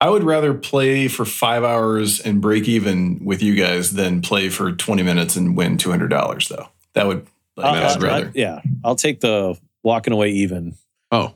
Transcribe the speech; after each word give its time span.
I 0.00 0.08
would 0.08 0.24
rather 0.24 0.54
play 0.54 1.08
for 1.08 1.24
five 1.24 1.62
hours 1.62 2.20
and 2.20 2.40
break 2.40 2.66
even 2.68 3.22
with 3.24 3.42
you 3.42 3.54
guys 3.54 3.92
than 3.92 4.22
play 4.22 4.48
for 4.48 4.72
20 4.72 5.02
minutes 5.02 5.36
and 5.36 5.56
win 5.56 5.76
$200, 5.76 6.48
though. 6.48 6.68
That 6.94 7.06
would, 7.06 7.26
like, 7.56 7.66
uh, 7.66 7.68
I'll- 7.68 7.74
I'd 7.74 7.82
I'll- 7.84 7.98
rather. 8.00 8.26
I'll- 8.26 8.32
yeah, 8.34 8.60
I'll 8.82 8.96
take 8.96 9.20
the 9.20 9.58
walking 9.82 10.12
away 10.12 10.30
even 10.30 10.74
Oh, 11.10 11.34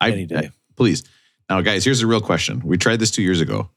I, 0.00 0.10
any 0.12 0.26
day. 0.26 0.50
please. 0.76 1.02
Now, 1.50 1.60
guys, 1.60 1.84
here's 1.84 2.02
a 2.02 2.06
real 2.06 2.20
question. 2.20 2.62
We 2.64 2.78
tried 2.78 2.98
this 3.00 3.10
two 3.10 3.22
years 3.22 3.40
ago. 3.40 3.68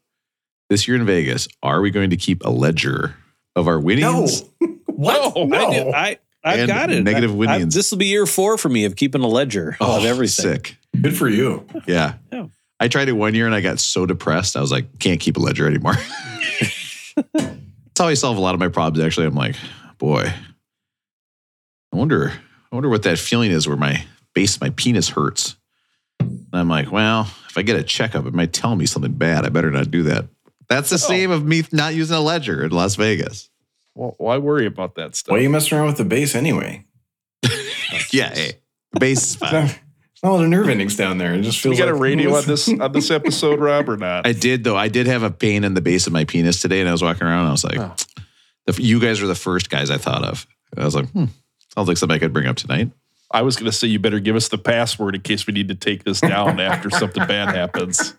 This 0.69 0.87
year 0.87 0.97
in 0.97 1.05
Vegas, 1.05 1.47
are 1.63 1.81
we 1.81 1.89
going 1.91 2.11
to 2.11 2.17
keep 2.17 2.43
a 2.45 2.49
ledger 2.49 3.15
of 3.55 3.67
our 3.67 3.75
No. 3.77 3.81
winnings? 3.81 4.43
what? 4.85 5.35
I, 5.37 5.43
No. 5.45 5.71
do, 5.71 5.91
I 5.93 6.17
I've 6.43 6.59
And 6.59 6.67
got 6.67 6.91
it. 6.91 7.01
negative 7.03 7.39
I- 7.41 7.55
I- 7.55 7.63
This 7.65 7.89
will 7.89 7.97
be 7.97 8.05
year 8.05 8.27
four 8.27 8.57
for 8.59 8.69
me 8.69 8.85
of 8.85 8.95
keeping 8.95 9.21
a 9.21 9.27
ledger 9.27 9.69
of 9.79 10.03
oh, 10.03 10.05
everything. 10.05 10.45
Oh, 10.45 10.53
Sick. 10.53 10.77
Good 11.01 11.17
for 11.17 11.27
you. 11.27 11.65
Yeah. 11.87 12.15
Yeah. 12.31 12.45
I 12.85 12.87
tried 12.87 13.09
it 13.09 13.13
one 13.13 13.33
year 13.33 13.47
and 13.47 13.55
I 13.55 13.61
got 13.61 13.79
so 13.79 14.05
depressed. 14.05 14.55
I 14.55 14.61
was 14.61 14.71
like, 14.71 14.99
can't 14.99 15.19
keep 15.19 15.37
a 15.37 15.39
ledger 15.39 15.65
anymore. 15.65 15.95
That's 17.33 17.97
how 17.97 18.07
I 18.07 18.13
solve 18.13 18.37
a 18.37 18.41
lot 18.41 18.53
of 18.53 18.59
my 18.59 18.67
problems. 18.67 19.03
Actually, 19.03 19.25
I'm 19.25 19.33
like, 19.33 19.55
boy, 19.97 20.31
I 21.91 21.97
wonder, 21.97 22.31
I 22.31 22.75
wonder 22.75 22.87
what 22.89 23.01
that 23.01 23.17
feeling 23.17 23.49
is 23.49 23.67
where 23.67 23.75
my 23.75 24.05
base, 24.35 24.61
my 24.61 24.69
penis 24.69 25.09
hurts. 25.09 25.55
And 26.19 26.47
I'm 26.53 26.69
like, 26.69 26.91
well, 26.91 27.21
if 27.49 27.57
I 27.57 27.63
get 27.63 27.75
a 27.75 27.81
checkup, 27.81 28.27
it 28.27 28.35
might 28.35 28.53
tell 28.53 28.75
me 28.75 28.85
something 28.85 29.13
bad. 29.13 29.47
I 29.47 29.49
better 29.49 29.71
not 29.71 29.89
do 29.89 30.03
that. 30.03 30.25
That's 30.69 30.91
the 30.91 30.95
oh. 30.95 31.09
same 31.09 31.31
of 31.31 31.43
me 31.43 31.63
not 31.71 31.95
using 31.95 32.15
a 32.15 32.21
ledger 32.21 32.63
in 32.63 32.69
Las 32.69 32.97
Vegas. 32.97 33.49
Well, 33.95 34.13
why 34.19 34.37
worry 34.37 34.67
about 34.67 34.93
that 34.93 35.15
stuff? 35.15 35.31
Why 35.31 35.39
are 35.39 35.41
you 35.41 35.49
messing 35.49 35.75
around 35.75 35.87
with 35.87 35.97
the 35.97 36.05
base 36.05 36.35
anyway? 36.35 36.85
Yeah, 38.11 38.33
hey, 38.33 38.59
base 38.99 39.23
is 39.23 39.35
fine. 39.35 39.71
not, 40.23 40.23
it's 40.23 40.23
not 40.23 40.29
a 40.31 40.33
lot 40.35 40.43
of 40.43 40.49
nerve 40.49 40.69
endings 40.69 40.95
down 40.95 41.17
there. 41.17 41.33
It 41.33 41.41
just 41.41 41.63
we 41.63 41.69
feels 41.71 41.79
got 41.79 41.87
a 41.89 41.93
radio 41.93 42.35
on 42.35 42.43
this 42.47 42.67
on 42.67 42.91
this 42.91 43.11
episode, 43.11 43.59
Rob, 43.59 43.89
or 43.89 43.97
not? 43.97 44.25
I 44.27 44.33
did 44.33 44.63
though. 44.63 44.77
I 44.77 44.87
did 44.87 45.07
have 45.07 45.23
a 45.23 45.31
pain 45.31 45.63
in 45.63 45.73
the 45.73 45.81
base 45.81 46.07
of 46.07 46.13
my 46.13 46.25
penis 46.25 46.61
today, 46.61 46.79
and 46.79 46.89
I 46.89 46.91
was 46.91 47.01
walking 47.03 47.27
around. 47.27 47.39
and 47.41 47.47
I 47.49 47.51
was 47.51 47.63
like, 47.63 47.77
Oh. 47.77 47.95
the, 48.65 48.81
"You 48.81 48.99
guys 48.99 49.21
are 49.21 49.27
the 49.27 49.35
first 49.35 49.69
guys 49.69 49.89
I 49.91 49.97
thought 49.97 50.23
of." 50.23 50.47
And 50.71 50.81
I 50.81 50.85
was 50.85 50.95
like, 50.95 51.09
"Hmm, 51.11 51.25
sounds 51.73 51.87
like 51.87 51.97
something 51.97 52.15
I 52.15 52.19
could 52.19 52.33
bring 52.33 52.47
up 52.47 52.55
tonight." 52.55 52.91
I 53.31 53.41
was 53.41 53.55
going 53.55 53.65
to 53.65 53.71
say 53.71 53.87
you 53.87 53.99
better 53.99 54.19
give 54.19 54.35
us 54.35 54.47
the 54.49 54.57
password 54.57 55.15
in 55.15 55.21
case 55.21 55.45
we 55.47 55.53
need 55.53 55.67
to 55.67 55.75
take 55.75 56.03
this 56.05 56.21
down 56.21 56.59
after 56.59 56.89
something 56.89 57.25
bad 57.27 57.53
happens. 57.55 58.13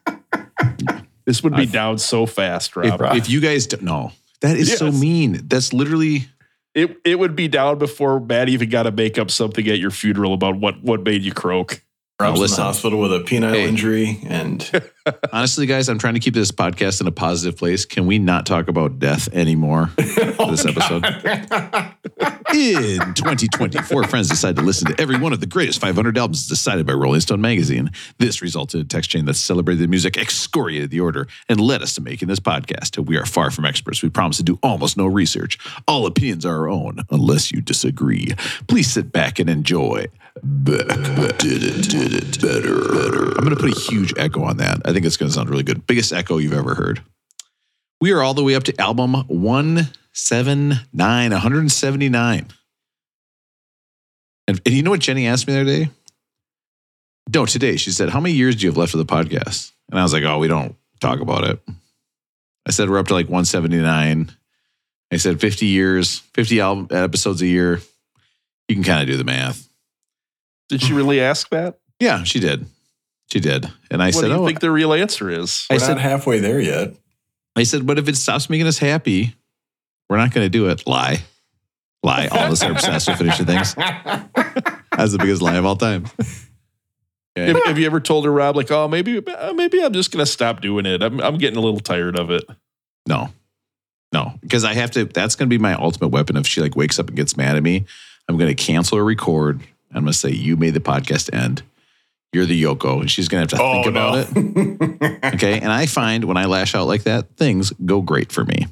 This 1.25 1.43
would 1.43 1.57
be 1.57 1.67
down 1.67 1.99
so 1.99 2.27
fast, 2.27 2.73
If, 2.77 3.01
Rob. 3.01 3.17
if 3.17 3.29
you 3.31 3.41
guys 3.41 3.67
don't 3.67 3.83
know, 3.83 4.13
that 4.43 4.57
is 4.57 4.77
so 4.77 4.93
mean. 4.93 5.41
That's 5.49 5.73
literally 5.73 6.27
It 6.75 6.99
it 7.05 7.19
would 7.19 7.35
be 7.35 7.49
down 7.49 7.79
before 7.79 8.21
Matt 8.21 8.49
even 8.49 8.69
got 8.69 8.83
to 8.85 8.93
make 8.93 9.19
up 9.19 9.31
something 9.31 9.67
at 9.69 9.79
your 9.79 9.91
funeral 9.91 10.35
about 10.35 10.57
what 10.57 10.83
what 10.83 11.03
made 11.03 11.23
you 11.23 11.33
croak. 11.33 11.83
Rob's 12.19 12.39
in 12.39 12.43
listen. 12.43 12.57
the 12.57 12.63
hospital 12.63 12.99
with 12.99 13.13
a 13.13 13.21
penile 13.21 13.51
Hey. 13.51 13.69
injury, 13.69 14.19
and 14.27 14.71
honestly, 15.33 15.67
guys. 15.67 15.91
I'm 15.91 15.99
trying 15.99 16.15
to 16.15 16.21
keep 16.21 16.33
this 16.33 16.51
podcast 16.51 17.03
in 17.03 17.07
a 17.07 17.13
positive 17.13 17.59
place. 17.59 17.85
Can 17.85 18.07
we 18.07 18.19
not 18.19 18.47
talk 18.47 18.69
about 18.69 18.99
death 18.99 19.29
anymore 19.35 19.89
for 19.97 20.03
this 20.51 20.65
oh, 20.65 20.71
episode? 20.71 21.05
In 22.55 23.13
2020, 23.15 23.79
four 23.83 24.05
friends 24.05 24.29
decided 24.31 24.57
to 24.57 24.63
listen 24.63 24.87
to 24.91 24.99
every 25.01 25.19
one 25.19 25.35
of 25.35 25.41
the 25.41 25.47
greatest 25.47 25.79
500 25.79 26.17
albums 26.17 26.47
decided 26.49 26.87
by 26.87 26.95
Rolling 26.95 27.21
Stone 27.21 27.43
magazine. 27.43 27.91
This 28.19 28.41
resulted 28.41 28.81
in 28.81 28.87
a 28.87 28.89
text 28.89 29.11
chain 29.11 29.27
that 29.27 29.35
celebrated 29.35 29.83
the 29.83 29.89
music, 29.89 30.17
excoriated 30.17 30.89
the 30.91 31.01
order, 31.01 31.27
and 31.51 31.61
led 31.61 31.83
us 31.83 31.95
to 31.97 32.01
making 32.01 32.29
this 32.29 32.41
podcast. 32.41 32.99
We 33.05 33.19
are 33.19 33.27
far 33.27 33.51
from 33.51 33.67
experts. 33.67 34.03
We 34.03 34.09
promise 34.09 34.39
to 34.39 34.43
do 34.43 34.59
almost 34.63 34.97
no 34.97 35.05
research. 35.07 35.59
All 35.87 36.07
opinions 36.07 36.47
are 36.47 36.57
our 36.61 36.69
own, 36.71 37.01
unless 37.11 37.53
you 37.53 37.61
disagree. 37.61 38.29
Please 38.69 38.91
sit 38.91 39.13
back 39.13 39.39
and 39.39 39.51
enjoy. 39.51 40.07
Beck 40.43 40.89
did 41.39 41.63
it, 41.63 41.89
did 41.89 42.13
it 42.13 42.41
better. 42.41 42.81
better. 42.93 43.29
I'm 43.29 43.45
going 43.45 43.51
to 43.51 43.57
put 43.57 43.77
a 43.77 43.81
huge 43.81 44.13
echo 44.17 44.43
on 44.45 44.57
that. 44.59 44.83
I 44.85 44.93
think 44.93 45.07
it's 45.07 45.17
going 45.17 45.31
to 45.31 45.35
sound 45.35 45.49
really 45.49 45.63
good. 45.63 45.87
Biggest 45.87 46.13
echo 46.13 46.39
you've 46.39 46.53
ever 46.53 46.75
heard. 46.75 47.03
We 48.01 48.13
are 48.13 48.23
all 48.23 48.35
the 48.35 48.45
way 48.45 48.55
up 48.55 48.65
to 48.65 48.81
album 48.81 49.15
179, 49.15 51.31
179. 51.31 52.47
And, 54.49 54.61
and 54.65 54.75
you 54.75 54.83
know 54.83 54.91
what 54.91 55.01
Jenny 55.01 55.27
asked 55.27 55.49
me 55.49 55.55
the 55.55 55.61
other 55.61 55.71
day? 55.71 55.91
No, 57.35 57.47
today. 57.47 57.77
She 57.77 57.91
said, 57.91 58.11
How 58.11 58.21
many 58.21 58.35
years 58.35 58.57
do 58.57 58.63
you 58.63 58.71
have 58.71 58.77
left 58.77 58.95
of 58.95 58.99
the 58.99 59.07
podcast? 59.07 59.73
And 59.91 59.99
I 59.99 60.03
was 60.03 60.13
like, 60.13 60.25
Oh, 60.25 60.39
we 60.39 60.49
don't 60.49 60.77
talk 61.01 61.21
about 61.21 61.45
it. 61.45 61.61
I 62.67 62.71
said, 62.71 62.91
We're 62.91 62.99
up 62.99 63.09
to 63.09 63.15
like 63.15 63.27
179. 63.27 64.31
I 65.13 65.17
said, 65.17 65.41
50 65.41 65.67
years, 65.67 66.19
50 66.35 66.61
album 66.61 66.89
episodes 66.91 67.41
a 67.41 67.47
year. 67.47 67.81
You 68.69 68.75
can 68.75 68.85
kind 68.85 69.01
of 69.01 69.07
do 69.07 69.17
the 69.17 69.25
math. 69.25 69.69
Did 70.69 70.83
she 70.83 70.93
really 70.93 71.21
ask 71.21 71.49
that? 71.51 71.79
Yeah, 72.01 72.25
she 72.25 72.41
did. 72.41 72.67
She 73.33 73.41
did. 73.41 73.67
And 73.91 74.03
I 74.03 74.07
what 74.07 74.15
said, 74.15 74.23
do 74.29 74.35
you 74.35 74.35
Oh, 74.41 74.47
think 74.47 74.61
the 74.61 74.71
real 74.71 74.93
answer 74.93 75.31
is? 75.31 75.67
I 75.71 75.75
we're 75.75 75.79
said, 75.81 75.95
not 75.95 76.01
halfway 76.01 76.39
there 76.39 76.61
yet. 76.61 76.95
I 77.57 77.63
said, 77.63 77.87
but 77.87 77.99
if 77.99 78.09
it 78.09 78.17
stops 78.17 78.51
making 78.51 78.67
us 78.67 78.79
happy, 78.79 79.35
we're 80.09 80.19
not 80.19 80.33
going 80.33 80.45
to 80.45 80.51
do 80.51 80.69
it. 80.69 80.87
Lie. 80.87 81.23
Lie. 82.03 82.29
All 82.29 82.39
of 82.47 82.53
us 82.53 82.63
are 82.63 82.71
obsessed 82.73 83.09
with 83.09 83.19
finishing 83.19 83.47
things. 83.47 83.75
That's 84.97 85.13
the 85.13 85.19
biggest 85.19 85.43
lie 85.43 85.57
of 85.57 85.65
all 85.65 85.77
time. 85.77 86.07
Okay. 87.39 87.53
Have, 87.53 87.65
have 87.67 87.79
you 87.79 87.87
ever 87.87 88.01
told 88.01 88.25
her, 88.25 88.33
Rob, 88.33 88.57
like, 88.57 88.71
oh, 88.71 88.89
maybe 88.89 89.19
uh, 89.27 89.53
maybe 89.53 89.83
I'm 89.83 89.93
just 89.93 90.11
gonna 90.11 90.25
stop 90.25 90.61
doing 90.63 90.87
it. 90.87 91.03
I'm 91.03 91.21
I'm 91.21 91.37
getting 91.37 91.59
a 91.59 91.61
little 91.61 91.81
tired 91.81 92.17
of 92.19 92.31
it. 92.31 92.45
No, 93.07 93.29
no, 94.13 94.33
because 94.41 94.65
I 94.65 94.73
have 94.73 94.91
to. 94.93 95.05
That's 95.05 95.35
going 95.37 95.47
to 95.49 95.51
be 95.51 95.59
my 95.59 95.75
ultimate 95.75 96.09
weapon. 96.09 96.37
If 96.39 96.47
she 96.47 96.63
like 96.63 96.77
wakes 96.77 96.99
up 96.99 97.09
and 97.09 97.17
gets 97.17 97.37
mad 97.37 97.57
at 97.57 97.63
me, 97.63 97.85
I'm 98.29 98.39
going 98.39 98.49
to 98.49 98.55
cancel 98.55 98.97
or 98.97 99.05
record. 99.05 99.61
I'm 99.95 100.03
going 100.03 100.13
to 100.13 100.19
say, 100.19 100.31
"You 100.31 100.57
made 100.57 100.75
the 100.75 100.81
podcast 100.81 101.33
end. 101.35 101.63
You're 102.33 102.47
the 102.47 102.61
Yoko," 102.63 103.01
and 103.01 103.11
she's 103.11 103.29
going 103.29 103.47
to 103.47 103.57
have 103.57 103.61
to 103.61 103.65
oh, 103.67 103.73
think 103.83 103.87
about 103.87 104.19
it. 104.19 104.29
it. 105.23 105.35
Okay, 105.37 105.59
and 105.61 105.73
I 105.73 105.87
find 105.87 106.25
when 106.25 106.37
I 106.37 106.45
lash 106.47 106.75
out 106.75 106.87
like 106.87 107.05
that, 107.05 107.37
things 107.37 107.71
go 107.85 108.01
great 108.03 108.31
for 108.33 108.45
me. 108.45 108.67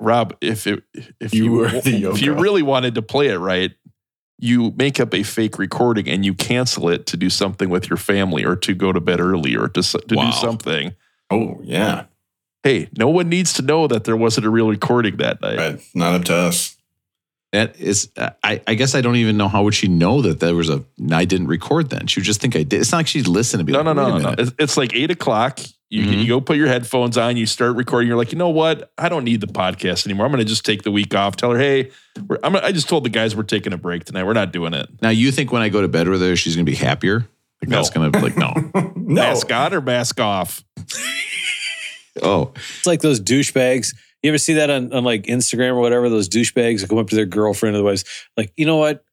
Rob, 0.00 0.36
if 0.40 0.66
it, 0.66 0.82
if 1.20 1.34
You 1.34 1.44
you, 1.44 1.52
were 1.52 1.68
the 1.68 2.04
if 2.10 2.22
you 2.22 2.34
really 2.34 2.62
wanted 2.62 2.94
to 2.94 3.02
play 3.02 3.28
it 3.28 3.38
right, 3.38 3.72
you 4.38 4.72
make 4.76 5.00
up 5.00 5.12
a 5.14 5.22
fake 5.24 5.58
recording 5.58 6.08
and 6.08 6.24
you 6.24 6.34
cancel 6.34 6.88
it 6.88 7.06
to 7.06 7.16
do 7.16 7.28
something 7.28 7.68
with 7.68 7.90
your 7.90 7.96
family 7.96 8.44
or 8.44 8.54
to 8.56 8.74
go 8.74 8.92
to 8.92 9.00
bed 9.00 9.20
early 9.20 9.56
or 9.56 9.68
to 9.68 9.82
to 9.82 10.14
Wow. 10.14 10.30
do 10.30 10.36
something. 10.36 10.94
oh 11.30 11.60
yeah, 11.64 12.04
Hey, 12.62 12.88
no 12.96 13.08
one 13.08 13.28
needs 13.28 13.52
to 13.54 13.62
know 13.62 13.86
that 13.88 14.04
there 14.04 14.16
wasn't 14.16 14.46
a 14.46 14.50
real 14.50 14.68
recording 14.68 15.16
that 15.18 15.40
night. 15.40 15.56
but 15.56 15.80
not 15.94 16.14
up 16.14 16.24
to 16.26 16.34
us. 16.34 16.76
That 17.52 17.80
is, 17.80 18.10
I, 18.44 18.60
I 18.66 18.74
guess 18.74 18.94
I 18.94 19.00
don't 19.00 19.16
even 19.16 19.38
know 19.38 19.48
how 19.48 19.62
would 19.64 19.74
she 19.74 19.88
know 19.88 20.20
that 20.20 20.38
there 20.40 20.54
was 20.54 20.68
a 20.68 20.84
I 21.10 21.24
didn't 21.24 21.46
record 21.46 21.88
then. 21.88 22.06
She 22.06 22.20
would 22.20 22.26
just 22.26 22.42
think 22.42 22.54
I 22.54 22.62
did. 22.62 22.80
It's 22.80 22.92
not 22.92 22.98
like 22.98 23.06
she'd 23.06 23.26
listen 23.26 23.58
to 23.58 23.64
me. 23.64 23.72
No, 23.72 23.78
like, 23.80 23.96
no, 23.96 24.08
no, 24.10 24.18
no, 24.18 24.30
no. 24.30 24.34
It's, 24.36 24.52
it's 24.58 24.76
like 24.76 24.94
eight 24.94 25.10
o'clock. 25.10 25.58
You, 25.90 26.02
Mhm. 26.04 26.18
you 26.20 26.26
go 26.28 26.40
put 26.42 26.58
your 26.58 26.66
headphones 26.68 27.16
on, 27.16 27.38
you 27.38 27.46
start 27.46 27.74
recording. 27.76 28.08
You're 28.08 28.18
like, 28.18 28.30
you 28.30 28.36
know 28.36 28.50
what? 28.50 28.92
I 28.98 29.08
don't 29.08 29.24
need 29.24 29.40
the 29.40 29.46
podcast 29.46 30.06
anymore. 30.06 30.26
I'm 30.26 30.32
going 30.32 30.44
to 30.44 30.48
just 30.48 30.66
take 30.66 30.82
the 30.82 30.90
week 30.90 31.14
off. 31.14 31.36
Tell 31.36 31.50
her, 31.52 31.58
hey, 31.58 31.90
we're, 32.26 32.38
I'm, 32.44 32.54
I 32.56 32.72
just 32.72 32.90
told 32.90 33.04
the 33.06 33.08
guys 33.08 33.34
we're 33.34 33.44
taking 33.44 33.72
a 33.72 33.78
break 33.78 34.04
tonight. 34.04 34.24
We're 34.24 34.34
not 34.34 34.52
doing 34.52 34.74
it. 34.74 34.86
Now 35.00 35.08
you 35.08 35.32
think 35.32 35.50
when 35.50 35.62
I 35.62 35.70
go 35.70 35.80
to 35.80 35.88
bed 35.88 36.06
with 36.06 36.20
her, 36.20 36.36
she's 36.36 36.54
gonna 36.54 36.64
be 36.66 36.74
happier? 36.74 37.26
Like 37.62 37.70
that's 37.70 37.88
gonna 37.88 38.10
be 38.10 38.20
like 38.20 38.36
no. 38.36 38.52
no, 38.74 38.92
Mask 38.94 39.50
on 39.50 39.72
or 39.72 39.80
mask 39.80 40.20
off? 40.20 40.62
Oh, 42.22 42.52
It's 42.56 42.86
like 42.86 43.00
those 43.00 43.20
douchebags. 43.20 43.94
You 44.22 44.30
ever 44.30 44.38
see 44.38 44.54
that 44.54 44.68
on, 44.70 44.92
on 44.92 45.04
like 45.04 45.24
Instagram 45.24 45.72
or 45.74 45.80
whatever? 45.80 46.08
Those 46.08 46.28
douchebags 46.28 46.80
that 46.80 46.88
come 46.88 46.98
up 46.98 47.08
to 47.10 47.16
their 47.16 47.26
girlfriend 47.26 47.76
or 47.76 47.78
the 47.78 47.84
wives, 47.84 48.04
like, 48.36 48.52
you 48.56 48.66
know 48.66 48.76
what? 48.76 49.04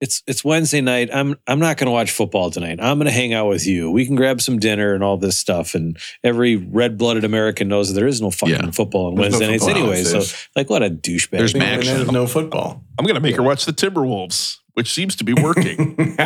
It's 0.00 0.22
it's 0.28 0.44
Wednesday 0.44 0.80
night. 0.80 1.10
I'm 1.12 1.34
I'm 1.48 1.58
not 1.58 1.76
going 1.76 1.86
to 1.86 1.90
watch 1.90 2.12
football 2.12 2.52
tonight. 2.52 2.78
I'm 2.80 2.98
going 2.98 3.06
to 3.06 3.12
hang 3.12 3.34
out 3.34 3.48
with 3.48 3.66
you. 3.66 3.90
We 3.90 4.06
can 4.06 4.14
grab 4.14 4.40
some 4.40 4.60
dinner 4.60 4.94
and 4.94 5.02
all 5.02 5.16
this 5.16 5.36
stuff. 5.36 5.74
And 5.74 5.98
every 6.22 6.54
red 6.54 6.96
blooded 6.96 7.24
American 7.24 7.66
knows 7.66 7.88
that 7.88 7.94
there 7.98 8.06
is 8.06 8.20
no 8.20 8.30
fucking 8.30 8.54
Yeah. 8.54 8.70
football 8.70 9.06
on 9.08 9.16
There's 9.16 9.32
Wednesday 9.32 9.48
nights 9.48 9.64
football 9.64 9.82
on 9.88 9.92
anyway. 9.94 10.04
So 10.04 10.36
like, 10.54 10.70
what 10.70 10.84
a 10.84 10.90
douchebag. 10.90 11.30
There's 11.38 11.54
And 11.54 11.64
action. 11.64 11.96
there's 11.96 12.12
no 12.12 12.28
football. 12.28 12.84
I'm 12.96 13.06
going 13.06 13.16
to 13.16 13.20
make 13.20 13.34
her 13.34 13.42
watch 13.42 13.64
the 13.64 13.72
Timberwolves, 13.72 14.58
which 14.74 14.94
seems 14.94 15.16
to 15.16 15.24
be 15.24 15.34
working. 15.34 15.96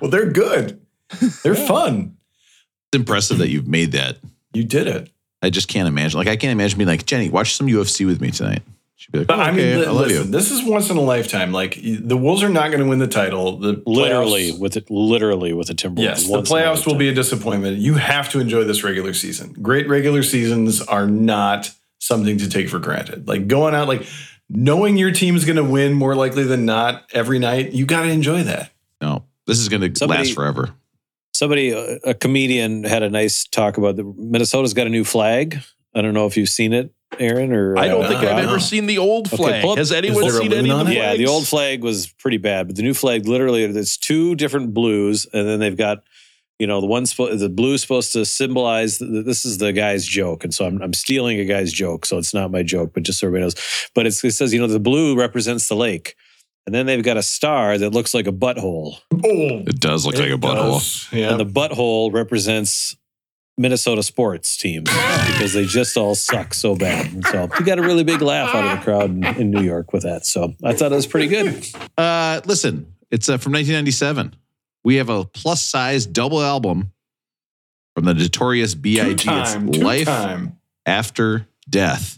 well, 0.00 0.10
they're 0.10 0.30
good. 0.32 0.80
They're 1.42 1.54
fun. 1.54 2.16
it's 2.90 2.98
impressive 2.98 3.36
that 3.38 3.50
you've 3.50 3.68
made 3.68 3.92
that. 3.92 4.16
You 4.54 4.64
did 4.64 4.86
it. 4.86 5.10
I 5.42 5.50
just 5.50 5.68
can't 5.68 5.88
imagine. 5.88 6.18
Like 6.18 6.28
I 6.28 6.36
can't 6.36 6.52
imagine 6.52 6.78
being 6.78 6.88
like 6.88 7.06
Jenny, 7.06 7.28
watch 7.28 7.56
some 7.56 7.66
UFC 7.66 8.06
with 8.06 8.20
me 8.20 8.30
tonight. 8.30 8.62
She'd 8.96 9.12
be 9.12 9.18
like, 9.20 9.28
But 9.28 9.38
oh, 9.38 9.42
I 9.42 9.50
mean, 9.52 9.60
okay, 9.60 9.76
li- 9.76 9.86
I 9.86 9.90
love 9.90 10.06
listen, 10.08 10.24
you. 10.26 10.30
this 10.32 10.50
is 10.50 10.64
once 10.64 10.90
in 10.90 10.96
a 10.96 11.00
lifetime. 11.00 11.52
Like 11.52 11.78
the 11.80 12.16
Wolves 12.16 12.42
are 12.42 12.48
not 12.48 12.68
going 12.72 12.82
to 12.82 12.88
win 12.88 12.98
the 12.98 13.06
title. 13.06 13.56
The 13.58 13.80
literally 13.86 14.50
playoffs- 14.50 14.58
with 14.58 14.76
it, 14.76 14.90
literally 14.90 15.52
with 15.52 15.68
the 15.68 15.74
Timberwolves. 15.74 16.02
Yes, 16.02 16.26
the 16.26 16.32
Once 16.32 16.50
in 16.50 16.56
a 16.56 16.60
playoffs 16.60 16.86
will 16.86 16.96
be 16.96 17.08
a 17.08 17.14
disappointment. 17.14 17.78
You 17.78 17.94
have 17.94 18.28
to 18.30 18.40
enjoy 18.40 18.64
this 18.64 18.82
regular 18.82 19.14
season. 19.14 19.52
Great 19.62 19.88
regular 19.88 20.24
seasons 20.24 20.82
are 20.82 21.06
not 21.06 21.70
something 22.00 22.38
to 22.38 22.48
take 22.48 22.68
for 22.68 22.80
granted. 22.80 23.28
Like 23.28 23.46
going 23.46 23.74
out, 23.74 23.86
like 23.86 24.04
knowing 24.48 24.96
your 24.96 25.12
team 25.12 25.36
is 25.36 25.44
going 25.44 25.56
to 25.56 25.64
win 25.64 25.92
more 25.94 26.16
likely 26.16 26.42
than 26.42 26.64
not 26.66 27.04
every 27.12 27.38
night. 27.38 27.72
You 27.72 27.86
got 27.86 28.02
to 28.02 28.08
enjoy 28.08 28.42
that. 28.42 28.72
No, 29.00 29.24
this 29.46 29.60
is 29.60 29.68
gonna 29.68 29.92
last 30.06 30.34
forever. 30.34 30.70
Somebody, 31.38 31.70
a 31.70 31.98
a 32.04 32.14
comedian, 32.14 32.82
had 32.84 33.02
a 33.04 33.10
nice 33.10 33.44
talk 33.46 33.78
about 33.78 33.94
the 33.96 34.04
Minnesota's 34.04 34.74
got 34.74 34.86
a 34.88 34.90
new 34.90 35.04
flag. 35.04 35.58
I 35.94 36.02
don't 36.02 36.12
know 36.14 36.26
if 36.26 36.36
you've 36.36 36.48
seen 36.48 36.72
it, 36.72 36.92
Aaron. 37.20 37.52
Or 37.52 37.78
I 37.78 37.86
don't 37.86 38.04
Uh, 38.04 38.08
think 38.08 38.20
I've 38.24 38.44
ever 38.44 38.58
seen 38.58 38.86
the 38.86 38.98
old 38.98 39.30
flag. 39.30 39.62
pull 39.62 39.72
up- 39.72 39.78
Has 39.78 39.92
anyone 39.92 40.28
seen 40.30 40.52
any 40.52 40.68
of 40.70 40.80
on 40.80 40.86
the 40.86 40.92
it? 40.92 40.96
Yeah, 40.96 41.14
the 41.16 41.26
old 41.28 41.46
flag 41.46 41.82
was 41.84 42.08
pretty 42.18 42.38
bad, 42.38 42.66
but 42.66 42.74
the 42.76 42.82
new 42.82 42.92
flag 42.94 43.28
literally 43.28 43.64
there's 43.66 43.96
two 43.96 44.34
different 44.34 44.74
blues, 44.74 45.26
and 45.32 45.46
then 45.48 45.60
they've 45.60 45.76
got 45.76 46.02
you 46.60 46.66
know, 46.66 46.80
the 46.80 46.88
one 46.88 47.04
spo- 47.04 47.38
the 47.38 47.48
blue 47.48 47.74
is 47.74 47.82
supposed 47.82 48.10
to 48.14 48.24
symbolize 48.26 48.98
th- 48.98 49.24
this 49.24 49.44
is 49.44 49.58
the 49.58 49.72
guy's 49.72 50.04
joke, 50.04 50.42
and 50.42 50.52
so 50.52 50.66
I'm 50.66 50.82
I'm 50.82 50.92
stealing 50.92 51.38
a 51.38 51.44
guy's 51.44 51.72
joke, 51.72 52.04
so 52.04 52.18
it's 52.18 52.34
not 52.34 52.50
my 52.50 52.64
joke, 52.64 52.90
but 52.94 53.04
just 53.04 53.20
so 53.20 53.28
everybody 53.28 53.44
knows. 53.44 53.54
But 53.94 54.06
it's, 54.08 54.24
it 54.24 54.32
says 54.32 54.52
you 54.52 54.58
know 54.58 54.66
the 54.66 54.80
blue 54.80 55.14
represents 55.16 55.68
the 55.68 55.76
lake, 55.76 56.16
and 56.66 56.74
then 56.74 56.86
they've 56.86 57.02
got 57.02 57.16
a 57.16 57.22
star 57.22 57.78
that 57.78 57.90
looks 57.90 58.12
like 58.14 58.26
a 58.26 58.32
butthole, 58.32 58.98
Oh, 59.12 59.62
It 59.66 59.80
does 59.80 60.04
look 60.06 60.16
like 60.16 60.30
a 60.30 60.34
butthole. 60.36 61.12
Yeah. 61.12 61.30
and 61.30 61.40
the 61.40 61.46
butthole 61.46 62.12
represents 62.12 62.96
Minnesota 63.56 64.02
sports 64.04 64.56
teams 64.56 64.88
because 65.32 65.52
they 65.52 65.64
just 65.64 65.96
all 65.96 66.14
suck 66.14 66.54
so 66.54 66.76
bad. 66.76 67.12
And 67.12 67.26
so 67.26 67.48
you 67.58 67.64
got 67.66 67.78
a 67.78 67.82
really 67.82 68.04
big 68.04 68.20
laugh 68.22 68.54
out 68.54 68.64
of 68.64 68.78
the 68.78 68.84
crowd 68.84 69.10
in, 69.10 69.24
in 69.24 69.50
New 69.50 69.62
York 69.62 69.92
with 69.92 70.04
that. 70.04 70.24
So 70.26 70.54
I 70.62 70.74
thought 70.74 70.92
it 70.92 70.94
was 70.94 71.06
pretty 71.08 71.26
good. 71.26 71.66
Uh, 71.96 72.40
listen, 72.44 72.94
it's 73.10 73.28
uh, 73.28 73.36
from 73.38 73.52
1997. 73.54 74.36
We 74.84 74.96
have 74.96 75.08
a 75.08 75.24
plus 75.24 75.64
size 75.64 76.06
double 76.06 76.40
album 76.40 76.92
from 77.96 78.04
the 78.04 78.14
notorious 78.14 78.74
B.I.G. 78.74 79.10
It's 79.10 79.22
Two-time, 79.24 79.66
Life 79.72 80.00
two-time. 80.06 80.58
After 80.86 81.48
Death. 81.68 82.17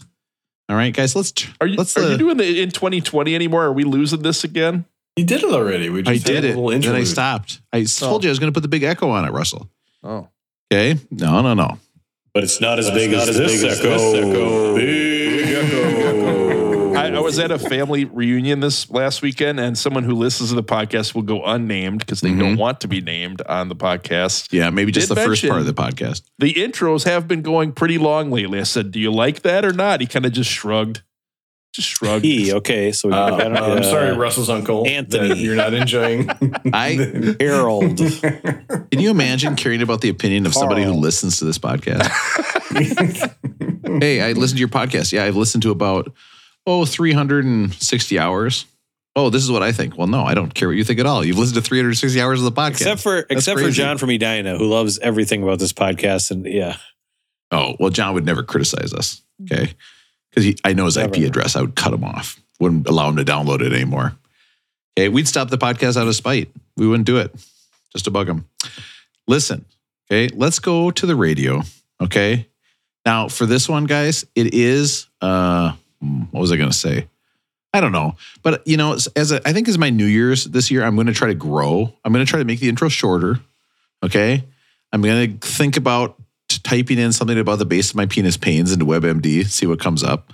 All 0.71 0.77
right, 0.77 0.93
guys, 0.93 1.17
let's. 1.17 1.33
Are 1.59 1.67
you, 1.67 1.75
let's, 1.75 1.97
are 1.97 2.03
uh, 2.03 2.09
you 2.11 2.17
doing 2.17 2.37
the 2.37 2.61
in 2.61 2.71
2020 2.71 3.35
anymore? 3.35 3.65
Are 3.65 3.73
we 3.73 3.83
losing 3.83 4.21
this 4.21 4.45
again? 4.45 4.85
You 5.17 5.25
did 5.25 5.43
it 5.43 5.51
already. 5.51 5.89
We 5.89 5.99
I 5.99 6.13
just 6.13 6.25
had 6.25 6.33
did 6.35 6.45
a 6.45 6.47
it. 6.47 6.55
little 6.55 6.79
Then 6.79 6.95
I 6.95 7.03
stopped. 7.03 7.59
I 7.73 7.83
told 7.83 8.23
you 8.23 8.29
I 8.29 8.31
was 8.31 8.39
going 8.39 8.53
to 8.53 8.55
put 8.55 8.61
the 8.61 8.69
big 8.69 8.83
echo 8.83 9.09
on 9.09 9.25
it, 9.25 9.31
Russell. 9.31 9.69
Oh. 10.01 10.29
Okay. 10.71 10.97
No, 11.11 11.41
no, 11.41 11.55
no. 11.55 11.77
But 12.33 12.45
it's 12.45 12.61
not 12.61 12.79
as 12.79 12.89
big 12.89 13.11
as 13.11 13.37
this 13.37 13.61
echo. 13.65 14.13
Big 14.13 14.23
echo. 14.29 14.77
I, 14.77 14.79
I 14.79 15.10
was 17.31 17.39
at 17.39 17.51
a 17.51 17.59
family 17.69 18.05
reunion 18.05 18.59
this 18.59 18.89
last 18.89 19.21
weekend, 19.21 19.59
and 19.59 19.77
someone 19.77 20.03
who 20.03 20.13
listens 20.13 20.49
to 20.49 20.55
the 20.55 20.63
podcast 20.63 21.15
will 21.15 21.21
go 21.21 21.43
unnamed 21.43 21.99
because 21.99 22.21
they 22.21 22.29
Mhm. 22.29 22.39
don't 22.39 22.57
want 22.57 22.81
to 22.81 22.87
be 22.87 23.01
named 23.01 23.41
on 23.47 23.69
the 23.69 23.75
podcast. 23.75 24.47
Yeah, 24.51 24.69
maybe 24.69 24.91
just 24.91 25.07
Did 25.09 25.17
the 25.17 25.21
first 25.23 25.47
part 25.47 25.59
of 25.59 25.65
the 25.65 25.73
podcast. 25.73 26.21
The 26.39 26.53
intros 26.53 27.05
have 27.05 27.27
been 27.27 27.41
going 27.41 27.71
pretty 27.71 27.97
long 27.97 28.31
lately. 28.31 28.59
I 28.59 28.63
said, 28.63 28.91
"Do 28.91 28.99
you 28.99 29.11
like 29.11 29.41
that 29.43 29.63
or 29.65 29.73
not?" 29.73 30.01
He 30.01 30.07
kind 30.07 30.25
of 30.25 30.31
just 30.33 30.49
shrugged. 30.49 31.01
Just 31.73 31.87
shrugged. 31.87 32.25
He, 32.25 32.51
okay. 32.51 32.91
So 32.91 33.07
we 33.07 33.13
Uh, 33.13 33.29
got, 33.29 33.41
I'm 33.55 33.77
uh, 33.79 33.81
sorry, 33.83 34.11
Russell's 34.17 34.49
uncle. 34.49 34.85
Anthony. 34.85 35.39
You're 35.39 35.55
not 35.55 35.73
enjoying. 35.73 36.29
I- 36.73 37.35
Harold. 37.39 37.95
Can 38.91 38.99
you 38.99 39.09
imagine 39.09 39.55
caring 39.55 39.81
about 39.81 40.01
the 40.01 40.09
opinion 40.09 40.45
of 40.45 40.53
somebody 40.53 40.83
who 40.83 40.91
listens 40.91 41.39
to 41.39 41.45
this 41.45 41.57
podcast? 41.57 42.09
hey, 44.01 44.21
I 44.21 44.33
listened 44.33 44.57
to 44.57 44.59
your 44.59 44.67
podcast. 44.67 45.13
Yeah, 45.13 45.23
I've 45.23 45.37
listened 45.37 45.63
to 45.63 45.71
about, 45.71 46.11
oh, 46.65 46.85
360 46.85 48.19
hours. 48.19 48.65
Oh, 49.15 49.29
this 49.29 49.43
is 49.43 49.51
what 49.51 49.61
I 49.61 49.71
think. 49.73 49.97
Well, 49.97 50.07
no, 50.07 50.23
I 50.23 50.33
don't 50.33 50.53
care 50.53 50.69
what 50.69 50.77
you 50.77 50.85
think 50.85 50.99
at 50.99 51.05
all. 51.05 51.25
You've 51.25 51.37
listened 51.37 51.61
to 51.61 51.67
360 51.67 52.21
hours 52.21 52.39
of 52.39 52.45
the 52.45 52.51
podcast. 52.51 52.81
Except 52.81 53.01
for 53.01 53.17
except 53.29 53.59
for 53.59 53.65
crazy. 53.65 53.81
John 53.81 53.97
from 53.97 54.09
Edina, 54.09 54.57
who 54.57 54.67
loves 54.67 54.99
everything 54.99 55.43
about 55.43 55.59
this 55.59 55.73
podcast. 55.73 56.31
And 56.31 56.45
yeah. 56.45 56.77
oh, 57.51 57.75
well, 57.79 57.89
John 57.89 58.13
would 58.13 58.25
never 58.25 58.43
criticize 58.43 58.93
us. 58.93 59.21
Okay. 59.43 59.73
Because 60.29 60.55
I 60.63 60.71
know 60.73 60.85
his 60.85 60.95
IP 60.95 61.15
address. 61.17 61.57
I 61.57 61.61
would 61.61 61.75
cut 61.75 61.93
him 61.93 62.05
off. 62.05 62.39
Wouldn't 62.61 62.87
allow 62.87 63.09
him 63.09 63.17
to 63.17 63.25
download 63.25 63.61
it 63.61 63.73
anymore. 63.73 64.15
Okay. 64.97 65.09
We'd 65.09 65.27
stop 65.27 65.49
the 65.49 65.57
podcast 65.57 65.97
out 65.97 66.07
of 66.07 66.15
spite. 66.15 66.49
We 66.77 66.87
wouldn't 66.87 67.05
do 67.05 67.17
it 67.17 67.33
just 67.91 68.05
to 68.05 68.11
bug 68.11 68.29
him. 68.29 68.45
Listen. 69.27 69.65
Okay. 70.09 70.33
Let's 70.33 70.59
go 70.59 70.89
to 70.89 71.05
the 71.05 71.17
radio. 71.17 71.63
Okay. 72.01 72.47
Now, 73.05 73.27
for 73.27 73.45
this 73.45 73.67
one, 73.67 73.85
guys, 73.85 74.25
it 74.35 74.53
is, 74.53 75.07
uh, 75.21 75.73
what 76.01 76.41
was 76.41 76.51
I 76.51 76.57
going 76.57 76.69
to 76.69 76.75
say? 76.75 77.07
I 77.73 77.79
don't 77.79 77.93
know. 77.93 78.15
But, 78.43 78.67
you 78.67 78.75
know, 78.75 78.93
as- 78.93 79.07
as 79.15 79.31
a, 79.31 79.47
I 79.47 79.53
think 79.53 79.69
as 79.69 79.77
my 79.77 79.89
New 79.89 80.05
Year's 80.05 80.43
this 80.45 80.69
year, 80.69 80.83
I'm 80.83 80.95
going 80.95 81.07
to 81.07 81.13
try 81.13 81.29
to 81.29 81.33
grow. 81.33 81.93
I'm 82.03 82.11
going 82.11 82.25
to 82.25 82.29
try 82.29 82.39
to 82.39 82.45
make 82.45 82.59
the 82.59 82.67
intro 82.69 82.89
shorter. 82.89 83.39
Okay. 84.03 84.43
I'm 84.91 85.01
going 85.01 85.39
to 85.39 85.47
think 85.47 85.77
about 85.77 86.21
typing 86.49 86.99
in 86.99 87.13
something 87.13 87.39
about 87.39 87.59
the 87.59 87.65
base 87.65 87.91
of 87.91 87.95
my 87.95 88.05
penis 88.05 88.35
pains 88.35 88.73
into 88.73 88.85
WebMD, 88.85 89.45
see 89.45 89.65
what 89.65 89.79
comes 89.79 90.03
up. 90.03 90.33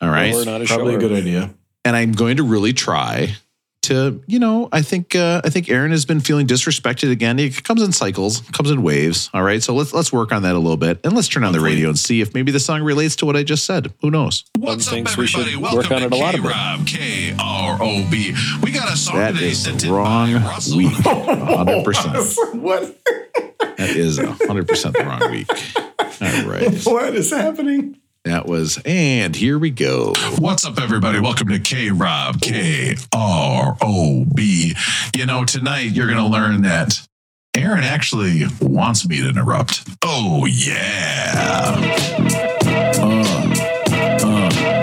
All 0.00 0.08
right. 0.08 0.34
Or 0.34 0.44
not 0.44 0.60
a 0.60 0.64
Probably 0.64 0.96
a 0.96 0.98
good 0.98 1.12
idea. 1.12 1.54
And 1.84 1.94
I'm 1.94 2.12
going 2.12 2.38
to 2.38 2.42
really 2.42 2.72
try 2.72 3.36
to, 3.82 4.22
you 4.26 4.38
know, 4.38 4.68
I 4.72 4.82
think 4.82 5.14
uh, 5.14 5.40
I 5.44 5.50
think 5.50 5.68
Aaron 5.68 5.90
has 5.90 6.04
been 6.04 6.20
feeling 6.20 6.46
disrespected 6.46 7.10
again. 7.10 7.38
It 7.38 7.64
comes 7.64 7.82
in 7.82 7.92
cycles, 7.92 8.40
comes 8.52 8.70
in 8.70 8.82
waves. 8.82 9.30
All 9.34 9.42
right. 9.42 9.62
So 9.62 9.74
let's 9.74 9.92
let's 9.92 10.12
work 10.12 10.32
on 10.32 10.42
that 10.42 10.54
a 10.54 10.58
little 10.58 10.76
bit. 10.76 11.00
And 11.04 11.14
let's 11.14 11.28
turn 11.28 11.44
on 11.44 11.52
the 11.52 11.60
radio 11.60 11.88
and 11.88 11.98
see 11.98 12.20
if 12.20 12.34
maybe 12.34 12.52
the 12.52 12.60
song 12.60 12.82
relates 12.82 13.16
to 13.16 13.26
what 13.26 13.36
I 13.36 13.42
just 13.42 13.64
said. 13.64 13.92
Who 14.00 14.10
knows? 14.10 14.44
What's 14.58 14.86
up, 14.86 14.94
thinks 14.94 15.16
we 15.16 15.26
should 15.26 15.40
everybody? 15.40 15.62
work 15.62 15.90
Welcome 15.90 15.92
on 15.92 16.00
to 16.00 16.06
it 16.06 16.12
a 16.12 16.16
lot 16.16 16.34
of. 16.34 16.42
K-Rob, 16.42 16.86
K-R-O-B. 16.86 18.34
We 18.62 18.70
got 18.72 18.92
a 18.92 18.96
song 18.96 19.16
That 19.16 19.34
today 19.34 19.50
is 19.50 19.62
sent 19.62 19.84
wrong 19.84 20.34
by 20.34 20.58
week. 20.76 20.92
100%. 20.92 22.54
what? 22.60 22.98
That 23.76 23.90
is 23.90 24.18
100% 24.18 24.92
the 24.92 25.04
wrong 25.04 25.30
week. 25.30 25.48
All 26.20 26.50
right. 26.50 26.86
What 26.92 27.14
is 27.14 27.30
happening? 27.30 27.98
That 28.24 28.46
was, 28.46 28.80
and 28.84 29.34
here 29.34 29.58
we 29.58 29.70
go. 29.70 30.14
What's 30.38 30.64
up, 30.64 30.80
everybody? 30.80 31.18
Welcome 31.18 31.48
to 31.48 31.58
K-Rob, 31.58 32.40
K-R-O-B. 32.40 32.96
You 35.16 35.26
know, 35.26 35.44
tonight 35.44 35.90
you're 35.90 36.06
going 36.06 36.18
to 36.18 36.26
learn 36.26 36.62
that 36.62 37.04
Aaron 37.56 37.82
actually 37.82 38.44
wants 38.60 39.08
me 39.08 39.22
to 39.22 39.28
interrupt. 39.28 39.82
Oh, 40.04 40.46
yeah. 40.46 41.32
Uh, 41.34 41.80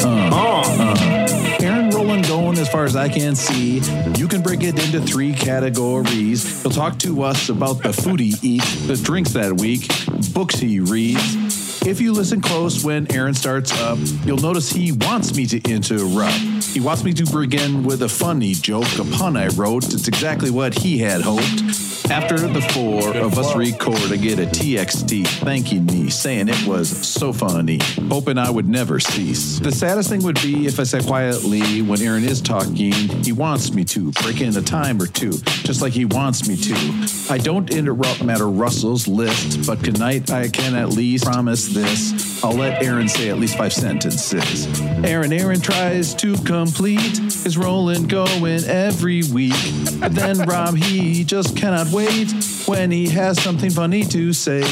uh, 0.02 0.30
uh, 0.34 1.58
Aaron 1.62 1.92
rolling 1.92 2.24
going 2.24 2.58
as 2.58 2.68
far 2.68 2.84
as 2.84 2.98
I 2.98 3.08
can 3.08 3.36
see. 3.36 3.80
You 4.18 4.28
can 4.28 4.42
break 4.42 4.64
it 4.64 4.78
into 4.84 5.00
three 5.00 5.32
categories. 5.32 6.62
He'll 6.62 6.72
talk 6.72 7.00
to 7.00 7.24
us 7.24 7.48
about 7.48 7.82
the 7.84 7.94
food 7.94 8.20
he 8.20 8.36
eats, 8.42 8.86
the 8.86 8.98
drinks 8.98 9.32
that 9.32 9.54
week, 9.62 9.88
books 10.34 10.56
he 10.56 10.82
reads. 10.82 11.49
If 11.86 12.02
you 12.02 12.14
listen 12.14 12.42
close 12.42 12.84
when 12.84 13.12
Aaron 13.14 13.34
starts 13.34 13.72
up, 13.82 13.98
you'll 14.26 14.38
notice 14.38 14.70
he 14.70 14.92
wants 14.92 15.36
me 15.36 15.46
to 15.48 15.62
interrupt. 15.72 16.59
He 16.74 16.80
wants 16.80 17.04
me 17.04 17.14
to 17.14 17.26
begin 17.26 17.84
with 17.84 18.04
a 18.04 18.10
funny 18.10 18.54
joke, 18.54 19.00
a 19.00 19.04
pun 19.04 19.36
I 19.36 19.48
wrote. 19.48 19.92
It's 19.92 20.08
exactly 20.08 20.52
what 20.52 20.74
he 20.74 21.00
had 21.00 21.22
hoped. 21.22 21.64
After 22.12 22.38
the 22.38 22.62
four 22.74 23.16
of 23.18 23.38
us 23.38 23.56
record, 23.56 24.12
I 24.12 24.18
get 24.18 24.40
a 24.40 24.46
TXT 24.46 25.28
thanking 25.44 25.86
me, 25.86 26.10
saying 26.10 26.48
it 26.48 26.66
was 26.66 26.90
so 26.90 27.34
funny, 27.34 27.80
hoping 28.10 28.38
I 28.38 28.50
would 28.50 28.68
never 28.68 29.00
cease. 29.00 29.60
The 29.60 29.72
saddest 29.72 30.10
thing 30.10 30.24
would 30.24 30.42
be 30.42 30.66
if 30.68 30.80
I 30.80 30.84
said 30.84 31.06
quietly 31.06 31.82
when 31.82 32.02
Aaron 32.02 32.24
is 32.24 32.42
talking, 32.42 32.94
he 32.94 33.32
wants 33.32 33.74
me 33.74 33.84
to 33.86 34.12
break 34.24 34.42
in 34.42 34.56
a 34.56 34.62
time 34.62 35.02
or 35.02 35.08
two, 35.08 35.32
just 35.64 35.82
like 35.82 35.94
he 35.94 36.06
wants 36.06 36.48
me 36.48 36.56
to. 36.56 37.34
I 37.34 37.38
don't 37.38 37.70
interrupt 37.72 38.24
Matter 38.24 38.50
Russell's 38.50 39.08
list, 39.08 39.68
but 39.68 39.84
tonight 39.84 40.32
I 40.32 40.50
can 40.50 40.76
at 40.76 40.90
least 40.90 41.26
promise 41.26 41.68
this. 41.68 42.29
I'll 42.42 42.54
let 42.54 42.82
Aaron 42.82 43.10
say 43.10 43.30
at 43.30 43.38
least 43.38 43.58
five 43.58 43.74
sentences. 43.74 44.68
Aaron, 45.04 45.34
Aaron 45.34 45.60
tries 45.60 46.14
to 46.16 46.36
complete 46.44 47.18
his 47.18 47.58
rolling 47.58 48.08
going 48.08 48.64
every 48.64 49.24
week. 49.34 49.54
But 50.00 50.16
then 50.16 50.40
Rob, 50.48 50.76
he 50.78 51.26
just 51.26 51.58
cannot 51.58 51.88
wait 51.88 52.32
when 52.66 52.92
he 52.92 53.10
has 53.10 53.42
something 53.42 53.70
funny 53.70 54.04
to 54.04 54.32
say. 54.32 54.64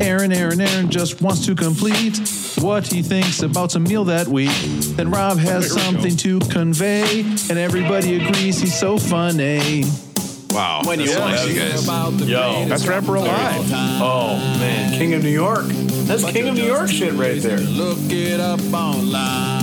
Aaron, 0.00 0.32
Aaron, 0.32 0.60
Aaron 0.60 0.90
just 0.90 1.20
wants 1.20 1.44
to 1.46 1.54
complete 1.54 2.18
what 2.58 2.86
he 2.86 3.02
thinks 3.02 3.42
about 3.42 3.72
some 3.72 3.84
meal 3.84 4.04
that 4.04 4.26
week. 4.28 4.56
Then 4.96 5.10
Rob 5.10 5.36
has 5.38 5.70
something 5.70 6.16
to 6.18 6.40
convey, 6.40 7.20
and 7.20 7.58
everybody 7.58 8.24
agrees 8.24 8.60
he's 8.60 8.78
so 8.78 8.96
funny. 8.96 9.84
Wow. 10.52 10.82
When 10.84 11.00
you 11.00 11.06
That's 11.06 11.18
want. 11.18 11.34
nice, 11.34 11.48
you 11.48 11.54
guys. 11.60 12.28
Yo. 12.28 12.64
That's 12.66 12.86
Rapper 12.86 13.14
Alive. 13.14 13.70
Oh, 13.72 14.36
man. 14.58 14.98
King 14.98 15.14
of 15.14 15.22
New 15.22 15.30
York. 15.30 15.64
That's 15.66 16.24
King 16.30 16.48
of 16.48 16.54
New 16.54 16.64
York 16.64 16.88
shit 16.90 17.14
right 17.14 17.40
there. 17.40 17.58
Look 17.58 17.98
it 18.10 18.40
up 18.40 18.60
online. 18.72 19.62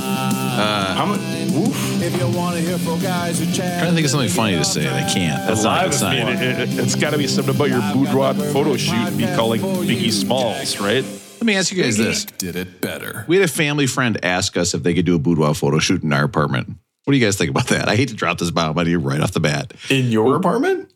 Uh, 0.60 0.96
I'm 0.98 1.12
a, 1.12 1.58
oof. 1.58 2.02
if 2.02 2.20
you 2.20 2.38
want 2.38 2.56
to 2.58 2.62
hear 2.62 2.78
from 2.80 3.00
guys 3.00 3.40
who 3.40 3.46
chat. 3.46 3.80
trying 3.80 3.92
to 3.92 3.96
think 3.96 4.06
of 4.06 4.12
something 4.12 4.30
funny 4.30 4.58
to 4.58 4.66
say, 4.66 4.86
and 4.86 4.96
I 4.96 5.14
can't. 5.14 5.48
That's 5.48 5.64
not 5.64 5.86
a 5.86 5.90
good 5.90 5.96
sign. 5.96 6.18
It, 6.18 6.42
it, 6.42 6.70
has 6.70 6.96
got 6.96 7.12
to 7.12 7.18
be 7.18 7.28
something 7.28 7.56
about 7.56 7.70
your 7.70 7.82
boudoir 7.94 8.34
photo 8.34 8.76
shoot 8.76 8.96
and 8.96 9.18
be 9.18 9.26
calling 9.26 9.62
Biggie 9.62 10.12
Smalls, 10.12 10.80
right? 10.80 11.04
Let 11.04 11.44
me 11.44 11.56
ask 11.56 11.72
you 11.72 11.82
guys 11.82 11.96
this. 11.96 12.26
Did 12.26 12.58
it 12.58 12.82
better. 12.82 13.24
We 13.28 13.38
had 13.38 13.46
a 13.46 13.52
family 13.52 13.88
friend 13.88 14.20
ask 14.26 14.58
us 14.58 14.74
if 14.74 14.84
they 14.84 14.94
could 14.94 15.06
do 15.06 15.16
a 15.16 15.20
boudoir 15.20 15.54
photo 15.54 15.80
shoot 15.80 16.04
in 16.04 16.12
our 16.12 16.26
apartment. 16.26 16.78
What 17.06 17.14
do 17.14 17.18
you 17.18 17.26
guys 17.26 17.38
think 17.38 17.50
about 17.50 17.68
that? 17.68 17.90
I 17.90 17.96
hate 17.96 18.10
to 18.10 18.16
drop 18.16 18.38
this 18.38 18.52
bomb 18.52 18.78
on 18.78 18.88
you 18.88 19.00
right 19.00 19.20
off 19.20 19.32
the 19.32 19.40
bat. 19.40 19.74
In 19.90 20.12
your 20.12 20.36
apartment? 20.36 20.92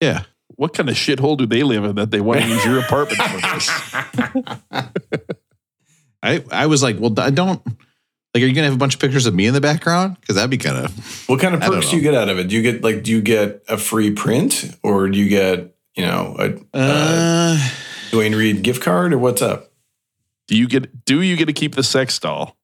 Yeah. 0.00 0.24
What 0.56 0.74
kind 0.74 0.88
of 0.88 0.96
shithole 0.96 1.38
do 1.38 1.46
they 1.46 1.62
live 1.62 1.84
in 1.84 1.96
that 1.96 2.10
they 2.10 2.20
want 2.20 2.40
to 2.40 2.46
use 2.48 2.64
your 2.64 2.78
apartment 2.80 3.22
for 3.22 3.40
this? 3.54 3.70
I, 6.22 6.44
I 6.50 6.66
was 6.66 6.82
like, 6.82 6.98
well, 7.00 7.12
I 7.18 7.30
don't 7.30 7.64
like, 8.34 8.42
are 8.42 8.46
you 8.46 8.54
going 8.54 8.64
to 8.64 8.70
have 8.70 8.74
a 8.74 8.78
bunch 8.78 8.94
of 8.94 9.00
pictures 9.00 9.26
of 9.26 9.34
me 9.34 9.46
in 9.46 9.54
the 9.54 9.60
background? 9.60 10.16
Because 10.20 10.34
that'd 10.34 10.50
be 10.50 10.58
kind 10.58 10.84
of, 10.84 11.28
What 11.28 11.40
kind 11.40 11.54
of 11.54 11.60
perks 11.60 11.90
do 11.90 11.96
you 11.96 12.02
get 12.02 12.14
out 12.14 12.28
of 12.28 12.38
it? 12.38 12.48
Do 12.48 12.56
you 12.56 12.62
get 12.62 12.82
like 12.82 13.04
do 13.04 13.12
you 13.12 13.22
get 13.22 13.62
a 13.68 13.78
free 13.78 14.10
print 14.10 14.76
or 14.82 15.08
do 15.08 15.18
you 15.18 15.28
get, 15.28 15.76
you 15.94 16.04
know, 16.04 16.36
a 16.38 16.54
uh, 16.76 17.56
uh, 17.56 17.68
Duane 18.10 18.34
Reade 18.34 18.62
gift 18.62 18.82
card 18.82 19.12
or 19.12 19.18
what's 19.18 19.40
up? 19.40 19.72
Do 20.48 20.56
you 20.56 20.66
get 20.66 21.04
do 21.04 21.22
you 21.22 21.36
get 21.36 21.46
to 21.46 21.52
keep 21.52 21.76
the 21.76 21.84
sex 21.84 22.18
doll? 22.18 22.56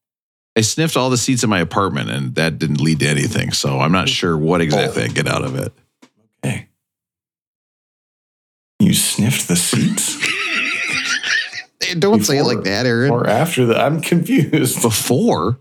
I 0.57 0.63
sniffed 0.63 0.97
all 0.97 1.11
the 1.11 1.17
seats 1.17 1.45
in 1.45 1.51
my 1.51 1.61
apartment 1.61 2.11
and 2.11 2.35
that 2.35 2.59
didn't 2.59 2.81
lead 2.81 3.01
to 3.01 3.09
anything. 3.09 3.53
So 3.53 3.79
I'm 3.81 3.93
not 3.93 4.09
sure 4.09 4.37
what 4.37 4.61
exactly 4.61 5.05
I 5.05 5.09
get 5.09 5.29
out 5.29 5.45
of 5.45 5.55
it. 5.57 5.73
Okay. 6.45 6.69
You 8.81 8.95
sniffed 8.95 9.49
the 9.49 9.57
seats 9.57 10.17
Don't 11.99 12.25
say 12.25 12.39
it 12.39 12.45
like 12.45 12.63
that, 12.65 12.87
Aaron. 12.87 13.11
or 13.11 13.27
after 13.27 13.67
that, 13.67 13.81
I'm 13.81 14.01
confused. 14.01 14.81
Before? 14.83 15.59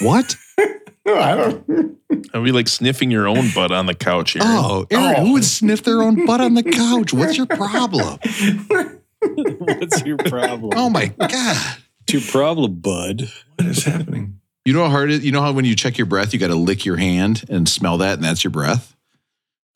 What? 0.00 0.36
No, 1.06 1.14
I 1.16 1.36
don't. 1.36 1.98
Are 2.34 2.40
we 2.40 2.50
like 2.50 2.66
sniffing 2.66 3.12
your 3.12 3.28
own 3.28 3.50
butt 3.54 3.70
on 3.70 3.86
the 3.86 3.94
couch 3.94 4.32
here? 4.32 4.42
Oh, 4.44 4.86
Aaron, 4.90 5.24
who 5.24 5.34
would 5.34 5.44
sniff 5.44 5.84
their 5.84 6.02
own 6.02 6.26
butt 6.26 6.40
on 6.40 6.54
the 6.54 6.64
couch? 6.64 7.14
What's 7.14 7.36
your 7.36 7.46
problem? 7.46 8.18
What's 9.20 10.04
your 10.04 10.16
problem? 10.16 10.72
Oh 10.74 10.90
my 10.90 11.06
God. 11.06 11.76
What's 12.08 12.24
your 12.24 12.32
problem, 12.32 12.74
bud? 12.74 13.32
What 13.56 13.66
is 13.66 13.82
happening? 13.82 14.38
You 14.64 14.74
know 14.74 14.84
how 14.84 14.90
hard 14.90 15.10
it 15.10 15.22
You 15.22 15.32
know 15.32 15.42
how 15.42 15.50
when 15.50 15.64
you 15.64 15.74
check 15.74 15.98
your 15.98 16.06
breath, 16.06 16.32
you 16.32 16.38
got 16.38 16.48
to 16.48 16.54
lick 16.54 16.84
your 16.84 16.94
hand 16.96 17.44
and 17.48 17.68
smell 17.68 17.98
that, 17.98 18.14
and 18.14 18.22
that's 18.22 18.44
your 18.44 18.52
breath? 18.52 18.94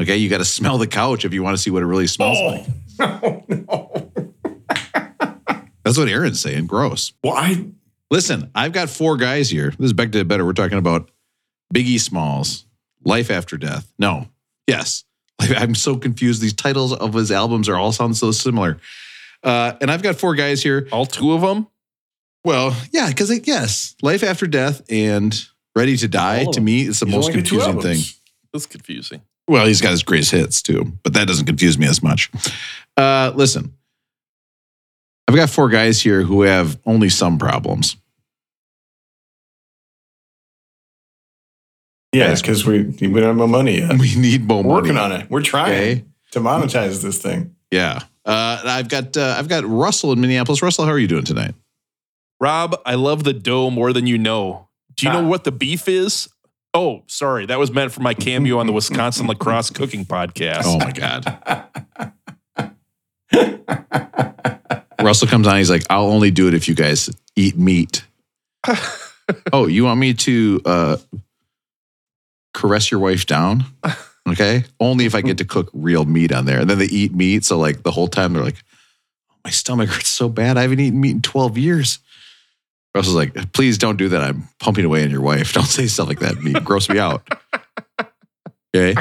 Okay, 0.01 0.17
you 0.17 0.29
got 0.29 0.39
to 0.39 0.45
smell 0.45 0.79
the 0.79 0.87
couch 0.87 1.25
if 1.25 1.35
you 1.35 1.43
want 1.43 1.57
to 1.57 1.63
see 1.63 1.73
what 1.73 1.83
it 1.83 1.87
really 1.87 2.07
smells 2.07 2.39
like. 2.41 2.67
Oh, 3.01 3.45
no. 3.49 4.13
That's 5.83 5.99
what 5.99 6.09
Aaron's 6.09 6.41
saying. 6.41 6.67
Gross. 6.67 7.15
Well, 7.25 7.33
I 7.33 7.67
Listen, 8.13 8.51
I've 8.55 8.73
got 8.73 8.91
four 8.91 9.17
guys 9.17 9.51
here. 9.51 9.71
This 9.71 9.87
is 9.87 9.93
back 9.93 10.13
to 10.13 10.25
better. 10.25 10.45
We're 10.45 10.53
talking 10.53 10.79
about 10.79 11.11
Biggie 11.75 11.99
Smalls, 11.99 12.67
Life 13.05 13.31
After 13.31 13.57
Death. 13.57 13.93
No, 13.99 14.29
yes. 14.69 15.05
I'm 15.41 15.75
so 15.75 15.97
confused. 15.97 16.43
These 16.43 16.53
titles 16.53 16.93
of 16.93 17.15
his 17.15 17.33
albums 17.33 17.69
are 17.69 17.77
all 17.77 17.91
sound 17.91 18.17
so 18.17 18.31
similar. 18.31 18.79
Uh, 19.43 19.73
and 19.81 19.91
I've 19.91 20.03
got 20.03 20.15
four 20.15 20.37
guys 20.37 20.63
here. 20.63 20.87
All 20.93 21.07
two 21.07 21.33
of 21.33 21.41
them? 21.41 21.67
Well, 22.45 22.75
yeah, 22.93 23.09
because 23.09 23.31
yes, 23.47 23.95
Life 24.03 24.23
After 24.23 24.47
Death 24.47 24.83
and 24.91 25.39
Ready 25.77 25.97
to 25.99 26.09
Die 26.09 26.45
All 26.45 26.53
to 26.53 26.61
me 26.61 26.87
is 26.87 27.01
the 27.01 27.07
he's 27.07 27.15
most 27.15 27.27
only 27.29 27.41
got 27.43 27.47
two 27.49 27.57
confusing 27.59 27.81
thing. 27.83 27.91
albums. 27.91 28.21
That's 28.53 28.67
confusing. 28.67 29.21
Well, 29.47 29.67
he's 29.67 29.81
got 29.81 29.91
his 29.91 30.03
greatest 30.03 30.31
hits 30.33 30.63
too, 30.63 30.93
but 31.03 31.13
that 31.15 31.27
doesn't 31.29 31.47
confuse 31.47 31.77
me 31.79 31.87
as 31.87 32.03
much. 32.03 32.31
Uh, 32.97 33.33
listen, 33.35 33.75
I've 35.29 35.37
got 35.37 35.51
four 35.51 35.69
guys 35.69 36.01
here 36.01 36.23
who 36.23 36.43
have 36.43 36.79
only 36.87 37.09
some 37.09 37.39
problems. 37.39 37.97
Yeah, 42.13 42.35
because 42.35 42.67
we 42.67 42.83
we 42.83 43.07
don't 43.09 43.23
have 43.23 43.37
no 43.37 43.47
money 43.47 43.79
yet. 43.79 43.97
We 43.99 44.17
need 44.17 44.47
more 44.49 44.63
We're 44.65 44.71
working 44.77 44.95
money. 44.95 45.15
on 45.15 45.21
it. 45.21 45.31
We're 45.31 45.43
trying 45.43 45.73
Okay. 45.75 46.05
to 46.33 46.41
monetize 46.41 47.03
this 47.03 47.19
thing. 47.19 47.55
Yeah. 47.71 48.01
Uh, 48.25 48.61
I've 48.65 48.89
got 48.89 49.17
uh, 49.17 49.37
I've 49.39 49.49
got 49.49 49.65
Russell 49.65 50.13
in 50.13 50.21
Minneapolis. 50.21 50.61
Russell, 50.63 50.85
how 50.87 50.91
are 50.91 50.99
you 50.99 51.07
doing 51.07 51.25
tonight? 51.25 51.55
Rob, 52.41 52.75
I 52.87 52.95
love 52.95 53.25
the 53.25 53.33
dough 53.35 53.71
more 53.71 53.93
than 53.93 54.07
you 54.07 54.17
know. 54.19 54.69
Do 54.97 55.07
you 55.07 55.13
Ah. 55.13 55.21
know 55.21 55.29
what 55.29 55.45
the 55.45 55.53
beef 55.53 55.89
is? 55.89 56.29
Oh, 56.73 57.03
sorry. 57.07 57.47
That 57.47 57.59
was 57.59 57.71
meant 57.71 57.93
for 57.93 58.01
my 58.01 58.15
cameo 58.15 58.59
on 58.59 58.67
the 58.67 58.73
Wisconsin 58.73 59.27
Lacrosse 59.27 59.71
Cooking 59.75 60.05
Podcast. 60.05 60.63
Oh 60.65 60.79
my 60.79 60.93
god. 60.93 61.27
Russell 65.01 65.29
comes 65.29 65.47
on. 65.47 65.57
He's 65.57 65.71
like, 65.71 65.85
"I'll 65.91 66.07
only 66.11 66.31
do 66.31 66.47
it 66.49 66.55
if 66.55 66.69
you 66.69 66.75
guys 66.75 67.11
eat 67.35 67.57
meat." 67.57 68.05
oh, 69.53 69.67
you 69.67 69.85
want 69.85 69.99
me 69.99 70.13
to 70.15 70.61
uh, 70.65 70.97
caress 72.55 72.91
your 72.91 73.01
wife 73.01 73.27
down? 73.27 73.65
Okay, 74.29 74.65
only 74.79 75.07
if 75.07 75.15
I 75.15 75.23
get 75.23 75.39
to 75.39 75.45
cook 75.45 75.71
real 75.73 76.05
meat 76.05 76.33
on 76.33 76.45
there. 76.45 76.61
And 76.61 76.69
then 76.71 76.79
they 76.79 76.85
eat 76.87 77.15
meat, 77.15 77.45
so 77.45 77.59
like 77.59 77.83
the 77.83 77.91
whole 77.91 78.09
time 78.09 78.35
they're 78.35 78.45
like, 78.45 78.63
"My 79.45 79.51
stomach 79.51 79.89
hurts 79.89 80.09
so 80.09 80.29
bad. 80.29 80.59
I 80.59 80.63
haven't 80.63 80.81
eaten 80.81 81.01
meat 81.01 81.13
in 81.13 81.23
twelve 81.23 81.57
years." 81.59 81.99
Russell's 82.95 83.15
like, 83.17 83.53
"Please 83.53 83.79
don't 83.79 83.97
do 83.97 84.09
that. 84.09 84.23
I'm 84.23 84.49
pumping 84.59 84.85
away 84.85 85.05
on 85.05 85.11
your 85.11 85.21
wife. 85.21 85.53
Don't 85.55 85.65
say 85.67 85.87
stuff 85.87 86.09
like 86.09 86.21
that. 86.21 86.41
Me 86.43 86.53
gross 86.53 86.89
me 86.89 86.99
out." 86.99 87.27
Okay. 88.73 88.95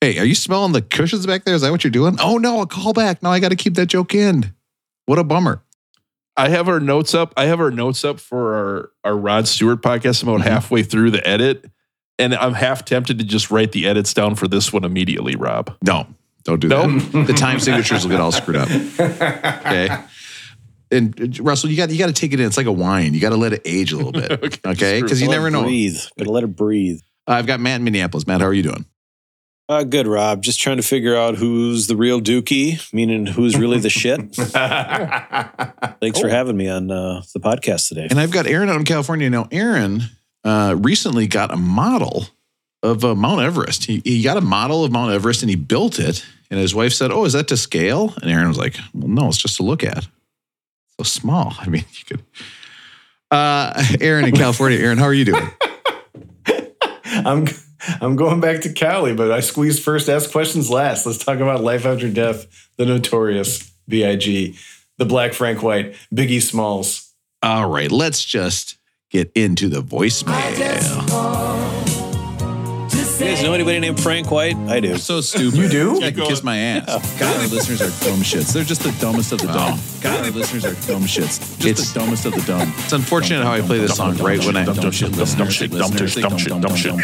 Hey, 0.00 0.18
are 0.20 0.24
you 0.24 0.36
smelling 0.36 0.70
the 0.70 0.80
cushions 0.80 1.26
back 1.26 1.44
there? 1.44 1.56
Is 1.56 1.62
that 1.62 1.72
what 1.72 1.82
you're 1.82 1.90
doing? 1.90 2.16
Oh 2.20 2.38
no, 2.38 2.60
a 2.60 2.66
callback. 2.68 3.20
Now 3.20 3.32
I 3.32 3.40
got 3.40 3.48
to 3.48 3.56
keep 3.56 3.74
that 3.74 3.86
joke 3.86 4.14
in. 4.14 4.54
What 5.06 5.18
a 5.18 5.24
bummer. 5.24 5.60
I 6.36 6.50
have 6.50 6.68
our 6.68 6.78
notes 6.78 7.12
up. 7.12 7.32
I 7.36 7.46
have 7.46 7.58
our 7.58 7.72
notes 7.72 8.04
up 8.04 8.20
for 8.20 8.54
our, 8.54 8.90
our 9.02 9.16
Rod 9.16 9.48
Stewart 9.48 9.82
podcast. 9.82 10.22
I'm 10.22 10.28
about 10.28 10.42
Mhm. 10.46 10.50
halfway 10.50 10.82
through 10.84 11.10
the 11.10 11.26
edit. 11.26 11.68
And 12.18 12.32
I'm 12.34 12.54
half 12.54 12.84
tempted 12.84 13.18
to 13.18 13.24
just 13.24 13.50
write 13.50 13.72
the 13.72 13.86
edits 13.88 14.14
down 14.14 14.36
for 14.36 14.46
this 14.46 14.72
one 14.72 14.84
immediately, 14.84 15.34
Rob. 15.34 15.74
No, 15.84 16.06
don't 16.44 16.60
do 16.60 16.68
Nope. 16.68 17.02
that. 17.12 17.26
The 17.26 17.32
time 17.32 17.58
signatures 17.58 18.04
will 18.04 18.10
get 18.12 18.20
all 18.20 18.30
screwed 18.32 18.56
up. 18.56 18.68
Okay. 19.66 19.88
And 20.90 21.38
uh, 21.38 21.42
Russell, 21.42 21.70
you 21.70 21.76
got 21.76 21.90
you 21.90 21.98
got 21.98 22.06
to 22.06 22.12
take 22.12 22.32
it 22.32 22.40
in. 22.40 22.46
It's 22.46 22.56
like 22.56 22.66
a 22.66 22.72
wine. 22.72 23.14
You 23.14 23.20
got 23.20 23.30
to 23.30 23.36
let 23.36 23.52
it 23.52 23.62
age 23.64 23.92
a 23.92 23.96
little 23.96 24.12
bit. 24.12 24.60
Okay, 24.66 25.00
because 25.00 25.20
you 25.22 25.28
never 25.28 25.50
know. 25.50 25.62
Breathe. 25.62 25.98
Gotta 26.18 26.30
let 26.30 26.44
it 26.44 26.54
breathe. 26.56 27.00
Uh, 27.26 27.32
I've 27.32 27.46
got 27.46 27.60
Matt 27.60 27.76
in 27.76 27.84
Minneapolis. 27.84 28.26
Matt, 28.26 28.40
how 28.40 28.46
are 28.46 28.54
you 28.54 28.62
doing? 28.62 28.84
Uh, 29.68 29.82
good, 29.82 30.06
Rob. 30.06 30.42
Just 30.42 30.60
trying 30.60 30.76
to 30.76 30.82
figure 30.82 31.16
out 31.16 31.34
who's 31.34 31.88
the 31.88 31.96
real 31.96 32.20
Dookie, 32.20 32.92
meaning 32.92 33.26
who's 33.26 33.56
really 33.56 33.80
the 33.80 33.90
shit. 33.90 34.20
Thanks 36.00 36.20
for 36.20 36.28
having 36.28 36.56
me 36.56 36.68
on 36.68 36.90
uh, 36.90 37.22
the 37.34 37.40
podcast 37.40 37.88
today. 37.88 38.06
And 38.08 38.20
I've 38.20 38.30
got 38.30 38.46
Aaron 38.46 38.68
out 38.68 38.76
in 38.76 38.84
California 38.84 39.28
now. 39.28 39.48
Aaron 39.50 40.02
uh, 40.44 40.76
recently 40.78 41.26
got 41.26 41.52
a 41.52 41.56
model 41.56 42.26
of 42.82 43.04
uh, 43.04 43.14
Mount 43.16 43.40
Everest. 43.40 43.84
He, 43.86 44.02
he 44.04 44.22
got 44.22 44.36
a 44.36 44.40
model 44.40 44.84
of 44.84 44.92
Mount 44.92 45.12
Everest 45.12 45.42
and 45.42 45.50
he 45.50 45.56
built 45.56 45.98
it. 45.98 46.24
And 46.48 46.60
his 46.60 46.72
wife 46.72 46.92
said, 46.92 47.10
"Oh, 47.10 47.24
is 47.24 47.32
that 47.32 47.48
to 47.48 47.56
scale?" 47.56 48.14
And 48.22 48.30
Aaron 48.30 48.46
was 48.46 48.56
like, 48.56 48.76
"Well, 48.94 49.08
no, 49.08 49.26
it's 49.26 49.36
just 49.36 49.56
to 49.56 49.64
look 49.64 49.82
at. 49.82 50.06
So 50.98 51.04
small. 51.04 51.54
I 51.60 51.68
mean, 51.68 51.84
you 51.92 52.04
could." 52.04 52.24
Uh, 53.30 53.82
Aaron 54.00 54.26
in 54.26 54.34
California. 54.34 54.78
Aaron, 54.78 54.98
how 54.98 55.04
are 55.04 55.14
you 55.14 55.24
doing? 55.24 55.50
I'm 57.04 57.46
I'm 58.00 58.16
going 58.16 58.40
back 58.40 58.62
to 58.62 58.72
Cali, 58.72 59.14
but 59.14 59.30
I 59.30 59.40
squeezed 59.40 59.82
first, 59.82 60.08
ask 60.08 60.30
questions 60.30 60.70
last. 60.70 61.06
Let's 61.06 61.22
talk 61.24 61.38
about 61.38 61.62
life 61.62 61.84
after 61.86 62.08
death, 62.08 62.46
the 62.76 62.86
notorious 62.86 63.70
Big, 63.88 64.56
the 64.98 65.04
Black 65.04 65.32
Frank 65.32 65.62
White, 65.62 65.94
Biggie 66.14 66.42
Smalls. 66.42 67.12
All 67.42 67.68
right, 67.68 67.90
let's 67.90 68.24
just 68.24 68.78
get 69.10 69.30
into 69.34 69.68
the 69.68 69.82
voicemail. 69.82 71.75
You 73.36 73.42
guys 73.42 73.48
know 73.50 73.52
anybody 73.54 73.80
named 73.80 74.00
Frank 74.00 74.30
White? 74.30 74.56
I 74.56 74.80
do. 74.80 74.96
So 74.96 75.20
stupid. 75.20 75.58
You 75.58 75.68
do? 75.68 76.02
I 76.02 76.10
can 76.10 76.24
kiss 76.26 76.42
my 76.42 76.56
ass. 76.56 76.86
God, 77.20 77.36
our 77.36 77.46
listeners 77.48 77.82
are 77.82 77.90
dumb 78.08 78.20
shits. 78.20 78.50
They're 78.54 78.64
just 78.64 78.82
the 78.82 78.92
dumbest 78.98 79.30
of 79.30 79.40
the 79.40 79.48
dumb. 79.48 79.78
God, 80.00 80.24
our 80.24 80.30
listeners 80.30 80.64
are 80.64 80.72
dumb 80.90 81.02
shits. 81.02 81.38
Just 81.58 81.66
It's- 81.66 81.92
the 81.92 81.98
dumbest 82.00 82.24
of 82.24 82.32
the 82.34 82.40
dumb. 82.40 82.72
It's 82.78 82.94
unfortunate 82.94 83.44
how 83.44 83.52
I 83.52 83.60
play 83.60 83.78
this 83.78 83.94
song 83.94 84.16
right 84.16 84.42
when 84.42 84.56
I. 84.56 84.64
Dumb 84.64 84.90
shit, 84.90 85.12
dumb 85.12 85.26
shit, 85.26 85.36
dumb 85.38 85.50
shit, 85.50 85.70
dumb 86.22 86.38
shit, 86.38 86.62
dumb 86.62 86.76
shit. 86.76 86.94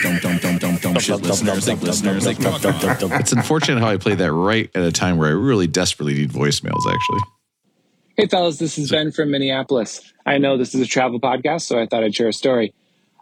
It's 3.20 3.32
unfortunate 3.32 3.80
how 3.80 3.88
I 3.90 3.96
play 3.98 4.14
that 4.14 4.32
right 4.32 4.70
at 4.74 4.82
a 4.84 4.92
time 4.92 5.18
where 5.18 5.28
I 5.28 5.32
really 5.32 5.66
desperately 5.66 6.14
need 6.14 6.30
voicemails. 6.30 6.80
Actually, 6.90 7.20
Hey, 8.16 8.26
fellas, 8.26 8.56
this 8.58 8.78
is 8.78 8.90
Ben 8.90 9.12
from 9.12 9.30
Minneapolis. 9.30 10.00
I 10.24 10.38
know 10.38 10.56
this 10.56 10.74
is 10.74 10.80
a 10.80 10.86
travel 10.86 11.20
podcast, 11.20 11.62
so 11.62 11.78
I 11.78 11.86
thought 11.86 12.04
I'd 12.04 12.14
share 12.14 12.28
a 12.28 12.32
story. 12.32 12.72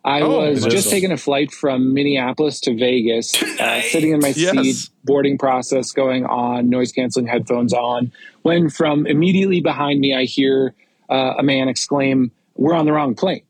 I 0.04 0.22
Oh, 0.22 0.48
was 0.50 0.64
just 0.64 0.86
is. 0.86 0.90
taking 0.90 1.12
a 1.12 1.16
flight 1.18 1.52
from 1.52 1.92
Minneapolis 1.92 2.60
to 2.60 2.74
Vegas, 2.74 3.40
uh, 3.42 3.82
sitting 3.82 4.12
in 4.12 4.20
my 4.20 4.28
Yes. 4.36 4.50
seat, 4.52 4.90
boarding 5.04 5.36
process 5.36 5.92
going 5.92 6.24
on, 6.24 6.70
noise 6.70 6.90
canceling 6.92 7.26
headphones 7.26 7.72
on, 7.74 8.10
when 8.42 8.70
from 8.70 9.06
immediately 9.06 9.60
behind 9.60 10.00
me, 10.00 10.14
I 10.14 10.24
hear 10.24 10.74
uh, 11.10 11.34
a 11.38 11.42
man 11.42 11.68
exclaim, 11.68 12.30
We're 12.56 12.74
on 12.74 12.86
the 12.86 12.92
wrong 12.92 13.14
plane. 13.14 13.42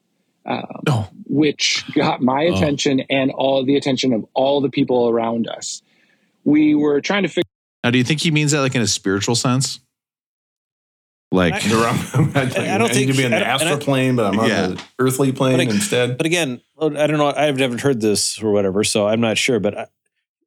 Um, 0.46 0.64
Oh. 0.88 1.08
Which 1.28 1.84
got 1.94 2.20
my 2.22 2.42
attention 2.42 3.00
and 3.10 3.30
all 3.30 3.64
the 3.64 3.76
attention 3.76 4.12
of 4.12 4.24
all 4.34 4.60
the 4.60 4.70
people 4.70 5.08
around 5.08 5.46
us. 5.48 5.82
We 6.44 6.74
were 6.74 7.00
trying 7.00 7.22
to 7.24 7.28
figure 7.28 7.44
now 7.84 7.90
do 7.90 7.98
you 7.98 8.04
think 8.04 8.20
he 8.20 8.30
means 8.30 8.50
that 8.52 8.60
like 8.60 8.74
in 8.74 8.82
a 8.82 8.86
spiritual 8.86 9.34
sense? 9.36 9.78
Like, 11.32 11.54
I- 11.54 11.58
The 11.68 11.74
wrong- 11.76 12.32
I, 12.34 12.74
I 12.74 12.78
don't 12.78 12.88
need 12.88 12.94
think- 12.94 13.10
to 13.12 13.16
be 13.16 13.24
on 13.24 13.30
the 13.30 13.46
astral 13.46 13.78
plane, 13.78 14.16
but 14.16 14.26
I'm 14.26 14.38
on 14.40 14.48
Yeah. 14.48 14.66
the 14.68 14.82
earthly 14.98 15.30
plane 15.32 15.58
But 15.58 15.68
I- 15.68 15.70
instead. 15.76 16.16
But 16.16 16.26
again, 16.26 16.60
oh, 16.78 16.88
I 16.88 17.06
don't 17.06 17.18
know. 17.18 17.32
I've 17.34 17.56
never 17.56 17.78
heard 17.78 18.00
this 18.00 18.42
or 18.42 18.50
whatever, 18.52 18.82
so 18.84 19.06
I'm 19.06 19.20
not 19.20 19.38
sure. 19.38 19.60
But 19.60 19.78
I, 19.78 19.86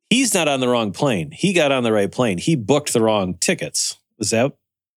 he's 0.10 0.34
not 0.34 0.48
on 0.48 0.60
the 0.60 0.68
wrong 0.68 0.92
plane. 0.92 1.32
He 1.32 1.54
got 1.54 1.72
on 1.72 1.84
the 1.84 1.92
right 1.94 2.12
plane. 2.12 2.38
He 2.38 2.56
booked 2.56 2.92
the 2.94 3.02
wrong 3.02 3.36
tickets. 3.36 3.98
Is 4.20 4.32
that? 4.32 4.52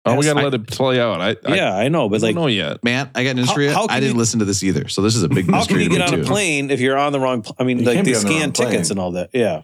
Oh, 0.08 0.14
we 0.16 0.24
got 0.24 0.34
to 0.34 0.40
I- 0.40 0.44
let 0.44 0.54
it 0.54 0.66
play 0.68 1.00
out. 1.00 1.20
I, 1.20 1.30
I, 1.44 1.54
yeah, 1.56 1.76
I 1.76 1.88
know. 1.88 2.08
But 2.08 2.20
don't 2.20 2.28
like, 2.28 2.34
know 2.36 2.46
yet. 2.48 2.82
man, 2.84 3.10
I 3.14 3.24
got 3.24 3.34
news 3.36 3.50
for 3.52 3.60
you. 3.60 3.70
How- 3.70 3.86
how 3.88 3.94
I 3.94 4.00
didn't 4.00 4.14
you- 4.14 4.18
listen 4.18 4.38
to 4.40 4.44
this 4.44 4.62
either, 4.64 4.88
so 4.88 5.02
this 5.02 5.14
is 5.16 5.22
a 5.22 5.28
big 5.28 5.46
how 5.50 5.58
mystery 5.58 5.82
can 5.84 5.92
you 5.92 5.98
get 5.98 6.10
me 6.10 6.16
on 6.18 6.20
a 6.22 6.26
plane 6.26 6.70
if 6.70 6.80
you're 6.80 6.96
on 6.98 7.12
the 7.12 7.20
wrong? 7.20 7.42
Pl- 7.42 7.56
I 7.58 7.64
mean, 7.64 7.78
You 7.80 7.84
like 7.86 7.94
can't 7.94 8.06
they 8.06 8.12
the 8.12 8.18
scan 8.20 8.52
tickets 8.52 8.88
plane. 8.88 8.90
and 8.90 8.98
all 9.00 9.12
that. 9.12 9.30
Yeah. 9.32 9.62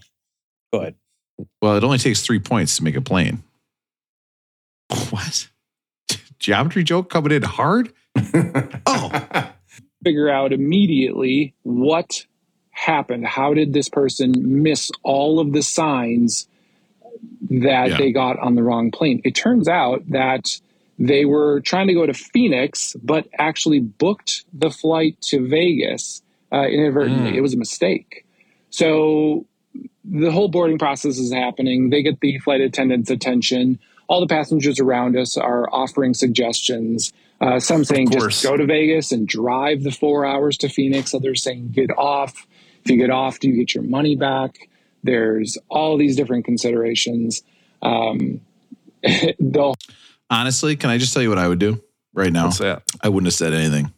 Go 0.72 0.80
ahead. 0.80 0.94
Well, 1.60 1.76
it 1.76 1.82
only 1.84 1.98
takes 1.98 2.22
three 2.22 2.38
points 2.38 2.76
to 2.76 2.84
make 2.84 2.94
a 2.96 3.00
plane. 3.00 3.42
What? 5.10 5.48
Geometry 6.42 6.82
joke 6.82 7.08
coming 7.08 7.32
in 7.32 7.42
hard? 7.42 7.92
Oh, 8.84 9.50
figure 10.04 10.28
out 10.28 10.52
immediately 10.52 11.54
what 11.62 12.26
happened. 12.70 13.24
How 13.26 13.54
did 13.54 13.72
this 13.72 13.88
person 13.88 14.62
miss 14.62 14.90
all 15.04 15.38
of 15.38 15.52
the 15.52 15.62
signs 15.62 16.48
that 17.50 17.90
Yeah. 17.90 17.96
they 17.96 18.10
got 18.12 18.38
on 18.40 18.56
the 18.56 18.62
wrong 18.62 18.90
plane? 18.90 19.22
It 19.24 19.34
turns 19.36 19.68
out 19.68 20.02
that 20.10 20.60
they 20.98 21.24
were 21.24 21.60
trying 21.60 21.86
to 21.86 21.94
go 21.94 22.04
to 22.04 22.12
Phoenix, 22.12 22.94
but 23.02 23.28
actually 23.38 23.78
booked 23.80 24.44
the 24.52 24.70
flight 24.70 25.16
to 25.22 25.46
Vegas 25.48 26.22
uh, 26.52 26.66
inadvertently. 26.66 27.32
Mm. 27.32 27.36
It 27.36 27.40
was 27.40 27.54
a 27.54 27.58
mistake. 27.58 28.26
So 28.70 29.46
the 30.04 30.30
whole 30.32 30.48
boarding 30.48 30.78
process 30.78 31.18
is 31.18 31.32
happening. 31.32 31.90
They 31.90 32.02
get 32.02 32.20
the 32.20 32.38
flight 32.40 32.60
attendant's 32.60 33.10
attention. 33.10 33.78
All 34.08 34.20
the 34.20 34.26
passengers 34.26 34.80
around 34.80 35.16
us 35.16 35.36
are 35.36 35.68
offering 35.72 36.14
suggestions. 36.14 37.12
Uh, 37.40 37.58
some 37.58 37.84
saying 37.84 38.10
just 38.10 38.42
go 38.42 38.56
to 38.56 38.66
Vegas 38.66 39.10
and 39.10 39.26
drive 39.26 39.82
the 39.82 39.90
four 39.90 40.24
hours 40.24 40.56
to 40.58 40.68
Phoenix. 40.68 41.14
Others 41.14 41.42
saying 41.42 41.70
get 41.72 41.90
off. 41.96 42.46
If 42.84 42.90
you 42.90 42.96
get 42.96 43.10
off, 43.10 43.38
do 43.38 43.48
you 43.48 43.56
get 43.56 43.74
your 43.74 43.84
money 43.84 44.16
back? 44.16 44.68
There's 45.02 45.58
all 45.68 45.96
these 45.96 46.16
different 46.16 46.44
considerations. 46.44 47.42
Um, 47.80 48.40
the 49.02 49.74
Honestly, 50.30 50.76
can 50.76 50.90
I 50.90 50.98
just 50.98 51.12
tell 51.12 51.22
you 51.22 51.28
what 51.28 51.38
I 51.38 51.48
would 51.48 51.58
do 51.58 51.82
right 52.14 52.32
now? 52.32 52.46
What's 52.46 52.58
that? 52.58 52.82
I 53.02 53.08
wouldn't 53.08 53.26
have 53.26 53.34
said 53.34 53.52
anything. 53.52 53.92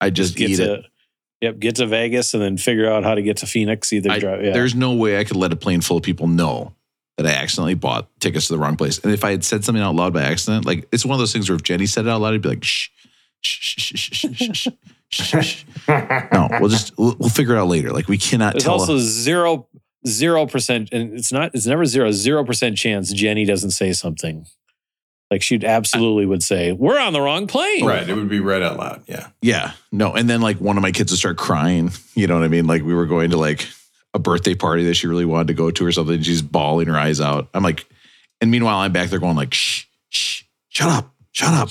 I 0.00 0.10
just, 0.10 0.36
get 0.36 0.50
eat 0.50 0.56
to, 0.56 0.74
it. 0.74 0.86
Yep, 1.40 1.58
get 1.58 1.76
to 1.76 1.86
Vegas 1.86 2.34
and 2.34 2.42
then 2.42 2.56
figure 2.56 2.90
out 2.90 3.04
how 3.04 3.14
to 3.14 3.22
get 3.22 3.38
to 3.38 3.46
Phoenix. 3.46 3.92
Either 3.92 4.10
I- 4.10 4.18
drive. 4.18 4.44
Yeah. 4.44 4.52
There's 4.52 4.74
no 4.74 4.94
way 4.94 5.18
I 5.18 5.24
could 5.24 5.36
let 5.36 5.52
a 5.52 5.56
plane 5.56 5.80
full 5.80 5.96
of 5.96 6.02
people 6.02 6.28
know 6.28 6.75
that 7.16 7.26
I 7.26 7.30
accidentally 7.30 7.74
bought 7.74 8.08
tickets 8.20 8.48
to 8.48 8.54
the 8.54 8.58
wrong 8.58 8.76
place. 8.76 8.98
And 8.98 9.12
if 9.12 9.24
I 9.24 9.30
had 9.30 9.44
said 9.44 9.64
something 9.64 9.82
out 9.82 9.94
loud 9.94 10.12
by 10.12 10.22
accident, 10.22 10.66
like 10.66 10.86
it's 10.92 11.04
one 11.04 11.14
of 11.14 11.18
those 11.18 11.32
things 11.32 11.48
where 11.48 11.56
if 11.56 11.62
Jenny 11.62 11.86
said 11.86 12.06
it 12.06 12.10
out 12.10 12.20
loud, 12.20 12.34
I'd 12.34 12.42
be 12.42 12.50
like, 12.50 12.64
shh, 12.64 12.88
shh, 13.40 13.58
shh, 13.70 14.12
shh, 14.12 14.68
shh, 15.10 15.28
shh, 15.44 15.64
No, 15.88 16.48
we'll 16.60 16.68
just 16.68 16.96
we'll, 16.98 17.16
we'll, 17.18 17.30
figure 17.30 17.54
it 17.54 17.58
out 17.58 17.68
later. 17.68 17.90
Like 17.92 18.08
we 18.08 18.18
cannot. 18.18 18.54
There's 18.54 18.66
also 18.66 18.96
a- 18.96 19.00
zero 19.00 19.68
zero 20.06 20.46
percent, 20.46 20.90
and 20.92 21.14
it's 21.14 21.32
not 21.32 21.54
it's 21.54 21.66
never 21.66 21.84
zero 21.84 22.12
zero 22.12 22.44
percent 22.44 22.76
chance 22.76 23.12
Jenny 23.12 23.44
doesn't 23.44 23.70
say 23.70 23.92
something. 23.92 24.46
Like 25.30 25.42
she 25.42 25.64
absolutely 25.64 26.26
would 26.26 26.42
say, 26.42 26.70
"We're 26.72 27.00
on 27.00 27.12
the 27.12 27.20
wrong 27.20 27.46
plane." 27.46 27.84
Right, 27.84 28.08
it 28.08 28.14
would 28.14 28.28
be 28.28 28.38
read 28.40 28.62
out 28.62 28.76
loud. 28.76 29.02
Yeah, 29.06 29.28
yeah, 29.42 29.72
no, 29.90 30.12
and 30.12 30.30
then 30.30 30.40
like 30.40 30.60
one 30.60 30.76
of 30.76 30.82
my 30.82 30.92
kids 30.92 31.10
would 31.10 31.18
start 31.18 31.36
crying. 31.36 31.90
You 32.14 32.28
know 32.28 32.34
what 32.34 32.44
I 32.44 32.48
mean? 32.48 32.66
Like 32.66 32.82
we 32.82 32.94
were 32.94 33.06
going 33.06 33.30
to 33.30 33.36
like 33.36 33.66
a 34.16 34.18
birthday 34.18 34.54
party 34.54 34.82
that 34.84 34.94
she 34.94 35.06
really 35.06 35.26
wanted 35.26 35.48
to 35.48 35.54
go 35.54 35.70
to 35.70 35.86
or 35.86 35.92
something. 35.92 36.22
She's 36.22 36.40
bawling 36.40 36.88
her 36.88 36.96
eyes 36.96 37.20
out. 37.20 37.48
I'm 37.52 37.62
like, 37.62 37.86
and 38.40 38.50
meanwhile 38.50 38.78
I'm 38.78 38.90
back 38.90 39.10
there 39.10 39.18
going 39.18 39.36
like, 39.36 39.52
shh, 39.52 39.84
shh, 40.08 40.42
shut 40.70 40.88
up, 40.88 41.14
shut 41.32 41.52
up. 41.52 41.68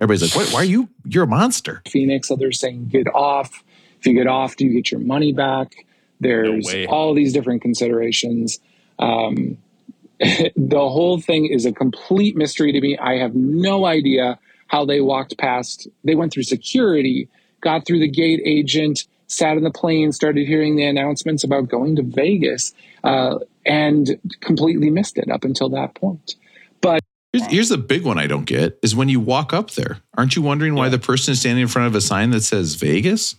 Everybody's 0.00 0.22
like, 0.22 0.34
what? 0.34 0.52
Why 0.52 0.60
are 0.62 0.64
you? 0.64 0.88
You're 1.04 1.22
a 1.22 1.28
monster. 1.28 1.82
Phoenix. 1.88 2.32
Others 2.32 2.58
saying 2.58 2.88
get 2.88 3.06
off. 3.14 3.62
If 4.00 4.06
you 4.06 4.14
get 4.14 4.26
off, 4.26 4.56
do 4.56 4.66
you 4.66 4.72
get 4.72 4.90
your 4.90 5.00
money 5.00 5.32
back? 5.32 5.86
There's 6.18 6.66
way. 6.66 6.86
all 6.86 7.14
these 7.14 7.32
different 7.32 7.62
considerations. 7.62 8.58
Um, 8.98 9.56
the 10.20 10.88
whole 10.88 11.20
thing 11.20 11.46
is 11.46 11.64
a 11.64 11.72
complete 11.72 12.36
mystery 12.36 12.72
to 12.72 12.80
me. 12.80 12.98
I 12.98 13.18
have 13.18 13.36
no 13.36 13.86
idea 13.86 14.38
how 14.66 14.84
they 14.84 15.00
walked 15.00 15.38
past. 15.38 15.86
They 16.02 16.16
went 16.16 16.32
through 16.32 16.42
security, 16.42 17.28
got 17.60 17.86
through 17.86 18.00
the 18.00 18.08
gate 18.08 18.40
agent, 18.44 19.06
sat 19.36 19.56
in 19.56 19.64
the 19.64 19.70
plane, 19.70 20.12
started 20.12 20.46
hearing 20.46 20.76
the 20.76 20.84
announcements 20.84 21.44
about 21.44 21.68
going 21.68 21.96
to 21.96 22.02
Vegas, 22.02 22.72
uh, 23.02 23.38
and 23.66 24.18
completely 24.40 24.90
missed 24.90 25.18
it 25.18 25.30
up 25.30 25.44
until 25.44 25.68
that 25.70 25.94
point. 25.94 26.36
But 26.80 27.00
here's, 27.32 27.46
here's 27.46 27.68
the 27.70 27.78
big 27.78 28.04
one 28.04 28.18
I 28.18 28.26
don't 28.26 28.44
get 28.44 28.78
is 28.82 28.94
when 28.94 29.08
you 29.08 29.20
walk 29.20 29.52
up 29.52 29.72
there, 29.72 29.98
aren't 30.16 30.36
you 30.36 30.42
wondering 30.42 30.74
why 30.74 30.88
the 30.88 30.98
person 30.98 31.32
is 31.32 31.40
standing 31.40 31.62
in 31.62 31.68
front 31.68 31.88
of 31.88 31.94
a 31.94 32.00
sign 32.00 32.30
that 32.30 32.42
says 32.42 32.74
Vegas 32.74 33.36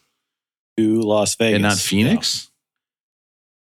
To 0.78 1.02
Las 1.02 1.36
Vegas 1.36 1.56
and 1.56 1.64
not 1.64 1.78
Phoenix? 1.78 2.50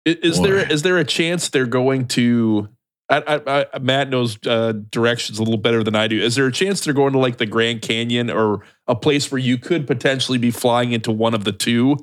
I- 0.06 0.18
Is 0.22 0.38
Boy. 0.38 0.46
there 0.46 0.72
is 0.72 0.82
there 0.82 0.98
a 0.98 1.04
chance 1.04 1.48
they're 1.48 1.66
going 1.66 2.06
to? 2.08 2.68
I, 3.10 3.22
I, 3.46 3.66
I, 3.72 3.78
Matt 3.78 4.10
knows 4.10 4.38
uh, 4.46 4.72
directions 4.90 5.38
a 5.38 5.42
little 5.42 5.56
better 5.58 5.82
than 5.82 5.94
I 5.94 6.08
do. 6.08 6.20
Is 6.20 6.34
there 6.34 6.46
a 6.46 6.52
chance 6.52 6.84
they're 6.84 6.92
going 6.92 7.14
to 7.14 7.18
like 7.18 7.38
the 7.38 7.46
Grand 7.46 7.80
Canyon 7.80 8.28
or 8.28 8.62
a 8.86 8.94
place 8.94 9.32
where 9.32 9.38
you 9.38 9.56
could 9.56 9.86
potentially 9.86 10.36
be 10.36 10.50
flying 10.50 10.92
into 10.92 11.10
one 11.10 11.32
of 11.32 11.44
the 11.44 11.52
two, 11.52 11.96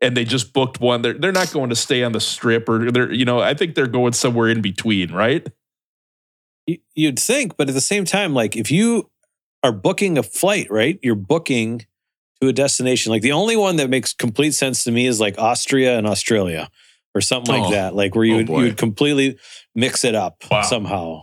and 0.00 0.16
they 0.16 0.24
just 0.24 0.52
booked 0.52 0.80
one? 0.80 1.02
They're 1.02 1.14
they're 1.14 1.32
not 1.32 1.52
going 1.52 1.70
to 1.70 1.76
stay 1.76 2.02
on 2.04 2.12
the 2.12 2.20
strip 2.20 2.68
or 2.68 2.90
they're 2.90 3.12
you 3.12 3.24
know 3.24 3.40
I 3.40 3.54
think 3.54 3.74
they're 3.74 3.86
going 3.86 4.12
somewhere 4.12 4.48
in 4.48 4.60
between, 4.62 5.12
right? 5.12 5.46
You'd 6.94 7.18
think, 7.18 7.56
but 7.56 7.68
at 7.68 7.74
the 7.74 7.80
same 7.80 8.04
time, 8.04 8.34
like 8.34 8.54
if 8.54 8.70
you 8.70 9.10
are 9.62 9.72
booking 9.72 10.18
a 10.18 10.22
flight, 10.22 10.70
right? 10.70 10.98
You're 11.02 11.14
booking 11.14 11.86
to 12.42 12.48
a 12.48 12.52
destination. 12.52 13.10
Like 13.10 13.22
the 13.22 13.32
only 13.32 13.56
one 13.56 13.76
that 13.76 13.88
makes 13.88 14.12
complete 14.12 14.52
sense 14.52 14.84
to 14.84 14.92
me 14.92 15.06
is 15.06 15.18
like 15.18 15.38
Austria 15.38 15.96
and 15.96 16.06
Australia 16.06 16.68
or 17.14 17.22
something 17.22 17.52
like 17.54 17.64
Oh. 17.68 17.70
that. 17.70 17.94
Like 17.94 18.14
where 18.14 18.24
you 18.24 18.34
Oh, 18.34 18.36
would, 18.36 18.48
you 18.50 18.54
would 18.64 18.76
completely 18.76 19.38
mix 19.74 20.04
it 20.04 20.14
up 20.14 20.44
Wow. 20.50 20.60
somehow. 20.62 21.22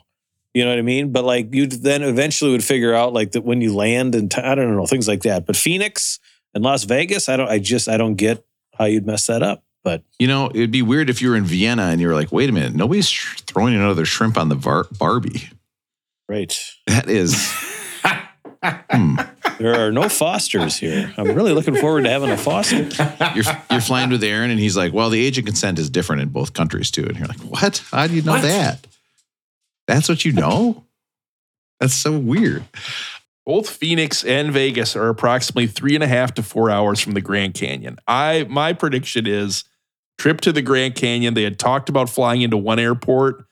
You 0.55 0.63
know 0.63 0.71
what 0.71 0.79
I 0.79 0.83
mean? 0.83 1.11
But 1.11 1.25
like 1.25 1.53
you'd 1.53 1.73
then 1.73 2.01
eventually 2.01 2.51
would 2.51 2.63
figure 2.63 2.95
out 2.95 3.13
like 3.13 3.33
that 3.33 3.43
when 3.43 3.61
you 3.61 3.75
land 3.75 4.15
and 4.15 4.31
t- 4.31 4.41
I 4.41 4.55
don't 4.55 4.75
know 4.75 4.87
things 4.87 5.07
like 5.07 5.21
that. 5.23 5.45
But 5.45 5.55
Phoenix 5.55 6.19
and 6.55 6.63
Las 6.63 6.85
Vegas, 6.85 7.29
I 7.29 7.37
don't. 7.37 7.49
I 7.49 7.59
just 7.59 7.87
I 7.87 7.97
don't 7.97 8.15
get 8.15 8.43
how 8.77 8.85
you'd 8.85 9.05
mess 9.05 9.27
that 9.27 9.41
up. 9.43 9.63
But 9.83 10.03
You 10.19 10.27
know, 10.27 10.49
it'd 10.49 10.71
be 10.71 10.81
weird 10.81 11.09
if 11.09 11.21
you 11.21 11.29
were 11.29 11.35
in 11.35 11.43
Vienna 11.45 11.83
and 11.83 12.01
you 12.01 12.07
were 12.07 12.15
like, 12.15 12.31
wait 12.31 12.49
a 12.49 12.51
minute, 12.51 12.73
nobody's 12.73 13.07
sh- 13.07 13.41
throwing 13.41 13.75
another 13.75 14.03
shrimp 14.05 14.37
on 14.37 14.49
the 14.49 14.55
var- 14.55 14.87
Barbie. 14.97 15.49
right, 16.27 16.57
That 16.87 17.07
is, 17.09 17.35
hmm. 18.63 19.15
there 19.59 19.75
are 19.79 19.91
no 19.91 20.09
Fosters 20.09 20.75
here. 20.77 21.13
I'm 21.17 21.27
really 21.35 21.53
looking 21.53 21.75
forward 21.75 22.03
to 22.05 22.09
having 22.09 22.31
a 22.31 22.37
Foster. 22.37 22.87
You're, 23.35 23.43
you're 23.69 23.81
flying 23.81 24.09
with 24.09 24.23
Aaron 24.23 24.49
and 24.49 24.59
he's 24.59 24.75
like, 24.75 24.91
well, 24.91 25.09
the 25.11 25.23
age 25.23 25.37
of 25.37 25.45
consent 25.45 25.77
is 25.77 25.89
different 25.89 26.23
in 26.23 26.29
both 26.29 26.53
countries 26.53 26.89
too. 26.89 27.03
And 27.05 27.15
you're 27.17 27.27
like, 27.27 27.39
what? 27.41 27.83
How 27.91 28.07
do 28.07 28.13
you 28.15 28.21
know 28.23 28.31
What? 28.33 28.41
that? 28.41 28.87
That's 29.87 30.09
what 30.09 30.25
you 30.25 30.31
know? 30.33 30.83
That's 31.79 31.93
so 31.93 32.17
weird. 32.17 32.63
Both 33.45 33.69
Phoenix 33.69 34.23
and 34.23 34.51
Vegas 34.51 34.95
are 34.95 35.07
approximately 35.09 35.67
three 35.67 35.93
and 35.93 36.03
a 36.03 36.07
half 36.07 36.33
to 36.35 36.43
four 36.43 36.71
hours 36.71 36.99
from 36.99 37.13
the 37.13 37.21
Grand 37.21 37.53
Canyon. 37.53 37.97
I 38.07 38.45
my 38.49 38.73
prediction 38.73 39.27
is 39.27 39.63
trip 40.17 40.41
to 40.41 40.51
the 40.51 40.61
Grand 40.61 40.95
Canyon. 40.95 41.35
They 41.35 41.43
had 41.43 41.59
talked 41.59 41.89
about 41.89 42.09
flying 42.09 42.41
into 42.41 42.57
one 42.57 42.79
airport. 42.79 43.45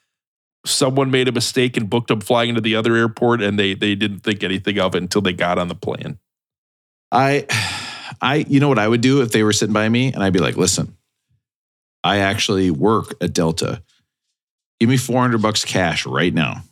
Someone 0.66 1.12
made 1.12 1.28
a 1.28 1.32
mistake 1.32 1.78
and 1.78 1.90
booked 1.90 2.10
up 2.10 2.24
flying 2.24 2.50
into 2.50 2.62
the 2.62 2.76
other 2.76 2.96
airport, 2.96 3.42
and 3.42 3.60
they 3.60 3.76
they 3.76 3.94
didn't 3.94 4.22
think 4.22 4.44
anything 4.44 4.80
of 4.80 4.96
it 4.96 5.04
until 5.04 5.22
they 5.22 5.34
got 5.34 5.60
on 5.60 5.68
the 5.68 5.76
plane. 5.76 6.18
I, 7.14 7.46
I, 8.22 8.38
you 8.50 8.60
know 8.60 8.68
what 8.68 8.80
I 8.80 8.88
would 8.88 9.02
do 9.02 9.22
if 9.22 9.32
they 9.32 9.44
were 9.44 9.54
sitting 9.54 9.74
by 9.74 9.88
me 9.88 10.12
and 10.12 10.24
I'd 10.24 10.34
be 10.34 10.40
like, 10.40 10.58
listen, 10.58 10.98
I 12.04 12.18
actually 12.18 12.72
work 12.72 13.14
at 13.22 13.34
Delta. 13.34 13.84
Give 14.80 14.90
me 14.90 14.98
400 14.98 15.42
bucks 15.42 15.64
cash 15.64 16.06
right 16.06 16.34
now. 16.34 16.64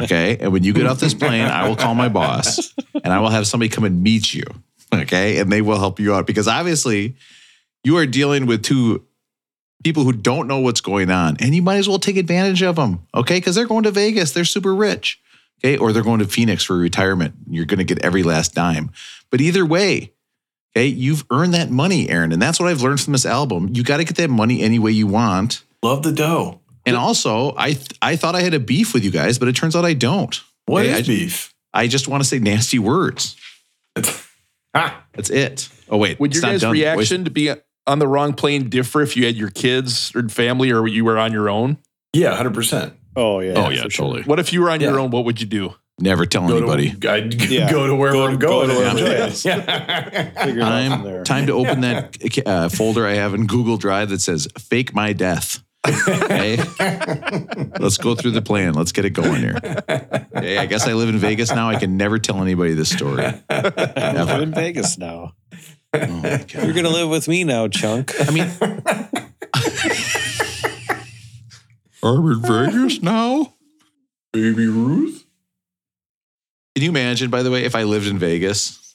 Okay. 0.00 0.36
and 0.40 0.52
when 0.52 0.64
you 0.64 0.72
get 0.72 0.86
off 0.86 0.98
this 1.00 1.14
plane, 1.14 1.46
I 1.46 1.68
will 1.68 1.76
call 1.76 1.94
my 1.94 2.08
boss 2.08 2.74
and 2.94 3.12
I 3.12 3.20
will 3.20 3.28
have 3.28 3.46
somebody 3.46 3.68
come 3.68 3.84
and 3.84 4.02
meet 4.02 4.34
you. 4.34 4.44
Okay. 4.92 5.38
And 5.38 5.52
they 5.52 5.62
will 5.62 5.78
help 5.78 6.00
you 6.00 6.14
out 6.14 6.26
because 6.26 6.48
obviously 6.48 7.16
you 7.84 7.96
are 7.96 8.06
dealing 8.06 8.46
with 8.46 8.62
two 8.62 9.04
people 9.84 10.02
who 10.02 10.12
don't 10.12 10.48
know 10.48 10.58
what's 10.58 10.80
going 10.80 11.10
on 11.10 11.36
and 11.40 11.54
you 11.54 11.62
might 11.62 11.76
as 11.76 11.88
well 11.88 11.98
take 11.98 12.16
advantage 12.16 12.62
of 12.62 12.76
them. 12.76 13.06
Okay. 13.14 13.36
Because 13.36 13.54
they're 13.54 13.66
going 13.66 13.84
to 13.84 13.90
Vegas, 13.90 14.32
they're 14.32 14.44
super 14.44 14.74
rich. 14.74 15.20
Okay. 15.60 15.76
Or 15.76 15.92
they're 15.92 16.02
going 16.02 16.20
to 16.20 16.26
Phoenix 16.26 16.64
for 16.64 16.76
retirement. 16.76 17.34
You're 17.48 17.66
going 17.66 17.78
to 17.78 17.84
get 17.84 18.04
every 18.04 18.22
last 18.22 18.54
dime. 18.54 18.90
But 19.30 19.40
either 19.40 19.64
way, 19.64 20.12
okay, 20.74 20.86
you've 20.86 21.24
earned 21.30 21.54
that 21.54 21.70
money, 21.70 22.08
Aaron. 22.08 22.32
And 22.32 22.40
that's 22.40 22.58
what 22.60 22.68
I've 22.68 22.82
learned 22.82 23.00
from 23.00 23.12
this 23.12 23.26
album. 23.26 23.70
You 23.72 23.82
got 23.82 23.98
to 23.98 24.04
get 24.04 24.16
that 24.16 24.30
money 24.30 24.62
any 24.62 24.78
way 24.78 24.90
you 24.92 25.06
want. 25.06 25.64
Love 25.82 26.02
the 26.02 26.12
dough. 26.12 26.60
And 26.88 26.96
also, 26.96 27.54
I 27.56 27.72
th- 27.72 27.90
I 28.02 28.16
thought 28.16 28.34
I 28.34 28.40
had 28.40 28.54
a 28.54 28.60
beef 28.60 28.92
with 28.94 29.04
you 29.04 29.10
guys, 29.10 29.38
but 29.38 29.48
it 29.48 29.54
turns 29.56 29.74
out 29.76 29.84
I 29.84 29.94
don't. 29.94 30.38
What 30.66 30.84
Okay, 30.86 30.92
is 30.92 30.98
I, 30.98 31.02
beef? 31.12 31.54
I 31.72 31.86
just 31.86 32.08
want 32.08 32.22
to 32.22 32.28
say 32.28 32.38
nasty 32.38 32.78
words. 32.78 33.36
Ah, 34.74 35.02
That's 35.14 35.30
it. 35.30 35.68
Oh 35.88 35.96
wait, 35.96 36.20
Would 36.20 36.34
your 36.34 36.42
guys' 36.42 36.60
done. 36.60 36.72
Wait, 36.72 36.80
reaction 36.82 37.24
to 37.24 37.30
be 37.30 37.50
on 37.86 37.98
the 37.98 38.06
wrong 38.06 38.34
plane 38.34 38.68
differ 38.68 39.00
if 39.00 39.16
you 39.16 39.24
had 39.24 39.34
your 39.34 39.48
kids 39.50 40.12
or 40.14 40.28
family 40.28 40.70
or 40.70 40.86
you 40.86 41.04
were 41.04 41.18
on 41.18 41.32
your 41.32 41.48
own? 41.48 41.78
yeah, 42.12 42.34
hundred 42.36 42.52
percent. 42.54 42.92
Oh 43.16 43.40
yeah. 43.40 43.54
oh 43.56 43.70
yeah, 43.70 43.82
for 43.84 43.90
sure. 43.90 44.06
totally. 44.06 44.22
What 44.24 44.38
if 44.38 44.52
you 44.52 44.60
were 44.60 44.70
on 44.70 44.80
your 44.80 45.00
own? 45.00 45.10
What 45.10 45.24
would 45.24 45.40
you 45.40 45.46
do? 45.46 45.74
Never 46.00 46.26
tell 46.26 46.46
Go 46.46 46.58
anybody. 46.58 46.92
to 46.92 47.10
I'd 47.10 47.30
g- 47.36 47.56
Yeah. 47.58 47.72
go 47.72 47.86
to 47.86 47.94
wherever 47.94 48.18
Go- 48.18 48.26
I'm 48.26 48.38
go 48.38 48.48
going. 48.48 48.68
to 48.68 48.74
and 48.74 48.78
wherever 48.78 48.98
enjoy 48.98 49.10
it 49.14 49.20
it. 49.20 49.32
is. 49.32 49.44
Yeah. 49.44 50.30
Figure 50.44 50.60
it 50.60 50.62
out 50.62 50.68
Time 50.68 51.24
time 51.24 51.46
to 51.46 51.52
open 51.54 51.80
that 51.80 52.18
uh, 52.46 52.68
folder 52.68 53.06
I 53.06 53.14
have 53.14 53.32
in 53.34 53.46
Google 53.46 53.78
Drive 53.78 54.10
that 54.10 54.20
says 54.20 54.46
"Fake 54.58 54.94
My 54.94 55.12
Death." 55.14 55.64
Okay, 56.08 56.56
let's 57.78 57.96
go 57.96 58.14
through 58.14 58.32
the 58.32 58.42
plan. 58.42 58.74
Let's 58.74 58.92
get 58.92 59.04
it 59.04 59.10
going 59.10 59.40
here. 59.40 59.58
Okay, 60.36 60.58
I 60.58 60.66
guess 60.66 60.86
I 60.86 60.92
live 60.92 61.08
in 61.08 61.18
Vegas 61.18 61.50
now. 61.50 61.68
I 61.68 61.76
can 61.76 61.96
never 61.96 62.18
tell 62.18 62.42
anybody 62.42 62.74
this 62.74 62.90
story. 62.90 63.24
I'm 63.48 64.42
in 64.42 64.52
Vegas 64.54 64.98
now. 64.98 65.34
Oh 65.92 66.06
my 66.06 66.38
God. 66.38 66.52
You're 66.54 66.74
gonna 66.74 66.88
live 66.90 67.08
with 67.08 67.28
me 67.28 67.44
now, 67.44 67.68
Chunk. 67.68 68.12
I 68.20 68.30
mean, 68.30 68.50
I'm 72.02 72.30
in 72.30 72.42
Vegas 72.42 73.02
now. 73.02 73.54
Baby 74.32 74.66
Ruth. 74.66 75.24
Can 76.74 76.84
you 76.84 76.90
imagine, 76.90 77.30
by 77.30 77.42
the 77.42 77.50
way, 77.50 77.64
if 77.64 77.74
I 77.74 77.82
lived 77.82 78.06
in 78.06 78.18
Vegas? 78.18 78.94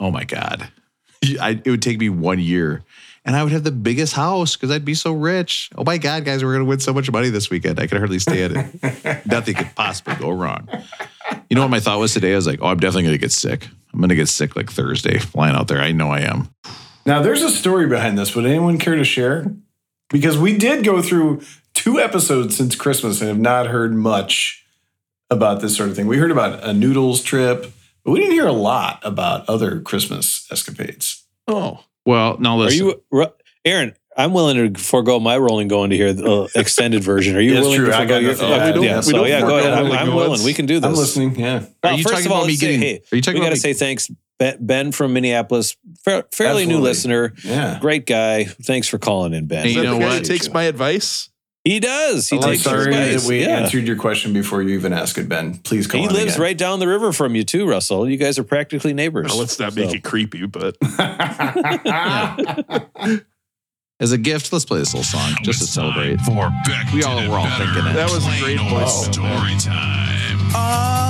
Oh 0.00 0.10
my 0.10 0.24
God. 0.24 0.70
I, 1.40 1.60
it 1.64 1.68
would 1.68 1.82
take 1.82 1.98
me 1.98 2.08
one 2.08 2.38
year 2.38 2.84
and 3.28 3.36
I 3.36 3.44
would 3.44 3.52
have 3.52 3.62
the 3.62 3.70
biggest 3.70 4.14
house 4.14 4.56
because 4.56 4.70
I'd 4.70 4.86
be 4.86 4.94
so 4.94 5.12
rich. 5.12 5.68
Oh 5.76 5.84
my 5.84 5.98
God, 5.98 6.24
guys, 6.24 6.42
we're 6.42 6.54
going 6.54 6.64
to 6.64 6.68
win 6.68 6.80
so 6.80 6.94
much 6.94 7.12
money 7.12 7.28
this 7.28 7.50
weekend. 7.50 7.78
I 7.78 7.86
could 7.86 7.98
hardly 7.98 8.18
stand 8.18 8.56
it. 8.56 9.26
Nothing 9.26 9.54
could 9.54 9.70
possibly 9.76 10.14
go 10.14 10.30
wrong. 10.30 10.66
You 11.50 11.54
know 11.54 11.60
what 11.60 11.70
my 11.70 11.78
thought 11.78 11.98
was 11.98 12.14
today? 12.14 12.32
I 12.32 12.36
was 12.36 12.46
like, 12.46 12.60
oh, 12.62 12.68
I'm 12.68 12.80
definitely 12.80 13.02
going 13.02 13.16
to 13.16 13.20
get 13.20 13.30
sick. 13.30 13.68
I'm 13.92 14.00
going 14.00 14.08
to 14.08 14.14
get 14.14 14.30
sick 14.30 14.56
like 14.56 14.72
Thursday 14.72 15.18
flying 15.18 15.54
out 15.54 15.68
there. 15.68 15.78
I 15.78 15.92
know 15.92 16.08
I 16.08 16.20
am. 16.20 16.48
Now, 17.04 17.20
there's 17.20 17.42
a 17.42 17.50
story 17.50 17.86
behind 17.86 18.16
this. 18.16 18.34
Would 18.34 18.46
anyone 18.46 18.78
care 18.78 18.96
to 18.96 19.04
share? 19.04 19.54
Because 20.08 20.38
we 20.38 20.56
did 20.56 20.82
go 20.82 21.02
through 21.02 21.42
two 21.74 22.00
episodes 22.00 22.56
since 22.56 22.74
Christmas 22.76 23.20
and 23.20 23.28
have 23.28 23.38
not 23.38 23.66
heard 23.66 23.94
much 23.94 24.64
about 25.28 25.60
this 25.60 25.76
sort 25.76 25.90
of 25.90 25.96
thing. 25.96 26.06
We 26.06 26.16
heard 26.16 26.30
about 26.30 26.64
a 26.64 26.72
noodles 26.72 27.22
trip, 27.22 27.74
but 28.04 28.10
we 28.10 28.20
didn't 28.20 28.32
hear 28.32 28.46
a 28.46 28.52
lot 28.52 29.00
about 29.02 29.46
other 29.50 29.80
Christmas 29.80 30.50
escapades. 30.50 31.26
Oh, 31.46 31.84
Well, 32.08 32.38
now 32.38 32.58
Are 32.62 32.70
you, 32.72 33.02
Aaron? 33.66 33.94
I'm 34.16 34.32
willing 34.32 34.74
to 34.74 34.80
forego 34.82 35.20
my 35.20 35.36
rolling 35.36 35.68
going 35.68 35.90
to 35.90 35.96
hear 35.96 36.14
the 36.14 36.24
uh, 36.26 36.48
extended 36.56 37.04
version. 37.04 37.36
Are 37.36 37.40
you 37.40 37.52
Yes, 37.52 37.62
willing 37.64 37.76
true. 37.76 37.86
to 37.90 37.92
forego 37.92 38.18
your? 38.18 38.30
nothing. 38.32 38.46
okay, 38.50 38.80
Yeah, 38.80 38.94
yeah, 38.94 39.00
so 39.02 39.12
don't 39.12 39.28
yeah, 39.28 39.40
go 39.42 39.58
ahead. 39.58 39.72
I'm, 39.74 39.92
I'm 39.92 40.14
willing. 40.14 40.42
We 40.42 40.54
can 40.54 40.64
do 40.64 40.80
this. 40.80 40.88
I'm 40.88 40.94
listening. 40.96 41.38
Yeah. 41.38 41.66
Are 41.84 41.92
you 41.92 42.02
first 42.02 42.14
talking 42.14 42.26
of 42.26 42.32
all, 42.32 42.38
about 42.38 42.46
me 42.46 42.52
let's 42.54 42.60
say, 42.60 42.76
hey, 42.78 43.02
are 43.12 43.16
you 43.16 43.20
talking 43.22 43.40
we 43.40 43.46
got 43.46 43.52
to 43.52 43.60
say 43.60 43.74
thanks, 43.74 44.10
Ben, 44.38 44.56
ben 44.58 44.92
from 44.92 45.12
Minneapolis, 45.12 45.76
fa- 46.02 46.24
fairly 46.32 46.64
new 46.64 46.78
listener, 46.78 47.34
Yeah. 47.44 47.78
great 47.78 48.06
guy. 48.06 48.44
Thanks 48.44 48.88
for 48.88 48.98
calling 48.98 49.34
in, 49.34 49.46
Ben. 49.46 49.64
Hey, 49.64 49.68
is 49.70 49.74
you 49.76 49.82
that 49.82 49.86
know 49.88 49.94
the 49.94 50.00
guy 50.00 50.16
what? 50.16 50.24
takes 50.24 50.50
my 50.50 50.62
advice? 50.64 51.28
He 51.68 51.80
does. 51.80 52.28
He 52.30 52.36
I'm 52.36 52.42
takes 52.42 52.62
sorry 52.62 52.86
advice. 52.94 53.22
that 53.24 53.28
we 53.28 53.40
yeah. 53.42 53.58
answered 53.58 53.86
your 53.86 53.96
question 53.96 54.32
before 54.32 54.62
you 54.62 54.70
even 54.70 54.94
asked 54.94 55.18
it, 55.18 55.28
Ben. 55.28 55.58
Please 55.58 55.86
call 55.86 56.00
me. 56.00 56.06
He 56.06 56.08
in 56.08 56.14
lives 56.14 56.32
again. 56.36 56.42
right 56.42 56.56
down 56.56 56.80
the 56.80 56.88
river 56.88 57.12
from 57.12 57.34
you 57.34 57.44
too, 57.44 57.68
Russell. 57.68 58.08
You 58.08 58.16
guys 58.16 58.38
are 58.38 58.44
practically 58.44 58.94
neighbors. 58.94 59.26
Well, 59.28 59.38
let's 59.40 59.58
not 59.58 59.76
make 59.76 59.90
So- 59.90 59.96
it 59.96 60.02
creepy, 60.02 60.46
but 60.46 60.78
As 64.00 64.12
a 64.12 64.18
gift, 64.18 64.52
let's 64.52 64.64
play 64.64 64.78
this 64.78 64.94
little 64.94 65.02
song 65.04 65.34
just 65.42 65.58
to 65.60 65.66
celebrate. 65.66 66.20
For 66.22 66.50
We 66.94 67.02
all 67.02 67.16
were 67.28 67.36
all 67.36 67.50
thinking 67.58 67.84
it. 67.86 67.94
That 67.94 68.08
was 68.10 68.24
a 68.26 68.40
great 68.40 68.58
old 68.60 68.70
voice, 68.70 69.06
though, 69.06 69.12
story 69.12 69.56
time. 69.58 70.38
All 70.54 70.54
right, 70.54 70.54
all 70.54 71.02
right. 71.02 71.07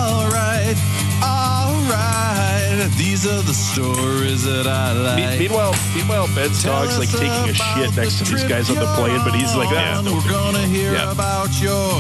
These 2.97 3.27
are 3.27 3.43
the 3.43 3.53
stories 3.55 4.45
that 4.45 4.67
I 4.69 5.17
Me- 5.17 5.39
meanwhile, 5.49 5.75
meanwhile, 5.97 6.29
Ben's 6.35 6.63
dog's 6.63 6.97
like 6.99 7.11
taking 7.11 7.27
a 7.51 7.55
shit 7.55 7.97
next 7.97 8.19
to 8.19 8.25
these 8.33 8.45
guys 8.45 8.71
on 8.71 8.77
the 8.77 8.87
plane, 8.95 9.21
but 9.25 9.35
he's 9.35 9.55
like, 9.57 9.69
ah, 9.73 10.01
no 10.05 10.15
We're 10.15 10.21
big 10.23 10.31
gonna 10.31 10.59
deal." 10.59 10.69
hear 10.69 10.93
Yeah. 10.93 11.11
about 11.13 11.49
your 11.61 11.91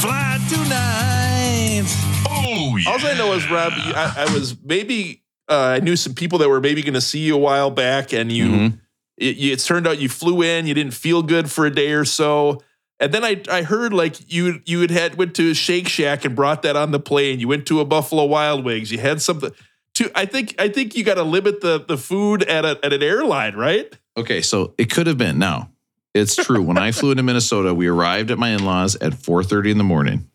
flight 0.00 0.40
tonight. 0.48 1.84
Oh, 2.28 2.76
yeah. 2.76 2.90
All 2.90 3.06
I 3.06 3.14
know 3.18 3.32
is, 3.34 3.50
Rob, 3.50 3.72
you- 3.84 3.92
I, 3.94 4.26
I 4.28 4.32
was 4.34 4.56
maybe 4.64 5.22
uh, 5.48 5.76
I 5.76 5.80
knew 5.80 5.96
some 5.96 6.14
people 6.14 6.38
that 6.38 6.48
were 6.48 6.60
maybe 6.60 6.80
going 6.80 6.94
to 6.94 7.00
see 7.00 7.18
you 7.18 7.34
a 7.34 7.38
while 7.38 7.70
back, 7.72 8.12
and 8.12 8.30
you, 8.30 8.46
Mhm. 8.46 8.78
it, 9.18 9.36
you- 9.36 9.52
it 9.52 9.58
turned 9.58 9.84
out 9.86 9.98
you 9.98 10.08
flew 10.08 10.42
in, 10.42 10.66
you 10.68 10.74
didn't 10.74 10.94
feel 10.94 11.22
good 11.22 11.50
for 11.50 11.66
a 11.66 11.70
day 11.74 11.90
or 11.92 12.04
so, 12.04 12.62
and 13.00 13.12
then 13.12 13.24
I 13.24 13.42
I 13.50 13.62
heard 13.62 13.92
like 13.92 14.32
you 14.32 14.60
you 14.66 14.80
had 14.82 14.90
had 14.90 15.14
went 15.16 15.34
to 15.36 15.54
Shake 15.54 15.88
Shack 15.88 16.24
and 16.24 16.36
brought 16.36 16.62
that 16.62 16.76
on 16.76 16.90
the 16.90 17.00
plane. 17.00 17.40
You 17.40 17.48
went 17.48 17.66
to 17.66 17.80
a 17.80 17.84
Buffalo 17.84 18.24
Wild 18.26 18.64
Wings. 18.64 18.92
You 18.92 18.98
had 18.98 19.22
something. 19.22 19.50
To 19.94 20.10
I 20.14 20.26
think 20.26 20.54
I 20.58 20.68
think 20.68 20.94
you 20.94 21.02
got 21.02 21.14
to 21.14 21.22
limit 21.22 21.62
the 21.62 21.84
the 21.86 21.96
food 21.96 22.42
at 22.44 22.64
a, 22.64 22.78
at 22.84 22.92
an 22.92 23.02
airline, 23.02 23.56
right? 23.56 23.92
Okay, 24.16 24.42
so 24.42 24.74
it 24.76 24.90
could 24.90 25.06
have 25.06 25.18
been. 25.18 25.38
Now, 25.38 25.70
it's 26.14 26.36
true. 26.36 26.62
when 26.62 26.78
I 26.78 26.92
flew 26.92 27.10
into 27.10 27.22
Minnesota, 27.22 27.72
we 27.72 27.86
arrived 27.86 28.30
at 28.30 28.38
my 28.38 28.50
in-laws 28.50 28.96
at 28.96 29.12
4:30 29.12 29.72
in 29.72 29.78
the 29.78 29.84
morning. 29.84 30.28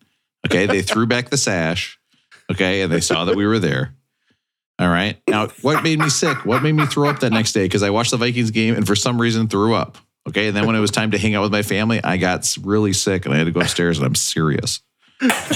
Okay, 0.46 0.66
they 0.66 0.82
threw 0.82 1.06
back 1.06 1.30
the 1.30 1.36
sash. 1.36 1.98
Okay, 2.50 2.82
and 2.82 2.92
they 2.92 3.00
saw 3.00 3.24
that 3.24 3.36
we 3.36 3.46
were 3.46 3.58
there. 3.58 3.94
All 4.78 4.88
right. 4.88 5.20
Now, 5.28 5.48
what 5.62 5.82
made 5.82 5.98
me 5.98 6.10
sick? 6.10 6.44
What 6.44 6.62
made 6.62 6.72
me 6.72 6.84
throw 6.86 7.08
up 7.08 7.20
that 7.20 7.32
next 7.32 7.52
day? 7.52 7.64
Because 7.64 7.82
I 7.82 7.90
watched 7.90 8.10
the 8.10 8.18
Vikings 8.18 8.50
game 8.50 8.74
and 8.74 8.86
for 8.86 8.94
some 8.94 9.20
reason 9.20 9.48
threw 9.48 9.74
up. 9.74 9.96
Okay, 10.28 10.48
and 10.48 10.56
then 10.56 10.66
when 10.66 10.74
it 10.74 10.80
was 10.80 10.90
time 10.90 11.12
to 11.12 11.18
hang 11.18 11.34
out 11.34 11.42
with 11.42 11.52
my 11.52 11.62
family, 11.62 12.02
I 12.02 12.16
got 12.16 12.56
really 12.62 12.92
sick 12.92 13.26
and 13.26 13.34
I 13.34 13.38
had 13.38 13.44
to 13.44 13.52
go 13.52 13.60
upstairs. 13.60 13.98
And 13.98 14.06
I'm 14.06 14.14
serious. 14.16 14.80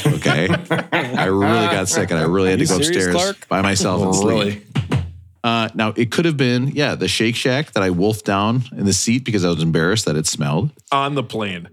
Okay, 0.06 0.48
I 0.92 1.24
really 1.26 1.66
got 1.68 1.88
sick 1.88 2.10
and 2.10 2.18
I 2.18 2.24
really 2.24 2.50
had 2.50 2.60
to 2.60 2.66
go 2.66 2.80
serious, 2.80 2.88
upstairs 3.06 3.14
Clark? 3.14 3.48
by 3.48 3.62
myself 3.62 4.02
and 4.02 4.14
sleep. 4.14 4.34
really? 4.38 4.62
Uh, 5.42 5.68
now 5.74 5.92
it 5.96 6.10
could 6.10 6.24
have 6.24 6.36
been, 6.36 6.68
yeah, 6.68 6.94
the 6.94 7.08
Shake 7.08 7.34
Shack 7.34 7.72
that 7.72 7.82
I 7.82 7.90
wolfed 7.90 8.24
down 8.26 8.62
in 8.76 8.84
the 8.86 8.92
seat 8.92 9.24
because 9.24 9.44
I 9.44 9.48
was 9.48 9.62
embarrassed 9.62 10.04
that 10.04 10.16
it 10.16 10.26
smelled. 10.26 10.70
On 10.92 11.14
the 11.14 11.22
plane. 11.22 11.68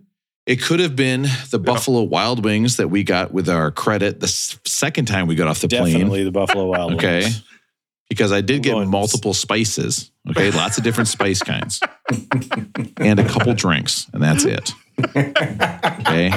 It 0.45 0.61
could 0.61 0.79
have 0.79 0.95
been 0.95 1.27
the 1.51 1.59
Buffalo 1.59 2.03
Wild 2.03 2.43
Wings 2.45 2.77
that 2.77 2.87
we 2.89 3.03
got 3.03 3.33
with 3.33 3.49
our 3.49 3.69
credit 3.69 4.21
the 4.21 4.27
s- 4.27 4.57
second 4.65 5.05
time 5.05 5.27
we 5.27 5.35
got 5.35 5.47
off 5.49 5.59
the 5.59 5.67
Definitely 5.67 6.05
plane. 6.05 6.23
the 6.25 6.31
Buffalo 6.31 6.65
Wild 6.67 6.91
Wings. 6.91 7.03
Okay. 7.03 7.29
Because 8.09 8.31
I 8.31 8.41
did 8.41 8.63
get 8.63 8.75
multiple 8.87 9.33
spices. 9.33 10.11
Okay. 10.29 10.51
Lots 10.51 10.77
of 10.77 10.83
different 10.83 11.07
spice 11.09 11.41
kinds. 11.41 11.81
And 12.97 13.19
a 13.19 13.27
couple 13.27 13.53
drinks. 13.53 14.07
And 14.13 14.23
that's 14.23 14.45
it. 14.45 14.71
Okay. 14.99 16.31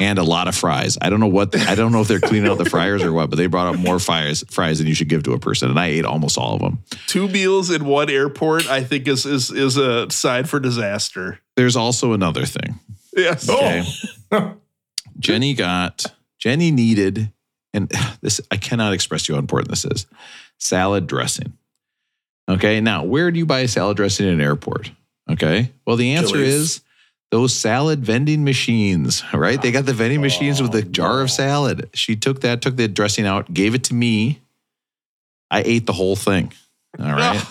And 0.00 0.18
a 0.18 0.22
lot 0.24 0.48
of 0.48 0.56
fries. 0.56 0.98
I 1.00 1.10
don't 1.10 1.20
know 1.20 1.28
what, 1.28 1.56
I 1.56 1.74
don't 1.74 1.92
know 1.92 2.00
if 2.00 2.08
they're 2.08 2.20
cleaning 2.20 2.50
out 2.50 2.58
the 2.58 2.64
fryers 2.64 3.02
or 3.02 3.12
what, 3.12 3.30
but 3.30 3.36
they 3.36 3.46
brought 3.46 3.72
up 3.72 3.78
more 3.78 3.98
fries, 3.98 4.42
fries 4.50 4.78
than 4.78 4.88
you 4.88 4.94
should 4.94 5.08
give 5.08 5.22
to 5.24 5.32
a 5.34 5.38
person. 5.38 5.70
And 5.70 5.78
I 5.78 5.86
ate 5.86 6.04
almost 6.04 6.36
all 6.36 6.54
of 6.54 6.60
them. 6.60 6.82
Two 7.06 7.28
meals 7.28 7.70
in 7.70 7.84
one 7.84 8.10
airport, 8.10 8.68
I 8.68 8.82
think 8.82 9.06
is 9.06 9.24
is 9.24 9.50
is 9.50 9.76
a 9.76 10.10
sign 10.10 10.44
for 10.44 10.58
disaster. 10.58 11.38
There's 11.54 11.76
also 11.76 12.12
another 12.12 12.44
thing. 12.44 12.80
Yes. 13.16 13.48
Okay. 13.48 13.84
Oh. 14.32 14.56
Jenny 15.20 15.54
got 15.54 16.06
Jenny 16.38 16.72
needed, 16.72 17.32
and 17.74 17.90
this 18.22 18.40
I 18.50 18.56
cannot 18.56 18.94
express 18.94 19.24
to 19.24 19.32
you 19.32 19.36
how 19.36 19.40
important 19.40 19.70
this 19.70 19.84
is. 19.84 20.06
Salad 20.58 21.06
dressing. 21.06 21.52
Okay. 22.48 22.80
Now, 22.80 23.04
where 23.04 23.30
do 23.30 23.38
you 23.38 23.46
buy 23.46 23.66
salad 23.66 23.96
dressing 23.96 24.26
in 24.26 24.34
an 24.34 24.40
airport? 24.40 24.90
Okay. 25.30 25.70
Well, 25.86 25.96
the 25.96 26.14
answer 26.14 26.36
Chili's. 26.36 26.54
is 26.54 26.80
those 27.30 27.54
salad 27.54 28.04
vending 28.04 28.44
machines, 28.44 29.22
right? 29.34 29.60
They 29.60 29.72
got 29.72 29.86
the 29.86 29.92
vending 29.92 30.20
machines 30.20 30.62
with 30.62 30.74
a 30.74 30.78
oh, 30.78 30.82
jar 30.82 31.20
of 31.20 31.30
salad. 31.30 31.90
She 31.92 32.16
took 32.16 32.42
that, 32.42 32.62
took 32.62 32.76
the 32.76 32.88
dressing 32.88 33.26
out, 33.26 33.52
gave 33.52 33.74
it 33.74 33.84
to 33.84 33.94
me. 33.94 34.40
I 35.50 35.62
ate 35.64 35.86
the 35.86 35.92
whole 35.92 36.16
thing. 36.16 36.52
All 36.98 37.12
right. 37.12 37.44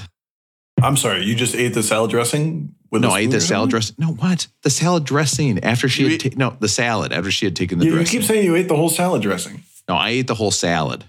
I'm 0.82 0.98
sorry. 0.98 1.24
You 1.24 1.36
just 1.36 1.56
ate 1.56 1.74
the 1.74 1.84
salad 1.84 2.12
dressing 2.12 2.76
with 2.92 3.02
No, 3.02 3.10
I 3.10 3.22
ate 3.22 3.32
the 3.32 3.42
salad 3.42 3.70
dressing. 3.70 3.96
No, 3.98 4.08
what? 4.08 4.48
The 4.64 4.70
salad 4.70 5.06
dressing 5.06 5.64
after 5.64 5.88
she 5.88 6.04
You 6.04 6.10
had 6.10 6.20
ta- 6.20 6.30
no 6.36 6.58
the 6.60 6.68
salad 6.68 7.14
after 7.14 7.32
she 7.32 7.46
had 7.46 7.56
taken 7.56 7.80
the 7.80 7.86
You, 7.86 7.98
you 7.98 8.06
keep 8.06 8.24
saying 8.24 8.46
you 8.46 8.56
ate 8.56 8.68
the 8.68 8.76
whole 8.76 8.90
salad 8.90 9.22
dressing. 9.22 9.64
No, 9.90 9.96
I 9.96 10.10
ate 10.10 10.28
the 10.28 10.36
whole 10.36 10.52
salad. 10.52 11.04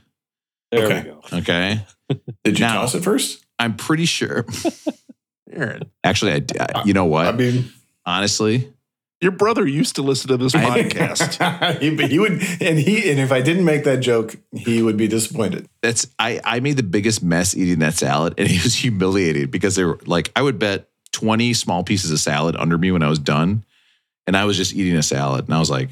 There 0.71 0.87
Okay. 0.87 1.03
we 1.03 1.11
go. 1.11 1.39
Okay, 1.39 1.81
Did 2.45 2.59
you 2.59 2.65
Now- 2.67 2.75
toss 2.81 2.95
it 2.95 3.03
first? 3.05 3.45
I'm 3.59 3.77
pretty 3.77 4.05
sure. 4.07 4.45
Aaron, 5.53 5.83
Actually, 6.03 6.45
I, 6.59 6.83
you 6.85 6.93
know 6.93 7.05
what? 7.05 7.27
I 7.27 7.33
mean, 7.33 7.73
Honestly, 8.07 8.73
your 9.21 9.31
brother 9.31 9.67
used 9.67 9.95
to 9.97 10.03
listen 10.03 10.29
to 10.29 10.37
this 10.37 10.53
podcast. 10.53 11.79
he, 11.81 11.95
but 11.95 12.11
he 12.11 12.19
would, 12.19 12.33
and 12.61 12.79
he, 12.79 13.09
and 13.11 13.21
if 13.21 13.31
I 13.33 13.41
didn't 13.41 13.65
make 13.65 13.85
that 13.85 13.99
joke, 14.01 14.37
he 14.53 14.83
would 14.83 14.97
be 14.97 15.07
disappointed. 15.09 15.69
that's 15.83 16.07
I. 16.19 16.41
I 16.45 16.61
made 16.61 16.77
the 16.77 16.83
biggest 16.83 17.23
mess 17.23 17.57
eating 17.57 17.79
that 17.79 17.95
salad, 17.95 18.35
and 18.37 18.49
he 18.49 18.59
was 18.63 18.75
humiliated 18.75 19.51
because 19.51 19.77
they 19.77 19.85
were 19.85 19.99
like 20.05 20.31
I 20.37 20.43
would 20.43 20.59
bet 20.59 20.89
twenty 21.13 21.55
small 21.55 21.85
pieces 21.85 22.11
of 22.11 22.19
salad 22.19 22.57
under 22.57 22.77
me 22.77 22.91
when 22.91 23.03
I 23.03 23.09
was 23.09 23.19
done, 23.21 23.65
and 24.27 24.37
I 24.37 24.45
was 24.45 24.57
just 24.59 24.75
eating 24.75 24.97
a 24.97 25.03
salad, 25.03 25.45
and 25.47 25.55
I 25.55 25.61
was 25.61 25.71
like, 25.71 25.89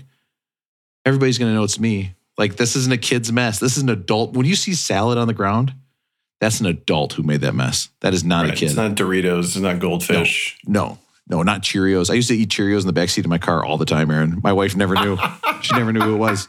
everybody's 1.07 1.38
gonna 1.38 1.55
know 1.55 1.62
it's 1.62 1.79
me. 1.81 2.14
Like 2.38 2.57
this 2.57 2.77
isn't 2.77 2.92
a 2.92 2.97
kid's 2.99 3.31
mess. 3.33 3.59
This 3.59 3.77
is 3.77 3.83
an 3.83 3.88
adult. 3.90 4.35
When 4.35 4.47
you 4.47 4.57
see 4.57 4.75
salad 4.75 5.18
on 5.18 5.27
the 5.27 5.35
ground, 5.35 5.75
that's 6.40 6.61
an 6.61 6.66
adult 6.66 7.12
who 7.12 7.23
made 7.23 7.42
that 7.42 7.55
mess. 7.55 7.88
That 8.01 8.14
is 8.14 8.25
not 8.25 8.47
a 8.47 8.53
kid. 8.53 8.62
It's 8.66 8.75
not 8.75 8.92
Doritos. 8.95 9.40
It's 9.45 9.57
not 9.57 9.79
goldfish. 9.79 10.59
No, 10.66 10.99
no, 11.29 11.42
not 11.42 11.62
Cheerios. 11.62 12.11
I 12.11 12.14
used 12.14 12.29
to 12.29 12.37
eat 12.37 12.49
Cheerios 12.49 12.81
in 12.81 12.87
the 12.92 12.92
backseat 13.01 13.21
of 13.25 13.27
my 13.29 13.38
car 13.38 13.64
all 13.64 13.77
the 13.79 13.85
time, 13.85 14.11
Aaron. 14.11 14.40
My 14.42 14.53
wife 14.53 14.75
never 14.75 14.95
knew. 14.95 15.18
she 15.61 15.75
never 15.77 15.92
knew 15.92 16.01
who 16.01 16.14
it 16.14 16.18
was. 16.18 16.49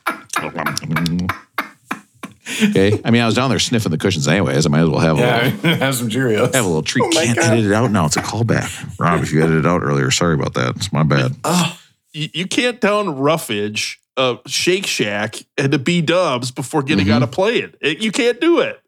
okay. 2.63 2.99
I 3.05 3.11
mean, 3.11 3.21
I 3.21 3.25
was 3.25 3.35
down 3.35 3.49
there 3.49 3.59
sniffing 3.59 3.91
the 3.91 3.97
cushions 3.97 4.27
anyways. 4.27 4.65
I 4.65 4.69
might 4.69 4.81
as 4.81 4.89
well 4.89 4.99
have 4.99 5.17
a, 5.17 5.19
Yeah, 5.19 5.43
little, 5.43 5.75
have 5.85 5.95
some 5.95 6.09
Cheerios. 6.09 6.53
have 6.53 6.65
a 6.65 6.67
little 6.67 6.83
treat. 6.83 7.03
Oh 7.05 7.09
Can't 7.11 7.37
God. 7.37 7.51
edit 7.53 7.65
it 7.65 7.71
out 7.73 7.91
now. 7.91 8.05
It's 8.05 8.17
a 8.17 8.21
callback. 8.21 8.99
Rob, 8.99 9.21
if 9.21 9.31
you 9.31 9.41
edited 9.41 9.65
it 9.65 9.67
out 9.67 9.81
earlier, 9.83 10.11
sorry 10.11 10.33
about 10.35 10.53
that. 10.55 10.75
It's 10.77 10.91
my 10.91 11.03
bad. 11.03 11.35
Oh, 11.43 11.79
you, 12.13 12.29
you 12.33 12.47
can't 12.47 12.79
down 12.81 13.17
roughage 13.17 13.99
uh, 14.17 14.35
Shake 14.47 14.85
Shack 14.85 15.35
and 15.57 15.71
the 15.73 15.79
B 15.79 16.01
Dubs 16.01 16.51
before 16.51 16.83
getting 16.83 17.07
Mhm. 17.07 17.15
on 17.17 17.23
a 17.23 17.27
plane. 17.27 17.73
It- 17.81 17.99
you 17.99 18.11
can't 18.11 18.39
do 18.41 18.59
it. 18.59 18.79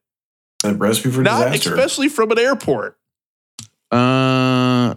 that 0.64 0.80
recipe 0.80 1.12
for 1.12 1.22
disaster. 1.24 1.46
Not 1.46 1.52
disaster. 1.52 1.76
especially 1.76 2.10
from 2.10 2.32
an 2.32 2.40
airport. 2.40 2.98
Uh, 3.92 4.96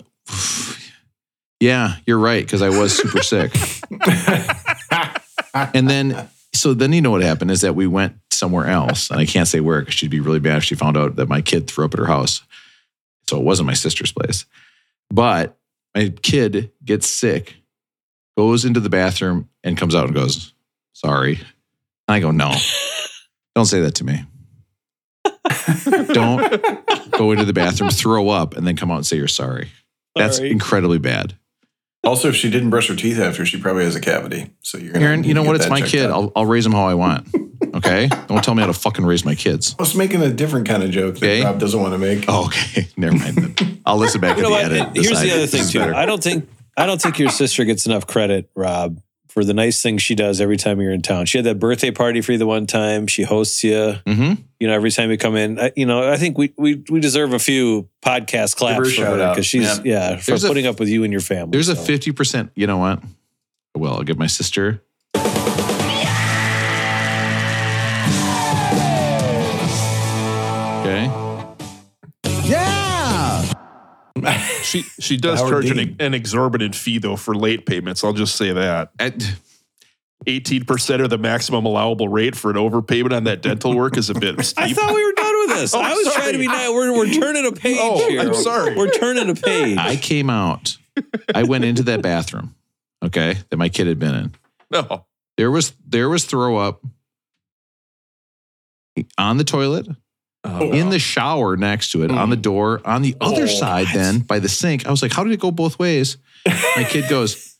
yeah, 1.61 1.97
you're 2.07 2.19
right 2.19 2.43
because 2.45 2.63
I 2.63 2.69
was 2.71 2.97
super 2.97 3.23
sick. 3.23 3.53
And 5.75 5.89
then, 5.91 6.29
so 6.55 6.73
then 6.75 6.93
you 6.93 7.01
know 7.01 7.11
what 7.11 7.23
happened 7.23 7.51
is 7.51 7.63
that 7.63 7.75
we 7.75 7.87
went 7.87 8.15
somewhere 8.31 8.67
else, 8.67 9.11
and 9.11 9.19
I 9.19 9.27
can't 9.27 9.49
say 9.49 9.59
where 9.61 9.81
because 9.81 9.95
she'd 9.95 10.11
be 10.11 10.21
really 10.21 10.39
bad 10.39 10.59
if 10.59 10.65
she 10.65 10.75
found 10.77 10.97
out 10.97 11.17
that 11.17 11.29
my 11.29 11.41
kid 11.41 11.67
threw 11.67 11.85
up 11.85 11.95
at 11.95 11.99
her 11.99 12.07
house. 12.07 12.43
So 13.29 13.39
it 13.39 13.43
wasn't 13.43 13.67
my 13.67 13.75
sister's 13.75 14.13
place, 14.13 14.45
but 15.11 15.57
my 15.97 16.11
kid 16.23 16.71
gets 16.85 17.09
sick, 17.09 17.57
goes 18.39 18.65
into 18.65 18.79
the 18.79 18.89
bathroom, 18.89 19.49
and 19.65 19.77
comes 19.77 19.97
out 19.97 20.05
and 20.05 20.15
goes, 20.15 20.55
"Sorry." 20.93 21.35
And 22.07 22.15
I 22.15 22.21
go, 22.21 22.31
"No, 22.31 22.55
don't 23.57 23.67
say 23.67 23.81
that 23.81 23.97
to 23.97 24.05
me. 24.05 24.25
don't 26.15 27.11
go 27.11 27.33
into 27.33 27.45
the 27.45 27.53
bathroom, 27.53 27.91
throw 27.91 28.29
up, 28.29 28.57
and 28.57 28.65
then 28.65 28.77
come 28.77 28.93
out 28.93 28.99
and 28.99 29.07
say 29.07 29.17
you're 29.17 29.27
sorry. 29.27 29.71
That's 30.15 30.37
Sorry. 30.37 30.53
incredibly 30.53 30.99
bad." 30.99 31.35
also, 32.05 32.29
if 32.29 32.37
she 32.37 32.49
didn't 32.49 32.71
brush 32.71 32.89
her 32.89 32.95
teeth 32.95 33.19
after, 33.19 33.45
she 33.45 33.61
probably 33.61 33.83
has 33.83 33.97
a 33.97 34.01
cavity. 34.01 34.51
So 34.63 34.79
you're 34.79 34.93
gonna 34.93 35.05
Aaron, 35.05 35.25
you 35.25 35.35
know 35.35 35.43
what? 35.43 35.57
It's 35.57 35.69
my 35.69 35.81
kid. 35.81 36.07
out. 36.07 36.13
I'll, 36.13 36.33
I'll 36.37 36.47
raise 36.47 36.65
him 36.65 36.73
how 36.73 36.87
I 36.87 36.95
want. 36.95 37.27
Okay? 37.75 38.09
Don't 38.29 38.43
tell 38.43 38.55
me 38.55 38.61
how 38.63 38.69
to 38.69 38.73
fucking 38.73 39.05
raise 39.05 39.25
my 39.25 39.35
kids. 39.35 39.75
I 39.79 39.83
was 39.83 39.95
making 39.97 40.23
a 40.23 40.33
different 40.33 40.69
kind 40.69 40.83
of 40.85 40.91
joke 40.91 41.17
that 41.17 41.25
Okay. 41.27 41.45
Rob 41.45 41.59
doesn't 41.59 41.79
want 41.79 41.93
to 41.93 41.99
make. 41.99 42.25
Oh, 42.29 42.47
okay. 42.47 42.89
Never 42.97 43.17
mind. 43.17 43.37
then. 43.37 43.83
I'll 43.85 43.97
listen 43.99 44.21
back 44.21 44.37
to 44.37 44.43
the 44.43 44.49
what? 44.49 44.65
edit. 44.65 44.91
Here's 44.95 45.09
decide 45.09 45.27
the 45.27 45.33
other 45.35 45.47
thing 45.47 45.69
too. 45.69 45.83
I 45.83 46.07
don't 46.07 46.23
think 46.23 46.49
I 46.79 46.87
don't 46.87 47.01
think 47.03 47.19
your 47.19 47.31
sister 47.31 47.65
gets 47.65 47.87
enough 47.87 48.07
credit, 48.07 48.49
Rob, 48.55 49.01
for 49.29 49.45
the 49.45 49.53
nice 49.53 49.83
things 49.83 50.01
she 50.03 50.15
does 50.15 50.41
every 50.41 50.57
time 50.57 50.81
you're 50.81 50.93
in 50.93 51.03
town. 51.03 51.27
She 51.27 51.37
had 51.39 51.45
that 51.45 51.59
birthday 51.59 51.91
party 51.91 52.21
for 52.21 52.33
you 52.33 52.39
the 52.39 52.47
one 52.47 52.67
time. 52.67 53.07
She 53.07 53.25
hosts 53.25 53.63
you. 53.65 53.95
hmm 54.07 54.35
You 54.61 54.69
know, 54.69 54.75
every 54.75 54.91
time 54.91 55.11
you 55.11 55.19
come 55.19 55.37
in. 55.37 55.59
I, 55.59 55.73
you 55.77 55.87
know, 55.87 56.09
I 56.09 56.17
think 56.17 56.39
we 56.39 56.53
we 56.57 56.83
we 56.89 57.01
deserve 57.01 57.33
a 57.33 57.39
few 57.39 57.89
podcast 58.03 58.55
her 58.55 58.59
claps 58.59 58.95
for 58.95 59.05
her 59.05 59.29
because 59.31 59.47
she's 59.47 59.81
yeah, 59.85 60.17
for 60.17 60.31
There's 60.31 60.45
a- 60.45 60.49
putting 60.49 60.67
up 60.67 60.79
with 60.81 60.89
you 60.89 61.05
and 61.05 61.13
your 61.13 61.21
family. 61.21 61.51
There's 61.53 61.69
a 61.69 61.75
50%. 61.75 62.51
You 62.55 62.67
know 62.67 62.79
what? 62.79 63.03
Well, 63.75 63.95
I'll 63.95 64.03
give 64.03 64.19
my 64.19 64.27
sister. 64.27 64.83
She 74.63 74.83
she 74.83 75.17
does 75.17 75.39
Howard 75.41 75.65
charge 75.67 75.79
an, 75.79 75.97
an 76.01 76.15
exorbitant 76.15 76.75
fee 76.75 76.99
though 76.99 77.17
for 77.17 77.35
late 77.35 77.65
payments. 77.67 78.03
I'll 78.05 78.13
just 78.13 78.37
say 78.37 78.53
that. 78.53 78.91
At- 78.99 79.23
Eighteen 80.27 80.65
percent 80.65 81.01
of 81.01 81.11
the 81.11 81.17
maximum 81.17 81.65
allowable 81.65 82.09
rate 82.09 82.35
for 82.35 82.51
an 82.51 82.57
overpayment 82.57 83.17
on 83.17 83.25
that 83.25 83.41
dental 83.41 83.75
work 83.77 83.97
is 83.97 84.11
a 84.11 84.15
bit 84.15 84.39
steep. 84.45 84.65
I 84.65 84.73
thought 84.73 84.93
we 84.93 85.05
were 85.05 85.13
done 85.13 85.35
with 85.47 85.57
this. 85.59 85.75
Oh, 85.75 85.81
I 85.81 85.93
was 85.95 86.05
sorry. 86.07 86.17
trying 86.17 86.33
to 86.33 86.39
be 86.39 86.47
nice. 86.49 86.69
We're, 86.71 86.93
we're 86.93 87.13
turning 87.13 87.47
a 87.47 87.53
page 87.53 87.79
Oh, 87.81 88.09
here. 88.09 88.21
I'm 88.21 88.35
sorry. 88.35 88.75
We're 88.77 88.91
turning 88.91 89.31
a 89.31 89.35
page. 89.37 89.79
I 89.79 89.95
came 89.95 90.29
out. 90.29 90.77
I 91.33 91.45
went 91.45 91.65
into 91.65 91.85
that 91.85 92.03
bathroom, 92.03 92.57
okay, 93.03 93.37
that 93.49 93.57
my 93.59 93.69
kid 93.69 93.87
had 93.87 94.01
been 94.01 94.15
in. 94.15 94.33
no. 94.71 95.07
There 95.37 95.53
was 95.53 95.73
there 95.87 96.09
was 96.09 96.25
throw 96.25 96.57
up 96.57 96.83
on 99.17 99.37
the 99.37 99.45
toilet, 99.45 99.87
Oh, 100.51 100.73
in 100.73 100.91
the 100.91 100.99
shower 100.99 101.57
next 101.57 101.93
to 101.93 102.03
it, 102.03 102.11
on 102.11 102.31
the 102.31 102.37
mm. 102.37 102.43
door, 102.43 102.81
on 102.85 103.03
the 103.03 103.15
other 103.21 103.43
Oh, 103.45 103.47
side, 103.47 103.87
what? 103.87 103.95
then 103.95 104.19
by 104.21 104.39
the 104.39 104.49
sink. 104.49 104.87
I 104.87 104.91
was 104.91 105.03
like, 105.03 105.13
how 105.13 105.23
did 105.25 105.33
it 105.33 105.41
go 105.41 105.51
both 105.51 105.79
ways? 105.79 106.17
My 106.47 106.87
kid 106.89 107.05
goes, 107.11 107.57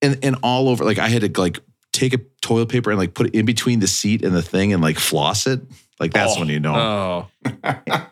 and 0.00 0.18
and 0.24 0.36
all 0.42 0.68
over. 0.68 0.84
Like 0.84 0.98
I 0.98 1.08
had 1.08 1.22
to 1.34 1.40
like 1.40 1.58
take 1.92 2.14
a 2.14 2.18
toilet 2.40 2.68
paper 2.70 2.90
and 2.90 2.98
like 2.98 3.14
put 3.14 3.26
it 3.26 3.34
in 3.34 3.44
between 3.44 3.80
the 3.80 3.86
seat 3.86 4.24
and 4.24 4.34
the 4.34 4.42
thing 4.42 4.72
and 4.72 4.82
like 4.82 4.98
floss 4.98 5.46
it. 5.46 5.60
Like 6.00 6.12
that's 6.12 6.36
Oh. 6.36 6.40
when 6.40 6.48
you 6.48 6.58
know. 6.60 7.28
oh. 7.44 7.52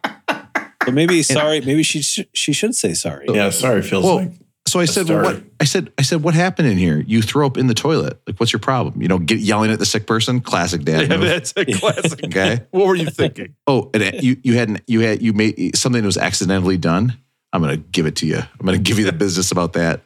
But 0.83 0.95
maybe 0.95 1.23
sorry. 1.23 1.61
Maybe 1.61 1.83
she 1.83 2.01
sh- 2.01 2.25
she 2.33 2.53
should 2.55 2.75
say 2.75 2.95
sorry. 2.95 3.27
Yeah, 3.29 3.51
sorry, 3.51 3.83
feels 3.83 4.03
Well, 4.03 4.17
like 4.17 4.31
So 4.71 4.79
I 4.79 4.85
said, 4.85 5.09
well, 5.09 5.23
what? 5.25 5.43
I 5.59 5.65
said, 5.65 5.93
I 5.99 6.03
said, 6.03 6.23
what 6.23 6.35
happened 6.35 6.69
in 6.69 6.79
here? 6.79 6.99
You 7.07 7.23
throw 7.23 7.47
up 7.47 7.57
in 7.59 7.67
the 7.67 7.75
toilet. 7.75 8.21
Like, 8.27 8.39
what's 8.39 8.53
your 8.53 8.61
problem? 8.61 9.03
You 9.03 9.09
know, 9.09 9.19
get 9.19 9.39
yelling 9.41 9.71
at 9.71 9.79
the 9.79 9.87
sick 9.87 10.07
person. 10.07 10.41
Classic 10.41 10.83
dad 10.83 11.03
Yeah, 11.11 11.17
move. 11.17 11.29
that's 11.29 11.53
a 11.57 11.65
classic. 11.65 12.21
Okay. 12.25 12.61
What 12.71 12.87
were 12.87 12.95
you 12.95 13.11
thinking? 13.11 13.55
Oh, 13.67 13.91
and 13.95 14.23
you 14.23 14.37
you 14.43 14.55
had 14.55 14.83
you 14.87 15.01
had 15.01 15.23
you 15.23 15.33
made 15.33 15.77
something 15.77 16.01
that 16.03 16.07
was 16.07 16.19
accidentally 16.19 16.77
done. 16.77 17.19
I'm 17.53 17.61
gonna 17.61 17.77
give 17.77 18.07
it 18.07 18.17
to 18.17 18.27
you. 18.27 18.39
I'm 18.39 18.65
gonna 18.67 18.79
give 18.79 18.99
you 18.99 19.05
the 19.05 19.13
business 19.13 19.51
about 19.51 19.73
that. 19.73 20.03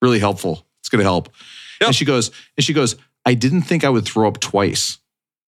Really 0.00 0.20
helpful. 0.20 0.64
It's 0.80 0.88
gonna 0.88 1.02
help. 1.02 1.28
Yep. 1.80 1.88
And 1.88 1.96
she 1.96 2.04
goes, 2.04 2.30
and 2.56 2.64
she 2.64 2.72
goes, 2.72 2.94
I 3.26 3.34
didn't 3.34 3.62
think 3.62 3.82
I 3.84 3.88
would 3.88 4.04
throw 4.04 4.28
up 4.28 4.38
twice. 4.38 4.98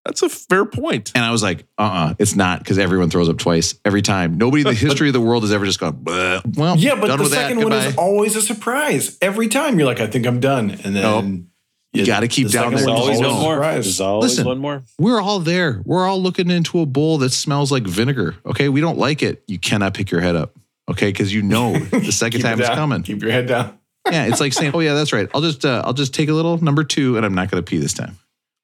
That's 0.07 0.23
a 0.23 0.29
fair 0.29 0.65
point. 0.65 1.13
And 1.15 1.25
I 1.25 1.31
was 1.33 1.43
like, 1.43 1.67
uh 1.79 1.83
uh 1.83 2.15
it's 2.19 2.35
not 2.37 2.61
because 2.61 2.79
everyone 2.79 3.11
throws 3.11 3.29
up 3.29 3.39
twice 3.39 3.75
every 3.85 4.03
time. 4.03 4.39
Nobody 4.39 4.63
in 4.63 4.69
the 4.69 4.75
history 4.87 5.09
of 5.09 5.13
the 5.15 5.21
world 5.21 5.43
has 5.43 5.53
ever 5.53 5.65
just 5.67 5.81
gone, 5.81 5.95
"Bleh." 6.03 6.57
well, 6.57 6.77
Yeah, 6.79 6.95
but 6.95 7.09
done 7.09 7.19
the 7.19 7.25
with 7.25 7.33
that. 7.33 7.49
second 7.49 7.63
one 7.65 7.73
is 7.73 7.97
always 7.97 8.37
a 8.37 8.43
surprise. 8.43 9.19
Every 9.21 9.49
time 9.49 9.79
you're 9.79 9.87
like, 9.87 10.01
I 10.01 10.07
think 10.07 10.27
I'm 10.27 10.41
done. 10.41 10.71
And 10.85 10.95
then 10.97 11.49
You 11.93 12.07
gotta 12.07 12.29
keep 12.29 12.47
the 12.49 12.53
down 12.53 12.73
there. 12.75 12.79
There's 12.85 12.87
always 12.89 13.19
Always 13.19 13.21
one 13.21 13.41
more. 13.43 13.55
surprise. 13.57 13.85
There's 13.85 14.01
always 14.01 14.31
Listen. 14.33 14.47
one 14.47 14.59
more. 14.59 14.83
We're 14.99 15.21
all 15.21 15.41
there. 15.41 15.83
We're 15.85 16.07
all 16.07 16.23
looking 16.23 16.51
into 16.51 16.81
a 16.81 16.87
bowl 16.87 17.19
that 17.19 17.31
smells 17.31 17.73
like 17.73 17.85
vinegar. 17.85 18.37
Okay. 18.47 18.69
We 18.69 18.81
don't 18.81 18.99
like 18.99 19.23
it. 19.23 19.43
You 19.47 19.59
cannot 19.59 19.95
pick 19.95 20.11
your 20.11 20.21
head 20.21 20.37
up. 20.37 20.55
Okay. 20.91 21.09
Because 21.09 21.33
you 21.35 21.43
know 21.43 21.73
the 21.79 22.13
second 22.13 22.39
Keep 22.39 22.47
it 22.47 22.49
time 22.49 22.61
it's 22.61 22.69
coming. 22.69 23.03
Keep 23.03 23.23
your 23.23 23.33
head 23.33 23.47
down. 23.49 23.79
Yeah. 24.11 24.27
It's 24.27 24.41
like 24.41 24.53
saying, 24.53 24.73
oh, 24.75 24.81
yeah, 24.81 24.95
that's 24.95 25.13
right. 25.13 25.29
I'll 25.35 25.41
just, 25.41 25.65
uh, 25.65 25.83
I'll 25.85 25.95
just 25.95 26.15
take 26.15 26.29
a 26.29 26.33
little 26.33 26.63
number 26.63 26.85
two 26.85 27.17
and 27.17 27.27
I'm 27.27 27.35
not 27.35 27.51
going 27.51 27.61
to 27.65 27.69
pee 27.69 27.79
this 27.79 27.93
time. 27.95 28.17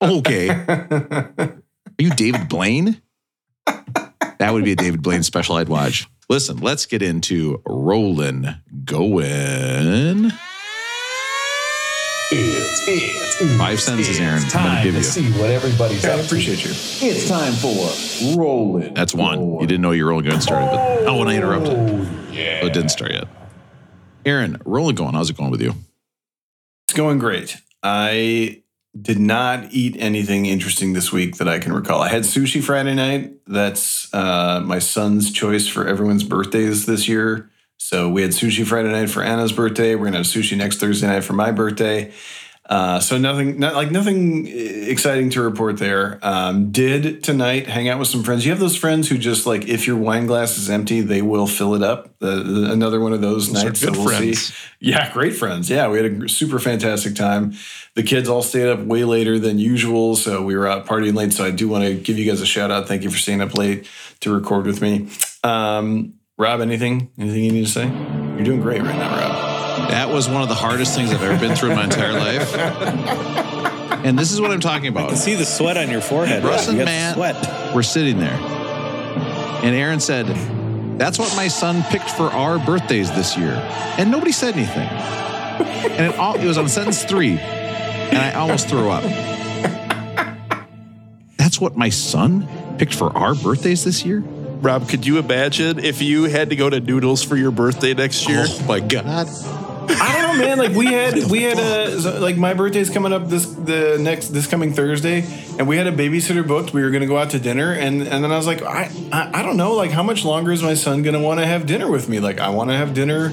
Okay. 0.03 0.49
Are 1.39 1.63
you 1.99 2.11
David 2.11 2.49
Blaine? 2.49 3.01
That 3.67 4.53
would 4.53 4.65
be 4.65 4.73
a 4.73 4.77
David 4.77 5.03
Blaine 5.03 5.23
special 5.23 5.57
I'd 5.57 5.69
watch. 5.69 6.09
Listen, 6.29 6.57
let's 6.59 6.87
get 6.87 7.03
into 7.03 7.63
rolling, 7.67 8.47
going. 8.85 10.33
It's, 12.35 12.89
it's, 12.89 13.59
Five 13.59 13.81
sentences, 13.81 14.19
Aaron. 14.21 14.43
It's 14.43 14.55
I'm 14.55 14.63
gonna 14.63 14.75
time 14.77 14.85
give 14.85 14.95
to 14.95 14.99
you. 14.99 15.05
see 15.05 15.31
what 15.33 15.51
everybody's 15.51 16.05
I 16.05 16.13
up 16.13 16.21
to. 16.21 16.27
appreciate 16.27 16.65
you. 16.65 16.71
It's 16.71 17.29
time 17.29 17.53
for 17.53 18.37
rolling. 18.39 18.95
That's 18.95 19.15
one. 19.15 19.39
Going. 19.39 19.61
You 19.61 19.67
didn't 19.67 19.83
know 19.83 19.91
your 19.91 20.09
rolling 20.09 20.25
going 20.27 20.41
started, 20.41 20.67
but 20.71 20.81
oh, 20.81 21.05
oh, 21.09 21.21
and 21.21 21.29
I 21.31 21.37
interrupted. 21.37 21.77
Oh, 21.77 22.31
yeah. 22.31 22.61
Oh, 22.63 22.67
it 22.67 22.73
didn't 22.73 22.91
start 22.91 23.13
yet. 23.13 23.29
Aaron, 24.25 24.61
rolling 24.65 24.95
going. 24.95 25.15
How's 25.15 25.29
it 25.29 25.37
going 25.37 25.51
with 25.51 25.61
you? 25.61 25.75
It's 26.87 26.95
going 26.97 27.19
great. 27.19 27.57
I 27.83 28.62
did 29.01 29.19
not 29.19 29.73
eat 29.73 29.97
anything 29.99 30.47
interesting 30.47 30.93
this 30.93 31.11
week 31.11 31.37
that 31.37 31.49
I 31.49 31.59
can 31.59 31.73
recall. 31.73 32.03
I 32.03 32.09
had 32.09 32.23
sushi 32.25 32.63
Friday 32.63 32.95
night. 32.95 33.33
That's 33.47 34.13
uh, 34.13 34.61
my 34.65 34.79
son's 34.79 35.33
choice 35.33 35.67
for 35.67 35.87
everyone's 35.87 36.25
birthdays 36.25 36.85
this 36.85 37.09
year. 37.09 37.51
So 37.79 38.09
we 38.09 38.23
had 38.23 38.33
sushi 38.33 38.67
Friday 38.67 38.93
night 38.93 39.11
for 39.11 39.23
Anna's 39.23 39.53
birthday. 39.53 39.95
We're 39.95 40.05
gonna 40.07 40.19
have 40.19 40.27
sushi 40.27 40.57
next 40.57 40.79
Thursday 40.79 41.07
night 41.07 41.25
for 41.25 41.33
my 41.33 41.51
birthday. 41.51 42.13
Uh, 42.65 43.01
so 43.01 43.19
nothing, 43.19 43.59
not 43.59 43.75
like 43.75 43.91
nothing 43.91 44.47
exciting 44.47 45.31
to 45.31 45.43
report 45.43 45.79
there. 45.79 46.19
Um, 46.23 46.71
did 46.71 47.23
tonight 47.25 47.67
hang 47.67 47.89
out 47.89 47.99
with 47.99 48.07
some 48.09 48.23
friends. 48.23 48.47
You 48.47 48.53
have 48.53 48.61
those 48.61 48.77
friends 48.77 49.09
who 49.09 49.19
just 49.19 49.47
like 49.47 49.67
if 49.69 49.87
your 49.87 49.97
wine 49.97 50.27
glass 50.27 50.57
is 50.57 50.71
empty, 50.71 51.01
they 51.01 51.23
will 51.23 51.49
fill 51.49 51.75
it 51.75 51.83
up. 51.83 52.15
Uh, 52.23 52.41
another 52.71 53.01
one 53.01 53.13
of 53.13 53.21
those, 53.21 53.53
Those 53.53 53.65
nights. 53.65 53.81
good 53.85 53.95
so 53.95 54.01
we'll 54.01 54.09
friends. 54.09 54.55
see. 54.55 54.55
Yeah, 54.79 55.13
great 55.13 55.35
friends. 55.35 55.69
Yeah, 55.69 55.89
we 55.89 56.01
had 56.01 56.23
a 56.23 56.29
super 56.29 56.61
fantastic 56.61 57.17
time. 57.17 57.55
The 57.95 58.05
kids 58.05 58.29
all 58.29 58.43
stayed 58.43 58.69
up 58.69 58.79
way 58.81 59.05
later 59.05 59.41
than 59.41 59.59
usual, 59.59 60.15
so 60.15 60.41
we 60.43 60.57
were 60.57 60.69
out 60.69 60.87
partying 60.87 61.15
late. 61.15 61.33
So 61.33 61.45
I 61.45 61.51
do 61.51 61.69
want 61.69 61.85
to 61.85 61.95
give 61.95 62.17
you 62.17 62.25
guys 62.31 62.41
a 62.41 62.47
shout 62.47 62.71
out. 62.71 62.87
Thank 62.87 63.03
you 63.03 63.11
for 63.11 63.19
staying 63.19 63.41
up 63.43 63.55
late 63.55 63.89
to 64.21 64.33
record 64.33 64.67
with 64.67 64.81
me. 64.81 65.09
Um, 65.43 66.15
Rob, 66.39 66.61
anything? 66.61 67.11
Anything 67.19 67.45
you 67.45 67.53
need 67.53 67.67
to 67.67 67.71
say? 67.71 67.87
You're 67.89 68.45
doing 68.45 68.61
great 68.63 68.81
right 68.83 68.97
now, 68.97 69.11
Rob. 69.17 69.52
That 69.91 70.09
was 70.11 70.29
one 70.29 70.43
of 70.43 70.49
the 70.49 70.55
hardest 70.55 70.95
things 70.95 71.11
I've 71.13 71.23
ever 71.23 71.39
been 71.39 71.57
through 71.57 71.71
in 71.71 71.77
my 71.77 71.85
entire 71.85 72.13
life. 72.13 72.55
And 74.05 74.19
this 74.19 74.33
is 74.33 74.41
what 74.41 74.51
I'm 74.51 74.61
talking 74.61 74.89
I 74.97 75.01
can 75.01 75.05
about. 75.07 75.17
see 75.17 75.35
the 75.35 75.45
sweat 75.45 75.77
on 75.77 75.89
your 75.89 76.01
forehead. 76.01 76.43
Russ 76.43 76.67
Rob. 76.67 76.75
You 76.75 76.81
and 76.81 76.87
Matt 76.87 77.15
sweat. 77.15 77.75
We're 77.75 77.83
sitting 77.83 78.19
there. 78.19 78.35
And 79.63 79.77
Aaron 79.77 80.01
said, 80.01 80.27
That's 80.99 81.19
what 81.19 81.35
my 81.37 81.47
son 81.49 81.85
picked 81.85 82.11
for 82.11 82.25
our 82.25 82.59
birthdays 82.59 83.13
this 83.13 83.39
year. 83.39 83.53
And 83.99 84.11
nobody 84.11 84.33
said 84.33 84.55
anything. 84.55 84.89
And 84.89 86.13
it, 86.13 86.19
all, 86.19 86.35
it 86.35 86.45
was 86.45 86.59
on 86.59 86.69
sentence 86.69 87.05
three. 87.05 87.39
And 87.39 88.19
I 88.19 88.33
almost 88.33 88.69
threw 88.69 88.91
up. 88.91 89.05
That's 91.37 91.61
what 91.61 91.77
my 91.77 91.91
son 91.91 92.49
picked 92.79 92.95
for 92.95 93.17
our 93.17 93.35
birthdays 93.35 93.85
this 93.85 94.05
year? 94.05 94.21
Rob, 94.21 94.89
could 94.89 95.07
you 95.07 95.19
imagine 95.19 95.79
if 95.79 96.03
you 96.03 96.25
had 96.25 96.51
to 96.51 96.57
go 96.57 96.71
to 96.71 96.81
Noodles 96.81 97.23
for 97.23 97.37
your 97.37 97.51
birthday 97.51 97.95
next 97.95 98.29
year? 98.29 98.45
Oh 98.47 98.65
my 98.67 98.81
God. 98.81 99.27
I 99.89 100.21
don't 100.23 100.39
know, 100.39 100.45
man. 100.45 100.59
Like 100.59 100.73
we 100.73 100.87
had, 100.87 101.31
we 101.31 101.43
had 101.43 101.59
a 101.59 102.21
like 102.21 102.37
my 102.37 102.55
birthday's 102.55 102.91
coming 102.91 103.13
up 103.13 103.29
this 103.29 103.47
the 103.47 103.99
next 104.01 104.29
this 104.29 104.47
coming 104.47 104.73
Thursday, 104.73 105.25
and 105.59 105.67
we 105.69 105.77
had 105.77 105.87
a 105.87 105.93
babysitter 105.93 106.47
booked. 106.47 106.73
We 106.73 106.83
were 106.83 106.91
gonna 106.91 107.07
go 107.07 107.17
out 107.19 107.31
to 107.31 107.39
dinner, 107.39 107.73
and 107.73 108.03
and 108.03 108.25
then 108.25 108.33
I 108.33 108.37
was 108.37 108.47
like, 108.47 108.63
I 108.63 108.91
I, 109.13 109.41
I 109.41 109.43
don't 109.43 109.57
know, 109.57 109.75
like 109.75 109.91
how 109.91 110.03
much 110.03 110.25
longer 110.25 110.53
is 110.53 110.63
my 110.63 110.75
son 110.75 111.03
gonna 111.03 111.21
want 111.21 111.41
to 111.41 111.47
have 111.47 111.67
dinner 111.67 111.91
with 111.91 112.09
me? 112.09 112.21
Like 112.21 112.41
I 112.41 112.51
want 112.51 112.71
to 112.71 112.77
have 112.77 112.95
dinner 112.95 113.33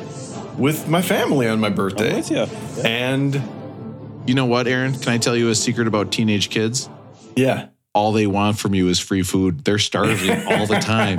with 0.58 0.88
my 0.88 1.02
family 1.02 1.48
on 1.48 1.60
my 1.60 1.70
birthday. 1.70 2.10
I'm 2.12 2.16
with 2.18 2.32
you. 2.32 2.48
And 2.84 3.42
You 4.26 4.36
know 4.36 4.46
what, 4.46 4.68
Aaron? 4.68 4.94
Can 4.94 5.14
I 5.14 5.18
tell 5.18 5.36
you 5.36 5.50
a 5.50 5.56
secret 5.56 5.88
about 5.88 6.12
teenage 6.12 6.50
kids? 6.50 6.90
yeah, 7.36 7.68
all 7.96 8.12
they 8.12 8.28
want 8.28 8.60
from 8.60 8.76
you 8.76 8.88
is 8.88 9.00
free 9.00 9.24
food. 9.24 9.66
They're 9.66 9.80
starving 9.80 10.46
all 10.48 10.68
the 10.68 10.80
time. 10.80 11.18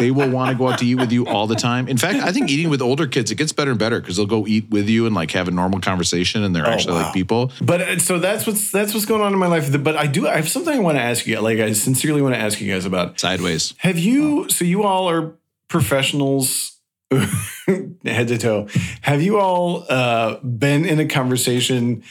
They 0.00 0.10
will 0.10 0.30
want 0.30 0.50
to 0.50 0.58
go 0.58 0.68
out 0.68 0.78
to 0.80 0.86
eat 0.86 0.96
with 0.96 1.12
you 1.12 1.26
all 1.26 1.46
the 1.46 1.54
time. 1.54 1.86
In 1.86 1.96
fact, 1.96 2.18
I 2.22 2.32
think 2.32 2.50
eating 2.50 2.70
with 2.70 2.82
older 2.82 3.06
kids, 3.06 3.30
it 3.30 3.36
gets 3.36 3.52
better 3.52 3.70
and 3.70 3.78
better 3.78 4.00
because 4.00 4.16
they'll 4.16 4.26
go 4.26 4.46
eat 4.46 4.68
with 4.68 4.88
you 4.88 5.06
and 5.06 5.14
like 5.14 5.30
have 5.32 5.46
a 5.46 5.52
normal 5.52 5.80
conversation 5.80 6.42
and 6.42 6.54
they're 6.54 6.66
actually 6.66 6.94
wow. 6.94 7.04
like 7.04 7.14
people. 7.14 7.52
but 7.62 7.80
uh, 7.80 7.98
so 7.98 8.18
that's 8.18 8.46
what's 8.46 8.70
that's 8.72 8.94
what's 8.94 9.06
going 9.06 9.22
on 9.22 9.32
in 9.32 9.38
my 9.38 9.46
life. 9.46 9.70
But 9.82 9.96
I 9.96 10.06
do 10.06 10.26
I 10.26 10.36
have 10.36 10.48
something 10.48 10.74
I 10.74 10.80
want 10.80 10.98
to 10.98 11.02
ask 11.02 11.26
you. 11.26 11.40
Like 11.40 11.60
I 11.60 11.72
sincerely 11.72 12.20
want 12.20 12.34
to 12.34 12.40
ask 12.40 12.60
you 12.60 12.72
guys 12.72 12.84
about. 12.84 13.18
Sideways. 13.20 13.74
Have 13.78 13.98
you? 13.98 14.48
So 14.48 14.64
you 14.64 14.82
all 14.82 15.08
are 15.08 15.34
professionals, 15.68 16.78
head 17.10 18.28
to 18.28 18.38
toe. 18.38 18.68
Have 19.02 19.22
you 19.22 19.38
all 19.38 19.84
uh, 19.88 20.38
been 20.40 20.84
in 20.84 20.98
a 20.98 21.06
conversation 21.06 22.02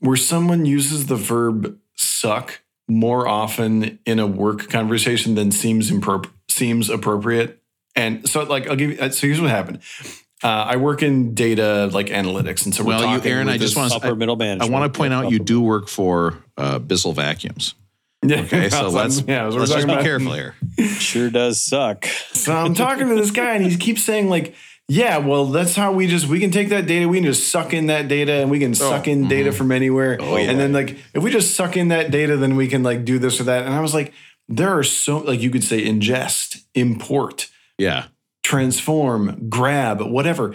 where 0.00 0.16
someone 0.16 0.66
uses 0.66 1.06
the 1.06 1.16
verb 1.16 1.78
"suck" 1.94 2.60
more 2.88 3.26
often 3.26 3.98
in 4.06 4.18
a 4.18 4.26
work 4.26 4.68
conversation 4.68 5.34
than 5.34 5.50
seems 5.50 5.90
impro- 5.90 6.28
seems 6.48 6.90
appropriate? 6.90 7.60
And 7.96 8.28
so, 8.28 8.42
like, 8.42 8.66
I'll 8.68 8.76
give 8.76 8.90
you. 8.92 8.98
uh, 8.98 9.10
So 9.10 9.26
here's 9.26 9.40
what 9.40 9.50
happened. 9.50 9.80
Uh, 10.42 10.48
I 10.48 10.76
work 10.76 11.02
in 11.02 11.32
data 11.34 11.88
like 11.92 12.08
analytics, 12.08 12.64
and 12.66 12.74
so 12.74 12.82
we're 12.82 12.88
Well, 12.88 13.00
you, 13.00 13.16
talking 13.18 13.30
Aaron, 13.32 13.46
with 13.46 13.54
I 13.54 13.58
just 13.58 13.76
want 13.76 13.90
to. 13.92 13.96
Upper 13.96 14.14
middle 14.14 14.40
I 14.42 14.66
want 14.66 14.92
to 14.92 14.96
point 14.96 15.12
Yeah, 15.12 15.18
out 15.20 15.30
you 15.30 15.38
do 15.38 15.60
work 15.60 15.88
for 15.88 16.34
uh, 16.58 16.78
Bissell 16.80 17.12
Vacuums. 17.12 17.74
Yeah, 18.26 18.40
okay, 18.40 18.70
so 18.70 18.88
let's 18.88 19.20
yeah, 19.28 19.50
so 19.50 19.54
we're 19.56 19.60
let's 19.60 19.72
just 19.72 19.86
be 19.86 19.92
about- 19.92 20.02
careful 20.02 20.32
here. 20.32 20.54
Sure 20.98 21.28
does 21.28 21.60
suck. 21.60 22.06
So 22.06 22.54
I'm 22.54 22.72
talking 22.74 23.06
to 23.08 23.14
this 23.16 23.30
guy, 23.30 23.54
and 23.54 23.64
he 23.66 23.76
keeps 23.76 24.02
saying 24.02 24.30
like 24.30 24.54
yeah, 24.88 25.18
well, 25.18 25.46
that's 25.46 25.74
how 25.74 25.92
we 25.92 26.06
just 26.06 26.26
we 26.26 26.40
can 26.40 26.50
take 26.50 26.68
that 26.68 26.86
data, 26.86 27.08
we 27.08 27.18
can 27.18 27.24
just 27.24 27.48
suck 27.50 27.72
in 27.72 27.86
that 27.86 28.08
data, 28.08 28.34
and 28.34 28.50
we 28.50 28.58
can 28.58 28.72
oh, 28.72 28.74
suck 28.74 29.08
in 29.08 29.20
mm-hmm. 29.20 29.28
data 29.28 29.52
from 29.52 29.72
anywhere. 29.72 30.18
Oh, 30.20 30.36
yeah. 30.36 30.50
And 30.50 30.60
then 30.60 30.72
like 30.72 30.98
if 31.14 31.22
we 31.22 31.30
just 31.30 31.54
suck 31.54 31.76
in 31.76 31.88
that 31.88 32.10
data, 32.10 32.36
then 32.36 32.56
we 32.56 32.68
can 32.68 32.82
like 32.82 33.04
do 33.04 33.18
this 33.18 33.40
or 33.40 33.44
that. 33.44 33.64
And 33.64 33.74
I 33.74 33.80
was 33.80 33.94
like, 33.94 34.12
there 34.48 34.76
are 34.76 34.82
so 34.82 35.18
like 35.18 35.40
you 35.40 35.50
could 35.50 35.64
say 35.64 35.84
ingest, 35.84 36.62
import, 36.74 37.48
Yeah. 37.78 38.06
transform, 38.42 39.48
grab, 39.48 40.02
whatever. 40.02 40.54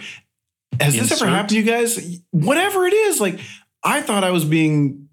Has 0.80 0.94
this 0.94 1.10
ever 1.10 1.28
happened 1.28 1.50
to 1.50 1.56
you 1.56 1.64
guys? 1.64 2.20
Whatever 2.30 2.86
it 2.86 2.94
is, 2.94 3.20
like 3.20 3.40
I 3.82 4.00
thought 4.00 4.22
I 4.22 4.30
was 4.30 4.44
being, 4.44 5.08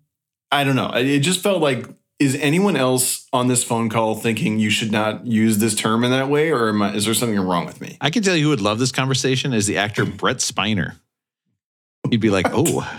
I 0.52 0.64
don't 0.64 0.76
know. 0.76 0.92
It 0.94 1.20
just 1.20 1.42
felt 1.42 1.62
like, 1.62 1.88
is 2.20 2.36
anyone 2.36 2.76
else 2.76 3.28
on 3.32 3.48
this 3.48 3.64
phone 3.64 3.90
call 3.90 4.16
thinking 4.16 4.58
you 4.60 4.70
should 4.70 4.92
not 4.92 5.26
use 5.28 5.60
this 5.60 5.76
term 5.76 6.04
in 6.04 6.12
that 6.12 6.30
way, 6.30 6.52
or 6.52 6.70
am 6.70 6.82
I, 6.82 6.94
is 6.94 7.06
there 7.06 7.14
something 7.14 7.40
wrong 7.40 7.66
with 7.66 7.80
me? 7.80 7.98
I 8.02 8.10
can 8.10 8.24
tell 8.24 8.36
you 8.36 8.46
who 8.46 8.50
would 8.50 8.62
love 8.62 8.80
this 8.80 8.92
conversation 8.92 9.54
is 9.54 9.68
the 9.68 9.78
actor 9.78 10.06
Brent 10.06 10.40
Spiner. 10.40 10.96
He'd 12.10 12.22
be 12.22 12.30
like, 12.30 12.48
"Oh, 12.52 12.90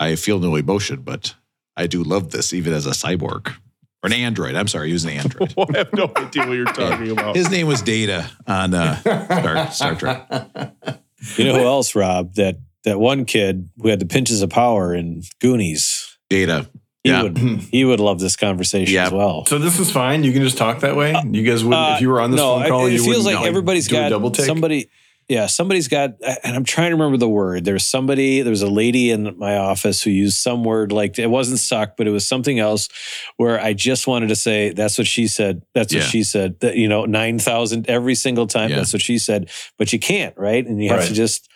I 0.00 0.16
feel 0.16 0.38
no 0.38 0.56
emotion, 0.56 1.02
but 1.02 1.34
I 1.76 1.86
do 1.86 2.02
love 2.02 2.30
this, 2.30 2.52
even 2.52 2.72
as 2.72 2.86
a 2.86 2.90
cyborg 2.90 3.48
or 3.48 4.06
an 4.06 4.12
android." 4.12 4.54
I'm 4.54 4.68
sorry, 4.68 4.88
he 4.88 4.92
was 4.94 5.04
an 5.04 5.10
android. 5.10 5.54
I 5.74 5.78
have 5.78 5.92
no 5.92 6.10
idea 6.16 6.46
what 6.46 6.54
you're 6.54 6.64
talking 6.66 7.10
about. 7.10 7.36
His 7.36 7.50
name 7.50 7.66
was 7.66 7.82
Data 7.82 8.28
on 8.46 8.74
uh, 8.74 8.96
Star, 8.96 9.70
Star 9.70 9.94
Trek. 9.94 10.28
You 11.36 11.44
know 11.44 11.54
who 11.54 11.64
else, 11.64 11.94
Rob? 11.94 12.34
That 12.34 12.58
that 12.82 12.98
one 12.98 13.26
kid 13.26 13.70
who 13.80 13.90
had 13.90 14.00
the 14.00 14.06
pinches 14.06 14.42
of 14.42 14.50
power 14.50 14.92
in 14.92 15.22
Goonies. 15.40 16.18
Data. 16.28 16.68
He 17.04 17.10
Yeah. 17.10 17.22
would 17.24 17.38
he 17.38 17.84
would 17.84 18.00
love 18.00 18.20
this 18.20 18.36
conversation 18.36 18.94
Yeah. 18.94 19.06
as 19.06 19.12
well. 19.12 19.44
So 19.46 19.58
this 19.58 19.78
is 19.80 19.90
fine. 19.90 20.22
You 20.24 20.32
can 20.32 20.42
just 20.42 20.56
talk 20.56 20.80
that 20.80 20.96
way. 20.96 21.14
You 21.32 21.42
guys 21.42 21.64
would, 21.64 21.74
Uh, 21.74 21.94
if 21.96 22.00
you 22.00 22.08
were 22.08 22.20
on 22.20 22.30
this 22.30 22.38
no, 22.38 22.58
phone 22.60 22.68
call, 22.68 22.86
it, 22.86 22.90
it 22.90 22.92
you 22.92 22.98
feels 23.04 23.24
wouldn't, 23.24 23.40
like 23.40 23.46
everybody's 23.48 23.88
do 23.88 23.96
a 23.96 24.00
got 24.00 24.08
double 24.10 24.30
take. 24.30 24.46
somebody. 24.46 24.88
Yeah, 25.28 25.46
somebody's 25.46 25.88
got, 25.88 26.14
and 26.44 26.54
I'm 26.56 26.64
trying 26.64 26.90
to 26.90 26.96
remember 26.96 27.16
the 27.16 27.28
word. 27.28 27.64
There's 27.64 27.86
somebody, 27.86 28.42
there 28.42 28.50
was 28.50 28.60
a 28.62 28.68
lady 28.68 29.10
in 29.10 29.38
my 29.38 29.56
office 29.56 30.02
who 30.02 30.10
used 30.10 30.36
some 30.36 30.62
word 30.64 30.90
like 30.92 31.18
it 31.18 31.28
wasn't 31.30 31.60
suck, 31.60 31.96
but 31.96 32.06
it 32.06 32.10
was 32.10 32.26
something 32.26 32.58
else 32.58 32.88
where 33.36 33.58
I 33.58 33.72
just 33.72 34.06
wanted 34.06 34.28
to 34.28 34.36
say, 34.36 34.70
that's 34.72 34.98
what 34.98 35.06
she 35.06 35.28
said. 35.28 35.62
That's 35.74 35.94
what 35.94 36.02
Yeah. 36.02 36.08
she 36.08 36.22
said. 36.24 36.60
That, 36.60 36.76
you 36.76 36.88
know, 36.88 37.04
9,000 37.06 37.88
every 37.88 38.14
single 38.16 38.46
time. 38.46 38.70
Yeah. 38.70 38.76
That's 38.76 38.92
what 38.92 39.00
she 39.00 39.16
said. 39.18 39.48
But 39.78 39.92
you 39.92 39.98
can't, 40.00 40.36
right? 40.36 40.66
And 40.66 40.82
you 40.82 40.90
have 40.90 41.06
to 41.06 41.14
just 41.14 41.48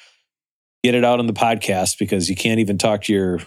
get 0.84 0.94
it 0.94 1.04
out 1.04 1.18
on 1.18 1.26
the 1.26 1.32
podcast 1.34 1.98
because 1.98 2.30
you 2.30 2.36
can't 2.36 2.60
even 2.60 2.78
talk 2.78 3.02
to 3.04 3.12
your 3.12 3.40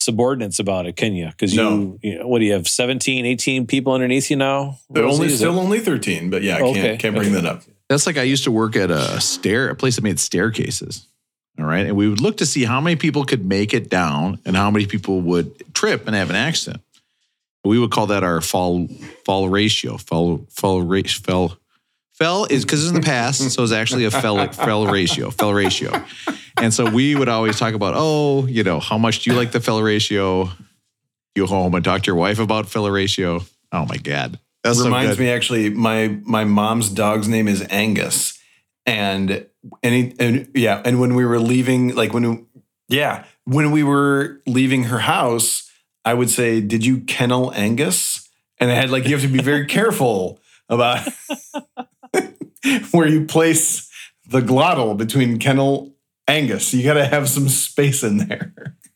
subordinates 0.00 0.58
about 0.58 0.86
it, 0.86 0.96
can 0.96 1.14
you? 1.14 1.26
Because 1.26 1.54
you, 1.54 1.62
No. 1.62 1.98
you 2.02 2.18
know, 2.18 2.26
what 2.28 2.38
do 2.40 2.44
you 2.44 2.52
have, 2.52 2.68
17, 2.68 3.24
18 3.26 3.66
people 3.66 3.92
underneath 3.92 4.30
you 4.30 4.36
now? 4.36 4.78
They're 4.90 5.04
only 5.04 5.26
Is 5.26 5.34
it- 5.34 5.36
still 5.38 5.58
only 5.58 5.80
thirteen, 5.80 6.30
but 6.30 6.42
yeah, 6.42 6.56
I 6.56 6.60
can't 6.60 6.76
Okay. 6.76 6.96
can't 6.98 7.14
bring 7.16 7.32
Okay. 7.32 7.40
that 7.42 7.46
up. 7.46 7.62
That's 7.88 8.06
like 8.06 8.16
I 8.18 8.22
used 8.22 8.44
to 8.44 8.50
work 8.50 8.76
at 8.76 8.90
a 8.90 9.20
stair, 9.20 9.68
a 9.68 9.74
place 9.74 9.96
that 9.96 10.02
made 10.02 10.18
staircases. 10.20 11.06
All 11.58 11.64
right. 11.64 11.86
And 11.86 11.96
we 11.96 12.08
would 12.08 12.20
look 12.20 12.36
to 12.38 12.46
see 12.46 12.64
how 12.64 12.80
many 12.80 12.96
people 12.96 13.24
could 13.24 13.44
make 13.46 13.72
it 13.72 13.88
down 13.88 14.38
and 14.44 14.56
how 14.56 14.70
many 14.70 14.84
people 14.86 15.20
would 15.22 15.52
trip 15.74 16.06
and 16.06 16.14
have 16.14 16.28
an 16.28 16.36
accident. 16.36 16.82
We 17.64 17.78
would 17.78 17.90
call 17.90 18.06
that 18.08 18.22
our 18.22 18.40
fall 18.40 18.88
fall 19.24 19.48
ratio. 19.48 19.96
Fall 19.96 20.46
fall 20.50 20.82
ratio 20.82 21.56
fell 22.18 22.26
fell 22.26 22.44
is 22.44 22.64
because 22.64 22.84
it's 22.84 22.94
in 22.94 23.00
the 23.00 23.06
past, 23.06 23.50
so 23.50 23.62
it's 23.62 23.72
actually 23.72 24.04
a 24.04 24.10
fell 24.10 24.48
fell 24.52 24.86
ratio. 24.86 25.30
Fell 25.30 25.52
ratio. 25.52 26.04
And 26.58 26.72
so 26.72 26.90
we 26.90 27.14
would 27.14 27.28
always 27.28 27.58
talk 27.58 27.74
about, 27.74 27.94
oh, 27.96 28.46
you 28.46 28.64
know, 28.64 28.80
how 28.80 28.96
much 28.96 29.22
do 29.22 29.30
you 29.30 29.36
like 29.36 29.52
the 29.52 29.60
fell 29.60 29.82
ratio? 29.82 30.44
You 31.34 31.42
go 31.42 31.46
home 31.46 31.74
and 31.74 31.84
talk 31.84 32.02
to 32.02 32.06
your 32.06 32.16
wife 32.16 32.38
about 32.38 32.66
fell 32.66 32.90
ratio. 32.90 33.42
Oh 33.72 33.84
my 33.86 33.98
God. 33.98 34.38
that 34.62 34.76
reminds 34.76 35.16
so 35.16 35.22
me 35.22 35.30
actually 35.30 35.70
my 35.70 36.18
my 36.22 36.44
mom's 36.44 36.88
dog's 36.88 37.28
name 37.28 37.48
is 37.48 37.64
Angus 37.70 38.38
and 38.86 39.46
any 39.82 40.14
and 40.18 40.48
yeah 40.54 40.80
and 40.84 41.00
when 41.00 41.14
we 41.14 41.24
were 41.24 41.38
leaving 41.38 41.94
like 41.94 42.12
when 42.14 42.30
we, 42.30 42.44
yeah 42.88 43.24
when 43.44 43.70
we 43.70 43.82
were 43.82 44.40
leaving 44.46 44.84
her 44.84 45.00
house 45.00 45.70
I 46.04 46.14
would 46.14 46.30
say 46.30 46.60
did 46.60 46.86
you 46.86 47.00
kennel 47.00 47.52
Angus 47.54 48.28
and 48.58 48.70
I 48.70 48.74
had 48.74 48.90
like 48.90 49.04
you 49.04 49.12
have 49.12 49.22
to 49.22 49.28
be 49.28 49.42
very 49.42 49.66
careful 49.66 50.40
about 50.68 51.06
where 52.92 53.08
you 53.08 53.24
place 53.24 53.90
the 54.28 54.40
glottal 54.40 54.96
between 54.96 55.38
kennel 55.38 55.94
Angus 56.28 56.74
you 56.74 56.82
got 56.82 56.94
to 56.94 57.06
have 57.06 57.28
some 57.28 57.48
space 57.48 58.02
in 58.02 58.18
there 58.18 58.52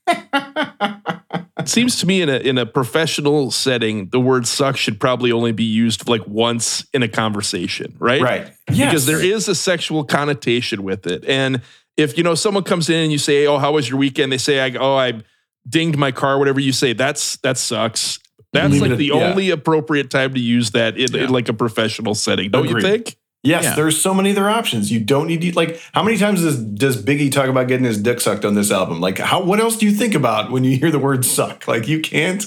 It 1.60 1.68
seems 1.68 2.00
to 2.00 2.06
me 2.06 2.22
in 2.22 2.28
a 2.28 2.38
in 2.38 2.58
a 2.58 2.64
professional 2.64 3.50
setting, 3.50 4.08
the 4.08 4.20
word 4.20 4.46
suck 4.46 4.76
should 4.76 4.98
probably 4.98 5.30
only 5.30 5.52
be 5.52 5.64
used 5.64 6.08
like 6.08 6.26
once 6.26 6.86
in 6.92 7.02
a 7.02 7.08
conversation, 7.08 7.94
right? 7.98 8.22
right 8.22 8.52
Yes. 8.70 8.88
Because 8.88 9.06
there 9.06 9.22
is 9.22 9.46
a 9.48 9.54
sexual 9.54 10.04
connotation 10.04 10.82
with 10.82 11.06
it. 11.06 11.24
And 11.26 11.60
if 11.96 12.16
you 12.16 12.24
know 12.24 12.34
someone 12.34 12.64
comes 12.64 12.88
in 12.88 12.96
and 12.96 13.12
you 13.12 13.18
say, 13.18 13.46
"Oh, 13.46 13.58
how 13.58 13.72
was 13.72 13.88
your 13.88 13.98
weekend?" 13.98 14.32
They 14.32 14.38
say, 14.38 14.60
I, 14.60 14.76
"Oh, 14.78 14.96
I 14.96 15.22
dinged 15.68 15.98
my 15.98 16.12
car." 16.12 16.38
Whatever 16.38 16.60
you 16.60 16.72
say, 16.72 16.92
that's 16.94 17.36
that 17.38 17.58
sucks. 17.58 18.18
That's 18.52 18.72
Leave 18.72 18.82
like 18.82 18.96
the 18.96 19.06
yeah. 19.06 19.30
only 19.30 19.50
appropriate 19.50 20.10
time 20.10 20.34
to 20.34 20.40
use 20.40 20.70
that 20.70 20.96
in, 20.96 21.12
Yeah. 21.12 21.24
in 21.24 21.30
like 21.30 21.48
a 21.48 21.52
professional 21.52 22.14
setting, 22.14 22.50
don't 22.50 22.66
Agreed. 22.66 22.82
you 22.82 22.90
think? 22.90 23.16
Yes, 23.42 23.64
Yeah. 23.64 23.74
there's 23.74 24.00
so 24.00 24.12
many 24.12 24.32
other 24.32 24.50
options. 24.50 24.92
You 24.92 25.00
don't 25.00 25.26
need 25.26 25.40
to 25.40 25.52
like 25.52 25.80
how 25.92 26.02
many 26.02 26.18
times 26.18 26.42
does 26.42 26.58
does 26.58 27.02
Biggie 27.02 27.32
talk 27.32 27.48
about 27.48 27.68
getting 27.68 27.84
his 27.86 27.96
dick 28.00 28.20
sucked 28.20 28.44
on 28.44 28.54
this 28.54 28.70
album? 28.70 29.00
Like 29.00 29.18
how 29.18 29.42
what 29.42 29.60
else 29.60 29.76
do 29.78 29.86
you 29.86 29.92
think 29.92 30.14
about 30.14 30.50
when 30.50 30.62
you 30.64 30.76
hear 30.76 30.90
the 30.90 30.98
word 30.98 31.24
suck? 31.24 31.66
Like 31.66 31.88
you 31.88 32.00
can't 32.00 32.44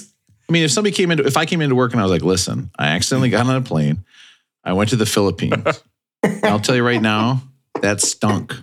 I 0.48 0.52
mean, 0.52 0.62
if 0.64 0.70
somebody 0.70 0.94
came 0.94 1.10
into, 1.10 1.24
if 1.24 1.36
I 1.38 1.46
came 1.46 1.62
into 1.62 1.74
work 1.74 1.92
and 1.92 2.00
I 2.00 2.04
was 2.04 2.12
like, 2.12 2.22
listen, 2.22 2.70
I 2.78 2.88
accidentally 2.88 3.30
got 3.30 3.46
on 3.46 3.56
a 3.56 3.62
plane. 3.62 4.04
I 4.62 4.74
went 4.74 4.90
to 4.90 4.96
the 4.96 5.06
Philippines. 5.06 5.82
I'll 6.42 6.60
tell 6.60 6.76
you 6.76 6.84
right 6.84 7.00
now, 7.00 7.42
that 7.80 8.02
stunk. 8.02 8.54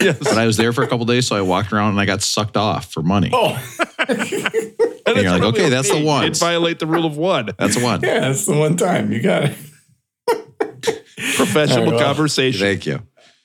Yes. 0.00 0.18
But 0.18 0.36
I 0.36 0.46
was 0.46 0.56
there 0.56 0.72
for 0.72 0.82
a 0.82 0.88
couple 0.88 1.06
days, 1.06 1.28
so 1.28 1.36
I 1.36 1.42
walked 1.42 1.72
around 1.72 1.90
and 1.92 2.00
I 2.00 2.06
got 2.06 2.22
sucked 2.22 2.56
off 2.56 2.92
for 2.92 3.02
money. 3.02 3.30
Oh 3.32 3.54
And 4.00 4.08
you're 4.18 5.30
like, 5.30 5.40
probably 5.40 5.60
okay, 5.60 5.68
that's 5.68 5.88
the 5.90 5.96
one. 5.96 6.04
ones. 6.04 6.24
It'd 6.26 6.40
violate 6.40 6.78
the 6.80 6.86
rule 6.86 7.04
of 7.06 7.16
one. 7.16 7.50
That's 7.56 7.76
the 7.76 7.84
one. 7.84 8.00
yeah, 8.02 8.20
that's 8.20 8.44
the 8.46 8.56
one 8.56 8.76
time 8.76 9.12
you 9.12 9.20
got 9.22 9.44
it. 9.44 9.56
Professional 11.36 11.84
All 11.84 11.90
right, 11.90 11.94
well, 11.96 12.04
conversation. 12.04 12.60
Thank 12.60 12.86
you. 12.86 13.00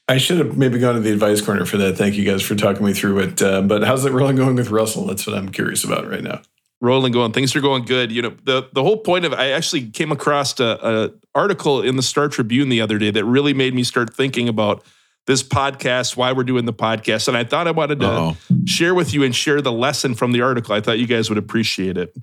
I 0.10 0.17
should 0.17 0.38
have 0.38 0.58
maybe 0.58 0.80
gone 0.80 0.95
to 0.95 1.01
the 1.01 1.12
advice 1.12 1.41
corner 1.41 1.65
for 1.65 1.77
that. 1.77 1.97
Thank 1.97 2.15
you 2.15 2.23
guys 2.23 2.41
for 2.41 2.56
talking 2.56 2.86
me 2.86 2.93
through 2.93 3.19
it. 3.19 3.41
Uh, 3.41 3.62
but 3.62 3.84
how's 3.84 4.06
it 4.06 4.13
really 4.13 4.34
going 4.36 4.56
with 4.56 4.69
Russell? 4.69 5.06
That's 5.06 5.27
what 5.27 5.36
I'm 5.38 5.49
curious 5.49 5.84
about 5.84 6.10
right 6.10 6.23
now. 6.23 6.41
rolling 6.80 7.12
going 7.12 7.32
things 7.32 7.56
are 7.56 7.62
going 7.62 7.84
good 7.84 8.12
you 8.12 8.21
know 8.21 8.34
the 8.43 8.69
the 8.73 8.84
whole 8.84 8.97
point 8.97 9.25
of 9.25 9.34
i 9.34 9.49
actually 9.49 9.89
came 9.89 10.12
across 10.12 10.60
a, 10.60 10.63
a 10.63 11.12
article 11.34 11.82
in 11.82 11.95
the 11.95 12.03
star 12.03 12.27
tribune 12.30 12.69
the 12.69 12.80
other 12.80 12.99
day 12.99 13.10
that 13.10 13.25
really 13.25 13.51
made 13.51 13.73
me 13.73 13.84
start 13.84 14.13
thinking 14.13 14.47
about 14.47 14.84
this 15.25 15.41
podcast 15.41 16.15
why 16.15 16.32
we're 16.32 16.43
doing 16.43 16.65
the 16.65 16.73
podcast 16.73 17.27
and 17.27 17.36
i 17.36 17.43
thought 17.43 17.67
i 17.67 17.71
wanted 17.71 17.99
to 17.99 18.06
Uh-oh. 18.06 18.38
share 18.65 18.93
with 18.93 19.12
you 19.12 19.23
and 19.23 19.36
share 19.36 19.60
the 19.60 19.71
lesson 19.71 20.13
from 20.13 20.34
the 20.34 20.41
article 20.41 20.75
i 20.75 20.80
thought 20.80 20.99
you 20.99 21.08
guys 21.08 21.30
would 21.30 21.39
appreciate 21.39 21.97
it 21.97 22.13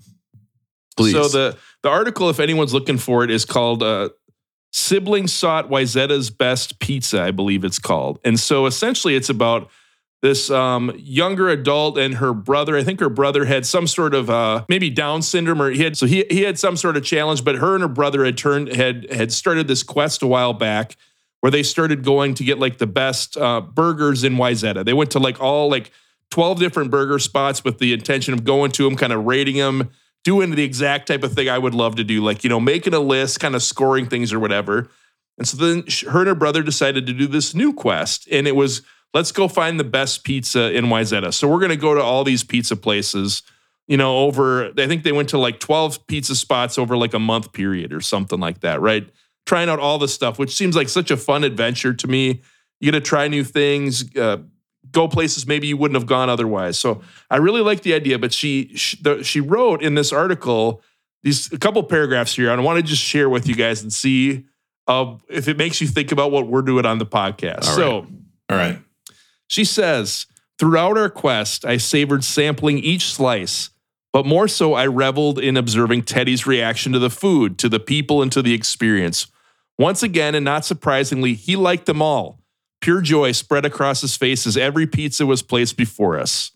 Please. 0.96 1.14
so 1.14 1.26
the 1.26 1.56
the 1.82 1.88
article 1.88 2.30
if 2.30 2.38
anyone's 2.38 2.72
looking 2.72 2.96
for 2.96 3.24
it 3.24 3.32
is 3.32 3.44
called 3.44 3.82
uh, 3.82 4.10
sibling 4.76 5.28
sought 5.28 5.70
Wayzata's 5.70 6.30
best 6.30 6.80
pizza 6.80 7.22
i 7.22 7.30
believe 7.30 7.64
it's 7.64 7.78
called 7.78 8.18
and 8.24 8.38
so 8.40 8.66
essentially 8.66 9.14
it's 9.14 9.30
about 9.30 9.70
this 10.24 10.50
um, 10.50 10.90
younger 10.96 11.50
adult 11.50 11.98
and 11.98 12.14
her 12.14 12.32
brother. 12.32 12.78
I 12.78 12.82
think 12.82 12.98
her 13.00 13.10
brother 13.10 13.44
had 13.44 13.66
some 13.66 13.86
sort 13.86 14.14
of 14.14 14.30
uh, 14.30 14.64
maybe 14.70 14.88
Down 14.88 15.20
syndrome, 15.20 15.60
or 15.60 15.70
he 15.70 15.82
had 15.82 15.98
so 15.98 16.06
he 16.06 16.24
he 16.30 16.40
had 16.40 16.58
some 16.58 16.78
sort 16.78 16.96
of 16.96 17.04
challenge. 17.04 17.44
But 17.44 17.56
her 17.56 17.74
and 17.74 17.82
her 17.82 17.88
brother 17.88 18.24
had 18.24 18.38
turned 18.38 18.68
had 18.68 19.12
had 19.12 19.34
started 19.34 19.68
this 19.68 19.82
quest 19.82 20.22
a 20.22 20.26
while 20.26 20.54
back 20.54 20.96
where 21.40 21.50
they 21.50 21.62
started 21.62 22.02
going 22.02 22.32
to 22.36 22.42
get 22.42 22.58
like 22.58 22.78
the 22.78 22.86
best 22.86 23.36
uh, 23.36 23.60
burgers 23.60 24.24
in 24.24 24.36
Wyzetta. 24.36 24.82
They 24.82 24.94
went 24.94 25.10
to 25.10 25.18
like 25.18 25.42
all 25.42 25.68
like 25.68 25.90
twelve 26.30 26.58
different 26.58 26.90
burger 26.90 27.18
spots 27.18 27.62
with 27.62 27.78
the 27.78 27.92
intention 27.92 28.32
of 28.32 28.44
going 28.44 28.70
to 28.72 28.84
them, 28.84 28.96
kind 28.96 29.12
of 29.12 29.26
rating 29.26 29.58
them, 29.58 29.90
doing 30.24 30.50
the 30.50 30.64
exact 30.64 31.08
type 31.08 31.22
of 31.22 31.34
thing 31.34 31.48
I 31.48 31.58
would 31.58 31.74
love 31.74 31.96
to 31.96 32.04
do, 32.04 32.22
like 32.22 32.42
you 32.42 32.50
know 32.50 32.60
making 32.60 32.94
a 32.94 33.00
list, 33.00 33.40
kind 33.40 33.54
of 33.54 33.62
scoring 33.62 34.06
things 34.06 34.32
or 34.32 34.40
whatever. 34.40 34.88
And 35.36 35.48
so 35.48 35.56
then 35.56 35.84
her 36.08 36.20
and 36.20 36.28
her 36.28 36.34
brother 36.34 36.62
decided 36.62 37.06
to 37.06 37.12
do 37.12 37.26
this 37.26 37.54
new 37.54 37.72
quest, 37.72 38.28
and 38.30 38.46
it 38.46 38.56
was 38.56 38.82
let's 39.14 39.30
go 39.32 39.48
find 39.48 39.80
the 39.80 39.84
best 39.84 40.24
pizza 40.24 40.72
in 40.72 40.86
Wayzata. 40.86 41.32
So 41.32 41.48
we're 41.48 41.60
going 41.60 41.70
to 41.70 41.76
go 41.76 41.94
to 41.94 42.02
all 42.02 42.24
these 42.24 42.44
pizza 42.44 42.76
places, 42.76 43.42
you 43.86 43.96
know, 43.96 44.18
over, 44.18 44.72
I 44.76 44.86
think 44.88 45.04
they 45.04 45.12
went 45.12 45.28
to 45.30 45.38
like 45.38 45.60
12 45.60 46.06
pizza 46.08 46.34
spots 46.34 46.76
over 46.76 46.96
like 46.96 47.14
a 47.14 47.18
month 47.18 47.52
period 47.52 47.92
or 47.92 48.00
something 48.00 48.40
like 48.40 48.60
that, 48.60 48.80
right? 48.80 49.08
Trying 49.46 49.68
out 49.68 49.78
all 49.78 49.98
the 49.98 50.08
stuff, 50.08 50.38
which 50.38 50.54
seems 50.54 50.74
like 50.74 50.88
such 50.88 51.10
a 51.10 51.16
fun 51.16 51.44
adventure 51.44 51.94
to 51.94 52.08
me. 52.08 52.42
You 52.80 52.90
get 52.90 52.98
to 52.98 53.00
try 53.00 53.28
new 53.28 53.44
things, 53.44 54.14
uh, 54.16 54.38
go 54.94 55.08
places 55.08 55.46
maybe 55.46 55.66
you 55.66 55.76
wouldn't 55.76 55.96
have 55.96 56.06
gone 56.06 56.30
otherwise. 56.30 56.78
So 56.78 57.02
I 57.30 57.36
really 57.36 57.60
like 57.60 57.82
the 57.82 57.92
idea, 57.92 58.18
but 58.18 58.32
she, 58.32 58.74
she, 58.76 58.96
the, 59.02 59.22
she 59.22 59.40
wrote 59.40 59.82
in 59.82 59.94
this 59.94 60.12
article, 60.12 60.82
these 61.22 61.52
a 61.52 61.58
couple 61.58 61.82
paragraphs 61.82 62.34
here, 62.34 62.50
and 62.50 62.60
I 62.60 62.64
want 62.64 62.78
to 62.78 62.82
just 62.82 63.02
share 63.02 63.28
with 63.28 63.46
you 63.46 63.54
guys 63.54 63.82
and 63.82 63.92
see 63.92 64.46
uh, 64.86 65.16
if 65.28 65.48
it 65.48 65.58
makes 65.58 65.80
you 65.80 65.86
think 65.86 66.12
about 66.12 66.30
what 66.30 66.46
we're 66.46 66.62
doing 66.62 66.86
on 66.86 66.98
the 66.98 67.06
podcast. 67.06 67.66
All 67.66 67.76
so, 67.76 68.06
All 68.48 68.56
right. 68.56 68.78
she 69.48 69.64
says, 69.64 70.26
Throughout 70.58 70.96
our 70.96 71.10
quest, 71.10 71.64
I 71.64 71.78
savored 71.78 72.22
sampling 72.22 72.78
each 72.78 73.12
slice, 73.12 73.70
but 74.12 74.24
more 74.24 74.46
so, 74.46 74.74
I 74.74 74.86
reveled 74.86 75.40
in 75.40 75.56
observing 75.56 76.02
Teddy's 76.02 76.46
reaction 76.46 76.92
to 76.92 77.00
the 77.00 77.10
food, 77.10 77.58
to 77.58 77.68
the 77.68 77.80
people, 77.80 78.22
and 78.22 78.30
to 78.30 78.40
the 78.40 78.54
experience. 78.54 79.26
Once 79.76 80.04
again, 80.04 80.36
and 80.36 80.44
not 80.44 80.64
surprisingly, 80.64 81.34
he 81.34 81.56
liked 81.56 81.86
them 81.86 82.00
all. 82.00 82.38
Pure 82.84 83.00
joy 83.00 83.32
spread 83.32 83.64
across 83.64 84.02
his 84.02 84.14
face 84.14 84.46
as 84.46 84.58
every 84.58 84.86
pizza 84.86 85.24
was 85.24 85.40
placed 85.40 85.74
before 85.74 86.18
us. 86.18 86.50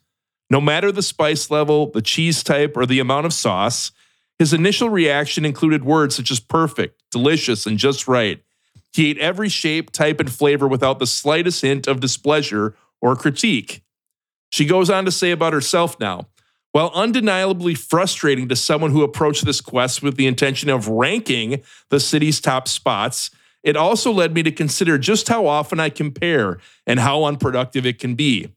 No 0.51 0.61
matter 0.61 0.93
the 0.93 1.01
spice 1.01 1.51
level, 1.51 1.91
the 1.91 2.03
cheese 2.03 2.43
type, 2.43 2.77
or 2.77 2.85
the 2.85 3.01
amount 3.01 3.25
of 3.25 3.33
sauce, 3.33 3.93
his 4.39 4.53
initial 4.53 4.91
reaction 4.91 5.47
included 5.47 5.87
words 5.87 6.15
such 6.15 6.31
as 6.31 6.39
perfect, 6.39 7.03
delicious, 7.11 7.65
and 7.65 7.79
just 7.79 8.07
right. 8.07 8.43
He 8.93 9.09
ate 9.09 9.17
every 9.17 9.49
shape, 9.49 9.91
type, 9.91 10.21
and 10.21 10.31
flavor 10.31 10.69
without 10.69 10.99
the 10.99 11.07
slightest 11.07 11.63
hint 11.63 11.87
of 11.87 12.01
displeasure 12.01 12.77
or 13.01 13.17
critique. 13.17 13.83
She 14.51 14.67
goes 14.67 14.91
on 14.91 15.07
to 15.07 15.11
say 15.11 15.31
about 15.31 15.55
herself 15.55 15.99
now 15.99 16.27
while 16.73 16.91
undeniably 16.95 17.75
frustrating 17.75 18.51
to 18.51 18.55
someone 18.55 18.91
who 18.91 19.03
approached 19.03 19.47
this 19.47 19.63
quest 19.63 20.03
with 20.03 20.17
the 20.17 20.27
intention 20.27 20.69
of 20.69 20.89
ranking 20.89 21.63
the 21.89 21.99
city's 21.99 22.39
top 22.39 22.69
spots, 22.69 23.31
it 23.69 23.77
also 23.77 24.11
led 24.11 24.33
me 24.33 24.43
to 24.43 24.51
consider 24.51 24.97
just 24.97 25.29
how 25.29 25.47
often 25.47 25.79
I 25.79 25.91
compare 25.91 26.57
and 26.87 26.99
how 26.99 27.25
unproductive 27.25 27.85
it 27.85 27.99
can 27.99 28.15
be. 28.15 28.49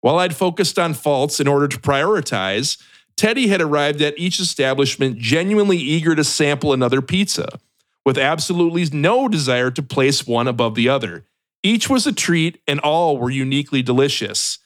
While 0.00 0.20
I'd 0.20 0.36
focused 0.36 0.78
on 0.78 0.94
faults 0.94 1.40
in 1.40 1.48
order 1.48 1.66
to 1.66 1.76
prioritize, 1.76 2.80
Teddy 3.16 3.48
had 3.48 3.60
arrived 3.60 4.00
at 4.00 4.16
each 4.16 4.38
establishment 4.38 5.18
genuinely 5.18 5.76
eager 5.76 6.14
to 6.14 6.22
sample 6.22 6.72
another 6.72 7.02
pizza, 7.02 7.58
with 8.06 8.16
absolutely 8.16 8.86
no 8.96 9.26
desire 9.26 9.72
to 9.72 9.82
place 9.82 10.24
one 10.24 10.46
above 10.46 10.76
the 10.76 10.88
other. 10.88 11.24
Each 11.64 11.90
was 11.90 12.06
a 12.06 12.12
treat, 12.12 12.60
and 12.68 12.78
all 12.78 13.18
were 13.18 13.28
uniquely 13.28 13.82
delicious. 13.82 14.60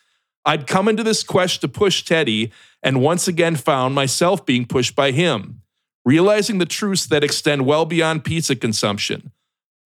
I'd 0.44 0.66
come 0.66 0.86
into 0.86 1.02
this 1.02 1.22
quest 1.22 1.62
to 1.62 1.68
push 1.68 2.04
Teddy, 2.04 2.52
and 2.82 3.00
once 3.00 3.26
again 3.26 3.56
found 3.56 3.94
myself 3.94 4.44
being 4.44 4.66
pushed 4.66 4.94
by 4.94 5.12
him, 5.12 5.62
realizing 6.04 6.58
the 6.58 6.66
truths 6.66 7.06
that 7.06 7.24
extend 7.24 7.64
well 7.64 7.86
beyond 7.86 8.22
pizza 8.22 8.54
consumption. 8.54 9.32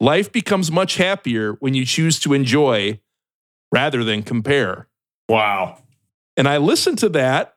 Life 0.01 0.31
becomes 0.31 0.71
much 0.71 0.97
happier 0.97 1.55
when 1.55 1.75
you 1.75 1.85
choose 1.85 2.21
to 2.21 2.33
enjoy 2.33 3.01
rather 3.73 4.05
than 4.05 4.23
compare. 4.23 4.89
Wow. 5.29 5.83
And 6.37 6.49
I 6.49 6.59
listened 6.59 6.99
to 6.99 7.09
that 7.11 7.57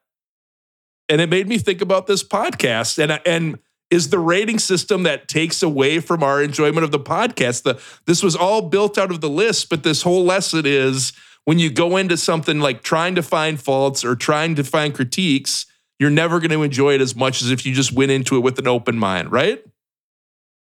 and 1.11 1.19
it 1.19 1.29
made 1.29 1.47
me 1.47 1.57
think 1.57 1.81
about 1.81 2.07
this 2.07 2.23
podcast 2.23 2.97
and 2.97 3.21
and 3.25 3.59
is 3.89 4.09
the 4.09 4.19
rating 4.19 4.57
system 4.57 5.03
that 5.03 5.27
takes 5.27 5.61
away 5.61 5.99
from 5.99 6.23
our 6.23 6.41
enjoyment 6.41 6.85
of 6.85 6.91
the 6.91 6.99
podcast. 6.99 7.63
The 7.63 7.79
this 8.05 8.23
was 8.23 8.35
all 8.35 8.61
built 8.61 8.97
out 8.97 9.11
of 9.11 9.19
the 9.19 9.29
list, 9.29 9.69
but 9.69 9.83
this 9.83 10.01
whole 10.01 10.23
lesson 10.23 10.65
is 10.65 11.11
when 11.43 11.59
you 11.59 11.69
go 11.69 11.97
into 11.97 12.15
something 12.15 12.59
like 12.59 12.81
trying 12.81 13.15
to 13.15 13.23
find 13.23 13.61
faults 13.61 14.05
or 14.05 14.15
trying 14.15 14.55
to 14.55 14.63
find 14.63 14.95
critiques, 14.95 15.65
you're 15.99 16.09
never 16.09 16.39
going 16.39 16.51
to 16.51 16.63
enjoy 16.63 16.93
it 16.93 17.01
as 17.01 17.15
much 17.15 17.41
as 17.41 17.51
if 17.51 17.65
you 17.65 17.73
just 17.73 17.91
went 17.91 18.11
into 18.11 18.37
it 18.37 18.39
with 18.39 18.57
an 18.59 18.67
open 18.67 18.97
mind, 18.97 19.31
right? 19.31 19.61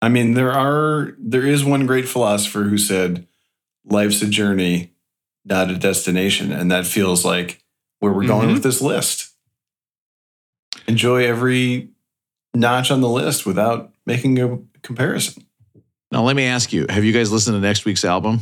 I 0.03 0.09
mean, 0.09 0.35
there 0.35 0.53
are 0.53 1.15
there 1.19 1.47
is 1.47 1.65
one 1.65 1.87
great 1.87 2.09
philosopher 2.09 2.65
who 2.65 2.79
said, 2.79 3.27
"Life's 3.85 4.23
a 4.23 4.29
journey, 4.29 4.93
not 5.45 5.71
a 5.71 5.77
destination," 5.77 6.53
and 6.53 6.71
that 6.71 6.87
feels 6.87 7.25
like 7.25 7.63
where 8.01 8.13
we're 8.13 8.27
going 8.27 8.49
Mhm. 8.51 8.55
with 8.55 8.63
this 8.63 8.81
list. 8.83 9.31
Enjoy 10.87 11.25
every 11.27 11.91
notch 12.55 12.91
on 12.91 13.01
the 13.01 13.09
list 13.09 13.47
without 13.47 13.93
making 14.05 14.39
a 14.41 14.59
comparison. 14.83 15.45
Now, 16.13 16.23
let 16.23 16.37
me 16.37 16.45
ask 16.45 16.73
you: 16.73 16.87
Have 16.89 17.05
you 17.05 17.13
guys 17.13 17.33
listened 17.33 17.57
to 17.57 17.61
next 17.61 17.85
week's 17.85 18.05
album? 18.05 18.41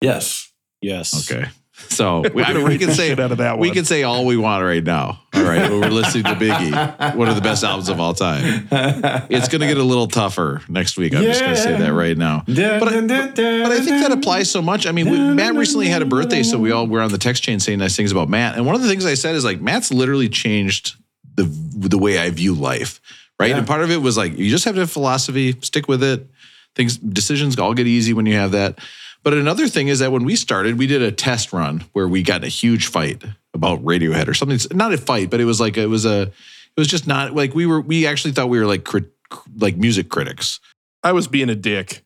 Yes. 0.00 0.50
Yes. 0.80 1.30
Okay, 1.30 1.48
so 1.88 2.20
we, 2.34 2.42
I 2.42 2.52
mean, 2.54 2.64
we 2.66 2.78
can 2.78 2.90
say 2.92 3.12
out 3.12 3.18
of 3.32 3.38
that 3.38 3.58
we 3.58 3.68
one. 3.68 3.74
can 3.74 3.84
say 3.84 4.02
all 4.02 4.24
we 4.24 4.36
want 4.36 4.64
right 4.64 4.82
now. 4.82 5.20
All 5.34 5.42
right, 5.42 5.70
we're 5.70 5.88
listening 5.88 6.24
to 6.24 6.30
Biggie, 6.34 7.16
one 7.16 7.28
of 7.28 7.34
the 7.34 7.40
best 7.40 7.64
albums 7.64 7.88
of 7.88 7.98
all 8.00 8.12
time. 8.14 8.68
It's 8.70 9.48
going 9.48 9.60
to 9.62 9.66
get 9.66 9.78
a 9.78 9.82
little 9.82 10.06
tougher 10.06 10.60
next 10.68 10.96
week. 10.98 11.14
I'm 11.14 11.22
just 11.22 11.40
going 11.40 11.54
to 11.54 11.60
say 11.60 11.76
that 11.78 11.92
right 11.92 12.16
now. 12.16 12.44
But 12.46 12.88
I, 12.88 13.00
but, 13.00 13.34
but 13.36 13.72
I 13.72 13.80
think 13.80 14.02
that 14.02 14.12
applies 14.12 14.50
so 14.50 14.60
much. 14.62 14.86
I 14.86 14.92
mean, 14.92 15.10
we, 15.10 15.18
Matt 15.18 15.54
recently 15.54 15.88
had 15.88 16.02
a 16.02 16.06
birthday, 16.06 16.42
so 16.42 16.58
we 16.58 16.70
all 16.70 16.86
were 16.86 17.00
on 17.00 17.10
the 17.10 17.18
text 17.18 17.42
chain 17.42 17.60
saying 17.60 17.78
nice 17.78 17.96
things 17.96 18.12
about 18.12 18.28
Matt. 18.28 18.56
And 18.56 18.66
one 18.66 18.74
of 18.74 18.82
the 18.82 18.88
things 18.88 19.06
I 19.06 19.14
said 19.14 19.34
is 19.34 19.44
like 19.44 19.60
Matt's 19.60 19.92
literally 19.92 20.28
changed 20.28 20.96
the 21.34 21.44
the 21.44 21.98
way 21.98 22.18
I 22.18 22.30
view 22.30 22.54
life. 22.54 23.00
Right, 23.40 23.50
Yeah. 23.50 23.58
and 23.58 23.66
part 23.66 23.82
of 23.82 23.90
it 23.90 23.96
was 23.96 24.16
like 24.16 24.36
you 24.38 24.50
just 24.50 24.64
have 24.66 24.74
to 24.74 24.80
have 24.80 24.90
philosophy, 24.90 25.56
stick 25.62 25.88
with 25.88 26.02
it. 26.02 26.28
Things 26.74 26.96
decisions 26.96 27.58
all 27.58 27.74
get 27.74 27.86
easy 27.86 28.12
when 28.12 28.26
you 28.26 28.34
have 28.34 28.52
that. 28.52 28.78
But 29.22 29.34
another 29.34 29.68
thing 29.68 29.88
is 29.88 30.00
that 30.00 30.10
when 30.10 30.24
we 30.24 30.36
started, 30.36 30.78
we 30.78 30.86
did 30.86 31.02
a 31.02 31.12
test 31.12 31.52
run 31.52 31.84
where 31.92 32.08
we 32.08 32.22
got 32.22 32.42
a 32.42 32.48
huge 32.48 32.88
fight 32.88 33.22
about 33.54 33.82
Radiohead 33.84 34.28
or 34.28 34.34
something. 34.34 34.58
Not 34.76 34.92
a 34.92 34.98
fight, 34.98 35.30
but 35.30 35.40
it 35.40 35.44
was 35.44 35.60
like 35.60 35.76
it 35.76 35.86
was 35.86 36.04
a 36.04 36.22
it 36.22 36.80
was 36.80 36.88
just 36.88 37.06
not 37.06 37.34
like 37.34 37.54
we 37.54 37.66
were 37.66 37.80
we 37.80 38.06
actually 38.06 38.32
thought 38.32 38.48
we 38.48 38.58
were 38.58 38.66
like 38.66 38.84
crit, 38.84 39.12
like 39.56 39.76
music 39.76 40.08
critics. 40.08 40.58
I 41.02 41.12
was 41.12 41.28
being 41.28 41.50
a 41.50 41.54
dick. 41.54 42.04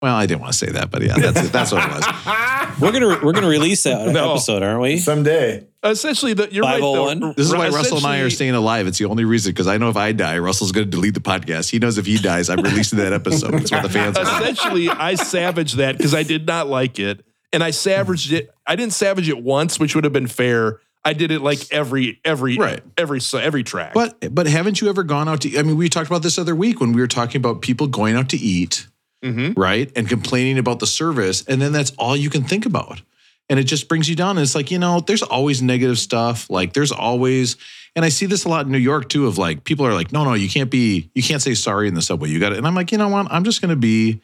Well, 0.00 0.14
I 0.14 0.26
didn't 0.26 0.40
want 0.42 0.52
to 0.52 0.58
say 0.58 0.70
that, 0.72 0.90
but 0.92 1.02
yeah, 1.02 1.14
that's 1.18 1.48
that's 1.50 1.72
what 1.72 1.84
it 1.84 1.92
was. 1.92 2.04
We're 2.80 2.92
gonna 2.92 3.18
we're 3.24 3.32
gonna 3.32 3.48
release 3.48 3.82
that 3.82 4.06
No. 4.12 4.32
episode, 4.32 4.62
aren't 4.62 4.80
we? 4.80 4.98
Someday. 4.98 5.66
Essentially, 5.82 6.34
the, 6.34 6.48
you're 6.52 6.62
right. 6.62 6.80
though. 6.80 7.06
501. 7.06 7.34
This 7.36 7.46
is 7.48 7.54
why 7.54 7.68
Russell 7.70 7.96
and 7.98 8.06
I 8.06 8.18
are 8.20 8.30
staying 8.30 8.54
alive. 8.54 8.86
It's 8.86 8.98
the 8.98 9.06
only 9.06 9.24
reason 9.24 9.50
because 9.52 9.66
I 9.66 9.78
know 9.78 9.88
if 9.88 9.96
I 9.96 10.12
die, 10.12 10.38
Russell's 10.38 10.70
going 10.70 10.86
to 10.86 10.90
delete 10.90 11.14
the 11.14 11.20
podcast. 11.20 11.70
He 11.70 11.80
knows 11.80 11.98
if 11.98 12.06
he 12.06 12.18
dies, 12.18 12.48
I'm 12.50 12.60
releasing 12.60 12.98
that 13.00 13.12
episode. 13.12 13.52
That's 13.52 13.70
what 13.72 13.82
the 13.82 13.88
fans 13.88 14.16
want. 14.16 14.28
Essentially, 14.42 14.88
I 14.88 15.14
savaged 15.16 15.76
that 15.78 15.96
because 15.96 16.14
I 16.14 16.22
did 16.22 16.46
not 16.46 16.68
like 16.68 17.00
it, 17.00 17.24
and 17.52 17.64
I 17.64 17.70
savaged 17.72 18.32
it. 18.32 18.50
I 18.66 18.76
didn't 18.76 18.92
savage 18.92 19.28
it 19.28 19.42
once, 19.42 19.80
which 19.80 19.96
would 19.96 20.04
have 20.04 20.12
been 20.12 20.28
fair. 20.28 20.78
I 21.04 21.14
did 21.14 21.32
it 21.32 21.40
like 21.42 21.60
every 21.72 22.20
every 22.24 22.56
Right. 22.58 22.80
every 22.96 23.20
so- 23.20 23.38
every 23.38 23.64
track. 23.64 23.94
But 23.94 24.32
but 24.32 24.46
haven't 24.46 24.80
you 24.80 24.88
ever 24.88 25.02
gone 25.02 25.28
out 25.28 25.40
to? 25.40 25.58
I 25.58 25.62
mean, 25.62 25.76
we 25.76 25.88
talked 25.88 26.08
about 26.08 26.22
this 26.22 26.38
other 26.38 26.54
week 26.54 26.80
when 26.80 26.92
we 26.92 27.00
were 27.00 27.06
talking 27.08 27.40
about 27.40 27.62
people 27.62 27.86
going 27.88 28.14
out 28.14 28.28
to 28.30 28.36
eat, 28.36 28.86
Mhm. 29.24 29.54
right, 29.56 29.90
and 29.96 30.08
complaining 30.08 30.58
about 30.58 30.78
the 30.78 30.86
service, 30.86 31.42
and 31.48 31.60
then 31.60 31.72
that's 31.72 31.90
all 31.98 32.16
you 32.16 32.30
can 32.30 32.44
think 32.44 32.66
about, 32.66 33.02
and 33.48 33.58
it 33.58 33.64
just 33.64 33.88
brings 33.88 34.08
you 34.08 34.14
down. 34.14 34.36
And 34.38 34.40
it's 34.40 34.54
like 34.54 34.70
you 34.70 34.78
know, 34.78 35.00
there's 35.00 35.22
always 35.22 35.60
negative 35.60 35.98
stuff. 35.98 36.48
Like 36.48 36.72
there's 36.72 36.92
always, 36.92 37.56
and 37.96 38.04
I 38.04 38.10
see 38.10 38.26
this 38.26 38.44
a 38.44 38.48
lot 38.48 38.66
in 38.66 38.72
New 38.72 38.78
York 38.78 39.08
too. 39.08 39.26
Of 39.26 39.36
like 39.36 39.64
people 39.64 39.84
are 39.86 39.94
like, 39.94 40.12
no, 40.12 40.22
no, 40.24 40.34
you 40.34 40.48
can't 40.48 40.70
be, 40.70 41.10
you 41.14 41.22
can't 41.22 41.42
say 41.42 41.54
sorry 41.54 41.88
in 41.88 41.94
the 41.94 42.02
subway. 42.02 42.28
You 42.28 42.38
got 42.38 42.52
it. 42.52 42.58
And 42.58 42.66
I'm 42.66 42.74
like, 42.76 42.92
you 42.92 42.98
know 42.98 43.08
what? 43.08 43.26
I'm 43.30 43.42
just 43.44 43.60
going 43.60 43.70
to 43.70 43.76
be 43.76 44.20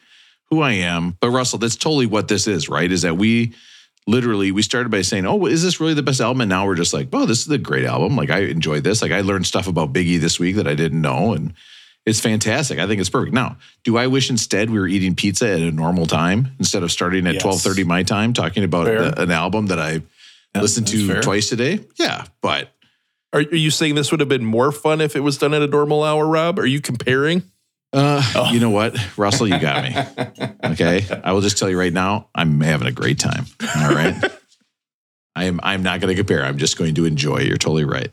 who 0.50 0.60
I 0.62 0.72
am. 0.72 1.16
But 1.20 1.30
Russell, 1.30 1.58
that's 1.58 1.74
totally 1.76 2.06
what 2.06 2.28
this 2.28 2.46
is, 2.46 2.68
right? 2.68 2.90
Is 2.92 3.02
that 3.02 3.16
we 3.16 3.52
literally 4.06 4.52
we 4.52 4.62
started 4.62 4.90
by 4.90 5.02
saying, 5.02 5.26
"Oh, 5.26 5.46
is 5.46 5.62
this 5.62 5.80
really 5.80 5.94
the 5.94 6.02
best 6.02 6.20
album?" 6.20 6.42
And 6.42 6.48
now 6.50 6.66
we're 6.66 6.74
just 6.76 6.92
like, 6.94 7.08
"Oh, 7.12 7.26
this 7.26 7.40
is 7.40 7.50
a 7.50 7.58
great 7.58 7.84
album. 7.86 8.14
Like 8.16 8.30
I 8.30 8.40
enjoyed 8.40 8.84
this. 8.84 9.02
Like 9.02 9.10
I 9.12 9.22
learned 9.22 9.46
stuff 9.46 9.66
about 9.66 9.92
Biggie 9.92 10.20
this 10.20 10.38
week 10.38 10.54
that 10.56 10.68
I 10.68 10.74
didn't 10.74 11.00
know, 11.00 11.32
and 11.32 11.52
it's 12.06 12.20
fantastic. 12.20 12.78
I 12.78 12.86
think 12.86 13.00
it's 13.00 13.10
perfect." 13.10 13.34
Now, 13.34 13.56
do 13.84 13.96
I 13.96 14.06
wish 14.06 14.30
instead 14.30 14.70
we 14.70 14.78
were 14.78 14.88
eating 14.88 15.14
pizza 15.14 15.48
at 15.50 15.60
a 15.60 15.70
normal 15.70 16.06
time 16.06 16.48
instead 16.58 16.82
of 16.82 16.92
starting 16.92 17.26
at 17.26 17.34
Yes. 17.34 17.42
twelve 17.42 17.60
thirty 17.60 17.84
my 17.84 18.02
time, 18.02 18.32
talking 18.32 18.64
about 18.64 18.86
a- 18.88 19.20
an 19.22 19.30
album 19.30 19.66
that 19.66 19.78
I 19.78 20.02
listened 20.54 20.86
that's 20.86 20.92
to 20.98 21.08
fair. 21.08 21.22
twice 21.22 21.50
a 21.52 21.56
day? 21.56 21.80
Yeah, 21.98 22.24
but 22.42 22.70
are, 23.32 23.40
are 23.40 23.56
you 23.56 23.70
saying 23.70 23.94
this 23.96 24.10
would 24.12 24.20
have 24.20 24.28
been 24.28 24.44
more 24.44 24.70
fun 24.70 25.00
if 25.00 25.16
it 25.16 25.20
was 25.20 25.38
done 25.38 25.52
at 25.54 25.62
a 25.62 25.66
normal 25.66 26.02
hour, 26.04 26.26
Rob? 26.26 26.58
Are 26.58 26.66
you 26.66 26.80
comparing? 26.80 27.42
uh, 27.92 28.50
you 28.52 28.58
know 28.60 28.70
what, 28.70 28.96
Russell, 29.16 29.46
you 29.48 29.58
got 29.58 29.84
me. 29.84 29.94
Okay, 30.64 31.06
I 31.22 31.32
will 31.32 31.40
just 31.42 31.58
tell 31.58 31.68
you 31.70 31.78
right 31.78 31.92
now, 31.92 32.28
I'm 32.34 32.60
having 32.60 32.88
a 32.88 32.92
great 32.92 33.18
time. 33.20 33.44
All 33.76 33.94
right. 33.94 34.14
I 35.36 35.44
am. 35.44 35.60
I'm 35.62 35.82
not 35.82 36.00
going 36.00 36.08
to 36.08 36.16
compare. 36.16 36.44
I'm 36.44 36.58
just 36.58 36.76
going 36.78 36.94
to 36.94 37.04
enjoy. 37.04 37.38
You're 37.40 37.56
totally 37.58 37.84
right. 37.84 38.10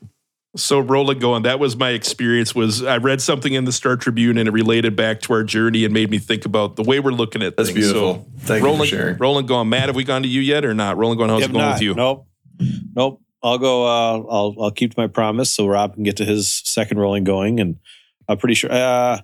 So 0.58 0.80
rolling 0.80 1.20
going, 1.20 1.44
that 1.44 1.60
was 1.60 1.78
my 1.78 1.92
experience. 1.92 2.54
Was 2.54 2.84
I 2.84 2.98
read 2.98 3.22
something 3.22 3.54
in 3.54 3.64
the 3.64 3.72
Star 3.72 3.96
Tribune 3.96 4.38
and 4.38 4.50
it 4.50 4.52
related 4.52 4.98
back 4.98 5.22
to 5.22 5.34
our 5.34 5.44
journey 5.44 5.86
and 5.86 5.94
made 5.94 6.10
me 6.10 6.18
think 6.18 6.44
about 6.46 6.76
the 6.76 6.84
way 6.84 7.00
we're 7.00 7.12
looking 7.12 7.42
at 7.42 7.56
That's 7.56 7.70
things. 7.70 7.80
beautiful. 7.88 8.14
So 8.16 8.26
Thank 8.48 8.60
you 8.62 8.66
rolling, 8.66 8.80
for 8.82 8.86
sharing. 8.88 9.18
rolling 9.18 9.46
going. 9.46 9.70
Matt, 9.70 9.88
have 9.88 9.96
we 9.96 10.04
gone 10.04 10.24
to 10.24 10.28
you 10.28 10.42
yet 10.42 10.66
or 10.66 10.74
not? 10.74 10.98
Rolling 10.98 11.18
going. 11.18 11.30
How's 11.30 11.44
If 11.44 11.50
it 11.52 11.54
going 11.54 11.66
not, 11.66 11.74
with 11.76 11.82
you? 11.84 11.94
Nope. 11.94 12.28
Nope. 12.94 13.22
I'll 13.42 13.58
go. 13.58 13.86
Uh, 13.86 14.24
I'll 14.30 14.56
I'll 14.60 14.72
keep 14.72 14.94
to 14.94 15.00
my 15.00 15.08
promise 15.08 15.52
so 15.52 15.68
Rob 15.68 15.94
can 15.96 16.04
get 16.04 16.18
to 16.18 16.26
his 16.26 16.52
second 16.66 17.00
rolling 17.00 17.24
going, 17.24 17.60
and 17.60 17.80
I'm 18.28 18.38
pretty 18.38 18.54
sure. 18.56 18.72
Uh, 18.72 19.22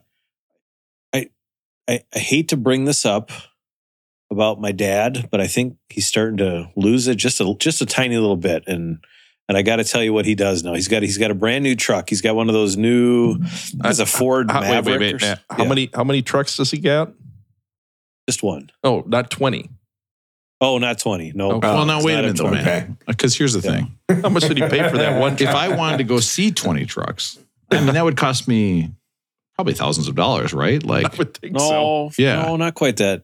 I, 1.14 1.30
I 1.88 2.00
I 2.16 2.20
hate 2.20 2.48
to 2.50 2.58
bring 2.58 2.86
this 2.86 3.06
up 3.06 3.32
about 4.32 4.60
my 4.60 4.72
dad, 4.72 5.28
but 5.30 5.40
I 5.40 5.46
think 5.48 5.76
he's 5.90 6.08
starting 6.08 6.38
to 6.38 6.70
lose 6.76 7.08
it 7.08 7.16
just 7.16 7.40
a 7.42 7.56
just 7.60 7.82
a 7.82 7.86
tiny 7.86 8.16
little 8.18 8.38
bit, 8.38 8.64
and 8.66 9.00
and 9.48 9.58
I 9.58 9.62
got 9.62 9.78
to 9.78 9.84
tell 9.84 10.04
you 10.04 10.14
what 10.14 10.26
he 10.26 10.36
does 10.36 10.64
now. 10.64 10.74
He's 10.74 10.88
got 10.88 11.04
he's 11.04 11.18
got 11.18 11.32
a 11.32 11.36
brand 11.36 11.64
new 11.64 11.76
truck. 11.76 12.10
He's 12.10 12.22
got 12.22 12.36
one 12.36 12.50
of 12.50 12.54
those 12.54 12.76
new. 12.78 13.38
It's 13.42 14.00
a 14.00 14.04
uh, 14.04 14.06
Ford 14.06 14.50
uh, 14.50 14.54
How, 14.54 14.62
wait, 14.62 14.68
Maverick. 14.70 15.00
wait, 15.00 15.14
or 15.14 15.16
wait, 15.18 15.24
s- 15.24 15.40
How 15.50 15.64
yeah, 15.64 15.70
many 15.70 15.90
how 15.94 16.04
many 16.04 16.22
trucks 16.22 16.58
does 16.58 16.72
he 16.72 16.80
got? 16.80 17.12
Just 18.30 18.44
one. 18.44 18.70
Oh, 18.84 19.04
not 19.08 19.30
twenty. 19.30 19.70
Oh, 20.60 20.78
not 20.80 21.00
twenty. 21.00 21.32
No. 21.36 21.52
Okay. 21.54 21.68
well, 21.68 21.86
now 21.86 22.04
wait 22.04 22.16
a 22.16 22.20
a 22.20 22.22
minute, 22.24 22.38
20. 22.38 22.56
man. 22.64 22.98
Because 23.08 23.36
uh, 23.36 23.38
here's 23.38 23.54
the 23.54 23.60
Yeah. 23.68 23.86
thing: 24.10 24.22
How 24.24 24.30
much 24.30 24.44
did 24.48 24.58
he 24.58 24.64
pay 24.68 24.90
for 24.90 24.98
that 24.98 25.20
one? 25.20 25.34
if? 25.40 25.48
I 25.48 25.76
wanted 25.76 25.98
to 26.00 26.04
go 26.04 26.20
see 26.20 26.52
20 26.52 26.86
trucks, 26.86 27.38
I 27.72 27.80
mean, 27.82 27.94
that 27.94 28.04
would 28.04 28.18
cost 28.18 28.48
me 28.48 28.92
probably 29.56 29.74
thousands 29.76 30.08
of 30.08 30.16
dollars, 30.16 30.54
right? 30.54 30.84
I 30.84 30.88
Like, 30.88 31.18
would 31.18 31.36
think 31.38 31.54
No, 31.54 32.10
so. 32.12 32.22
Yeah. 32.22 32.42
no, 32.44 32.58
not 32.58 32.74
quite 32.76 32.98
that. 32.98 33.24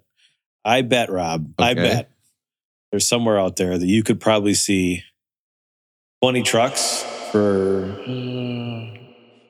I 0.65 0.81
bet, 0.83 1.09
Rob. 1.11 1.53
I 1.59 1.73
bet 1.73 2.09
there's 2.91 3.07
somewhere 3.07 3.39
out 3.39 3.55
there 3.57 3.77
that 3.77 3.85
you 3.85 4.01
could 4.03 4.19
probably 4.21 4.53
see 4.53 5.03
20 6.23 6.41
trucks 6.43 7.03
for 7.33 7.83
uh, 8.07 8.97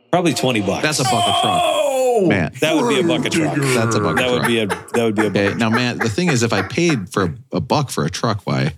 probably 0.09 0.34
20 0.34 0.61
bucks. 0.61 0.82
that's 0.82 0.99
a 0.99 1.03
buck 1.03 1.13
a 1.24 1.39
truck. 1.39 1.61
Oh, 1.63 2.26
Man, 2.28 2.51
That 2.61 2.76
would 2.76 2.89
be 2.89 2.99
a 2.99 3.03
buck 3.03 3.17
bucket 3.19 3.34
truck. 3.34 3.55
that's 3.57 3.95
a 3.95 3.99
bucket 3.99 4.17
That 4.17 4.32
would 4.32 4.47
be 4.47 4.57
a 4.57 4.65
that 4.65 4.91
would 4.95 5.13
be 5.13 5.28
a 5.28 5.30
buck. 5.30 5.36
Okay, 5.38 5.43
bucket. 5.49 5.57
now, 5.59 5.69
man, 5.69 5.99
the 5.99 6.09
thing 6.09 6.30
is, 6.30 6.41
if 6.41 6.51
I 6.51 6.63
paid 6.63 7.13
for 7.13 7.26
a, 7.26 7.36
a 7.57 7.61
buck 7.61 7.91
for 7.91 8.05
a 8.05 8.09
truck, 8.09 8.41
why, 8.47 8.74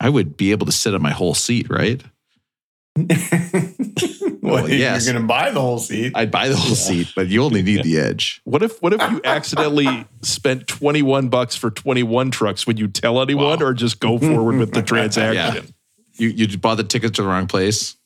I 0.00 0.08
would 0.08 0.36
be 0.36 0.50
able 0.50 0.66
to 0.66 0.72
sit 0.72 0.92
on 0.92 1.00
my 1.02 1.12
whole 1.12 1.34
seat, 1.34 1.70
right? 1.70 2.02
well, 2.96 4.68
yes. 4.68 5.04
you're 5.06 5.12
going 5.14 5.22
to 5.22 5.28
buy 5.28 5.52
the 5.52 5.60
whole 5.60 5.78
seat. 5.78 6.10
I'd 6.16 6.32
buy 6.32 6.48
the 6.48 6.56
whole 6.56 6.74
seat, 6.74 7.12
but 7.14 7.28
you 7.28 7.44
only 7.44 7.62
need 7.62 7.84
the 7.84 7.98
edge. 8.00 8.40
What 8.42 8.64
if 8.64 8.82
what 8.82 8.92
if 8.92 9.00
you 9.08 9.20
accidentally 9.22 10.04
spent 10.22 10.66
21 10.66 11.28
bucks 11.28 11.54
for 11.54 11.70
21 11.70 12.32
trucks? 12.32 12.66
Would 12.66 12.80
you 12.80 12.88
tell 12.88 13.22
anyone 13.22 13.60
Wow. 13.60 13.66
or 13.66 13.72
just 13.72 14.00
go 14.00 14.18
forward 14.18 14.56
with 14.58 14.72
the 14.72 14.82
transaction? 14.92 15.72
You 16.28 16.46
you 16.46 16.58
bought 16.58 16.76
the 16.76 16.84
tickets 16.84 17.16
to 17.16 17.22
the 17.22 17.28
wrong 17.28 17.46
place. 17.46 17.96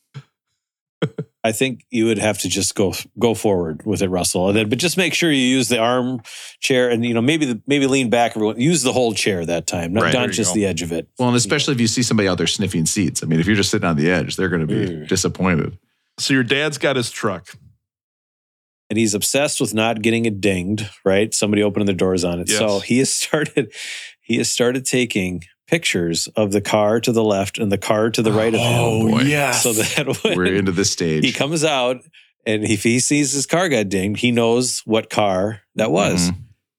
I 1.44 1.52
think 1.52 1.84
you 1.90 2.06
would 2.06 2.18
have 2.18 2.38
to 2.38 2.48
just 2.48 2.74
go 2.74 2.94
go 3.18 3.34
forward 3.34 3.84
with 3.86 4.02
it, 4.02 4.08
Russell. 4.08 4.48
And 4.48 4.56
then, 4.56 4.68
but 4.68 4.78
just 4.78 4.96
make 4.96 5.14
sure 5.14 5.30
you 5.30 5.38
use 5.46 5.68
the 5.68 5.78
arm 5.78 6.20
chair, 6.60 6.90
and 6.90 7.04
you 7.04 7.14
know 7.14 7.20
maybe 7.20 7.44
the, 7.46 7.62
maybe 7.66 7.86
lean 7.86 8.10
back. 8.10 8.32
Everyone 8.32 8.58
use 8.60 8.82
the 8.82 8.92
whole 8.92 9.12
chair 9.14 9.44
that 9.46 9.66
time, 9.68 9.92
not, 9.92 10.04
Right, 10.04 10.12
not 10.14 10.30
just 10.30 10.54
the 10.54 10.66
edge 10.66 10.82
of 10.82 10.90
it. 10.90 11.06
Well, 11.18 11.28
and 11.28 11.36
especially 11.36 11.74
if 11.74 11.80
you 11.80 11.86
see 11.86 12.02
somebody 12.02 12.28
out 12.28 12.38
there 12.38 12.46
sniffing 12.48 12.86
seats. 12.86 13.22
I 13.22 13.26
mean, 13.26 13.38
if 13.38 13.46
you're 13.46 13.54
just 13.54 13.70
sitting 13.70 13.86
on 13.88 13.96
the 13.96 14.10
edge, 14.10 14.34
they're 14.36 14.48
going 14.48 14.66
to 14.66 14.66
be 14.66 14.86
Mm. 14.92 15.08
disappointed. 15.08 15.78
So 16.18 16.34
your 16.34 16.42
dad's 16.42 16.78
got 16.78 16.96
his 16.96 17.10
truck. 17.10 17.48
and 18.88 18.98
he's 18.98 19.14
obsessed 19.14 19.60
with 19.60 19.74
not 19.74 20.00
getting 20.00 20.24
it 20.26 20.40
dinged, 20.40 20.88
right? 21.04 21.34
Somebody 21.34 21.62
opening 21.62 21.86
the 21.86 21.92
doors 21.92 22.22
on 22.24 22.38
it. 22.40 22.48
Yes. 22.48 22.58
So 22.58 22.80
he 22.80 22.98
has 22.98 23.12
started 23.22 23.72
he 24.20 24.38
has 24.38 24.50
started 24.50 24.84
taking 24.86 25.42
pictures 25.66 26.28
of 26.36 26.52
the 26.52 26.60
car 26.60 27.00
to 27.00 27.12
the 27.12 27.24
left 27.24 27.58
and 27.58 27.70
the 27.72 27.78
car 27.78 28.10
to 28.10 28.22
the 28.22 28.32
right 28.32 28.54
of 28.54 28.60
him. 28.60 28.80
oh, 28.80 29.08
boy. 29.10 29.20
yes. 29.22 29.62
So 29.62 29.72
that 29.72 30.34
We're 30.36 30.54
into 30.54 30.72
the 30.72 30.84
stage. 30.84 31.24
he 31.24 31.32
comes 31.32 31.64
out 31.64 32.02
and 32.46 32.64
if 32.64 32.82
he 32.84 33.00
sees 33.00 33.32
his 33.32 33.46
car 33.46 33.68
got 33.68 33.88
dinged, 33.88 34.20
he 34.20 34.30
knows 34.30 34.80
what 34.84 35.10
car 35.10 35.62
that 35.74 35.90
was. 35.90 36.30
Mhm. 36.30 36.36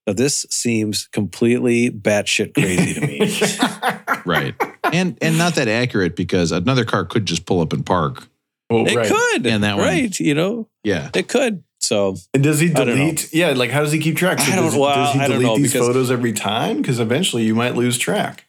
Now 0.08 0.14
this 0.14 0.46
seems 0.50 1.08
completely 1.08 1.92
batshit 1.92 2.54
crazy 2.54 2.94
to 2.94 3.02
me. 3.06 4.22
right, 4.26 4.56
and 4.94 5.18
and 5.22 5.38
not 5.38 5.56
that 5.56 5.68
accurate 5.68 6.16
because 6.16 6.54
another 6.54 6.86
car 6.86 7.04
could 7.04 7.26
just 7.26 7.46
pull 7.46 7.60
up 7.60 7.74
and 7.74 7.86
park. 7.86 8.26
Oh, 8.70 8.86
it 8.86 8.96
right. 8.96 9.08
could. 9.08 9.46
And 9.46 9.64
that 9.66 9.76
one- 9.78 9.86
right, 9.86 10.18
you 10.20 10.34
know, 10.34 10.70
Yeah, 10.86 11.10
it 11.14 11.28
could. 11.28 11.64
So 11.80 12.16
And 12.34 12.42
does 12.44 12.60
he 12.62 12.70
I 12.70 12.74
don't 12.74 12.88
know. 12.88 12.96
delete? 12.96 13.34
Yeah, 13.34 13.50
like 13.52 13.70
how 13.72 13.82
does 13.82 13.92
he 13.92 14.00
keep 14.00 14.16
track? 14.18 14.40
I 14.42 14.56
don't- 14.56 14.66
does, 14.66 14.76
well, 14.76 14.96
does 14.96 15.14
he 15.14 15.20
I 15.20 15.28
don't 15.28 15.32
delete 15.40 15.48
know, 15.48 15.58
these 15.58 15.74
because- 15.74 15.88
photos 15.88 16.10
every 16.12 16.32
time? 16.34 16.78
Because 16.78 17.00
eventually 17.02 17.44
you 17.44 17.54
might 17.56 17.76
lose 17.76 17.98
track. 17.98 18.46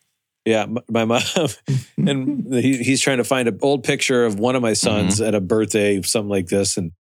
Yeah, 0.48 0.64
my 0.88 1.04
mom, 1.04 1.20
and 1.98 2.54
he, 2.54 2.78
he's 2.78 3.02
trying 3.02 3.18
to 3.18 3.24
find 3.24 3.48
an 3.48 3.58
old 3.60 3.84
picture 3.84 4.24
of 4.24 4.38
one 4.38 4.56
of 4.56 4.62
my 4.62 4.72
sons 4.72 5.16
mm-hmm. 5.16 5.28
at 5.28 5.34
a 5.34 5.42
birthday, 5.42 6.00
something 6.00 6.30
like 6.30 6.46
this. 6.46 6.78
And 6.78 6.92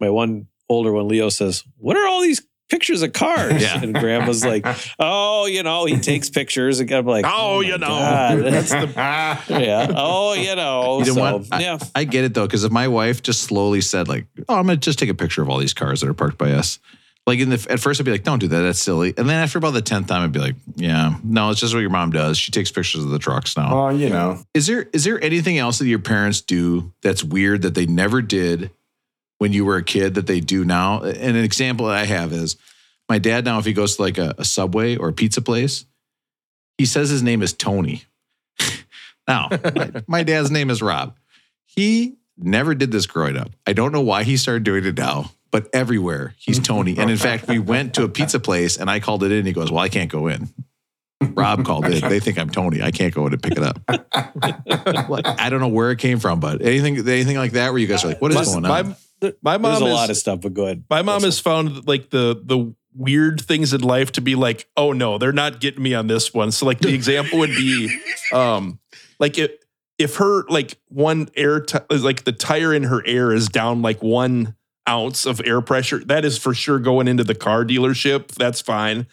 my 0.00 0.10
one 0.10 0.48
older 0.68 0.92
one, 0.92 1.08
Leo, 1.08 1.30
says, 1.30 1.64
"What 1.78 1.96
are 1.96 2.06
all 2.06 2.20
these 2.20 2.42
pictures 2.68 3.00
of 3.00 3.14
cars?" 3.14 3.62
Yeah. 3.62 3.82
And 3.82 3.94
Grandma's 3.94 4.44
like, 4.44 4.66
"Oh, 4.98 5.46
you 5.46 5.62
know, 5.62 5.86
he 5.86 5.96
takes 5.96 6.28
pictures." 6.28 6.78
And 6.78 6.92
I'm 6.92 7.06
like, 7.06 7.24
Oh, 7.24 7.30
oh 7.32 7.62
my 7.62 7.68
you 7.68 7.78
know. 7.78 7.86
God, 7.86 8.38
That's 8.40 8.70
the 8.70 9.62
yeah. 9.62 9.94
Oh, 9.96 10.34
you 10.34 10.54
know. 10.54 10.98
You 10.98 11.14
so, 11.14 11.20
what? 11.38 11.46
I- 11.50 11.60
yeah. 11.62 11.78
I 11.94 12.04
get 12.04 12.24
it 12.24 12.34
though 12.34 12.46
because 12.46 12.64
if 12.64 12.70
my 12.70 12.86
wife 12.86 13.22
just 13.22 13.44
slowly 13.44 13.80
said 13.80 14.08
like, 14.08 14.26
"Oh, 14.46 14.56
I'm 14.56 14.66
gonna 14.66 14.76
just 14.76 14.98
take 14.98 15.08
a 15.08 15.14
picture 15.14 15.40
of 15.40 15.48
all 15.48 15.56
these 15.56 15.72
cars 15.72 16.02
that 16.02 16.10
are 16.10 16.14
parked 16.14 16.36
by 16.36 16.52
us," 16.52 16.78
like 17.26 17.38
in 17.38 17.50
the 17.50 17.66
at 17.68 17.80
first 17.80 18.00
I'd 18.00 18.04
be 18.04 18.12
like, 18.12 18.24
"Don't 18.24 18.38
do 18.38 18.48
that, 18.48 18.60
that's 18.60 18.78
silly," 18.78 19.14
and 19.16 19.28
then 19.28 19.42
after 19.42 19.58
about 19.58 19.72
the 19.72 19.82
tenth 19.82 20.08
time, 20.08 20.22
I'd 20.22 20.32
be 20.32 20.40
like, 20.40 20.56
"Yeah, 20.76 21.16
no, 21.22 21.50
it's 21.50 21.60
just 21.60 21.74
what 21.74 21.80
your 21.80 21.90
mom 21.90 22.10
does. 22.10 22.38
She 22.38 22.50
takes 22.50 22.70
pictures 22.70 23.04
of 23.04 23.10
the 23.10 23.18
trucks 23.18 23.56
now." 23.56 23.72
Oh, 23.72 23.88
you 23.90 24.08
know. 24.08 24.42
Is 24.54 24.66
there 24.66 24.88
is 24.92 25.04
there 25.04 25.22
anything 25.22 25.58
else 25.58 25.78
that 25.78 25.86
your 25.86 25.98
parents 25.98 26.40
do 26.40 26.92
that's 27.02 27.22
weird 27.22 27.62
that 27.62 27.74
they 27.74 27.86
never 27.86 28.22
did 28.22 28.70
when 29.38 29.52
you 29.52 29.64
were 29.64 29.76
a 29.76 29.84
kid 29.84 30.14
that 30.14 30.26
they 30.26 30.40
do 30.40 30.64
now? 30.64 31.02
And 31.02 31.36
an 31.36 31.44
example 31.44 31.86
that 31.86 31.96
I 31.96 32.04
have 32.04 32.32
is 32.32 32.56
my 33.10 33.18
dad 33.18 33.44
now, 33.44 33.58
if 33.58 33.64
he 33.64 33.72
goes 33.72 33.96
to 33.96 34.02
like 34.02 34.18
a, 34.18 34.36
a 34.38 34.44
subway 34.44 34.96
or 34.96 35.08
a 35.08 35.12
pizza 35.12 35.42
place, 35.42 35.84
he 36.78 36.86
says 36.86 37.10
his 37.10 37.24
name 37.24 37.42
is 37.42 37.52
Tony. 37.52 38.04
now, 39.28 39.48
my, 39.50 39.90
my 40.06 40.22
dad's 40.22 40.50
name 40.50 40.70
is 40.70 40.80
Rob. 40.80 41.16
He 41.66 42.16
never 42.38 42.74
did 42.74 42.92
this 42.92 43.06
growing 43.06 43.36
up. 43.36 43.50
I 43.66 43.72
don't 43.72 43.92
know 43.92 44.00
why 44.00 44.22
he 44.22 44.36
started 44.36 44.62
doing 44.62 44.84
it 44.84 44.96
now, 44.96 45.32
but 45.50 45.68
everywhere 45.72 46.34
he's 46.38 46.58
Tony. 46.58 46.98
And 46.98 47.10
in 47.10 47.16
fact, 47.16 47.48
we 47.48 47.58
went 47.58 47.94
to 47.94 48.04
a 48.04 48.08
pizza 48.08 48.40
place 48.40 48.76
and 48.76 48.90
I 48.90 49.00
called 49.00 49.24
it 49.24 49.32
in. 49.32 49.46
He 49.46 49.52
goes, 49.52 49.70
Well, 49.70 49.82
I 49.82 49.88
can't 49.88 50.10
go 50.10 50.26
in. 50.28 50.48
Rob 51.20 51.64
called 51.64 51.86
it. 51.86 52.02
They 52.02 52.20
think 52.20 52.38
I'm 52.38 52.48
Tony. 52.48 52.82
I 52.82 52.90
can't 52.90 53.14
go 53.14 53.26
in 53.26 53.34
and 53.34 53.42
pick 53.42 53.52
it 53.56 53.62
up. 53.62 53.78
I 53.88 55.48
don't 55.50 55.60
know 55.60 55.68
where 55.68 55.90
it 55.90 55.98
came 55.98 56.18
from, 56.18 56.40
but 56.40 56.62
anything 56.62 56.96
anything 56.96 57.36
like 57.36 57.52
that 57.52 57.72
where 57.72 57.78
you 57.78 57.86
guys 57.86 58.04
are 58.04 58.08
like, 58.08 58.22
what 58.22 58.30
is 58.30 58.36
My, 58.36 58.44
going 58.44 58.64
on? 58.64 58.96
my, 59.20 59.32
my 59.42 59.58
mom 59.58 59.72
There's 59.72 59.82
a 59.82 59.86
is, 59.86 59.92
lot 59.92 60.10
of 60.10 60.16
stuff, 60.16 60.40
but 60.40 60.54
go 60.54 60.64
ahead. 60.64 60.84
My 60.88 61.02
mom 61.02 61.22
has 61.22 61.38
found 61.38 61.86
like 61.86 62.10
the 62.10 62.40
the 62.42 62.74
weird 62.94 63.40
things 63.40 63.72
in 63.72 63.82
life 63.82 64.12
to 64.12 64.20
be 64.20 64.34
like, 64.34 64.68
oh 64.76 64.92
no, 64.92 65.18
they're 65.18 65.32
not 65.32 65.60
getting 65.60 65.82
me 65.82 65.94
on 65.94 66.06
this 66.06 66.32
one. 66.32 66.52
So 66.52 66.66
like 66.66 66.80
the 66.80 66.94
example 66.94 67.38
would 67.40 67.50
be, 67.50 68.00
um, 68.32 68.80
like 69.18 69.38
if 69.38 69.50
if 69.98 70.16
her 70.16 70.44
like 70.48 70.78
one 70.88 71.28
air 71.36 71.60
ti- 71.60 71.78
like 71.90 72.24
the 72.24 72.32
tire 72.32 72.72
in 72.72 72.84
her 72.84 73.06
air 73.06 73.32
is 73.32 73.48
down 73.48 73.82
like 73.82 74.02
one 74.02 74.56
ounce 74.88 75.26
of 75.26 75.40
air 75.44 75.60
pressure, 75.60 75.98
that 76.06 76.24
is 76.24 76.38
for 76.38 76.54
sure 76.54 76.78
going 76.78 77.08
into 77.08 77.24
the 77.24 77.34
car 77.34 77.64
dealership. 77.64 78.28
That's 78.28 78.60
fine. 78.60 79.06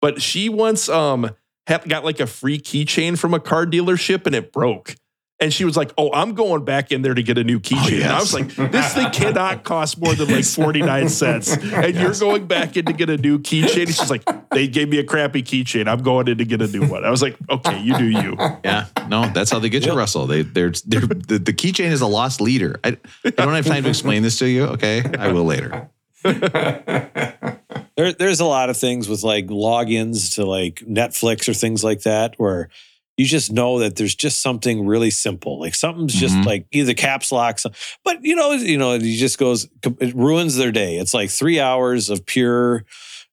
But 0.00 0.20
she 0.20 0.48
once 0.48 0.88
um 0.88 1.30
got 1.66 2.04
like 2.04 2.20
a 2.20 2.26
free 2.26 2.58
keychain 2.58 3.18
from 3.18 3.34
a 3.34 3.40
car 3.40 3.66
dealership 3.66 4.26
and 4.26 4.34
it 4.34 4.52
broke. 4.52 4.96
And 5.42 5.52
she 5.52 5.64
was 5.64 5.76
like, 5.76 5.92
"Oh, 5.98 6.12
I'm 6.12 6.34
going 6.34 6.64
back 6.64 6.92
in 6.92 7.02
there 7.02 7.14
to 7.14 7.22
get 7.22 7.36
a 7.36 7.42
new 7.42 7.58
keychain." 7.58 8.00
Oh, 8.00 8.04
and 8.04 8.12
I 8.12 8.20
was 8.20 8.32
like, 8.32 8.48
"This 8.70 8.94
thing 8.94 9.10
cannot 9.12 9.64
cost 9.64 10.00
more 10.00 10.14
than 10.14 10.30
like 10.30 10.44
49 10.44 11.08
cents." 11.08 11.56
And 11.56 11.96
you're 11.96 12.14
going 12.14 12.46
back 12.46 12.76
in 12.76 12.84
to 12.84 12.92
get 12.92 13.10
a 13.10 13.16
new 13.16 13.40
keychain. 13.40 13.88
She's 13.88 14.08
like, 14.08 14.22
"They 14.50 14.68
gave 14.68 14.88
me 14.88 14.98
a 14.98 15.04
crappy 15.04 15.42
keychain. 15.42 15.88
I'm 15.88 16.02
going 16.02 16.28
in 16.28 16.38
to 16.38 16.44
get 16.44 16.62
a 16.62 16.68
new 16.68 16.86
one." 16.86 17.04
I 17.04 17.10
was 17.10 17.22
like, 17.22 17.36
"Okay, 17.50 17.80
you 17.80 17.98
do 17.98 18.08
you." 18.08 18.36
Yeah, 18.64 18.86
no, 19.08 19.28
that's 19.34 19.50
how 19.50 19.58
they 19.58 19.68
get 19.68 19.84
you, 19.84 19.94
Russell. 19.94 20.28
They 20.28 20.42
they're, 20.42 20.72
they're 20.86 21.00
the, 21.00 21.40
the 21.44 21.52
keychain 21.52 21.90
is 21.90 22.02
a 22.02 22.06
loss 22.06 22.40
leader. 22.40 22.78
I, 22.84 22.96
I 23.24 23.30
don't 23.30 23.54
have 23.54 23.66
time 23.66 23.82
to 23.82 23.88
explain 23.88 24.22
this 24.22 24.38
to 24.38 24.48
you. 24.48 24.66
Okay, 24.66 25.02
I 25.18 25.32
will 25.32 25.44
later. 25.44 25.90
There, 27.94 28.12
there's 28.14 28.40
a 28.40 28.46
lot 28.46 28.70
of 28.70 28.76
things 28.78 29.06
with 29.06 29.22
like 29.22 29.48
logins 29.48 30.36
to 30.36 30.46
like 30.46 30.76
Netflix 30.76 31.46
or 31.46 31.52
things 31.52 31.84
like 31.84 32.02
that 32.02 32.34
where 32.38 32.70
you 33.22 33.28
just 33.28 33.52
know 33.52 33.78
that 33.78 33.96
there's 33.96 34.14
just 34.14 34.40
something 34.40 34.84
really 34.86 35.10
simple. 35.10 35.60
Like 35.60 35.74
something's 35.74 36.14
just 36.14 36.34
Mhm. 36.34 36.44
like 36.46 36.66
either 36.72 36.94
caps 36.94 37.30
locks, 37.30 37.64
but 38.04 38.24
you 38.24 38.34
know, 38.34 38.52
you 38.52 38.78
know, 38.78 38.98
he 38.98 39.16
just 39.16 39.38
goes, 39.38 39.68
it 40.00 40.14
ruins 40.14 40.56
their 40.56 40.72
day. 40.72 40.96
It's 40.96 41.14
like 41.14 41.30
three 41.30 41.60
hours 41.60 42.10
of 42.10 42.26
pure, 42.26 42.84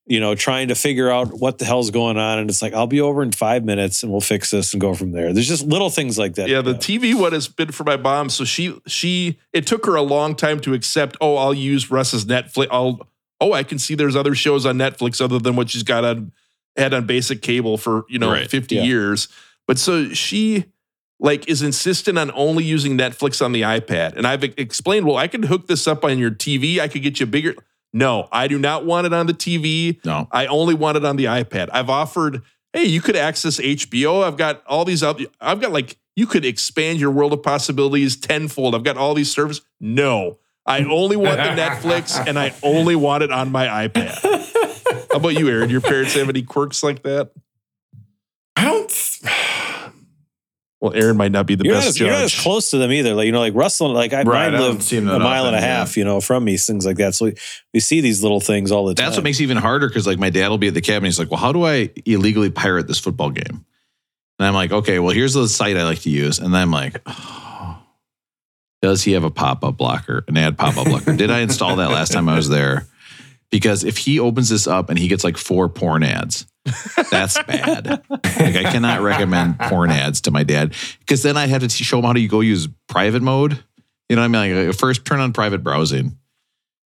you 0.05 0.19
know, 0.19 0.35
trying 0.35 0.67
to 0.69 0.75
figure 0.75 1.09
out 1.09 1.39
what 1.39 1.57
the 1.59 1.65
hell's 1.65 1.91
going 1.91 2.17
on. 2.17 2.39
And 2.39 2.49
it's 2.49 2.61
like, 2.61 2.73
I'll 2.73 2.87
be 2.87 3.01
over 3.01 3.21
in 3.23 3.31
five 3.31 3.63
minutes 3.63 4.03
and 4.03 4.11
we'll 4.11 4.21
fix 4.21 4.51
this 4.51 4.73
and 4.73 4.81
go 4.81 4.93
from 4.93 5.11
there. 5.11 5.33
There's 5.33 5.47
just 5.47 5.65
little 5.65 5.89
things 5.89 6.17
like 6.17 6.35
that. 6.35 6.49
Yeah, 6.49 6.61
the 6.61 6.73
TV 6.75 7.13
one 7.13 7.33
has 7.33 7.47
been 7.47 7.71
for 7.71 7.83
my 7.83 7.97
mom. 7.97 8.29
So 8.29 8.43
she 8.45 8.75
she 8.87 9.37
it 9.53 9.65
took 9.67 9.85
her 9.85 9.95
a 9.95 10.01
long 10.01 10.35
time 10.35 10.59
to 10.61 10.73
accept. 10.73 11.15
Oh, 11.21 11.35
I'll 11.37 11.53
use 11.53 11.91
Russ's 11.91 12.25
Netflix. 12.25 12.67
I'll 12.71 13.07
oh, 13.41 13.53
I 13.53 13.63
can 13.63 13.79
see 13.79 13.95
there's 13.95 14.15
other 14.15 14.35
shows 14.35 14.65
on 14.65 14.77
Netflix 14.77 15.21
other 15.21 15.39
than 15.39 15.55
what 15.55 15.69
she's 15.69 15.83
got 15.83 16.03
on 16.05 16.31
had 16.75 16.93
on 16.93 17.05
basic 17.05 17.41
cable 17.41 17.77
for 17.77 18.05
you 18.09 18.19
know 18.19 18.31
Right. 18.31 18.49
50 18.49 18.75
Yeah. 18.75 18.83
years. 18.83 19.27
But 19.70 19.78
so 19.78 20.09
she 20.15 20.65
like 21.20 21.47
is 21.47 21.61
insistent 21.61 22.17
on 22.17 22.32
only 22.34 22.63
using 22.63 22.97
Netflix 22.97 23.39
on 23.39 23.51
the 23.51 23.61
iPad. 23.61 24.15
And 24.15 24.26
I've 24.26 24.43
explained, 24.43 25.05
well, 25.05 25.15
I 25.15 25.28
could 25.28 25.45
hook 25.45 25.67
this 25.67 25.86
up 25.86 26.03
on 26.03 26.17
your 26.17 26.32
TV. 26.32 26.80
I 26.80 26.88
could 26.88 27.03
get 27.03 27.20
you 27.20 27.28
bigger. 27.28 27.53
No, 27.93 28.28
I 28.32 28.47
do 28.47 28.57
not 28.57 28.88
want 28.88 29.05
it 29.05 29.13
on 29.13 29.28
the 29.28 29.34
TV. 29.34 30.03
No, 30.03 30.28
I 30.32 30.47
only 30.47 30.74
want 30.74 30.97
it 30.97 31.05
on 31.05 31.17
the 31.17 31.26
iPad. 31.26 31.70
I've 31.72 31.88
offered, 31.88 32.41
hey, 32.74 32.86
you 32.86 32.99
could 32.99 33.15
access 33.15 33.59
HBO. 33.59 34.24
I've 34.24 34.38
got 34.38 34.63
all 34.65 34.86
these 34.86 35.03
other, 35.03 35.26
I've 35.39 35.61
got 35.61 35.72
like, 35.72 35.99
you 36.15 36.26
could 36.26 36.45
expand 36.45 36.99
your 36.99 37.11
world 37.11 37.32
of 37.34 37.43
possibilities 37.43 38.15
tenfold. 38.15 38.74
I've 38.74 38.84
got 38.84 38.97
all 38.97 39.13
these 39.13 39.32
services. 39.32 39.63
No, 39.80 40.39
I 40.65 40.84
only 40.84 41.15
want 41.15 41.38
the 41.38 41.61
Netflix 41.61 42.20
and 42.28 42.39
I 42.39 42.55
only 42.63 42.95
want 42.95 43.22
it 43.22 43.32
on 43.32 43.51
my 43.51 43.88
iPad. 43.88 44.17
How 45.11 45.17
about 45.17 45.38
you, 45.38 45.47
Aaron? 45.47 45.70
Your 45.70 45.82
parents 45.82 46.15
have 46.15 46.28
any 46.28 46.41
quirks 46.41 46.82
like 46.82 47.03
that? 47.03 47.34
I 48.60 48.64
don't. 48.66 49.20
Well, 50.82 50.93
Aaron 50.93 51.18
might 51.18 51.34
not 51.34 51.45
be 51.45 51.55
the 51.55 51.66
you're 51.66 51.74
not, 51.74 51.80
best 51.80 51.89
as, 51.89 51.99
you're 51.99 52.10
not 52.10 52.24
as 52.24 52.39
close 52.39 52.70
to 52.70 52.78
them 52.78 52.89
either. 52.89 53.14
Like, 53.14 53.26
you 53.26 53.34
know, 53.34 53.41
like 53.41 53.53
Russell, 53.53 53.91
like 53.91 54.14
I, 54.14 54.24
Right, 54.24 54.55
I 54.55 54.60
live 54.60 54.82
see 54.82 54.95
him 54.95 55.07
that 55.07 55.18
a 55.18 55.20
mile 55.20 55.45
and 55.45 55.53
a 55.53 55.57
often, 55.57 55.70
yeah. 55.70 55.78
half, 55.78 55.97
you 55.97 56.05
know, 56.05 56.22
from 56.22 56.45
me, 56.45 56.55
things 56.55 56.86
like 56.86 56.95
that. 56.95 57.14
So 57.16 57.26
we, 57.26 57.36
we 57.74 57.82
see 57.82 57.99
these 57.99 58.24
little 58.24 58.39
things 58.39 58.72
all 58.72 58.86
the 58.86 58.93
time. 58.93 59.05
that's 59.05 59.18
what 59.18 59.26
makes 59.26 59.41
it 59.41 59.43
even 59.43 59.57
harder 59.57 59.89
because 59.89 60.07
like 60.07 60.20
my 60.20 60.30
dad 60.30 60.47
will 60.47 60.57
be 60.57 60.70
at 60.70 60.74
the 60.74 60.80
cabin. 60.80 61.03
He's 61.03 61.20
like, 61.20 61.30
"Well, 61.30 61.39
how 61.41 61.51
do 61.51 61.66
I 61.66 61.89
illegally 62.05 62.49
pirate 62.49 62.88
this 62.88 62.97
football 62.97 63.30
game?" 63.30 63.66
And 64.39 64.47
I'm 64.47 64.53
like, 64.53 64.72
"Okay, 64.72 64.99
well, 64.99 65.14
here's 65.14 65.34
the 65.34 65.49
site 65.49 65.76
I 65.76 65.84
like 65.84 65.99
to 66.03 66.10
use." 66.10 66.39
And 66.39 66.53
then 66.53 66.62
I'm 66.62 66.72
like, 66.72 67.01
oh, 67.05 67.84
"Does 68.82 69.03
he 69.03 69.12
have 69.12 69.26
a 69.26 69.32
pop 69.32 69.66
up 69.66 69.76
blocker, 69.76 70.24
an 70.30 70.38
ad 70.38 70.57
pop 70.57 70.78
up 70.78 70.86
blocker? 70.86 71.14
Did 71.14 71.30
I 71.30 71.39
install 71.39 71.76
that 71.76 71.89
last 71.91 72.14
time 72.14 72.30
I 72.30 72.38
was 72.38 72.47
there?" 72.47 72.88
Because 73.51 73.83
if 73.83 73.97
he 73.97 74.19
opens 74.19 74.49
this 74.49 74.67
up 74.67 74.89
and 74.89 74.99
he 74.99 75.07
gets 75.07 75.23
like 75.23 75.37
four 75.37 75.69
porn 75.69 76.03
ads, 76.03 76.45
that's 77.09 77.41
bad. 77.47 78.03
like 78.09 78.55
I 78.55 78.63
cannot 78.71 79.01
recommend 79.01 79.59
porn 79.59 79.89
ads 79.89 80.21
to 80.21 80.31
my 80.31 80.43
dad 80.43 80.75
because 80.99 81.23
then 81.23 81.35
I 81.35 81.47
have 81.47 81.61
to 81.61 81.69
show 81.69 81.99
him 81.99 82.05
how 82.05 82.13
to 82.13 82.27
go 82.27 82.41
use 82.41 82.67
private 82.87 83.21
mode. 83.21 83.63
You 84.07 84.15
know 84.15 84.21
what 84.21 84.37
I 84.37 84.45
mean? 84.45 84.67
Like 84.67 84.75
uh, 84.75 84.77
first 84.77 85.05
turn 85.05 85.19
on 85.19 85.33
private 85.33 85.63
browsing. 85.63 86.17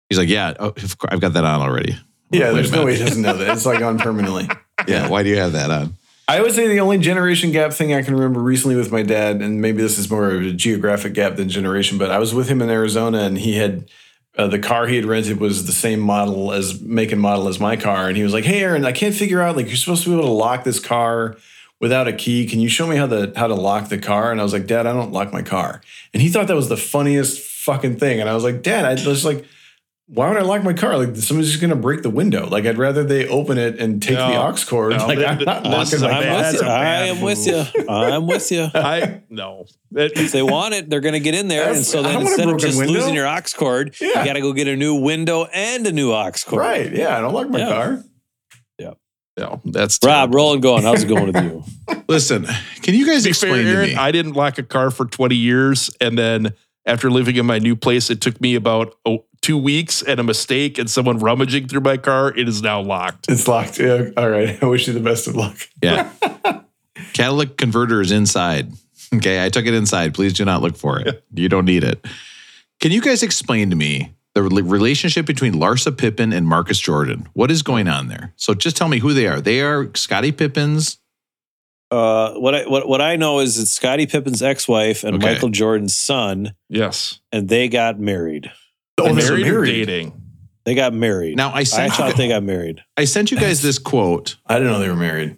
He's 0.09 0.19
like, 0.19 0.29
yeah, 0.29 0.55
oh, 0.59 0.73
I've 1.09 1.21
got 1.21 1.33
that 1.35 1.45
on 1.45 1.61
already. 1.61 1.97
Yeah, 2.31 2.49
Wait 2.49 2.55
there's 2.55 2.73
no 2.73 2.85
way 2.85 2.97
he 2.97 3.05
doesn't 3.05 3.23
know 3.23 3.37
that. 3.37 3.51
It's 3.51 3.67
like 3.67 3.83
on 3.83 3.99
permanently. 3.99 4.49
Yeah, 4.87 5.09
why 5.09 5.23
do 5.23 5.31
you 5.31 5.39
have 5.39 5.53
that 5.53 5.71
on? 5.71 5.97
I 6.29 6.43
would 6.43 6.53
say 6.53 6.69
the 6.69 6.81
only 6.81 6.99
generation 6.99 7.51
gap 7.51 7.73
thing 7.73 7.95
I 7.95 8.03
can 8.03 8.15
remember 8.15 8.41
recently 8.41 8.77
with 8.77 8.93
my 8.93 9.03
dad, 9.03 9.41
and 9.41 9.63
maybe 9.63 9.81
this 9.81 9.97
is 9.97 10.11
more 10.11 10.31
of 10.31 10.43
a 10.43 10.53
geographic 10.53 11.15
gap 11.15 11.37
than 11.37 11.49
generation, 11.49 11.97
but 11.97 12.11
I 12.11 12.19
was 12.19 12.35
with 12.35 12.49
him 12.51 12.61
in 12.61 12.69
Arizona 12.69 13.21
and 13.21 13.39
he 13.39 13.57
had 13.57 13.89
uh, 14.37 14.47
the 14.47 14.59
car 14.59 14.87
he 14.87 14.97
had 14.97 15.05
rented 15.05 15.41
was 15.41 15.67
the 15.67 15.73
same 15.73 16.01
model 16.01 16.53
as 16.53 16.81
make 16.81 17.13
and 17.13 17.21
model 17.21 17.49
as 17.49 17.59
my 17.59 17.77
car. 17.77 18.09
And 18.09 18.17
he 18.17 18.23
was 18.23 18.33
like, 18.33 18.45
Hey, 18.45 18.61
Aaron, 18.63 18.85
I 18.85 18.93
can't 18.93 19.15
figure 19.15 19.41
out, 19.41 19.57
like, 19.57 19.67
you're 19.67 19.77
supposed 19.77 20.05
to 20.05 20.11
be 20.11 20.15
able 20.15 20.27
to 20.27 20.33
lock 20.33 20.65
this 20.65 20.79
car 20.79 21.37
without 21.81 22.09
a 22.09 22.13
key. 22.13 22.47
Can 22.47 22.61
you 22.61 22.69
show 22.69 22.87
me 22.87 22.97
how 22.97 23.07
the 23.07 23.33
how 23.37 23.47
to 23.47 23.55
lock 23.55 23.89
the 23.89 23.99
car? 23.99 24.31
And 24.31 24.41
I 24.41 24.45
was 24.45 24.53
like, 24.53 24.67
Dad, 24.67 24.87
I 24.87 24.93
don't 24.93 25.13
lock 25.13 25.33
my 25.33 25.43
car. 25.43 25.81
And 26.13 26.23
he 26.23 26.29
thought 26.29 26.49
that 26.49 26.57
was 26.57 26.69
the 26.69 26.77
funniest 26.77 27.41
fucking 27.41 27.97
thing. 27.99 28.21
And 28.21 28.29
I 28.29 28.35
was 28.35 28.45
like, 28.45 28.63
Dad, 28.63 28.85
I 28.85 29.09
was 29.09 29.25
like, 29.25 29.45
why 30.09 30.29
would 30.29 30.37
I 30.39 30.43
lock 30.43 30.63
my 30.63 30.73
car? 30.73 30.97
Like 30.97 31.17
somebody's 31.17 31.51
just 31.51 31.61
gonna 31.61 31.75
break 31.77 32.03
the 32.03 32.11
window. 32.11 32.47
Like 32.49 32.65
I'd 32.65 32.79
rather 32.79 33.03
they 33.03 33.27
open 33.27 33.59
it 33.59 33.79
and 33.81 34.01
take 34.01 34.17
the 34.17 34.29
No. 34.29 34.43
aux 34.49 34.55
cord. 34.69 34.93
No, 34.93 35.07
like 35.07 35.19
th- 35.19 35.29
I'm 35.29 35.39
not 35.45 35.65
this 35.65 35.73
locking 35.73 35.95
is 35.95 36.03
a 36.03 36.09
my 36.09 36.15
I'm 36.15 36.23
bad- 36.23 36.33
with 36.35 36.43
that's 36.43 36.63
you. 36.63 36.69
a 36.69 36.71
I 36.71 36.83
bad 36.83 37.09
am 37.09 37.21
with 37.21 37.47
you. 37.47 37.89
I'm 37.89 38.27
with 38.27 38.53
you. 38.53 38.69
I 38.75 39.21
no. 39.31 39.67
That- 39.91 40.13
If 40.17 40.33
they 40.33 40.43
want 40.43 40.75
it, 40.75 40.89
they're 40.89 41.01
going 41.01 41.15
to 41.15 41.21
get 41.21 41.35
in 41.35 41.49
there. 41.49 41.61
That's- 41.61 41.77
and 41.79 41.87
so 41.87 42.03
then 42.03 42.15
don't 42.15 42.25
want 42.25 42.39
a 42.39 42.43
instead 42.43 42.55
of 42.55 42.61
just 42.61 42.79
window. 42.79 42.93
losing 42.95 43.15
your 43.15 43.27
aux 43.27 43.41
cord, 43.57 43.97
Yeah. 44.01 44.09
you 44.21 44.25
got 44.27 44.33
to 44.35 44.41
go 44.41 44.53
get 44.53 44.69
a 44.69 44.77
new 44.77 44.95
window 44.95 45.45
and 45.53 45.87
a 45.87 45.93
new 45.93 46.13
aux 46.13 46.31
cord. 46.47 46.61
Right. 46.61 46.93
Yeah. 46.93 47.17
I 47.17 47.21
don't 47.21 47.35
lock 47.35 47.49
my 47.51 47.61
car. 47.61 48.03
Yeah. 48.79 48.87
car. 48.87 48.97
no, 49.39 49.61
that's 49.65 49.99
Rob, 50.05 50.35
rolling 50.35 50.61
going. 50.61 50.83
How's 50.85 51.03
it 51.03 51.09
going 51.09 51.33
with 51.33 51.43
you? 51.43 51.65
Listen, 52.09 52.47
can 52.83 52.95
you 52.95 53.07
guys 53.07 53.25
To 53.25 53.31
be 53.31 53.33
fair, 53.35 53.49
explain 53.51 53.65
to 53.65 53.71
Aaron, 53.71 53.89
me? 53.91 53.95
I 53.97 54.13
didn't 54.13 54.33
lock 54.35 54.57
a 54.59 54.63
car 54.63 54.91
for 54.91 55.05
20 55.05 55.35
years. 55.35 55.91
And 56.01 56.17
then 56.17 56.55
after 56.87 57.11
living 57.11 57.37
in 57.37 57.47
my 57.47 57.59
new 57.59 57.77
place, 57.77 58.09
it 58.11 58.21
took 58.21 58.41
me 58.41 58.55
about 58.55 58.95
oh, 59.05 59.25
two 59.43 59.59
weeks 59.59 60.03
and 60.03 60.19
a 60.21 60.23
mistake 60.23 60.79
and 60.79 60.89
someone 60.89 61.19
rummaging 61.19 61.69
through 61.69 61.81
my 61.81 61.97
car. 61.97 62.33
It 62.37 62.49
is 62.49 62.63
now 62.63 62.81
locked. 62.81 63.27
It's 63.29 63.47
locked. 63.47 63.79
Yeah. 63.79 64.11
All 64.17 64.31
right. 64.31 64.59
I 64.63 64.67
wish 64.67 64.87
you 64.87 64.93
the 64.93 65.01
best 65.01 65.27
of 65.27 65.37
luck. 65.37 65.57
yeah. 65.83 66.11
Catalytic 67.13 67.57
converter 67.57 68.01
is 68.01 68.13
inside. 68.13 68.73
Okay, 69.15 69.45
I 69.45 69.49
took 69.49 69.67
it 69.67 69.75
inside. 69.75 70.15
Please 70.15 70.33
do 70.33 70.45
not 70.45 70.63
look 70.63 70.77
for 70.77 70.99
it. 71.01 71.25
You 71.33 71.49
don't 71.49 71.65
need 71.65 71.85
it. 71.85 72.05
Can 72.81 72.93
you 72.93 73.01
guys 73.01 73.23
explain 73.23 73.71
to 73.71 73.77
me 73.77 74.15
the 74.35 74.43
relationship 74.43 75.25
between 75.27 75.55
Larsa 75.55 75.97
Pippen 75.97 76.33
and 76.33 76.47
Marcus 76.47 76.79
Jordan? 76.79 77.29
What 77.33 77.51
is 77.51 77.63
going 77.63 77.89
on 77.89 78.09
there? 78.09 78.33
So 78.37 78.53
just 78.55 78.77
tell 78.77 78.89
me 78.89 78.99
who 78.99 79.13
they 79.15 79.27
are. 79.27 79.41
They 79.41 79.61
are 79.61 79.91
Scottie 79.95 80.33
Pippen's. 80.33 80.99
Uh, 81.91 82.35
what 82.35 82.55
I 82.55 82.67
what 82.67 82.89
what 82.89 83.01
I 83.01 83.15
know 83.17 83.39
is 83.41 83.59
it's 83.59 83.71
Scottie 83.71 84.07
Pippen's 84.07 84.43
ex-wife 84.43 85.05
and 85.05 85.17
Okay. 85.17 85.35
Michael 85.35 85.51
Jordan's 85.51 85.97
son, 85.97 86.55
Yes. 86.69 87.21
and 87.31 87.49
they 87.49 87.69
got 87.69 88.01
married. 88.01 88.51
Oh, 88.99 89.05
they're 89.05 89.15
married, 89.15 89.47
or 89.47 89.53
married. 89.53 89.87
dating? 89.87 90.23
They 90.65 90.75
got 90.75 90.93
married. 90.95 91.37
Now 91.37 91.51
I 91.51 91.59
I 91.59 91.63
sent 91.63 91.93
thought 91.93 92.11
you, 92.11 92.17
they 92.17 92.29
got 92.29 92.43
married. 92.43 92.83
I 92.97 93.05
sent 93.05 93.31
you 93.31 93.39
guys 93.39 93.63
this 93.63 93.79
quote. 93.79 94.37
I 94.47 94.55
didn't 94.59 94.73
know 94.73 94.81
they 94.81 94.89
were 94.89 94.97
married. 94.97 95.37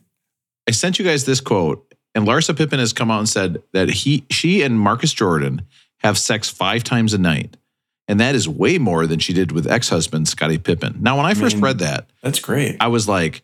I 0.66 0.70
sent 0.70 0.98
you 0.98 1.04
guys 1.04 1.24
this 1.26 1.40
quote, 1.40 1.92
and 2.14 2.26
Larsa 2.26 2.56
Pippen 2.56 2.78
has 2.78 2.92
come 2.94 3.10
out 3.10 3.18
and 3.18 3.28
said 3.28 3.62
that 3.72 3.88
he, 3.90 4.24
she, 4.30 4.62
and 4.62 4.78
Marcus 4.80 5.12
Jordan 5.12 5.62
have 6.00 6.16
sex 6.16 6.48
five 6.48 6.82
times 6.84 7.12
a 7.12 7.18
night, 7.18 7.56
and 8.06 8.18
that 8.20 8.34
is 8.34 8.48
way 8.48 8.78
more 8.78 9.06
than 9.06 9.18
she 9.18 9.32
did 9.34 9.50
with 9.52 9.66
ex-husband 9.66 10.28
Scottie 10.28 10.56
Pippen. 10.58 10.96
Now, 11.00 11.16
when 11.18 11.26
I 11.26 11.34
first 11.34 11.56
mean- 11.56 11.64
read 11.64 11.78
that, 11.80 12.08
That's 12.22 12.38
great. 12.40 12.76
I 12.80 12.88
was 12.88 13.06
like, 13.08 13.42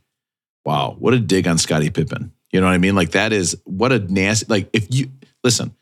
"Wow, 0.65 0.97
what 0.99 1.13
a 1.13 1.19
dig 1.19 1.47
on 1.49 1.59
Scottie 1.59 1.91
Pippen." 1.91 2.33
You 2.55 2.61
know 2.61 2.67
what 2.67 2.73
I 2.75 2.79
mean? 2.79 2.95
Like 2.95 3.11
that 3.11 3.33
is 3.33 3.61
what 3.65 3.91
a 3.91 3.99
nasty. 3.99 4.47
Like 4.49 4.71
if 4.73 4.87
you 4.95 5.11
listen, 5.43 5.75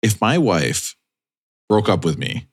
if 0.00 0.18
my 0.18 0.38
wife 0.38 0.96
broke 1.68 1.90
up 1.90 2.06
with 2.06 2.16
me, 2.16 2.46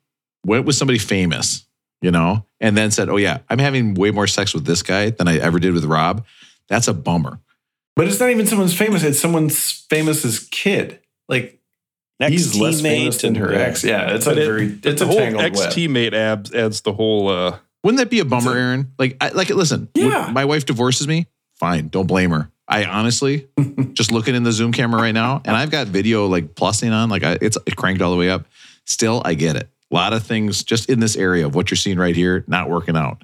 went 0.45 0.66
with 0.66 0.76
somebody 0.76 0.99
famous, 0.99 1.66
you 2.01 2.11
know, 2.11 2.45
and 2.59 2.76
then 2.76 2.91
said, 2.91 3.07
"Oh 3.07 3.16
yeah, 3.16 3.38
I'm 3.49 3.59
having 3.59 3.93
way 3.93 4.11
more 4.11 4.28
sex 4.28 4.53
with 4.53 4.66
this 4.66 4.84
guy 4.84 5.11
than 5.11 5.30
I 5.30 5.38
ever 5.38 5.59
did 5.59 5.74
with 5.74 5.86
Rob," 5.86 6.26
that's 6.68 6.89
a 6.89 6.93
bummer. 6.93 7.39
But 7.95 8.07
it's 8.09 8.20
not 8.20 8.32
even 8.32 8.45
someone's 8.47 8.74
famous. 8.76 9.01
It's 9.01 9.20
someone's 9.20 9.86
famous's 9.89 10.41
kid. 10.51 10.99
Like 11.30 11.61
he's 12.20 12.59
less 12.59 12.82
famous 12.82 13.22
than 13.22 13.36
her 13.36 13.53
ex. 13.53 13.82
Yeah. 13.86 14.14
It's 14.14 14.28
a 14.28 14.32
it- 14.32 14.36
very, 14.36 14.66
it's 14.84 14.99
the 14.99 15.05
a 15.05 15.07
whole 15.07 15.16
tangled 15.16 15.43
ex 15.45 15.59
web. 15.59 15.70
teammate 15.72 16.14
adds, 16.14 16.53
adds 16.53 16.82
the 16.82 16.91
whole. 16.91 17.30
uh 17.30 17.59
Wouldn't 17.84 17.99
that 17.99 18.09
be 18.09 18.20
a 18.20 18.26
bummer, 18.26 18.51
a- 18.57 18.59
Aaron? 18.59 18.93
Like, 18.99 19.16
I, 19.22 19.30
like, 19.30 19.49
listen, 19.51 19.88
Yeah. 19.95 20.26
when 20.26 20.34
my 20.34 20.43
wife 20.45 20.66
divorces 20.66 21.07
me. 21.07 21.28
Fine, 21.55 21.88
don't 21.89 22.07
blame 22.07 22.32
her. 22.32 22.49
I 22.74 22.86
honestly 22.86 23.47
just 23.93 24.11
looking 24.11 24.34
in 24.36 24.41
the 24.43 24.51
Zoom 24.51 24.71
camera 24.71 24.99
right 25.01 25.11
now, 25.13 25.41
and 25.45 25.55
I've 25.55 25.69
got 25.69 25.88
video 25.88 26.26
like 26.26 26.55
plusing 26.55 26.91
on, 26.91 27.09
like 27.09 27.24
I, 27.24 27.38
it's 27.39 27.57
cranked 27.78 28.01
all 28.01 28.11
the 28.11 28.17
way 28.17 28.30
up. 28.30 28.45
Still, 28.86 29.21
I 29.24 29.36
get 29.36 29.55
it. 29.55 29.69
A 29.91 29.93
lot 29.93 30.11
of 30.13 30.24
things 30.24 30.63
just 30.63 30.89
in 30.89 30.99
this 30.99 31.15
area 31.15 31.45
of 31.45 31.53
what 31.53 31.69
you're 31.69 31.78
seeing 31.78 31.99
right 31.99 32.15
here, 32.15 32.43
not 32.47 32.69
working 32.69 32.97
out. 32.97 33.24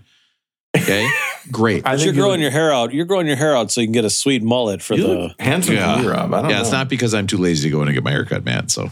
Okay, 0.77 1.09
great. 1.51 1.83
I 1.87 1.95
you're 1.95 2.13
growing 2.13 2.41
your 2.41 2.51
hair 2.51 2.71
out. 2.71 2.93
You're 2.93 3.05
growing 3.07 3.25
your 3.25 3.37
hair 3.37 3.55
out 3.57 3.71
so 3.71 3.81
you 3.81 3.87
can 3.87 3.91
get 3.93 4.05
a 4.05 4.09
sweet 4.11 4.43
mullet 4.43 4.83
for 4.83 4.93
you 4.93 5.01
the. 5.01 5.07
look 5.09 5.41
handsome 5.41 5.73
Yeah. 5.75 5.99
me, 5.99 6.07
Rob. 6.07 6.31
I 6.31 6.41
don't 6.41 6.51
yeah, 6.51 6.57
know. 6.57 6.61
it's 6.61 6.71
not 6.71 6.87
because 6.87 7.15
I'm 7.15 7.25
too 7.25 7.37
lazy 7.37 7.69
to 7.69 7.75
go 7.75 7.81
in 7.81 7.87
and 7.87 7.95
get 7.95 8.03
my 8.03 8.11
haircut, 8.11 8.45
man. 8.45 8.69
So 8.69 8.89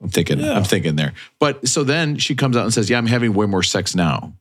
I'm 0.00 0.08
thinking, 0.08 0.38
Yeah. 0.38 0.52
I'm 0.56 0.62
thinking 0.62 0.94
there. 0.94 1.14
But 1.40 1.66
so 1.66 1.82
then 1.82 2.16
she 2.16 2.36
comes 2.36 2.56
out 2.56 2.62
and 2.62 2.72
says, 2.72 2.88
"Yeah, 2.88 2.98
I'm 2.98 3.06
having 3.06 3.34
way 3.34 3.46
more 3.46 3.64
sex 3.64 3.96
now," 3.96 4.34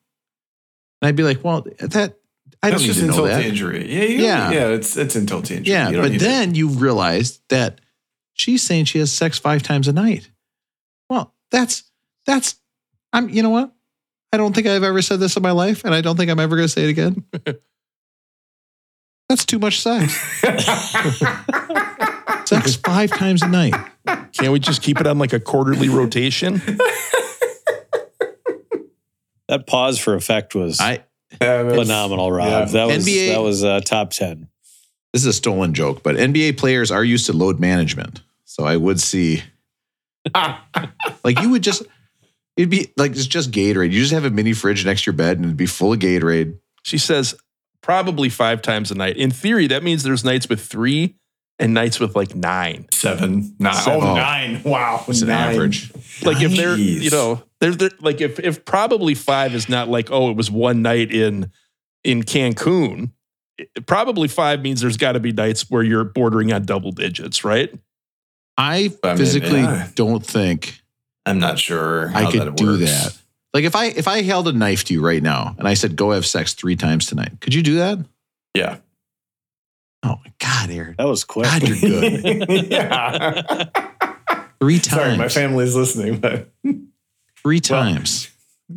and 1.02 1.08
I'd 1.10 1.16
be 1.16 1.24
like, 1.24 1.44
"Well, 1.44 1.66
that 1.80 2.20
I 2.66 2.70
don't 2.72 2.80
That's 2.80 2.82
need 2.84 2.88
just 2.88 3.00
to 3.02 3.06
know 3.08 3.28
that." 3.28 3.42
to 3.42 3.48
injury. 3.48 3.92
Yeah, 3.94 4.04
you, 4.04 4.24
Yeah. 4.24 4.52
yeah, 4.52 4.60
yeah. 4.60 4.68
It's 4.76 4.98
it's 4.98 5.16
insult 5.16 5.46
to 5.46 5.58
injury. 5.58 5.72
Yeah, 5.74 5.88
You 5.90 5.94
don't 5.96 6.04
but 6.06 6.12
need 6.14 6.20
to- 6.20 6.26
then 6.26 6.56
you 6.56 6.70
realize 6.70 7.40
that 7.50 7.82
she's 8.34 8.64
saying 8.64 8.86
she 8.86 9.00
has 9.00 9.12
sex 9.12 9.38
five 9.40 9.62
times 9.64 9.88
a 9.88 9.94
night. 9.94 10.30
Well, 11.10 11.34
that's 11.52 11.84
that's 12.26 12.56
I'm 13.14 13.30
you 13.30 13.44
know 13.44 13.50
what? 13.52 13.72
I 14.34 14.38
don't 14.38 14.54
think 14.54 14.68
I've 14.68 14.84
ever 14.84 15.02
said 15.02 15.20
this 15.20 15.38
in 15.38 15.44
my 15.44 15.52
life, 15.52 15.86
and 15.86 15.94
I 15.94 16.02
don't 16.02 16.18
think 16.18 16.30
I'm 16.32 16.40
ever 16.40 16.56
gonna 16.56 16.68
say 16.68 16.84
it 16.86 16.90
again. 16.90 17.24
that's 19.30 19.46
too 19.46 19.60
much 19.60 19.82
sex. 19.82 20.14
sex 22.46 22.76
five 22.76 23.10
times 23.12 23.42
a 23.42 23.48
night. 23.48 23.74
Can't 24.34 24.52
we 24.52 24.60
just 24.60 24.82
keep 24.82 25.00
it 25.00 25.08
on 25.08 25.18
like 25.18 25.34
a 25.34 25.40
quarterly 25.40 25.90
rotation? 25.90 26.62
That 29.48 29.68
pause 29.68 30.00
for 30.00 30.16
effect 30.16 30.56
was 30.56 30.80
I 30.82 31.04
Yeah, 31.42 31.68
phenomenal, 31.70 32.32
Rob. 32.32 32.48
yeah. 32.48 32.66
That 32.66 32.86
was 32.86 33.06
NBA 33.06 33.30
that 33.34 33.42
was 33.42 33.64
uh, 33.64 33.82
top 33.82 34.12
ten. 34.12 34.48
this 35.14 35.24
is 35.24 35.28
a 35.28 35.34
stolen 35.34 35.74
joke, 35.74 36.04
but 36.04 36.16
NBA 36.16 36.58
players 36.58 36.92
are 36.92 37.04
used 37.04 37.26
to 37.26 37.34
load 37.34 37.60
management. 37.60 38.22
So 38.46 38.64
I 38.64 38.78
would 38.78 39.02
see 39.02 39.44
like 41.24 41.40
you 41.42 41.50
would 41.52 41.62
just 41.64 41.84
it'd 42.58 42.70
be 42.70 42.92
like 42.98 43.12
it's 43.12 43.26
just 43.28 43.52
Gatorade. 43.52 43.92
You 43.92 44.00
just 44.02 44.14
have 44.14 44.26
a 44.26 44.30
mini 44.30 44.54
fridge 44.54 44.86
next 44.86 45.04
to 45.04 45.12
your 45.12 45.18
bed 45.18 45.38
and 45.38 45.46
it'd 45.46 45.58
be 45.58 45.66
full 45.66 45.94
of 45.94 46.00
Gatorade. 46.00 46.58
She 46.84 46.98
says 46.98 47.36
probably 47.82 48.30
five 48.30 48.62
times 48.62 48.92
a 48.92 48.96
night. 48.96 49.18
In 49.18 49.32
theory, 49.32 49.68
that 49.68 49.84
means 49.84 50.04
there's 50.04 50.24
nights 50.24 50.48
with 50.48 50.62
three 50.62 51.16
and 51.60 51.74
nights 51.74 52.00
with 52.00 52.16
like 52.16 52.36
nine. 52.36 52.86
seven, 52.92 53.56
nine. 53.60 53.74
Oh, 53.76 53.80
seven. 53.80 54.02
Oh, 54.04 54.12
Oh. 54.12 54.16
nine. 54.16 54.62
Wow, 54.64 55.04
It's 55.08 55.22
an 55.22 55.30
average. 55.30 55.92
Like 56.24 56.42
if 56.42 56.52
they're, 56.56 56.76
Jeez. 56.78 57.02
you 57.02 57.10
know, 57.12 57.44
they're 57.60 57.74
like 58.02 58.22
if 58.22 58.40
if 58.40 58.66
probably 58.66 59.16
five 59.16 59.54
is 59.56 59.70
not 59.70 59.88
like 59.90 60.12
oh 60.12 60.30
it 60.30 60.36
was 60.38 60.52
one 60.52 60.82
night 60.82 61.12
in 61.12 61.52
in 62.04 62.24
Cancun. 62.24 63.12
it- 63.58 63.86
probably 63.86 64.28
five 64.28 64.62
means 64.62 64.82
there's 64.82 64.98
got 64.98 65.14
to 65.14 65.20
be 65.20 65.32
nights 65.32 65.70
where 65.70 65.82
you're 65.84 66.04
bordering 66.04 66.52
on 66.54 66.66
double 66.66 66.92
digits, 66.92 67.44
right? 67.44 67.74
I 68.58 68.92
I 69.04 69.08
mean, 69.10 69.18
physically 69.18 69.62
yeah. 69.62 69.88
don't 69.96 70.26
think 70.26 70.82
I'm 71.26 71.40
not 71.40 71.58
sure. 71.60 72.12
I 72.16 72.30
could 72.32 72.42
that 72.42 72.56
do 72.58 72.78
that. 72.78 73.18
Like 73.54 73.64
if 73.64 73.76
I 73.76 73.86
if 73.88 74.08
I 74.08 74.22
held 74.22 74.48
a 74.50 74.52
knife 74.54 74.84
to 74.86 74.94
you 74.94 75.02
right 75.06 75.24
now 75.24 75.56
and 75.58 75.68
I 75.68 75.74
said 75.74 75.96
go 75.96 76.12
have 76.12 76.26
sex 76.26 76.54
three 76.54 76.76
times 76.76 77.06
tonight, 77.08 77.32
could 77.42 77.54
you 77.54 77.64
do 77.64 77.76
that? 77.76 78.00
Yeah. 78.54 78.78
Oh 80.06 80.20
my 80.24 80.32
God, 80.40 80.70
Aaron. 80.70 80.96
That 81.00 81.06
was 81.08 81.24
quick. 81.24 81.46
God, 81.46 81.64
you're 81.68 81.78
good. 81.78 82.70
yeah. 82.72 83.64
Three 84.60 84.80
times. 84.80 85.02
Sorry, 85.04 85.18
my 85.18 85.28
family's 85.28 85.76
listening, 85.76 86.20
but 86.20 86.50
three 87.44 87.60
times 87.60 88.30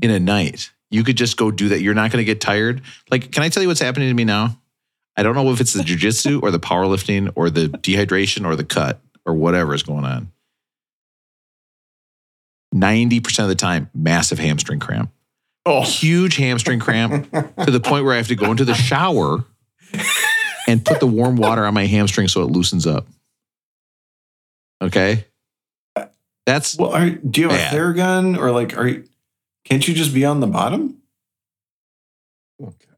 in 0.03 0.11
a 0.11 0.18
night. 0.18 0.70
You 0.91 1.05
could 1.05 1.16
just 1.16 1.37
go 1.37 1.51
do 1.51 1.68
that. 1.68 1.81
You're 1.83 1.95
not 1.95 2.11
going 2.11 2.20
to 2.20 2.24
get 2.24 2.41
tired. 2.41 2.83
Like, 3.11 3.31
can 3.31 3.43
I 3.43 3.49
tell 3.49 3.62
you 3.62 3.68
what's 3.68 3.81
happening 3.81 4.09
to 4.09 4.14
me 4.14 4.24
now? 4.24 4.59
I 5.16 5.22
don't 5.22 5.35
know 5.35 5.51
if 5.51 5.61
it's 5.61 5.72
the 5.74 5.83
jujitsu 5.83 6.43
or 6.43 6.51
the 6.51 6.59
powerlifting 6.59 7.31
or 7.37 7.49
the 7.51 7.68
dehydration 7.68 8.45
or 8.47 8.57
the 8.57 8.64
cut 8.64 9.01
or 9.24 9.35
whatever 9.35 9.74
is 9.74 9.83
going 9.83 10.05
on. 10.05 10.33
90% 12.74 13.43
of 13.43 13.49
the 13.49 13.55
time, 13.55 13.91
massive 13.95 14.39
hamstring 14.39 14.81
cramp. 14.81 15.11
oh, 15.64 15.83
Huge 15.83 16.37
hamstring 16.37 16.81
cramp 16.81 17.31
to 17.33 17.70
the 17.70 17.81
point 17.81 18.05
where 18.05 18.14
I 18.14 18.16
have 18.18 18.29
to 18.29 18.35
go 18.37 18.51
into 18.51 18.64
the 18.64 18.74
shower 18.74 19.45
and 20.69 20.85
put 20.85 21.01
the 21.01 21.07
warm 21.07 21.35
water 21.37 21.64
on 21.66 21.75
my 21.75 21.87
hamstring 21.87 22.29
so 22.29 22.43
it 22.43 22.47
loosens 22.51 22.87
up. 22.87 23.07
Okay. 24.81 25.25
That's 26.47 26.79
well, 26.79 26.93
are, 26.95 27.11
do 27.11 27.41
you 27.43 27.49
have 27.49 27.59
Bad. 27.59 27.75
a 27.75 27.77
Theragun 27.77 28.39
or 28.39 28.53
like 28.53 28.77
are 28.79 28.87
you? 28.87 29.05
Can't 29.64 29.87
you 29.87 29.93
just 29.95 30.14
be 30.14 30.25
on 30.25 30.41
the 30.41 30.47
bottom? 30.47 30.95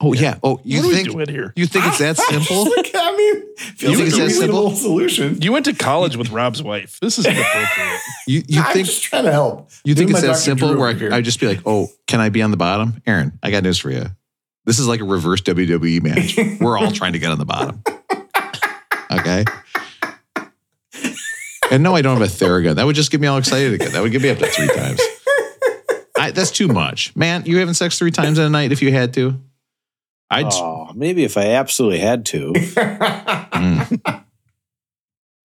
oh 0.00 0.12
yeah. 0.14 0.38
Oh, 0.42 0.60
you 0.64 0.80
what 0.82 0.90
are 0.92 0.94
think 0.94 1.08
we 1.08 1.12
doing 1.14 1.28
here? 1.28 1.52
you 1.56 1.66
think 1.66 1.84
it's 1.86 1.98
that 1.98 2.16
simple? 2.30 2.64
Like, 2.64 2.90
I 2.94 3.16
mean, 3.16 3.56
Feels 3.56 3.96
think 3.96 3.98
like 3.98 4.06
it's 4.06 4.16
a 4.16 4.20
that 4.22 4.30
simple? 4.30 4.70
solution. 4.70 5.42
You 5.42 5.52
went 5.52 5.64
to 5.66 5.74
college 5.74 6.16
with 6.16 6.30
Rob's 6.30 6.62
wife. 6.62 6.98
This 7.00 7.18
is 7.18 7.26
inappropriate. 7.26 8.00
You 8.28 8.42
you 8.46 8.60
I'm 8.62 8.72
think 8.72 8.86
just 8.86 9.02
trying 9.02 9.24
to 9.24 9.32
help. 9.32 9.70
you 9.84 9.94
think 9.96 10.10
it's 10.10 10.20
that 10.20 10.28
Dr. 10.28 10.38
simple 10.38 10.68
Drew 10.68 10.78
where. 10.78 11.12
I, 11.12 11.16
I'd 11.16 11.24
just 11.24 11.40
be 11.40 11.48
like, 11.48 11.60
oh, 11.66 11.88
can 12.06 12.20
I 12.20 12.28
be 12.28 12.42
on 12.42 12.52
the 12.52 12.56
bottom? 12.56 13.02
Aaron, 13.04 13.36
I 13.42 13.50
got 13.50 13.64
news 13.64 13.78
for 13.78 13.90
you. 13.90 14.04
This 14.70 14.78
is 14.78 14.86
like 14.86 15.00
a 15.00 15.04
reverse 15.04 15.40
WWE 15.40 16.00
match. 16.00 16.60
We're 16.60 16.78
all 16.78 16.92
trying 16.92 17.14
to 17.14 17.18
get 17.18 17.32
on 17.32 17.38
the 17.38 17.44
bottom. 17.44 17.82
Okay. 19.10 19.44
And 21.72 21.82
no, 21.82 21.96
I 21.96 22.02
don't 22.02 22.16
have 22.20 22.22
a 22.28 22.30
Theragun. 22.30 22.76
That 22.76 22.86
would 22.86 22.94
just 22.94 23.10
get 23.10 23.20
me 23.20 23.26
all 23.26 23.36
excited 23.38 23.72
again. 23.72 23.90
That 23.90 24.00
would 24.00 24.12
get 24.12 24.22
me 24.22 24.28
up 24.30 24.38
to 24.38 24.46
three 24.46 24.68
times. 24.68 25.00
I, 26.16 26.30
that's 26.30 26.52
too 26.52 26.68
much, 26.68 27.16
man. 27.16 27.42
You 27.46 27.58
having 27.58 27.74
sex 27.74 27.98
three 27.98 28.12
times 28.12 28.38
in 28.38 28.44
a 28.44 28.48
night 28.48 28.70
if 28.70 28.80
you 28.80 28.92
had 28.92 29.12
to? 29.14 29.40
I'd. 30.30 30.46
Oh, 30.52 30.92
maybe 30.94 31.24
if 31.24 31.36
I 31.36 31.46
absolutely 31.54 31.98
had 31.98 32.24
to. 32.26 32.52
Mm. 33.60 34.24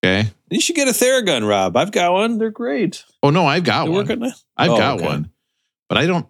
Okay. 0.04 0.30
You 0.50 0.60
should 0.60 0.76
get 0.76 0.86
a 0.86 0.92
Theragun, 0.92 1.46
Rob. 1.48 1.76
I've 1.76 1.90
got 1.90 2.12
one. 2.12 2.38
They're 2.38 2.50
great. 2.50 3.04
Oh 3.24 3.30
no, 3.30 3.44
I've 3.44 3.64
got 3.64 3.86
They 3.86 3.90
one. 3.90 4.06
work. 4.06 4.32
I've 4.56 4.70
Oh, 4.70 4.76
got 4.78 4.98
okay. 4.98 5.04
one, 5.06 5.30
but 5.88 5.98
I 5.98 6.06
don't. 6.06 6.26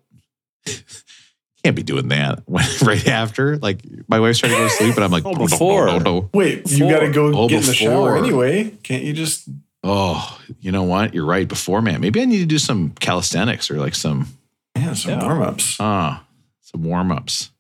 Can't 1.67 1.75
be 1.75 1.83
doing 1.83 2.07
that 2.09 2.43
when, 2.47 2.65
right 2.83 3.09
after. 3.09 3.57
Like 3.59 3.81
my 4.07 4.21
wife's 4.21 4.39
trying 4.39 4.53
to 4.53 4.59
go 4.59 4.65
to 4.65 4.71
sleep, 4.71 4.95
and 4.95 5.05
I'm 5.05 5.11
like, 5.11 5.25
Oh, 5.25 5.33
no, 5.33 5.39
no, 5.41 5.47
before. 5.49 5.87
no, 5.87 5.99
no, 5.99 6.05
no. 6.21 6.31
Wait, 6.33 6.71
you 6.71 6.89
got 6.89 7.01
to 7.01 7.11
go 7.11 7.27
Oh, 7.37 7.49
get 7.49 7.63
in 7.63 7.67
the 7.67 7.75
shower 7.75 8.17
anyway. 8.17 8.71
Can't 8.85 9.03
you 9.03 9.13
just? 9.13 9.49
Oh, 9.83 10.39
you 10.61 10.71
know 10.71 10.85
what? 10.85 11.13
You're 11.13 11.27
right. 11.27 11.47
Before, 11.49 11.83
man, 11.83 12.01
maybe 12.01 12.21
I 12.21 12.25
need 12.25 12.39
to 12.39 12.47
do 12.47 12.59
some 12.59 12.91
calisthenics 13.01 13.69
or 13.71 13.79
like 13.81 13.95
some 13.97 14.29
Yeah, 14.77 14.93
some 14.95 15.13
Yeah. 15.13 15.25
warm 15.27 15.43
ups. 15.43 15.77
ah, 15.81 16.25
some 16.61 16.85
warm 16.85 17.11
ups. 17.11 17.51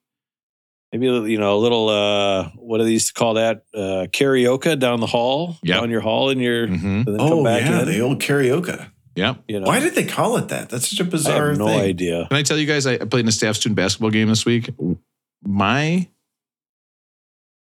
Maybe 0.92 1.06
you 1.06 1.38
know 1.38 1.56
a 1.56 1.60
little. 1.60 1.88
uh 1.88 2.50
What 2.54 2.78
do 2.78 2.84
they 2.84 2.92
used 2.92 3.08
to 3.08 3.14
call 3.14 3.34
that? 3.34 3.64
Uh 3.74 4.06
Carioca 4.12 4.78
down 4.78 5.00
the 5.00 5.06
hall. 5.06 5.56
Yep. 5.64 5.80
Down 5.80 5.90
your 5.90 6.00
hall, 6.00 6.30
in 6.30 6.38
your 6.38 6.68
Mm-hmm. 6.68 7.02
then 7.10 7.16
Oh 7.20 7.28
come 7.28 7.42
back 7.44 7.62
yeah, 7.62 7.80
in. 7.82 7.86
the 7.88 8.00
old 8.00 8.20
carioca. 8.20 8.90
Yep. 9.16 9.44
you 9.48 9.60
know, 9.60 9.66
Why 9.66 9.80
did 9.80 9.94
they 9.94 10.04
call 10.04 10.36
it 10.36 10.48
that? 10.48 10.68
That's 10.68 10.90
such 10.90 11.00
a 11.00 11.04
bizarre 11.04 11.48
have 11.48 11.58
no 11.58 11.66
thing. 11.68 11.80
idea. 11.80 12.26
Can 12.28 12.36
I 12.36 12.42
tell 12.42 12.58
you 12.58 12.66
guys? 12.66 12.86
I 12.86 12.98
played 12.98 13.20
in 13.20 13.28
a 13.28 13.32
staff 13.32 13.56
student 13.56 13.76
basketball 13.76 14.10
game 14.10 14.28
this 14.28 14.44
week. 14.44 14.70
My 15.42 16.06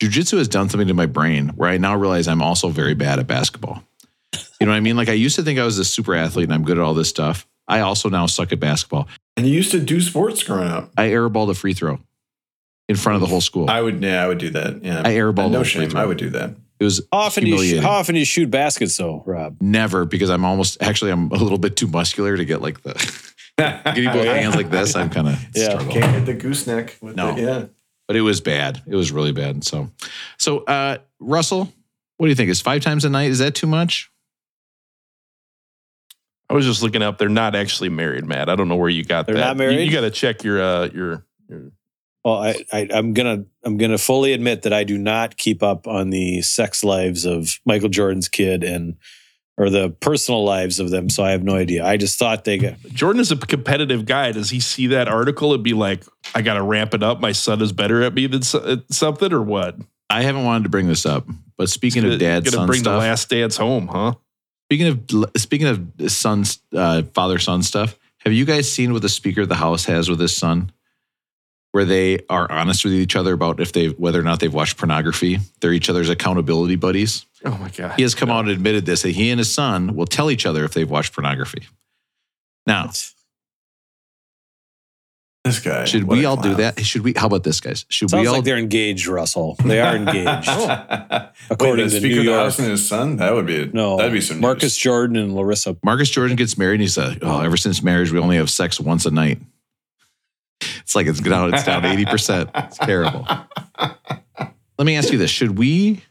jujitsu 0.03 0.39
has 0.39 0.49
done 0.49 0.69
something 0.69 0.89
to 0.89 0.95
my 0.95 1.07
brain 1.07 1.49
where 1.51 1.69
I 1.71 1.77
now 1.77 1.97
realize 1.97 2.29
I'm 2.29 2.43
also 2.43 2.69
very 2.69 2.95
bad 2.95 3.19
at 3.19 3.27
basketball. 3.27 3.83
You 4.61 4.67
know 4.67 4.73
what 4.73 4.77
I 4.77 4.81
mean? 4.81 4.97
Like 4.97 5.09
I 5.09 5.13
used 5.13 5.37
to 5.37 5.43
think 5.43 5.59
I 5.59 5.65
was 5.65 5.79
a 5.79 5.85
super 5.85 6.15
athlete 6.15 6.45
and 6.45 6.55
I'm 6.55 6.65
good 6.65 6.79
at 6.79 6.83
all 6.83 6.95
this 6.95 7.09
stuff. 7.09 7.47
I 7.69 7.81
also 7.81 8.09
now 8.09 8.27
suck 8.27 8.53
at 8.53 8.61
basketball. 8.61 9.09
And 9.37 9.47
you 9.47 9.53
used 9.55 9.71
to 9.73 9.81
do 9.81 10.01
sports 10.01 10.43
growing 10.43 10.69
up. 10.69 10.91
I 10.97 11.09
airballed 11.09 11.51
a 11.51 11.55
free 11.55 11.75
throw 11.75 11.99
in 12.89 12.97
front 12.97 13.15
of 13.17 13.21
the 13.21 13.27
whole 13.27 13.41
school. 13.41 13.69
I 13.71 13.81
would, 13.81 14.03
yeah, 14.03 14.23
I 14.23 14.29
would 14.29 14.39
do 14.39 14.51
that. 14.51 14.85
Yeah, 14.85 15.01
I 15.05 15.13
airballed 15.15 15.51
No 15.51 15.61
a 15.61 15.65
free 15.65 15.83
shame, 15.83 15.91
throw. 15.91 16.01
I 16.01 16.07
would 16.07 16.19
do 16.19 16.31
that. 16.31 16.55
It 16.85 16.87
was 16.87 17.01
How 17.13 17.19
often 17.19 17.45
do 17.45 17.51
you 17.51 17.57
humiliating. 17.57 17.83
how 17.83 17.91
often 17.93 18.15
you 18.17 18.25
shoot 18.25 18.51
baskets 18.51 18.97
though, 18.97 19.23
Rob? 19.27 19.57
Never 19.61 20.05
because 20.05 20.31
I'm 20.31 20.45
almost 20.45 20.83
actually 20.83 21.11
I'm 21.11 21.31
a 21.31 21.37
little 21.37 21.59
bit 21.59 21.77
too 21.77 21.87
muscular 21.87 22.37
to 22.37 22.45
get 22.45 22.61
like 22.63 22.83
the 22.83 22.93
getting 23.59 24.05
both 24.13 24.27
hands 24.27 24.55
like 24.57 24.71
this. 24.71 24.95
I'm 24.97 25.11
kind 25.11 25.29
of 25.29 25.39
Yeah. 25.55 25.71
struggle. 25.71 25.93
Can't 25.93 26.13
hit 26.15 26.27
the 26.27 26.35
gooseneck. 26.35 26.97
With 27.01 27.17
No. 27.17 27.35
the, 27.35 27.41
yeah. 27.43 27.65
but 28.07 28.17
it 28.17 28.21
was 28.21 28.41
bad. 28.41 28.83
It 28.87 28.97
was 28.97 29.13
really 29.13 29.33
bad. 29.33 29.65
So, 29.65 29.91
so 30.39 30.59
uh, 30.65 30.99
Russell, 31.21 31.73
what 32.17 32.27
do 32.27 32.31
you 32.31 32.35
think? 32.35 32.51
Is 32.51 32.61
five 32.61 32.83
times 32.83 33.05
a 33.05 33.11
night 33.11 33.31
is 33.31 33.39
that 33.39 33.55
too 33.55 33.67
much? 33.67 34.11
I 36.51 36.55
was 36.55 36.67
just 36.67 36.83
looking 36.83 37.03
up. 37.03 37.17
They're 37.19 37.29
not 37.29 37.55
actually 37.55 37.89
married, 37.89 38.25
Matt. 38.27 38.49
I 38.49 38.57
don't 38.57 38.69
know 38.69 38.77
where 38.77 38.91
you 38.91 39.03
got 39.05 39.27
They're 39.27 39.35
that. 39.37 39.41
not 39.41 39.57
married? 39.57 39.81
You, 39.81 39.91
got 39.91 40.03
to 40.03 40.11
check 40.11 40.45
your 40.45 40.61
uh 40.63 40.89
your 40.93 41.25
your. 41.49 41.73
Well, 42.25 42.37
I, 42.43 42.55
I 42.73 42.89
I'm 42.93 43.13
gonna 43.13 43.45
I'm 43.65 43.77
gonna 43.77 43.99
fully 43.99 44.33
admit 44.33 44.63
that 44.63 44.73
I 44.73 44.85
do 44.85 44.97
not 44.97 45.37
keep 45.37 45.63
up 45.63 45.87
on 45.87 46.11
the 46.11 46.41
sex 46.43 46.83
lives 46.83 47.27
of 47.27 47.59
Michael 47.67 47.91
Jordan's 47.91 48.29
kid 48.29 48.65
and 48.65 48.97
or 49.57 49.71
the 49.71 49.91
personal 49.91 50.43
lives 50.43 50.81
of 50.81 50.91
them, 50.91 51.09
so 51.09 51.23
I 51.23 51.31
have 51.31 51.45
no 51.45 51.55
idea. 51.55 51.85
I 51.85 51.97
just 51.97 52.19
thought 52.19 52.45
they 52.45 52.59
got 52.59 52.75
Jordan 52.93 53.21
is 53.21 53.31
a 53.31 53.37
competitive 53.37 54.07
guy. 54.07 54.33
Does 54.33 54.51
he 54.51 54.59
see 54.59 54.89
that 54.89 55.07
article 55.07 55.53
and 55.55 55.63
be 55.63 55.75
like, 55.75 56.03
"I 56.35 56.41
got 56.43 56.55
to 56.55 56.63
ramp 56.63 56.95
it 56.95 57.03
up. 57.03 57.21
My 57.21 57.33
son 57.33 57.61
is 57.61 57.73
better 57.73 58.03
at 58.03 58.15
me 58.15 58.27
than 58.27 58.43
so- 58.43 58.83
something," 58.91 59.33
or 59.33 59.43
what? 59.43 59.77
I 60.11 60.23
haven't 60.23 60.45
wanted 60.45 60.65
to 60.65 60.71
bring 60.71 60.89
this 60.89 61.05
up, 61.07 61.27
but 61.59 61.69
speaking 61.69 62.03
Gonna- 62.03 62.15
of 62.15 62.21
dad 62.21 62.45
gonna 62.45 62.57
son 62.57 62.67
bring 62.67 62.83
the 62.83 62.91
last 62.97 63.29
dance 63.29 63.57
home, 63.57 63.87
huh? 63.89 64.15
speaking 64.67 64.87
of 64.89 65.31
speaking 65.37 65.67
of 65.69 66.11
son 66.11 66.45
uh, 66.75 67.03
father 67.13 67.39
son 67.39 67.63
stuff, 67.63 67.99
have 68.25 68.33
you 68.33 68.45
guys 68.47 68.71
seen 68.73 68.93
what 68.95 69.03
the 69.03 69.09
Speaker 69.11 69.43
of 69.43 69.49
the 69.51 69.55
House 69.57 69.85
has 69.85 70.09
with 70.09 70.19
his 70.21 70.35
son? 70.35 70.73
Where 71.75 71.85
they 71.85 72.21
are 72.31 72.49
honest 72.53 72.85
with 72.85 72.95
each 72.95 73.17
other 73.17 73.33
about 73.35 73.59
if 73.59 73.73
they 73.73 73.89
whether 73.89 74.21
or 74.21 74.23
not 74.23 74.39
they've 74.39 74.55
watched 74.55 74.77
pornography. 74.77 75.41
They're 75.61 75.73
each 75.73 75.91
other's 75.91 76.09
accountability 76.09 76.77
buddies. 76.77 77.27
Oh 77.45 77.59
my 77.59 77.69
god. 77.69 77.95
He 77.97 78.03
has 78.03 78.15
come 78.15 78.31
out 78.31 78.45
and 78.45 78.51
admitted 78.51 78.87
this 78.87 79.03
that 79.03 79.11
he 79.11 79.29
and 79.31 79.41
his 79.41 79.53
son 79.53 79.97
will 79.97 80.07
tell 80.07 80.31
each 80.31 80.47
other 80.47 80.65
if 80.65 80.73
they've 80.73 80.89
watched 80.89 81.13
pornography. 81.15 81.67
Now, 82.65 82.91
This 85.45 85.59
guy. 85.59 85.85
should 85.85 86.05
we 86.05 86.25
a 86.25 86.29
all 86.29 86.37
do 86.37 86.55
that? 86.55 86.79
Should 86.85 87.03
we? 87.03 87.13
How 87.17 87.27
about 87.27 87.43
this, 87.43 87.61
guys? 87.61 87.85
Should 87.89 88.09
sounds 88.09 88.21
we 88.23 88.27
all? 88.29 88.35
like 88.37 88.45
they're 88.45 88.57
engaged, 88.57 89.09
Russell. 89.09 89.57
They 89.65 89.81
are 89.81 89.97
engaged. 89.97 90.49
Oh. 90.49 91.29
Wait, 91.51 91.51
According 91.51 91.87
the 91.87 91.91
to 91.91 91.97
Speaker 91.99 92.07
New 92.15 92.19
of 92.21 92.25
the 92.25 92.31
York. 92.31 92.45
House 92.45 92.59
and 92.61 92.69
his 92.71 92.89
son? 92.89 93.17
That 93.17 93.35
would 93.35 93.47
be 93.47 93.69
no, 93.75 93.97
That'd 93.99 94.13
be 94.13 94.21
some 94.21 94.41
Marcus 94.41 94.63
news. 94.63 94.77
Jordan 94.77 95.17
and 95.17 95.35
Larissa. 95.35 95.77
Marcus 95.83 96.09
Jordan 96.09 96.37
gets 96.37 96.57
married 96.57 96.75
and 96.75 96.83
he's 96.83 96.97
like, 96.97 97.19
oh, 97.23 97.41
ever 97.41 97.57
since 97.57 97.83
marriage, 97.83 98.13
we 98.13 98.19
only 98.21 98.37
have 98.37 98.49
sex 98.49 98.79
once 98.81 99.05
a 99.07 99.11
night. 99.11 99.41
It's 100.85 100.95
like 100.95 101.07
it's 101.07 101.21
down, 101.21 101.55
it's 101.55 101.65
down 101.65 101.83
80%. 101.83 102.51
It's 102.55 102.77
terrible. 102.77 103.27
Let 104.79 104.85
me 104.85 104.97
ask 104.97 105.11
you 105.11 105.17
this. 105.17 105.31
Should 105.31 105.57
we 105.57 106.03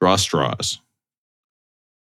draw 0.00 0.14
straws? 0.14 0.78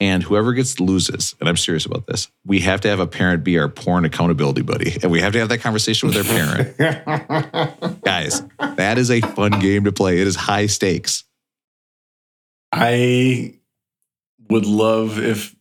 And 0.02 0.22
whoever 0.22 0.52
gets 0.54 0.82
loses, 0.82 1.34
and 1.40 1.48
I'm 1.48 1.56
serious 1.56 1.86
about 1.86 2.06
this, 2.06 2.30
we 2.46 2.60
have 2.60 2.82
to 2.82 2.90
have 2.90 3.00
a 3.00 3.08
parent 3.08 3.46
be 3.46 3.58
our 3.58 3.70
porn 3.70 4.04
accountability 4.04 4.62
buddy. 4.62 4.98
And 5.02 5.12
we 5.12 5.22
have 5.22 5.32
to 5.34 5.40
have 5.40 5.50
that 5.50 5.60
conversation 5.60 6.10
with 6.10 6.18
our 6.18 6.24
parent. 6.24 8.02
Guys, 8.04 8.44
that 8.60 8.98
is 8.98 9.10
a 9.10 9.22
fun 9.22 9.60
game 9.60 9.86
to 9.86 9.94
play. 9.94 10.20
It 10.20 10.28
is 10.28 10.36
high 10.36 10.68
stakes. 10.68 11.24
I 12.72 13.56
would 14.50 14.66
love 14.66 15.20
if 15.20 15.56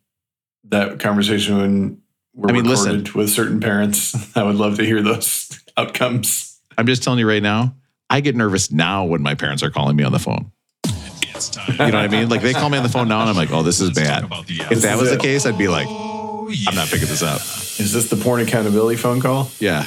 that 0.65 0.99
conversation 0.99 2.03
were 2.35 2.51
I 2.51 2.53
mean, 2.53 2.65
listen. 2.65 2.91
recorded 2.91 3.13
with 3.15 3.31
certain 3.31 3.61
parents. 3.61 4.37
I 4.37 4.43
would 4.43 4.57
love 4.57 4.77
to 4.77 4.85
hear 4.85 5.03
those 5.03 5.63
outcomes. 5.77 6.61
I'm 6.79 6.87
just 6.87 7.03
telling 7.03 7.19
you 7.19 7.29
right 7.29 7.43
now, 7.43 7.75
I 8.11 8.21
get 8.21 8.37
nervous 8.37 8.71
now 8.71 9.05
when 9.05 9.23
my 9.23 9.35
parents 9.35 9.63
are 9.63 9.71
calling 9.71 9.97
me 9.97 10.05
on 10.05 10.13
the 10.13 10.19
phone. 10.19 10.53
It's 10.85 11.51
time. 11.51 11.67
You 11.69 11.77
know 11.79 11.85
what 11.85 11.95
I 11.95 12.09
mean? 12.09 12.29
Like 12.29 12.41
they 12.43 12.53
call 12.55 12.71
me 12.71 12.79
on 12.79 12.83
the 12.83 12.89
phone 12.89 13.09
now 13.09 13.21
and 13.21 13.29
I'm 13.31 13.37
like, 13.37 13.51
oh, 13.51 13.63
this 13.63 13.81
is 13.81 13.89
Let's 13.97 14.01
bad. 14.09 14.25
about 14.25 14.47
the 14.47 14.61
If 14.71 14.83
that 14.83 14.95
is 14.95 15.01
was 15.01 15.11
the 15.11 15.19
case, 15.19 15.45
I'd 15.47 15.59
be 15.59 15.69
like, 15.69 15.87
Oh, 15.89 16.49
yeah. 16.49 16.71
I'm 16.71 16.75
not 16.77 16.89
picking 16.89 17.09
this 17.09 17.23
up. 17.23 17.41
Is 17.81 17.93
this 17.93 18.09
the 18.09 18.17
porn 18.17 18.41
accountability 18.41 18.97
phone 18.97 19.21
call? 19.21 19.51
Yeah. 19.59 19.87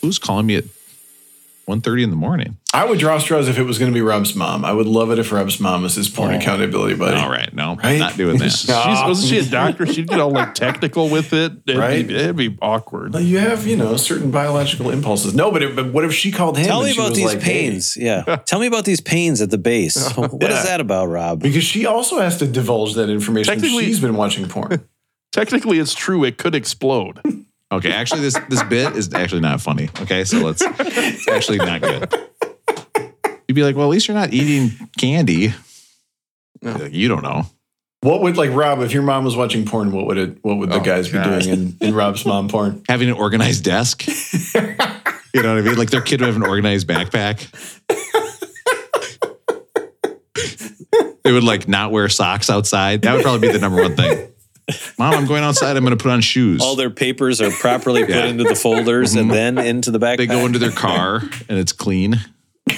Who's 0.00 0.18
calling 0.18 0.46
me 0.46 0.56
at 0.56 0.64
1.30 1.70 2.02
in 2.04 2.10
the 2.10 2.16
morning? 2.16 2.56
I 2.74 2.84
would 2.84 2.98
draw 2.98 3.18
straws 3.18 3.48
if 3.48 3.58
it 3.58 3.62
was 3.64 3.78
going 3.78 3.90
to 3.90 3.94
be 3.94 4.00
Rob's 4.02 4.34
mom. 4.34 4.64
I 4.64 4.72
would 4.72 4.86
love 4.86 5.10
it 5.10 5.18
if 5.18 5.32
Rob's 5.32 5.58
mom 5.60 5.82
was 5.82 5.94
his 5.94 6.08
porn 6.08 6.32
Oh. 6.34 6.36
accountability 6.38 6.94
buddy. 6.94 7.16
All 7.16 7.30
right. 7.30 7.52
No, 7.54 7.76
Right? 7.76 7.98
not 7.98 8.16
doing 8.16 8.38
that. 8.38 8.50
She's, 8.50 8.68
wasn't 8.68 9.28
she 9.28 9.38
a 9.38 9.44
doctor? 9.50 9.86
She'd 9.86 10.06
get 10.08 10.20
all 10.20 10.30
like 10.30 10.54
technical 10.54 11.08
with 11.08 11.32
it. 11.32 11.52
It'd 11.66 11.78
Right. 11.80 12.06
Be, 12.06 12.14
it'd 12.14 12.36
be 12.36 12.56
awkward. 12.62 13.12
Well, 13.14 13.22
You 13.22 13.38
have, 13.38 13.66
you 13.66 13.76
know, 13.76 13.96
certain 13.96 14.30
biological 14.30 14.90
impulses. 14.90 15.34
No, 15.34 15.50
but, 15.50 15.62
it, 15.62 15.74
but 15.76 15.92
what 15.92 16.04
if 16.04 16.12
she 16.14 16.30
called 16.30 16.58
him? 16.58 16.66
Tell 16.66 16.80
and 16.80 16.86
me 16.88 16.92
she 16.92 16.98
about 17.00 17.08
was 17.10 17.18
these 17.18 17.26
like, 17.26 17.42
hey? 17.42 17.70
pains. 17.70 17.96
Yeah. 17.96 18.22
Tell 18.46 18.60
me 18.60 18.66
about 18.66 18.84
these 18.84 19.00
pains 19.00 19.40
at 19.40 19.50
the 19.50 19.58
base. 19.58 20.12
What 20.16 20.32
is 20.44 20.48
Yeah. 20.58 20.62
that 20.64 20.80
about, 20.80 21.06
Rob? 21.08 21.40
Because 21.42 21.64
she 21.64 21.86
also 21.86 22.20
has 22.20 22.38
to 22.38 22.46
divulge 22.46 22.94
that 22.94 23.08
information. 23.10 23.52
Technically- 23.52 23.84
She's 23.86 24.00
been 24.00 24.16
watching 24.16 24.46
porn. 24.48 24.86
Technically, 25.32 25.78
it's 25.78 25.94
true. 25.94 26.24
It 26.24 26.38
could 26.38 26.54
explode. 26.54 27.20
Okay. 27.72 27.92
Actually, 27.92 28.22
this 28.22 28.38
this 28.48 28.62
bit 28.64 28.96
is 28.96 29.12
actually 29.14 29.42
not 29.42 29.60
funny. 29.60 29.88
Okay. 30.00 30.24
So 30.24 30.38
let's, 30.38 30.62
it's 30.62 31.28
actually 31.28 31.58
not 31.58 31.80
good. 31.80 32.12
You'd 33.48 33.54
be 33.54 33.62
like, 33.62 33.76
well, 33.76 33.86
at 33.86 33.90
least 33.90 34.08
you're 34.08 34.16
not 34.16 34.32
eating 34.32 34.70
candy. 34.98 35.54
Like, 36.62 36.92
You 36.92 37.08
don't 37.08 37.22
know. 37.22 37.46
what 38.02 38.20
would 38.22 38.36
like 38.36 38.50
Rob? 38.52 38.80
If 38.80 38.92
your 38.92 39.02
mom 39.02 39.24
was 39.24 39.36
watching 39.36 39.64
porn, 39.66 39.92
what 39.92 40.06
would 40.06 40.18
it? 40.18 40.38
What 40.42 40.58
would 40.58 40.70
the 40.70 40.76
Oh, 40.76 40.80
guys 40.80 41.10
God. 41.10 41.38
be 41.40 41.44
doing 41.46 41.58
in, 41.80 41.88
in 41.88 41.94
Rob's 41.94 42.24
mom 42.26 42.48
porn? 42.48 42.82
Having 42.88 43.10
an 43.10 43.14
organized 43.16 43.64
desk. 43.64 44.04
You 45.32 45.44
know 45.44 45.54
what 45.54 45.62
I 45.62 45.64
mean? 45.64 45.76
Like 45.78 45.90
their 45.90 46.00
kid 46.00 46.20
would 46.20 46.26
have 46.26 46.34
an 46.34 46.42
organized 46.42 46.88
backpack. 46.88 47.38
they 51.22 51.30
would 51.32 51.44
like 51.44 51.68
not 51.68 51.92
wear 51.92 52.08
socks 52.08 52.50
outside. 52.50 53.02
That 53.02 53.14
would 53.14 53.22
probably 53.22 53.46
be 53.46 53.52
the 53.52 53.60
number 53.60 53.80
one 53.80 53.94
thing. 53.94 54.28
Mom, 54.98 55.14
I'm 55.14 55.26
going 55.26 55.42
outside. 55.42 55.76
I'm 55.76 55.84
going 55.84 55.96
to 55.96 56.02
put 56.02 56.12
on 56.12 56.20
shoes. 56.20 56.60
All 56.60 56.76
their 56.76 56.90
papers 56.90 57.40
are 57.40 57.50
properly 57.50 58.04
put 58.04 58.14
Yeah. 58.14 58.26
into 58.26 58.44
the 58.44 58.54
folders 58.54 59.14
and 59.14 59.30
mm-hmm. 59.30 59.56
then 59.56 59.58
into 59.58 59.90
the 59.90 59.98
backpack. 59.98 60.18
they 60.18 60.26
go 60.26 60.46
into 60.46 60.58
their 60.58 60.70
car 60.70 61.22
and 61.48 61.58
it's 61.58 61.72
clean. 61.72 62.20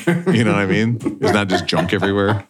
You 0.07 0.45
know 0.45 0.53
what 0.53 0.61
I 0.61 0.67
mean? 0.67 0.99
There's 0.99 1.35
not 1.35 1.49
just 1.49 1.67
junk 1.67 1.93
everywhere. 1.93 2.47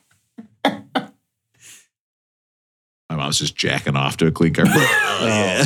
My 3.13 3.19
mom's 3.19 3.39
just 3.39 3.57
jacking 3.57 3.97
off 3.97 4.17
to 4.19 4.27
a 4.27 4.31
clean 4.31 4.55
car. 4.55 4.65
Oh, 5.25 5.65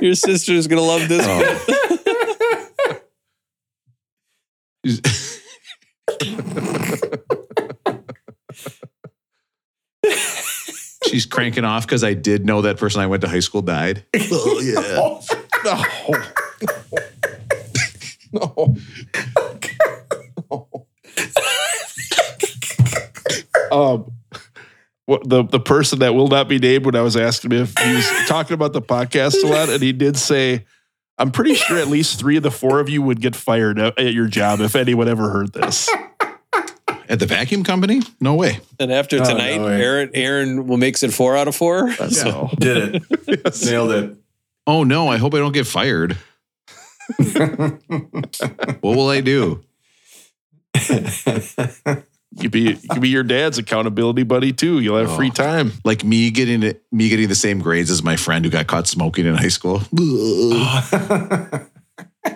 Your 0.00 0.14
sister's 0.14 0.66
gonna 0.66 0.80
love 0.80 1.08
this. 1.08 1.24
Oh. 1.26 1.86
She's 11.10 11.26
cranking 11.26 11.64
off 11.64 11.86
because 11.86 12.04
I 12.04 12.14
did 12.14 12.44
know 12.46 12.62
that 12.62 12.78
person 12.78 13.00
I 13.00 13.06
went 13.06 13.22
to 13.22 13.28
high 13.28 13.40
school 13.40 13.62
died. 13.62 14.04
Oh 14.32 14.60
yeah. 14.60 15.18
No. 18.32 18.32
no. 18.32 18.76
um, 23.72 24.12
what 25.06 25.28
the 25.28 25.44
the 25.44 25.60
person 25.60 25.98
that 25.98 26.14
will 26.14 26.28
not 26.28 26.48
be 26.48 26.58
named 26.58 26.86
when 26.86 26.94
I 26.94 27.02
was 27.02 27.16
asking 27.16 27.52
him 27.52 27.62
if 27.62 27.76
he 27.76 27.94
was 27.94 28.08
talking 28.28 28.54
about 28.54 28.72
the 28.72 28.82
podcast 28.82 29.42
a 29.42 29.46
lot, 29.46 29.68
and 29.68 29.82
he 29.82 29.92
did 29.92 30.16
say, 30.16 30.64
"I'm 31.18 31.32
pretty 31.32 31.54
sure 31.54 31.78
at 31.78 31.88
least 31.88 32.20
three 32.20 32.36
of 32.36 32.42
the 32.42 32.50
four 32.50 32.80
of 32.80 32.88
you 32.88 33.02
would 33.02 33.20
get 33.20 33.34
fired 33.34 33.78
at 33.78 33.98
at 33.98 34.14
your 34.14 34.28
job 34.28 34.60
if 34.60 34.76
anyone 34.76 35.08
ever 35.08 35.30
heard 35.30 35.52
this." 35.52 35.90
At 37.10 37.18
the 37.18 37.26
vacuum 37.26 37.64
company? 37.64 38.02
No 38.20 38.36
way. 38.36 38.60
And 38.78 38.92
after 38.92 39.20
Oh, 39.20 39.24
tonight, 39.24 39.56
no. 39.56 39.66
Aaron 39.66 40.10
Aaron 40.14 40.68
will 40.68 40.76
makes 40.76 41.02
it 41.02 41.12
four 41.12 41.36
out 41.36 41.48
of 41.48 41.56
four. 41.56 41.92
So 41.92 42.50
Did 42.56 43.02
it. 43.26 43.64
Nailed 43.66 43.90
it. 43.90 44.16
Oh 44.64 44.84
no, 44.84 45.08
I 45.08 45.16
hope 45.16 45.34
I 45.34 45.38
don't 45.38 45.50
get 45.50 45.66
fired. 45.66 46.16
what 47.16 48.80
will 48.82 49.08
I 49.08 49.20
do? 49.20 49.64
you 52.36 52.48
be 52.48 52.60
you 52.60 52.88
could 52.88 53.02
be 53.02 53.08
your 53.08 53.24
dad's 53.24 53.58
accountability 53.58 54.22
buddy 54.22 54.52
too. 54.52 54.78
You'll 54.78 54.98
have 54.98 55.16
free 55.16 55.30
oh. 55.30 55.34
time. 55.34 55.72
Like 55.84 56.04
me 56.04 56.30
getting 56.30 56.62
it, 56.62 56.84
me 56.92 57.08
getting 57.08 57.28
the 57.28 57.34
same 57.34 57.58
grades 57.58 57.90
as 57.90 58.04
my 58.04 58.14
friend 58.14 58.44
who 58.44 58.52
got 58.52 58.68
caught 58.68 58.86
smoking 58.86 59.26
in 59.26 59.34
high 59.34 59.48
school. 59.48 59.82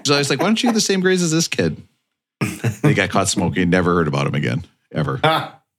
So 0.07 0.14
I 0.14 0.18
was 0.18 0.31
like, 0.31 0.39
why 0.39 0.47
don't 0.47 0.62
you 0.62 0.70
get 0.70 0.75
the 0.75 0.81
same 0.81 1.01
grades 1.01 1.22
as 1.22 1.31
this 1.31 1.47
kid? 1.47 1.81
They 2.82 2.95
got 2.95 3.11
caught 3.11 3.28
smoking, 3.28 3.70
never 3.70 3.95
heard 3.95 4.09
about 4.09 4.26
him 4.26 4.35
again. 4.35 4.64
Ever. 4.93 5.20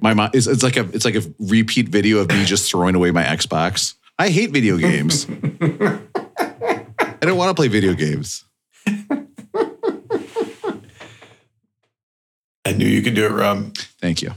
My 0.00 0.14
mom 0.14 0.30
it's, 0.32 0.46
it's 0.46 0.62
like 0.62 0.76
a 0.76 0.88
it's 0.92 1.04
like 1.04 1.16
a 1.16 1.22
repeat 1.38 1.88
video 1.88 2.18
of 2.18 2.28
me 2.28 2.44
just 2.44 2.70
throwing 2.70 2.94
away 2.94 3.10
my 3.10 3.24
Xbox. 3.24 3.94
I 4.18 4.28
hate 4.28 4.50
video 4.50 4.76
games. 4.76 5.26
I 5.60 7.18
don't 7.20 7.36
want 7.36 7.50
to 7.50 7.54
play 7.54 7.68
video 7.68 7.94
games. 7.94 8.44
I 12.64 12.72
knew 12.76 12.86
you 12.86 13.02
could 13.02 13.14
do 13.14 13.24
it, 13.24 13.32
Rob. 13.32 13.76
Thank 14.00 14.22
you. 14.22 14.32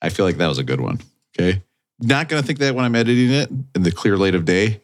I 0.00 0.08
feel 0.08 0.24
like 0.24 0.38
that 0.38 0.48
was 0.48 0.58
a 0.58 0.64
good 0.64 0.80
one. 0.80 1.00
Okay. 1.38 1.62
Not 2.00 2.28
gonna 2.28 2.42
think 2.42 2.58
that 2.60 2.74
when 2.74 2.84
I'm 2.84 2.94
editing 2.96 3.30
it 3.30 3.50
in 3.74 3.82
the 3.82 3.92
clear 3.92 4.16
light 4.16 4.34
of 4.34 4.44
day. 4.44 4.80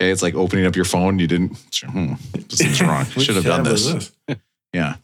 Okay, 0.00 0.12
it's 0.12 0.22
like 0.22 0.34
opening 0.34 0.64
up 0.64 0.76
your 0.76 0.84
phone. 0.84 1.18
You 1.18 1.26
didn't. 1.26 1.58
Hmm, 1.84 2.14
this 2.48 2.60
is 2.60 2.80
wrong. 2.80 3.04
Which 3.06 3.26
Should 3.26 3.34
have 3.34 3.44
done 3.44 3.64
tab 3.64 3.72
was 3.72 4.12
this. 4.26 4.38
Yeah. 4.72 4.96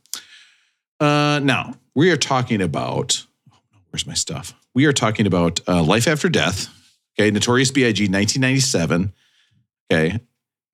Uh, 1.01 1.41
now 1.43 1.75
we 1.95 2.11
are 2.11 2.17
talking 2.17 2.63
about. 2.63 3.27
Where's 3.91 4.07
my 4.07 4.15
stuff? 4.15 4.55
We 4.75 4.87
are 4.87 4.93
talking 4.93 5.27
about 5.27 5.61
uh, 5.69 5.83
life 5.83 6.09
after 6.09 6.29
death. 6.29 6.69
Okay, 7.19 7.31
Notorious 7.31 7.71
B.I.G. 7.71 8.05
1997. 8.05 9.13
Okay. 9.91 10.19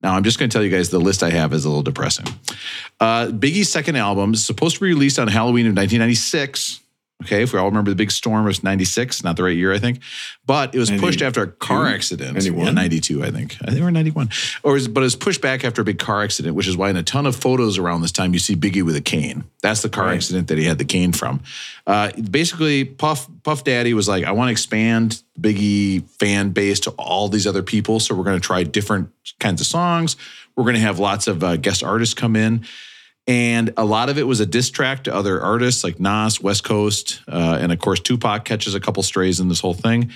Now 0.01 0.15
I'm 0.15 0.23
just 0.23 0.39
going 0.39 0.49
to 0.49 0.53
tell 0.53 0.63
you 0.63 0.71
guys 0.71 0.89
the 0.89 0.99
list 0.99 1.21
I 1.21 1.29
have 1.29 1.53
is 1.53 1.65
a 1.65 1.69
little 1.69 1.83
depressing. 1.83 2.25
Uh, 2.99 3.27
Biggie's 3.27 3.71
second 3.71 3.95
album 3.95 4.33
is 4.33 4.43
supposed 4.43 4.75
to 4.75 4.81
be 4.81 4.87
released 4.87 5.19
on 5.19 5.27
Halloween 5.27 5.67
of 5.67 5.75
1996. 5.75 6.80
Okay, 7.21 7.43
if 7.43 7.53
we 7.53 7.59
all 7.59 7.65
remember 7.67 7.91
the 7.91 7.95
big 7.95 8.11
storm 8.11 8.45
was 8.45 8.63
96, 8.63 9.23
not 9.23 9.35
the 9.37 9.43
right 9.43 9.55
year, 9.55 9.71
I 9.73 9.79
think. 9.79 9.99
But 10.45 10.73
it 10.73 10.79
was 10.79 10.89
pushed 10.91 11.21
after 11.21 11.43
a 11.43 11.47
car 11.47 11.87
accident. 11.87 12.33
91? 12.33 12.65
Yeah, 12.65 12.71
92, 12.71 13.23
I 13.23 13.31
think. 13.31 13.57
I 13.61 13.71
think 13.71 13.81
we're 13.81 13.91
91. 13.91 14.29
Or 14.63 14.75
is, 14.75 14.87
but 14.87 15.01
it 15.01 15.03
was 15.03 15.15
pushed 15.15 15.41
back 15.41 15.63
after 15.63 15.81
a 15.81 15.85
big 15.85 15.99
car 15.99 16.23
accident, 16.23 16.55
which 16.55 16.67
is 16.67 16.75
why 16.75 16.89
in 16.89 16.97
a 16.97 17.03
ton 17.03 17.25
of 17.25 17.35
photos 17.35 17.77
around 17.77 18.01
this 18.01 18.11
time 18.11 18.33
you 18.33 18.39
see 18.39 18.55
Biggie 18.55 18.83
with 18.83 18.95
a 18.95 19.01
cane. 19.01 19.43
That's 19.61 19.81
the 19.81 19.89
car 19.89 20.05
Right. 20.05 20.15
accident 20.15 20.47
that 20.47 20.57
he 20.57 20.63
had 20.65 20.77
the 20.79 20.85
cane 20.85 21.11
from. 21.13 21.41
Uh, 21.87 22.11
basically, 22.29 22.83
Puff 22.85 23.27
Puff 23.43 23.63
Daddy 23.63 23.93
was 23.93 24.07
like, 24.07 24.23
I 24.25 24.31
want 24.31 24.47
to 24.47 24.51
expand 24.51 25.21
Biggie 25.39 26.03
fan 26.19 26.49
base 26.49 26.79
to 26.81 26.91
all 26.91 27.27
these 27.29 27.45
other 27.47 27.63
people. 27.63 27.99
So 27.99 28.15
we're 28.15 28.23
going 28.23 28.39
to 28.39 28.45
try 28.45 28.63
different 28.63 29.09
kinds 29.39 29.61
of 29.61 29.67
songs. 29.67 30.15
We're 30.55 30.63
going 30.63 30.75
to 30.75 30.81
have 30.81 30.99
lots 30.99 31.27
of 31.27 31.43
uh, 31.43 31.55
guest 31.57 31.83
artists 31.83 32.13
come 32.13 32.35
in. 32.35 32.65
And 33.27 33.71
a 33.77 33.85
lot 33.85 34.09
of 34.09 34.17
it 34.17 34.23
was 34.23 34.39
a 34.39 34.45
diss 34.45 34.69
track 34.71 35.03
to 35.05 35.13
other 35.15 35.39
artists 35.41 35.83
like 35.83 35.99
Nas, 35.99 36.41
West 36.41 36.63
Coast, 36.63 37.21
uh, 37.27 37.57
and 37.61 37.71
of 37.71 37.79
course 37.79 37.99
Tupac 37.99 38.45
catches 38.45 38.73
a 38.75 38.79
couple 38.79 39.03
strays 39.03 39.39
in 39.39 39.47
this 39.47 39.59
whole 39.59 39.75
thing. 39.75 40.11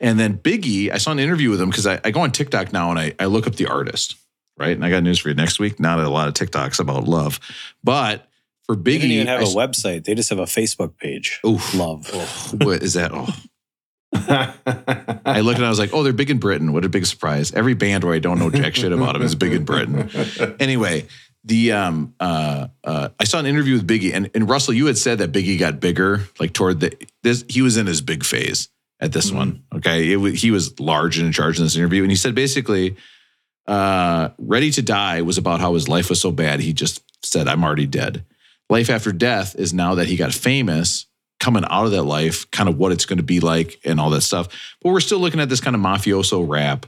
And 0.00 0.18
then 0.18 0.38
Biggie, 0.38 0.90
I 0.90 0.98
saw 0.98 1.10
an 1.12 1.18
interview 1.18 1.50
with 1.50 1.60
him 1.60 1.70
because 1.70 1.86
I, 1.86 2.00
I 2.04 2.10
go 2.10 2.20
on 2.20 2.32
TikTok 2.32 2.72
now 2.72 2.90
and 2.90 2.98
I, 2.98 3.14
I 3.20 3.26
look 3.26 3.46
up 3.46 3.56
the 3.56 3.66
artist, 3.66 4.16
right? 4.58 4.74
And 4.74 4.84
I 4.84 4.90
got 4.90 5.02
news 5.02 5.18
for 5.18 5.28
you 5.28 5.34
next 5.34 5.58
week. 5.58 5.78
Not 5.78 6.00
a 6.00 6.08
lot 6.08 6.28
of 6.28 6.34
TikToks 6.34 6.80
about 6.80 7.04
love, 7.04 7.40
but 7.84 8.26
for 8.64 8.74
Biggie, 8.74 8.84
They 8.84 8.92
didn't 8.98 9.10
even 9.12 9.26
have 9.28 9.40
I 9.40 9.42
a 9.44 9.46
s- 9.46 9.54
website. 9.54 10.04
They 10.04 10.14
just 10.14 10.30
have 10.30 10.38
a 10.38 10.44
Facebook 10.44 10.96
page. 10.98 11.40
Oof. 11.46 11.74
Love. 11.74 12.08
what 12.62 12.82
is 12.82 12.94
that? 12.94 13.12
Oh, 13.12 13.28
I 15.24 15.40
looked 15.40 15.58
and 15.58 15.66
I 15.66 15.68
was 15.68 15.78
like, 15.78 15.90
oh, 15.92 16.02
they're 16.02 16.12
big 16.12 16.30
in 16.30 16.38
Britain. 16.38 16.72
What 16.72 16.84
a 16.84 16.88
big 16.88 17.06
surprise. 17.06 17.52
Every 17.52 17.74
band 17.74 18.04
where 18.04 18.14
I 18.14 18.18
don't 18.18 18.38
know 18.38 18.50
jack 18.50 18.74
shit 18.74 18.92
about 18.92 19.12
them 19.12 19.22
is 19.22 19.34
big 19.34 19.52
in 19.52 19.64
Britain. 19.64 20.10
Anyway, 20.60 21.06
the 21.46 21.72
um 21.72 22.14
uh 22.20 22.68
uh 22.84 23.08
I 23.18 23.24
saw 23.24 23.38
an 23.38 23.46
interview 23.46 23.74
with 23.74 23.86
Biggie 23.86 24.12
and, 24.12 24.30
and 24.34 24.48
Russell, 24.48 24.74
you 24.74 24.86
had 24.86 24.98
said 24.98 25.18
that 25.18 25.32
Biggie 25.32 25.58
got 25.58 25.80
bigger, 25.80 26.28
like 26.38 26.52
toward 26.52 26.80
the 26.80 26.96
this 27.22 27.44
he 27.48 27.62
was 27.62 27.76
in 27.76 27.86
his 27.86 28.00
big 28.02 28.24
phase 28.24 28.68
at 29.00 29.12
this 29.12 29.30
one. 29.30 29.62
Okay. 29.74 30.12
It, 30.12 30.34
he 30.34 30.50
was 30.50 30.78
large 30.80 31.18
and 31.18 31.26
in 31.26 31.32
charge 31.32 31.58
in 31.58 31.64
this 31.64 31.76
interview. 31.76 32.02
And 32.02 32.10
he 32.10 32.16
said 32.16 32.34
basically, 32.34 32.96
uh, 33.66 34.30
Ready 34.38 34.70
to 34.72 34.82
Die 34.82 35.22
was 35.22 35.38
about 35.38 35.60
how 35.60 35.74
his 35.74 35.88
life 35.88 36.10
was 36.10 36.20
so 36.20 36.32
bad, 36.32 36.60
he 36.60 36.72
just 36.72 37.02
said, 37.24 37.48
I'm 37.48 37.64
already 37.64 37.86
dead. 37.86 38.24
Life 38.68 38.90
after 38.90 39.12
death 39.12 39.54
is 39.56 39.72
now 39.72 39.94
that 39.96 40.08
he 40.08 40.16
got 40.16 40.32
famous, 40.32 41.06
coming 41.38 41.64
out 41.68 41.84
of 41.84 41.92
that 41.92 42.02
life, 42.02 42.50
kind 42.50 42.68
of 42.68 42.78
what 42.78 42.92
it's 42.92 43.04
going 43.04 43.18
to 43.18 43.22
be 43.22 43.40
like 43.40 43.78
and 43.84 44.00
all 44.00 44.10
that 44.10 44.22
stuff. 44.22 44.48
But 44.82 44.90
we're 44.92 45.00
still 45.00 45.18
looking 45.18 45.40
at 45.40 45.48
this 45.48 45.60
kind 45.60 45.76
of 45.76 45.82
mafioso 45.82 46.48
rap, 46.48 46.86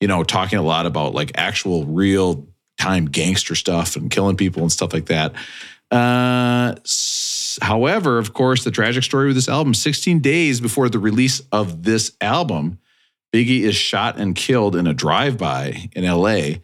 you 0.00 0.08
know, 0.08 0.22
talking 0.24 0.58
a 0.58 0.62
lot 0.62 0.86
about 0.86 1.14
like 1.14 1.32
actual 1.34 1.84
real 1.84 2.46
time 2.78 3.06
gangster 3.06 3.54
stuff 3.54 3.96
and 3.96 4.10
killing 4.10 4.36
people 4.36 4.62
and 4.62 4.72
stuff 4.72 4.92
like 4.92 5.06
that. 5.06 5.34
Uh, 5.90 6.74
however, 7.62 8.18
of 8.18 8.32
course, 8.32 8.64
the 8.64 8.70
tragic 8.70 9.02
story 9.02 9.26
with 9.26 9.36
this 9.36 9.48
album 9.48 9.74
16 9.74 10.20
days 10.20 10.60
before 10.60 10.88
the 10.88 10.98
release 10.98 11.42
of 11.52 11.82
this 11.82 12.12
album, 12.20 12.78
Biggie 13.32 13.60
is 13.60 13.76
shot 13.76 14.18
and 14.18 14.34
killed 14.34 14.76
in 14.76 14.86
a 14.86 14.94
drive 14.94 15.36
by 15.38 15.90
in 15.92 16.04
LA. 16.04 16.60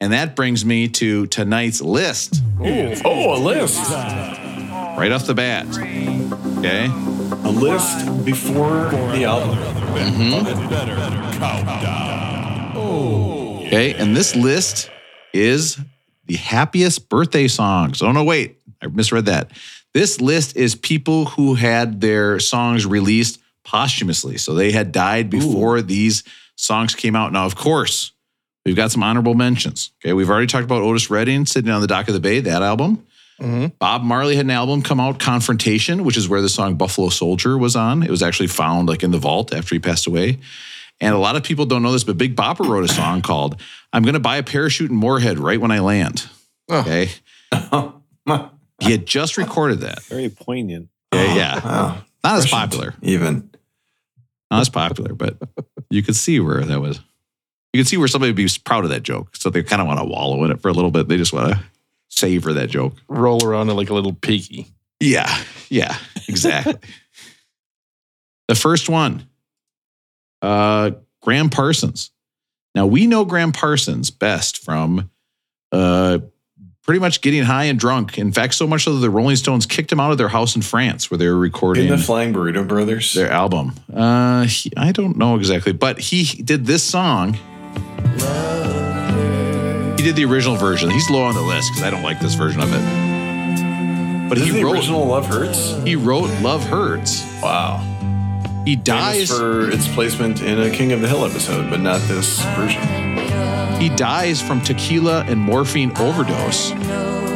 And 0.00 0.12
that 0.12 0.36
brings 0.36 0.64
me 0.64 0.88
to 0.88 1.26
tonight's 1.28 1.80
list 1.80 2.42
oh, 2.60 3.36
a 3.36 3.38
list. 3.38 3.90
right 3.90 5.12
off 5.12 5.26
the 5.26 5.34
bat. 5.34 5.66
Okay. 6.58 6.86
A 6.86 7.50
list 7.50 8.24
before 8.24 8.90
the 9.12 9.24
album. 9.24 9.58
Okay. 13.66 13.94
And 13.94 14.16
this 14.16 14.36
list 14.36 14.90
is 15.34 15.78
the 16.26 16.36
happiest 16.36 17.08
birthday 17.08 17.48
songs. 17.48 18.00
Oh, 18.00 18.12
no, 18.12 18.24
wait. 18.24 18.58
I 18.80 18.86
misread 18.86 19.26
that. 19.26 19.50
This 19.92 20.20
list 20.20 20.56
is 20.56 20.74
people 20.74 21.26
who 21.26 21.54
had 21.54 22.00
their 22.00 22.40
songs 22.40 22.86
released 22.86 23.40
posthumously. 23.64 24.38
So 24.38 24.54
they 24.54 24.72
had 24.72 24.92
died 24.92 25.30
before 25.30 25.82
these 25.82 26.24
songs 26.56 26.94
came 26.94 27.16
out. 27.16 27.32
Now, 27.32 27.46
of 27.46 27.56
course, 27.56 28.12
we've 28.64 28.76
got 28.76 28.90
some 28.90 29.02
honorable 29.02 29.34
mentions. 29.34 29.90
Okay. 30.02 30.12
We've 30.12 30.30
already 30.30 30.46
talked 30.46 30.64
about 30.64 30.82
Otis 30.82 31.10
Redding 31.10 31.46
sitting 31.46 31.70
on 31.70 31.80
the 31.80 31.86
dock 31.86 32.08
of 32.08 32.14
the 32.14 32.20
bay, 32.20 32.40
that 32.40 32.62
album. 32.62 33.06
Mm-hmm. 33.40 33.66
Bob 33.78 34.02
Marley 34.02 34.36
had 34.36 34.46
an 34.46 34.50
album 34.50 34.82
come 34.82 35.00
out, 35.00 35.18
Confrontation, 35.18 36.04
which 36.04 36.16
is 36.16 36.28
where 36.28 36.40
the 36.40 36.48
song 36.48 36.76
Buffalo 36.76 37.08
Soldier 37.08 37.58
was 37.58 37.74
on. 37.74 38.02
It 38.02 38.10
was 38.10 38.22
actually 38.22 38.46
found 38.46 38.88
like 38.88 39.02
in 39.02 39.10
the 39.10 39.18
vault 39.18 39.52
after 39.52 39.74
he 39.74 39.80
passed 39.80 40.06
away. 40.06 40.38
And 41.00 41.14
a 41.14 41.18
lot 41.18 41.36
of 41.36 41.42
people 41.42 41.66
don't 41.66 41.82
know 41.82 41.92
this, 41.92 42.04
but 42.04 42.16
Big 42.16 42.36
Bopper 42.36 42.66
wrote 42.66 42.84
a 42.84 42.92
song 42.92 43.20
called 43.20 43.60
I'm 43.92 44.02
Gonna 44.02 44.20
Buy 44.20 44.36
a 44.36 44.42
Parachute 44.42 44.90
in 44.90 44.96
Moorhead 44.96 45.38
Right 45.38 45.60
When 45.60 45.70
I 45.70 45.80
Land. 45.80 46.28
Okay. 46.70 47.10
he 48.80 48.90
had 48.90 49.06
just 49.06 49.36
recorded 49.36 49.80
that. 49.80 50.02
Very 50.04 50.28
poignant. 50.28 50.88
Yeah, 51.12 51.34
yeah. 51.34 51.64
Wow. 51.64 51.98
Not 52.22 52.36
as 52.36 52.44
Prescient, 52.44 52.50
popular. 52.50 52.94
Even. 53.02 53.50
Not 54.50 54.60
as 54.60 54.68
popular, 54.68 55.14
but 55.14 55.36
you 55.90 56.02
could 56.02 56.16
see 56.16 56.40
where 56.40 56.62
that 56.62 56.80
was. 56.80 57.00
You 57.72 57.80
could 57.80 57.88
see 57.88 57.96
where 57.96 58.08
somebody 58.08 58.30
would 58.30 58.36
be 58.36 58.48
proud 58.64 58.84
of 58.84 58.90
that 58.90 59.02
joke. 59.02 59.36
So 59.36 59.50
they 59.50 59.62
kind 59.62 59.82
of 59.82 59.88
want 59.88 59.98
to 59.98 60.06
wallow 60.06 60.44
in 60.44 60.50
it 60.52 60.62
for 60.62 60.68
a 60.68 60.72
little 60.72 60.90
bit. 60.90 61.08
They 61.08 61.16
just 61.16 61.32
want 61.32 61.52
to 61.52 61.60
savor 62.08 62.52
that 62.54 62.70
joke. 62.70 62.94
Roll 63.08 63.44
around 63.44 63.68
it 63.68 63.74
like 63.74 63.90
a 63.90 63.94
little 63.94 64.14
piggy. 64.14 64.68
Yeah, 65.00 65.42
yeah, 65.68 65.96
exactly. 66.28 66.76
the 68.48 68.54
first 68.54 68.88
one, 68.88 69.28
uh, 70.44 70.90
Gram 71.22 71.48
Parsons. 71.50 72.10
Now 72.74 72.86
we 72.86 73.06
know 73.06 73.24
Gram 73.24 73.52
Parsons 73.52 74.10
best 74.10 74.58
from 74.58 75.10
uh, 75.72 76.18
pretty 76.82 77.00
much 77.00 77.20
getting 77.20 77.42
high 77.44 77.64
and 77.64 77.78
drunk. 77.78 78.18
In 78.18 78.30
fact, 78.32 78.54
so 78.54 78.66
much 78.66 78.84
so 78.84 78.94
that 78.94 79.00
the 79.00 79.10
Rolling 79.10 79.36
Stones 79.36 79.64
kicked 79.64 79.90
him 79.90 80.00
out 80.00 80.12
of 80.12 80.18
their 80.18 80.28
house 80.28 80.54
in 80.56 80.62
France 80.62 81.10
where 81.10 81.16
they 81.18 81.26
were 81.28 81.38
recording 81.38 81.84
In 81.84 81.90
the 81.90 81.98
Flying 81.98 82.32
Burrito 82.34 82.66
Brothers. 82.66 83.14
their 83.14 83.30
album. 83.30 83.72
Uh, 83.92 84.44
he- 84.44 84.72
I 84.76 84.92
don't 84.92 85.16
know 85.16 85.36
exactly, 85.36 85.72
but 85.72 85.98
he 85.98 86.24
did 86.42 86.66
this 86.66 86.82
song. 86.82 87.34
He 89.96 90.02
did 90.10 90.16
the 90.16 90.24
original 90.26 90.56
version. 90.56 90.90
He's 90.90 91.08
low 91.08 91.22
on 91.22 91.34
the 91.34 91.40
list 91.40 91.70
because 91.72 91.82
I 91.84 91.90
don't 91.90 92.02
like 92.02 92.20
this 92.20 92.34
version 92.34 92.60
of 92.60 92.68
it. 92.74 94.28
But 94.28 94.36
Is 94.38 94.44
he 94.44 94.50
the 94.50 94.64
wrote 94.64 94.74
original 94.74 95.06
Love 95.06 95.26
Hurts? 95.26 95.74
he 95.84 95.96
wrote 95.96 96.28
Love 96.42 96.62
Hurts. 96.64 97.24
Wow. 97.42 97.80
He 98.64 98.76
dies 98.76 99.30
for 99.30 99.70
its 99.70 99.86
placement 99.88 100.40
in 100.40 100.58
a 100.58 100.70
King 100.70 100.92
of 100.92 101.02
the 101.02 101.08
Hill 101.08 101.26
episode, 101.26 101.68
but 101.68 101.80
not 101.80 102.00
this 102.08 102.42
version. 102.56 102.80
he 103.78 103.90
dies 103.90 104.40
from 104.40 104.62
tequila 104.62 105.22
and 105.24 105.38
morphine 105.38 105.94
overdose 105.98 106.72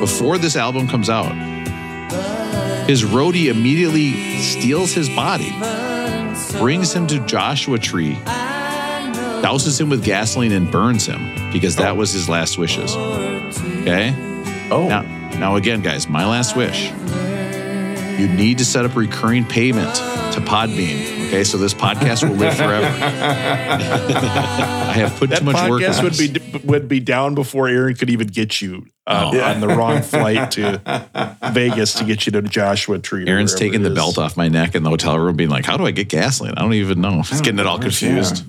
before 0.01 0.39
this 0.39 0.57
album 0.57 0.89
comes 0.89 1.11
out. 1.11 1.33
His 2.89 3.05
roadie 3.05 3.51
immediately 3.51 4.39
steals 4.39 4.93
his 4.93 5.11
body, 5.11 5.51
brings 6.59 6.95
him 6.95 7.07
to 7.09 7.19
Joshua 7.27 7.79
Tree, 7.79 8.15
douses 9.43 9.79
him 9.79 9.91
with 9.91 10.03
gasoline 10.03 10.53
and 10.53 10.71
burns 10.71 11.05
him 11.05 11.53
because 11.53 11.77
that 11.77 11.91
oh. 11.91 11.97
was 11.97 12.11
his 12.11 12.31
last 12.31 12.57
wishes. 12.57 12.97
Okay? 12.97 14.15
Oh, 14.71 14.89
Now, 14.89 15.03
now 15.39 15.57
again, 15.57 15.83
guys, 15.83 16.09
my 16.09 16.25
last 16.27 16.57
wish. 16.57 16.91
You 18.19 18.29
need 18.29 18.57
to 18.59 18.65
set 18.65 18.87
up 18.87 18.97
recurring 18.97 19.45
payment 19.45 20.01
to 20.39 20.45
Podbean. 20.51 21.27
Okay, 21.29 21.45
so 21.45 21.59
this 21.59 21.75
podcast 21.75 22.27
will 22.29 22.37
live 22.37 22.55
forever. 22.57 22.87
I 23.79 24.93
have 24.95 25.17
put 25.19 25.31
That 25.31 25.41
too 25.41 25.45
much 25.45 25.69
work 25.69 25.83
podcast 25.83 25.99
on 25.99 26.05
would 26.05 26.13
this. 26.15 26.39
be 26.39 26.59
would 26.67 26.89
be 26.89 27.01
down 27.01 27.35
before 27.35 27.69
Aaron 27.69 27.95
could 27.95 28.11
even 28.11 28.27
get 28.27 28.61
you 28.61 28.87
uh, 29.07 29.31
Oh. 29.35 29.41
on 29.41 29.61
the 29.61 29.69
wrong 29.69 30.03
flight 30.03 30.51
to 30.53 31.37
Vegas 31.53 31.95
to 31.95 32.05
get 32.05 32.27
you 32.27 32.33
to 32.33 32.43
Joshua 32.43 32.99
Tree. 32.99 33.27
Aaron's 33.27 33.55
taking 33.55 33.83
the 33.83 33.91
belt 33.91 34.19
off 34.19 34.37
my 34.37 34.49
neck 34.49 34.75
in 34.75 34.83
the 34.83 34.91
hotel 34.91 35.19
room, 35.19 35.37
being 35.37 35.51
like, 35.51 35.65
"How 35.67 35.77
do 35.77 35.87
I 35.87 35.91
get 35.91 36.09
gasoline? 36.09 36.55
I 36.57 36.63
don't 36.63 36.75
even 36.75 37.01
know." 37.01 37.23
He's 37.23 37.41
getting 37.41 37.61
it 37.61 37.67
all 37.67 37.79
confused. 37.79 38.45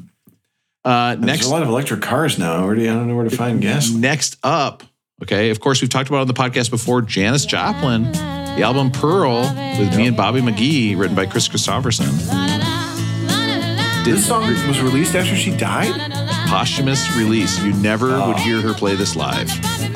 Uh, 0.86 1.16
There's 1.16 1.46
a 1.46 1.50
lot 1.50 1.62
of 1.62 1.68
electric 1.68 2.02
cars 2.02 2.40
now. 2.40 2.66
Where 2.66 2.74
do 2.76 2.82
you, 2.82 2.90
I 2.90 2.94
don't 2.94 3.08
know 3.08 3.16
where 3.16 3.28
to 3.28 3.36
find 3.36 3.62
gas. 3.62 3.90
next 3.92 4.38
up, 4.44 4.84
okay. 5.24 5.50
Of 5.50 5.60
course, 5.60 5.82
we've 5.82 5.90
talked 5.90 6.10
about 6.10 6.22
on 6.22 6.28
the 6.28 6.34
podcast 6.34 6.70
before. 6.70 7.02
Janis 7.02 7.46
Joplin, 7.46 8.12
the 8.12 8.62
album 8.64 8.92
Pearl 8.92 9.42
with 9.80 9.96
me 9.96 10.08
and 10.08 10.18
Bobby 10.18 10.42
McGee, 10.42 10.98
written 10.98 11.16
by 11.16 11.26
Kris 11.26 11.48
Kristofferson. 11.48 12.10
This 14.06 14.26
song 14.26 14.48
was 14.68 14.82
released 14.82 15.16
after 15.16 15.36
she 15.36 15.56
died? 15.56 16.20
posthumous 16.50 17.16
release. 17.16 17.62
You 17.64 17.74
never 17.74 18.26
would 18.26 18.40
hear 18.40 18.60
her 18.60 18.74
play 18.74 18.96
this 18.96 19.16
live. 19.16 19.52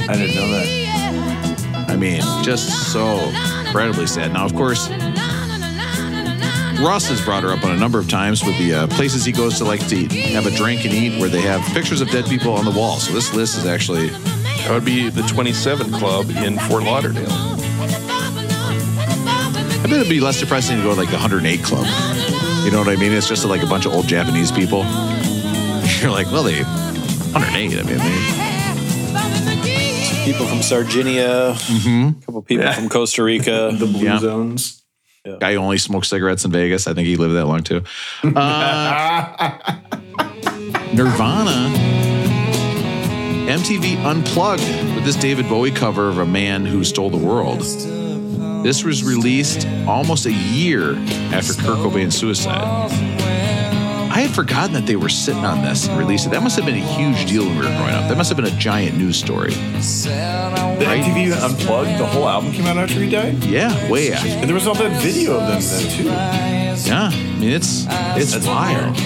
I 0.07 0.13
didn't 0.13 0.35
know 0.35 0.47
that. 0.51 1.89
I 1.89 1.95
mean, 1.95 2.21
just 2.43 2.93
so 2.93 3.17
incredibly 3.65 4.05
sad. 4.05 4.33
Now, 4.33 4.45
of 4.45 4.53
course, 4.53 4.87
Russ 6.79 7.07
has 7.07 7.25
brought 7.25 7.41
her 7.41 7.49
up 7.49 7.63
on 7.63 7.71
a 7.71 7.77
number 7.77 7.97
of 7.97 8.07
times 8.07 8.43
with 8.43 8.55
the 8.59 8.73
uh, 8.73 8.87
places 8.87 9.25
he 9.25 9.31
goes 9.31 9.57
to 9.57 9.63
like 9.63 9.85
to 9.87 9.95
eat, 9.95 10.11
have 10.11 10.45
a 10.45 10.51
drink 10.51 10.85
and 10.85 10.93
eat, 10.93 11.19
where 11.19 11.29
they 11.29 11.41
have 11.41 11.61
pictures 11.73 12.01
of 12.01 12.09
dead 12.11 12.25
people 12.25 12.53
on 12.53 12.65
the 12.65 12.71
wall. 12.71 12.97
So 12.97 13.13
this 13.13 13.33
list 13.33 13.57
is 13.57 13.65
actually 13.65 14.09
That 14.63 14.71
would 14.71 14.85
be 14.85 15.09
the 15.09 15.21
27 15.23 15.91
Club 15.93 16.29
in 16.31 16.57
Fort 16.57 16.83
Lauderdale. 16.83 17.27
I 17.29 17.57
bet 19.83 19.91
it'd 19.91 20.09
be 20.09 20.19
less 20.21 20.39
depressing 20.39 20.77
to 20.77 20.83
go 20.83 20.93
to 20.93 20.99
like 20.99 21.09
the 21.09 21.17
108 21.17 21.61
Club. 21.63 21.85
You 22.65 22.71
know 22.71 22.79
what 22.79 22.87
I 22.87 22.95
mean? 22.95 23.11
It's 23.11 23.27
just 23.27 23.45
like 23.45 23.61
a 23.61 23.67
bunch 23.67 23.85
of 23.85 23.93
old 23.93 24.07
Japanese 24.07 24.51
people. 24.51 24.79
You're 26.01 26.11
like, 26.11 26.27
well, 26.31 26.43
they 26.43 26.63
108. 26.63 27.79
I 27.79 27.83
mean, 27.83 27.97
they, 27.97 28.43
People 30.25 30.45
from 30.47 30.61
Sardinia, 30.61 31.49
a 31.51 31.57
couple 32.25 32.41
people 32.43 32.63
Yeah. 32.65 32.71
from 32.73 32.87
Costa 32.87 33.23
Rica. 33.23 33.71
The 33.77 33.85
blue 33.85 34.05
Yeah. 34.05 34.19
zones. 34.19 34.81
guy 35.39 35.53
who 35.53 35.59
only 35.59 35.77
smoked 35.77 36.05
cigarettes 36.05 36.45
in 36.45 36.51
Vegas. 36.51 36.87
I 36.87 36.93
think 36.93 37.07
he 37.07 37.17
lived 37.17 37.35
that 37.35 37.45
long 37.45 37.61
too. 37.63 37.83
Uh, 38.23 39.57
Nirvana, 40.93 41.69
MTV 43.53 44.03
Unplugged 44.03 44.63
with 44.95 45.05
this 45.05 45.15
David 45.15 45.47
Bowie 45.47 45.69
cover 45.69 46.09
of 46.09 46.17
A 46.17 46.25
Man 46.25 46.65
Who 46.65 46.83
Stole 46.83 47.11
the 47.11 47.17
World. 47.17 47.59
This 48.63 48.83
was 48.83 49.03
released 49.03 49.67
almost 49.87 50.25
a 50.25 50.33
year 50.33 50.95
after 51.31 51.53
Kurt 51.53 51.77
Cobain's 51.77 52.17
suicide. 52.17 52.63
I 54.11 54.21
had 54.21 54.31
forgotten 54.31 54.73
that 54.73 54.87
they 54.87 54.95
were 54.95 55.07
sitting 55.07 55.45
on 55.45 55.61
this 55.61 55.87
and 55.87 55.99
released 55.99 56.25
it. 56.25 56.29
That 56.31 56.41
must 56.41 56.55
have 56.55 56.65
been 56.65 56.81
a 56.81 56.87
huge 56.95 57.27
deal 57.27 57.45
when 57.45 57.59
we 57.59 57.65
were 57.67 57.77
growing 57.77 57.93
up. 57.93 58.09
That 58.09 58.17
must 58.17 58.29
have 58.29 58.37
been 58.37 58.51
a 58.51 58.57
giant 58.57 58.97
news 58.97 59.17
story. 59.17 59.51
The 59.51 60.85
MTV 60.87 61.39
Unplugged, 61.39 61.99
the 61.99 62.07
whole 62.07 62.27
album 62.27 62.53
came 62.53 62.65
out 62.65 62.77
after 62.77 62.99
he 62.99 63.07
died? 63.07 63.43
Yeah, 63.43 63.87
way 63.87 64.13
after. 64.13 64.29
And 64.29 64.49
there 64.49 64.55
was 64.55 64.65
all 64.65 64.73
that 64.73 64.99
video 64.99 65.39
of 65.39 65.47
them 65.47 65.61
then, 65.61 65.89
too. 65.95 66.05
Yeah, 66.89 67.11
I 67.11 67.37
mean 67.37 67.51
it's 67.51 67.85
it's 68.17 68.33
That's 68.33 68.47
wild. 68.47 68.97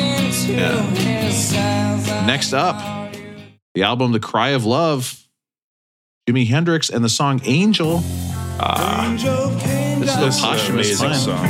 Yeah. 0.48 2.26
Next 2.26 2.54
up, 2.54 3.07
the 3.78 3.84
album 3.84 4.12
The 4.12 4.20
Cry 4.20 4.50
of 4.50 4.66
Love, 4.66 5.24
Jimi 6.28 6.48
Hendrix 6.48 6.90
and 6.90 7.06
the 7.06 7.10
song 7.10 7.40
Angel. 7.44 8.00
Ah, 8.60 9.14
this 10.00 10.10
is 10.10 10.16
This 10.16 10.16
a 10.16 10.28
is 10.30 10.38
an 10.38 10.42
posthumous 10.42 11.00
amazing 11.00 11.14
song. 11.14 11.44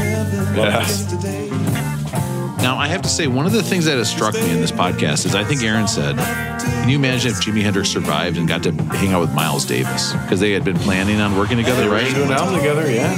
Now, 2.58 2.76
I 2.78 2.88
have 2.90 3.02
to 3.04 3.08
say, 3.08 3.28
one 3.28 3.46
of 3.46 3.54
the 3.54 3.64
things 3.64 3.86
that 3.86 3.98
has 3.98 4.10
struck 4.10 4.34
me 4.34 4.52
in 4.52 4.60
this 4.60 4.74
podcast 4.74 5.26
is 5.26 5.36
I 5.36 5.46
think 5.46 5.64
Aaron 5.64 5.88
said, 5.88 6.18
Can 6.18 6.90
you 6.90 6.98
imagine 6.98 7.32
if 7.32 7.38
Jimi 7.38 7.62
Hendrix 7.62 7.88
survived 7.88 8.36
and 8.38 8.46
got 8.46 8.62
to 8.64 8.74
hang 8.74 9.14
out 9.14 9.22
with 9.22 9.34
Miles 9.34 9.64
Davis? 9.64 10.12
Because 10.12 10.42
they 10.42 10.52
had 10.52 10.66
been 10.66 10.80
planning 10.80 11.22
on 11.22 11.38
working 11.38 11.56
together, 11.56 11.90
right? 11.90 12.12
gonna 12.12 12.16
do 12.16 12.24
an 12.24 12.32
album 12.32 12.56
together, 12.58 12.92
yeah. 12.92 13.16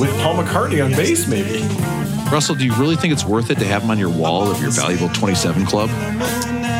With 0.00 0.16
Paul 0.22 0.42
McCartney 0.42 0.82
on 0.82 0.92
bass, 0.92 1.28
maybe. 1.28 1.58
Russell, 2.32 2.54
do 2.54 2.64
you 2.64 2.74
really 2.76 2.96
think 2.96 3.12
it's 3.12 3.26
worth 3.26 3.50
it 3.50 3.58
to 3.58 3.66
have 3.66 3.82
them 3.82 3.90
on 3.90 3.98
your 3.98 4.08
wall 4.08 4.50
of 4.50 4.58
your 4.58 4.70
valuable 4.70 5.10
27 5.10 5.66
club? 5.66 5.90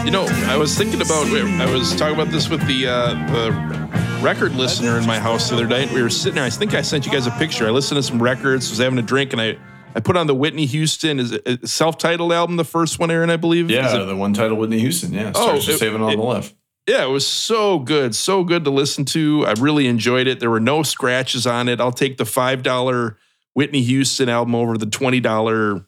You 0.03 0.11
know, 0.11 0.25
I 0.49 0.57
was 0.57 0.75
thinking 0.79 1.03
about. 1.03 1.27
I 1.27 1.71
was 1.71 1.95
talking 1.95 2.15
about 2.15 2.33
this 2.33 2.49
with 2.49 2.67
the 2.67 2.87
uh, 2.87 3.13
the 3.31 4.23
record 4.23 4.55
listener 4.55 4.97
in 4.99 5.07
my 5.07 5.19
house 5.19 5.51
the 5.51 5.57
other 5.57 5.67
night. 5.67 5.93
We 5.93 6.03
were 6.03 6.09
sitting 6.09 6.37
there. 6.37 6.45
I 6.45 6.51
think 6.51 6.73
I 6.73 6.81
sent 6.81 7.05
you 7.05 7.13
guys 7.13 7.27
a 7.27 7.31
picture. 7.33 7.67
I 7.67 7.71
listened 7.71 7.99
to 7.99 8.03
some 8.03 8.21
records. 8.21 8.71
Was 8.71 8.79
having 8.79 8.99
a 8.99 9.03
drink, 9.03 9.33
and 9.35 9.43
I 9.43 9.59
I 9.95 10.01
put 10.01 10.17
on 10.17 10.27
the 10.27 10.35
Whitney 10.35 10.65
Houston 10.65 11.21
is 11.21 11.33
it 11.33 11.47
a 11.47 11.67
self-titled 11.67 12.33
album, 12.33 12.57
the 12.57 12.65
first 12.65 12.99
one, 12.99 13.11
Aaron, 13.11 13.29
I 13.29 13.37
believe. 13.37 13.67
Is 13.71 13.77
Yeah, 13.77 13.95
it- 14.03 14.07
the 14.07 14.17
one 14.17 14.33
titled 14.33 14.59
Whitney 14.59 14.81
Houston, 14.81 15.13
yeah. 15.13 15.33
Oh, 15.35 15.43
Stars 15.43 15.67
Just 15.67 15.77
it- 15.77 15.85
Saving 15.85 16.01
on 16.01 16.17
the 16.17 16.23
Left. 16.23 16.55
Yeah, 16.89 17.05
it 17.05 17.11
was 17.11 17.27
so 17.27 17.79
good, 17.79 18.15
so 18.15 18.43
good 18.43 18.65
to 18.65 18.71
listen 18.71 19.05
to. 19.05 19.45
I 19.47 19.53
really 19.61 19.87
enjoyed 19.87 20.27
it. 20.27 20.41
There 20.41 20.51
were 20.51 20.61
no 20.61 20.83
scratches 20.83 21.47
on 21.47 21.69
it. 21.69 21.79
I'll 21.79 21.93
take 21.93 22.17
the 22.17 22.25
five 22.25 22.63
dollar 22.65 23.19
Whitney 23.55 23.83
Houston 23.83 24.29
album 24.29 24.55
over 24.55 24.79
the 24.79 24.87
twenty 24.87 25.21
dollar 25.21 25.87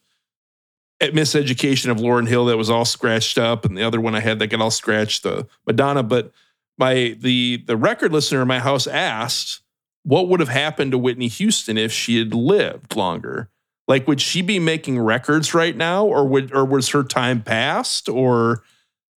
Miseducation 1.01 1.91
of 1.91 1.99
Lauryn 1.99 2.29
Hill 2.29 2.47
that 2.47 2.57
was 2.57 2.71
all 2.71 2.85
scratched 2.85 3.37
up, 3.37 3.65
and 3.65 3.77
the 3.77 3.83
other 3.83 4.01
one 4.01 4.15
I 4.15 4.21
had 4.21 4.39
that 4.39 4.49
got 4.49 4.61
all 4.61 4.71
scratched, 4.71 5.23
the 5.23 5.47
Madonna. 5.67 6.03
But 6.03 6.33
my 6.79 7.17
the 7.19 7.62
the 7.67 7.77
record 7.77 8.12
listener 8.12 8.43
in 8.43 8.49
my 8.49 8.61
house 8.61 8.87
asked, 8.87 9.61
what 10.03 10.29
would 10.29 10.41
have 10.41 10.49
happened 10.49 10.93
to 10.93 10.99
Whitney 10.99 11.29
Houston 11.29 11.77
if 11.77 11.93
she 11.93 12.19
had 12.19 12.35
lived 12.35 12.97
longer? 12.97 13.51
Like, 13.87 14.09
would 14.09 14.21
she 14.21 14.41
be 14.41 14.59
making 14.59 14.99
records 14.99 15.53
right 15.53 15.77
now, 15.77 16.07
or 16.07 16.27
would 16.27 16.55
or 16.55 16.65
was 16.65 16.91
her 16.91 17.03
time 17.03 17.43
past, 17.43 18.09
or 18.09 18.62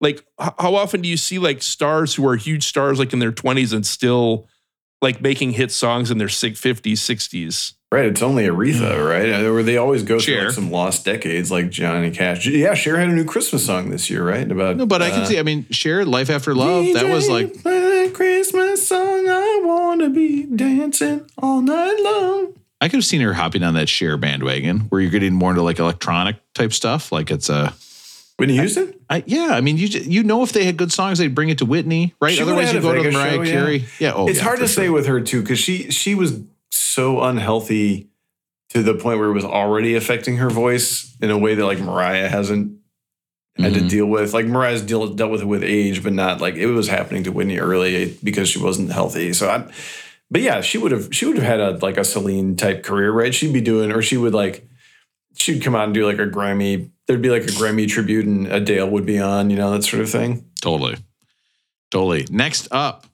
like 0.01 0.25
how 0.39 0.75
often 0.75 1.01
do 1.03 1.09
you 1.09 1.17
see 1.17 1.39
like 1.39 1.63
stars 1.63 2.15
who 2.15 2.27
are 2.27 2.37
huge 2.37 2.65
stars 2.65 2.99
like 2.99 3.13
in 3.13 3.19
their 3.19 3.33
20s 3.33 3.73
and 3.73 3.87
still 3.87 4.49
like 5.05 5.21
making 5.21 5.53
hit 5.53 5.71
songs 5.71 6.11
in 6.11 6.19
their 6.19 6.27
50s 6.27 6.83
60s 6.83 7.75
Right, 7.95 8.07
it's 8.07 8.23
only 8.23 8.49
Aretha, 8.49 9.09
right? 9.09 9.47
Uh, 9.47 9.53
Where 9.53 9.63
they 9.63 9.77
always 9.77 10.03
go 10.03 10.19
through 10.19 10.47
like 10.47 10.51
some 10.51 10.73
lost 10.73 11.05
decades, 11.05 11.53
like 11.53 11.71
Johnny 11.71 12.11
Cash. 12.11 12.45
Yeah, 12.45 12.75
Cher 12.75 12.97
had 12.97 13.09
a 13.09 13.13
new 13.13 13.25
Christmas 13.25 13.65
song 13.65 13.91
this 13.91 14.11
year, 14.11 14.27
right? 14.27 14.51
About 14.51 14.77
No, 14.77 14.85
but 14.85 15.01
I 15.01 15.11
can 15.11 15.21
uh, 15.21 15.27
see, 15.27 15.39
I 15.39 15.45
mean, 15.45 15.65
Cher 15.71 16.05
Life 16.05 16.29
After 16.29 16.57
Love, 16.57 16.93
that 16.95 17.07
was 17.07 17.29
like, 17.29 17.63
play 17.63 17.79
that 17.79 18.13
Christmas 18.13 18.89
song. 18.89 19.29
I 19.29 19.61
wanna 19.63 20.11
be 20.11 20.43
dancing 20.43 21.25
all 21.39 21.61
night 21.61 21.97
long. 22.03 22.55
I 22.81 22.89
could 22.89 22.97
have 22.97 23.05
seen 23.05 23.21
her 23.21 23.33
hopping 23.33 23.63
on 23.63 23.75
that 23.75 23.89
Cher 23.89 24.17
bandwagon 24.17 24.81
where 24.89 25.01
you're 25.01 25.13
getting 25.13 25.33
more 25.33 25.51
into 25.51 25.63
like 25.63 25.79
electronic 25.79 26.35
type 26.53 26.73
stuff. 26.73 27.13
Like 27.13 27.31
it's 27.31 27.49
a, 27.49 27.73
Whitney 28.37 28.57
Houston? 28.57 28.93
I, 29.09 29.23
yeah, 29.27 29.51
I 29.53 29.61
mean, 29.61 29.77
you 29.77 29.87
you 29.87 30.23
know, 30.25 30.43
if 30.43 30.53
they 30.53 30.65
had 30.65 30.77
good 30.77 30.91
songs, 30.93 31.19
they'd 31.19 31.35
bring 31.35 31.51
it 31.51 31.59
to 31.59 31.65
Whitney, 31.65 32.15
right? 32.21 32.35
She 32.35 32.43
Otherwise, 32.43 32.73
you 32.73 32.81
go 32.81 32.93
to 32.95 33.11
Mariah 33.11 33.37
show. 33.37 33.45
Carey. 33.45 33.85
Yeah, 34.01 34.13
oh, 34.15 34.27
it's 34.27 34.39
yeah, 34.39 34.45
hard 34.45 34.59
to 34.59 34.69
say 34.69 34.89
with 34.91 35.07
her 35.07 35.21
too, 35.21 35.41
because 35.43 35.59
she 35.59 35.91
she 35.91 36.15
was 36.15 36.41
so 36.71 37.23
unhealthy 37.23 38.09
to 38.71 38.83
the 38.83 38.95
point 38.95 39.21
where 39.21 39.29
it 39.29 39.35
was 39.35 39.45
already 39.45 39.95
affecting 39.95 40.39
her 40.39 40.51
voice 40.51 41.15
in 41.21 41.31
a 41.31 41.39
way 41.39 41.55
that 41.55 41.65
like 41.65 41.79
Mariah 41.79 42.29
hasn't 42.29 42.77
had 43.57 43.75
to 43.75 43.81
Mhm. 43.81 43.89
deal 43.89 44.07
with. 44.07 44.35
Like 44.35 44.47
Mariah's 44.47 44.83
deal, 44.83 45.07
dealt 45.07 45.31
with 45.31 45.43
it 45.43 45.47
with 45.47 45.63
age, 45.63 46.03
but 46.03 46.13
not 46.13 46.41
like 46.41 46.57
it 46.57 46.67
was 46.67 46.89
happening 46.89 47.23
to 47.25 47.31
Whitney 47.33 47.59
early 47.59 48.17
because 48.25 48.49
she 48.49 48.59
wasn't 48.59 48.91
healthy. 48.91 49.33
So 49.33 49.49
I, 49.49 49.71
but 50.29 50.41
yeah, 50.41 50.61
she 50.61 50.77
would 50.79 50.91
have 50.91 51.09
she 51.15 51.25
would 51.27 51.37
have 51.37 51.47
had 51.47 51.61
a 51.61 51.79
like 51.81 51.97
a 51.99 52.05
Celine 52.05 52.57
type 52.57 52.83
career, 52.83 53.13
right? 53.13 53.33
She'd 53.33 53.53
be 53.53 53.61
doing, 53.61 53.93
or 53.93 54.03
she 54.03 54.17
would 54.17 54.35
like 54.35 54.67
she'd 55.37 55.63
come 55.63 55.75
out 55.75 55.85
and 55.85 55.95
do 55.95 56.07
like 56.07 56.19
a 56.19 56.27
Grammy. 56.27 56.91
There'd 57.07 57.23
be 57.23 57.31
like 57.31 57.43
a 57.45 57.47
Grammy 57.47 57.89
tribute, 57.89 58.27
and 58.27 58.47
Adele 58.47 58.89
would 58.91 59.05
be 59.07 59.19
on, 59.19 59.51
you 59.51 59.57
know, 59.57 59.71
that 59.73 59.85
sort 59.85 60.03
of 60.03 60.11
thing. 60.11 60.45
Totally. 60.61 60.97
Totally. 61.91 62.27
Next 62.31 62.69
up, 62.71 63.07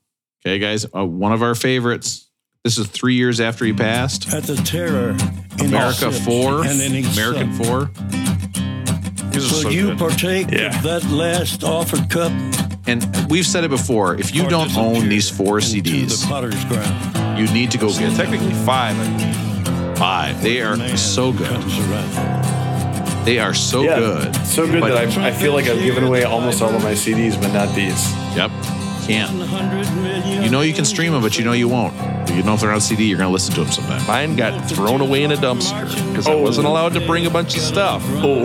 okay, 0.46 0.58
guys, 0.58 0.86
uh, 0.94 1.04
one 1.04 1.32
of 1.32 1.42
our 1.42 1.54
favorites. 1.54 2.28
This 2.64 2.76
is 2.78 2.86
three 2.88 3.14
years 3.14 3.40
after 3.40 3.64
he 3.64 3.72
passed. 3.72 4.32
at 4.34 4.42
the 4.44 4.56
terror 4.56 5.10
in 5.58 5.66
America 5.66 6.06
our 6.06 6.12
4, 6.12 6.64
and 6.66 6.80
in 6.80 7.04
American 7.06 7.56
ship. 7.56 7.66
4. 7.66 7.90
These 9.30 9.50
are 9.52 9.54
Will 9.54 9.62
so 9.62 9.68
you 9.70 9.86
good. 9.88 9.98
partake 9.98 10.50
Yeah. 10.50 10.76
of 10.76 10.82
that 10.82 11.04
last 11.10 11.64
offered 11.64 12.08
cup? 12.10 12.32
And 12.86 13.06
we've 13.30 13.46
said 13.46 13.64
it 13.64 13.70
before 13.70 14.14
if 14.18 14.34
you 14.34 14.46
don't 14.48 14.76
own 14.76 15.08
these 15.08 15.30
four 15.30 15.58
CDs, 15.60 16.26
the. 16.28 17.38
You 17.40 17.46
need 17.52 17.70
to 17.70 17.78
go 17.78 17.88
get. 17.90 18.14
Technically 18.16 18.52
five. 18.66 18.98
I 18.98 19.16
believe. 19.18 19.49
Five. 20.00 20.42
They 20.42 20.62
are 20.62 20.96
so 20.96 21.30
good. 21.30 21.60
They 23.26 23.38
are 23.38 23.52
so 23.52 23.82
Yeah, 23.82 23.98
good. 23.98 24.34
So 24.46 24.66
good 24.66 24.80
But- 24.80 24.94
that 24.94 25.18
I, 25.18 25.28
I 25.28 25.30
feel 25.30 25.52
like 25.52 25.66
I've 25.66 25.82
given 25.82 26.04
away 26.04 26.24
almost 26.24 26.62
all 26.62 26.74
of 26.74 26.82
my 26.82 26.92
CDs, 26.94 27.38
but 27.38 27.52
not 27.52 27.74
these. 27.74 28.10
Yep. 28.34 28.50
Can't. 29.06 30.42
You 30.42 30.48
know 30.48 30.62
you 30.62 30.72
can 30.72 30.86
stream 30.86 31.12
them, 31.12 31.20
but 31.20 31.38
you 31.38 31.44
know 31.44 31.52
you 31.52 31.68
won't. 31.68 31.92
You 32.30 32.42
know 32.42 32.54
if 32.54 32.60
they're 32.60 32.72
on 32.72 32.80
CD, 32.80 33.04
you're 33.04 33.18
gonna 33.18 33.28
listen 33.28 33.52
to 33.56 33.64
them 33.64 33.72
sometime. 33.72 34.06
Mine 34.06 34.36
got 34.36 34.70
thrown 34.70 35.02
away 35.02 35.22
in 35.22 35.32
a 35.32 35.36
dumpster 35.36 35.84
because 36.08 36.26
I 36.26 36.32
oh. 36.32 36.40
wasn't 36.40 36.66
allowed 36.66 36.94
to 36.94 37.06
bring 37.06 37.26
a 37.26 37.30
bunch 37.30 37.54
of 37.56 37.62
stuff 37.62 38.02
Oh, 38.06 38.44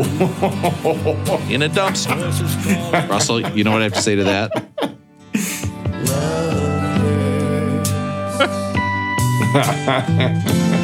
in 1.49 1.61
a 1.61 1.69
dumpster. 1.69 3.09
Russell, 3.09 3.39
you 3.55 3.63
know 3.63 3.71
what 3.71 3.79
I 3.79 3.85
have 3.85 3.93
to 3.93 4.01
say 4.01 4.15
to 4.15 4.23
that? 4.25 4.51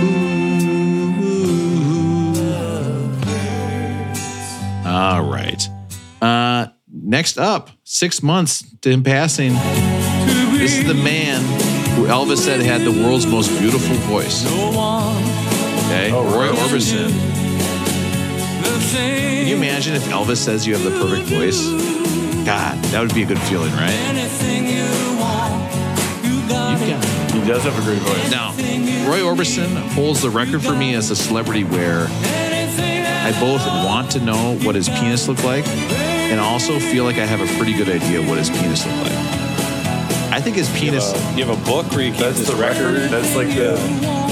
All 4.91 5.23
right. 5.23 5.61
Uh, 6.21 6.67
next 6.91 7.37
up, 7.37 7.69
six 7.85 8.21
months 8.21 8.63
to 8.81 8.89
him 8.91 9.03
passing. 9.03 9.53
This 10.57 10.77
is 10.77 10.85
the 10.85 10.93
man 10.93 11.41
who 11.95 12.07
Elvis 12.07 12.37
said 12.39 12.59
had 12.59 12.81
the 12.81 12.91
world's 12.91 13.25
most 13.25 13.57
beautiful 13.59 13.95
voice. 14.07 14.45
Okay, 15.85 16.11
Roy 16.11 16.49
Orbison. 16.49 17.09
Can 18.91 19.47
you 19.47 19.55
imagine 19.55 19.95
if 19.95 20.03
Elvis 20.05 20.37
says 20.37 20.67
you 20.67 20.75
have 20.75 20.83
the 20.83 20.91
perfect 20.99 21.27
voice? 21.29 21.65
God, 22.45 22.77
that 22.85 22.99
would 23.01 23.13
be 23.15 23.23
a 23.23 23.25
good 23.25 23.39
feeling, 23.43 23.71
right? 23.71 23.91
You've 26.23 26.89
got 26.89 27.03
it. 27.03 27.31
he 27.31 27.47
does 27.47 27.63
have 27.63 27.77
a 27.79 27.81
great 27.83 27.99
voice. 28.01 28.31
Now, 28.31 28.51
Roy 29.09 29.19
Orbison 29.19 29.75
holds 29.93 30.21
the 30.21 30.29
record 30.29 30.61
for 30.63 30.75
me 30.75 30.95
as 30.95 31.09
a 31.11 31.15
celebrity 31.15 31.63
where 31.63 32.07
I 33.23 33.31
both 33.39 33.65
want 33.85 34.11
to 34.11 34.19
know 34.19 34.57
what 34.63 34.73
his 34.73 34.89
penis 34.89 35.27
looked 35.27 35.43
like 35.43 35.67
and 35.67 36.39
also 36.39 36.79
feel 36.79 37.03
like 37.03 37.17
I 37.17 37.25
have 37.25 37.39
a 37.39 37.57
pretty 37.57 37.73
good 37.73 37.87
idea 37.87 38.27
what 38.27 38.39
his 38.39 38.49
penis 38.49 38.83
looked 38.85 39.03
like. 39.03 39.41
I 40.33 40.41
think 40.41 40.55
his 40.55 40.69
penis. 40.71 41.13
You 41.37 41.45
have 41.45 41.55
a 41.55 41.65
book 41.65 41.85
where 41.91 42.01
you 42.01 42.11
keep 42.11 42.21
That's 42.21 42.39
this 42.39 42.49
the 42.49 42.55
record. 42.55 43.11
That's 43.11 43.35
like 43.35 43.49
the 43.49 43.73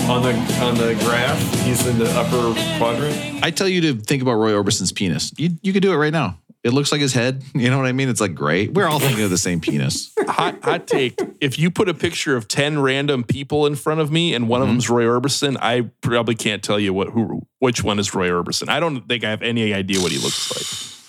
on 0.09 0.23
the 0.23 0.33
on 0.63 0.75
the 0.75 0.95
graph. 1.05 1.39
He's 1.63 1.85
in 1.85 1.99
the 1.99 2.09
upper 2.17 2.53
quadrant. 2.79 3.43
I 3.43 3.51
tell 3.51 3.67
you 3.67 3.81
to 3.81 3.93
think 3.95 4.23
about 4.23 4.33
Roy 4.33 4.53
Orbison's 4.53 4.91
penis. 4.91 5.31
You 5.37 5.51
you 5.61 5.71
could 5.71 5.83
do 5.83 5.93
it 5.93 5.97
right 5.97 6.13
now. 6.13 6.38
It 6.63 6.71
looks 6.73 6.91
like 6.91 6.99
his 7.01 7.13
head. 7.13 7.43
You 7.55 7.69
know 7.69 7.77
what 7.77 7.85
I 7.87 7.91
mean? 7.93 8.09
It's 8.09 8.21
like 8.21 8.35
great. 8.35 8.73
We're 8.73 8.87
all 8.87 8.99
thinking 8.99 9.23
of 9.23 9.29
the 9.29 9.37
same 9.37 9.59
penis. 9.61 10.11
Hot, 10.27 10.63
hot 10.63 10.87
take. 10.87 11.19
If 11.41 11.57
you 11.59 11.71
put 11.71 11.89
a 11.89 11.93
picture 11.93 12.35
of 12.37 12.47
10 12.47 12.79
random 12.81 13.23
people 13.23 13.65
in 13.65 13.75
front 13.75 13.99
of 14.01 14.11
me 14.11 14.33
and 14.33 14.47
one 14.47 14.61
of 14.61 14.67
Mm-hmm. 14.67 14.75
them's 14.75 14.89
Roy 14.89 15.03
Orbison, 15.03 15.57
I 15.61 15.89
probably 16.01 16.35
can't 16.35 16.61
tell 16.63 16.79
you 16.79 16.93
what 16.93 17.09
who 17.09 17.41
which 17.59 17.83
one 17.83 17.97
is 17.99 18.13
Roy 18.13 18.29
Orbison. 18.29 18.69
I 18.69 18.79
don't 18.79 19.07
think 19.07 19.23
I 19.23 19.29
have 19.31 19.41
any 19.41 19.73
idea 19.73 19.99
what 20.01 20.11
he 20.11 20.17
looks 20.19 20.51
like. 20.55 20.99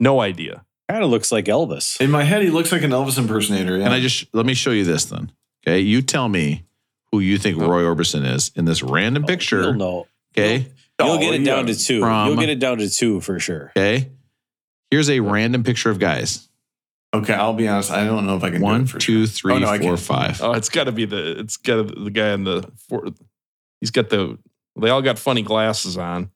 No 0.00 0.20
idea. 0.20 0.64
Kind 0.90 1.02
of 1.04 1.08
looks 1.10 1.30
like 1.32 1.46
Elvis. 1.46 2.00
In 2.00 2.10
my 2.10 2.24
head, 2.24 2.42
he 2.42 2.50
looks 2.50 2.72
like 2.72 2.82
an 2.82 2.90
Elvis 2.90 3.16
impersonator. 3.18 3.78
Yeah. 3.78 3.84
And 3.86 3.94
I 3.94 4.00
just 4.00 4.26
let 4.34 4.44
me 4.44 4.52
show 4.54 4.70
you 4.72 4.84
this 4.84 5.04
then. 5.06 5.32
Okay, 5.66 5.80
you 5.80 6.02
tell 6.02 6.28
me 6.28 6.64
who 7.12 7.20
you 7.20 7.38
think 7.38 7.56
Roy 7.58 7.82
Orbison 7.82 8.26
is 8.30 8.50
in 8.54 8.64
this 8.66 8.82
random 8.82 9.24
picture. 9.24 9.62
You'll 9.62 9.74
know. 9.74 10.06
Okay, 10.36 10.66
You'll 10.98 11.08
Oh, 11.10 11.18
get 11.18 11.34
it 11.34 11.44
down 11.44 11.66
yeah. 11.68 11.72
to 11.74 11.78
two. 11.80 12.00
From- 12.00 12.28
You'll 12.28 12.36
get 12.40 12.48
it 12.50 12.58
down 12.58 12.78
to 12.78 12.90
two 12.90 13.20
for 13.20 13.38
sure. 13.40 13.72
okay. 13.76 14.10
Here's 14.94 15.10
a 15.10 15.18
random 15.18 15.64
picture 15.64 15.90
of 15.90 15.98
guys. 15.98 16.48
okay, 17.12 17.34
I'll 17.34 17.52
be 17.52 17.66
honest. 17.66 17.90
I 17.90 18.04
don't 18.04 18.26
know 18.26 18.36
if 18.36 18.44
I 18.44 18.50
can 18.50 18.60
do 18.60 18.64
One, 18.64 18.82
it 18.82 18.88
for 18.90 19.00
three, 19.00 19.26
sure. 19.26 19.50
oh, 19.50 19.58
no, 19.58 19.76
four, 19.80 19.96
five. 19.96 20.40
Oh, 20.40 20.52
it's 20.52 20.68
got 20.68 20.84
to 20.84 20.92
be 20.92 21.04
the 21.04 21.40
it's 21.40 21.56
got 21.56 21.88
the 21.88 22.10
guy 22.10 22.32
in 22.32 22.44
the 22.44 22.70
four, 22.88 23.08
he's 23.80 23.90
got 23.90 24.08
the 24.08 24.38
they 24.80 24.90
all 24.90 25.02
got 25.02 25.18
funny 25.18 25.42
glasses 25.42 25.98
on. 25.98 26.30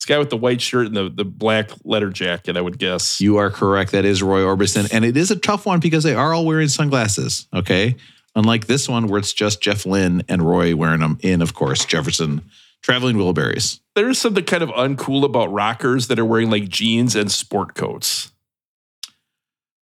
This 0.00 0.06
guy 0.06 0.18
with 0.18 0.30
the 0.30 0.36
white 0.36 0.60
shirt 0.60 0.86
and 0.88 0.96
the, 0.96 1.08
the 1.08 1.24
black 1.24 1.70
leather 1.84 2.10
jacket, 2.10 2.56
I 2.56 2.60
would 2.60 2.78
guess. 2.80 3.20
You 3.20 3.36
are 3.36 3.48
correct. 3.48 3.92
That 3.92 4.04
is 4.04 4.24
Roy 4.24 4.40
Orbison. 4.40 4.92
And 4.92 5.04
it 5.04 5.16
is 5.16 5.30
a 5.30 5.36
tough 5.36 5.66
one 5.66 5.78
because 5.78 6.02
they 6.02 6.14
are 6.16 6.34
all 6.34 6.44
wearing 6.44 6.66
sunglasses. 6.68 7.46
Okay. 7.54 7.94
Unlike 8.34 8.66
this 8.66 8.88
one 8.88 9.06
where 9.06 9.20
it's 9.20 9.32
just 9.32 9.60
Jeff 9.60 9.86
Lynne 9.86 10.22
and 10.28 10.42
Roy 10.42 10.74
wearing 10.74 11.00
them 11.00 11.18
in, 11.22 11.42
of 11.42 11.54
course, 11.54 11.84
Jefferson 11.84 12.42
traveling 12.82 13.16
Wilburys. 13.16 13.78
There's 14.00 14.18
something 14.18 14.44
kind 14.44 14.62
of 14.62 14.70
uncool 14.70 15.24
about 15.24 15.52
rockers 15.52 16.08
that 16.08 16.18
are 16.18 16.24
wearing 16.24 16.48
like 16.48 16.70
jeans 16.70 17.14
and 17.14 17.30
sport 17.30 17.74
coats. 17.74 18.32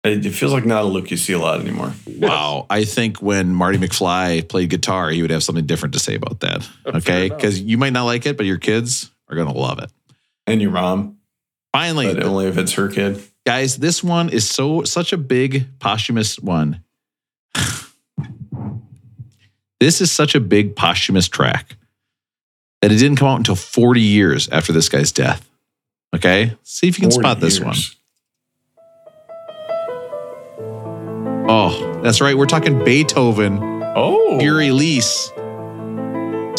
It, 0.05 0.25
it 0.25 0.31
feels 0.31 0.53
like 0.53 0.65
not 0.65 0.83
a 0.83 0.87
look 0.87 1.11
you 1.11 1.17
see 1.17 1.33
a 1.33 1.37
lot 1.37 1.59
anymore. 1.59 1.91
Wow. 2.07 2.65
I 2.69 2.85
think 2.85 3.21
when 3.21 3.53
Marty 3.53 3.77
McFly 3.77 4.47
played 4.47 4.69
guitar, 4.69 5.09
he 5.09 5.21
would 5.21 5.31
have 5.31 5.43
something 5.43 5.65
different 5.65 5.91
to 5.95 5.99
say 5.99 6.15
about 6.15 6.39
that. 6.39 6.65
Oh, 6.85 6.91
okay. 6.95 7.27
Because 7.27 7.59
you 7.59 7.77
might 7.77 7.91
not 7.91 8.05
like 8.05 8.25
it, 8.25 8.37
but 8.37 8.45
your 8.45 8.57
kids 8.57 9.11
are 9.27 9.35
going 9.35 9.51
to 9.51 9.59
love 9.59 9.79
it. 9.79 9.91
And 10.47 10.61
your 10.61 10.71
mom, 10.71 11.17
Finally, 11.73 12.13
but 12.13 12.23
only 12.23 12.45
if 12.45 12.57
it's 12.57 12.71
her 12.75 12.87
kid. 12.87 13.21
guys, 13.45 13.75
this 13.75 14.01
one 14.01 14.29
is 14.29 14.49
so 14.49 14.83
such 14.83 15.11
a 15.11 15.17
big 15.17 15.77
posthumous 15.79 16.39
one. 16.39 16.81
this 19.81 19.99
is 19.99 20.09
such 20.09 20.35
a 20.35 20.39
big 20.39 20.73
posthumous 20.73 21.27
track 21.27 21.75
that 22.85 22.91
it 22.91 22.97
didn't 22.99 23.17
come 23.17 23.27
out 23.27 23.37
until 23.37 23.55
40 23.55 23.99
years 23.99 24.47
after 24.49 24.71
this 24.71 24.89
guy's 24.89 25.11
death. 25.11 25.49
Okay? 26.15 26.55
See 26.61 26.87
if 26.87 26.99
you 26.99 27.01
can 27.01 27.11
spot 27.11 27.39
this 27.39 27.59
one. 27.59 27.73
years. 27.73 27.95
Oh, 31.49 31.99
that's 32.03 32.21
right. 32.21 32.37
We're 32.37 32.45
talking 32.45 32.83
Beethoven, 32.85 33.57
Oh, 33.95 34.37
Für 34.39 34.69
Elise. 34.69 35.31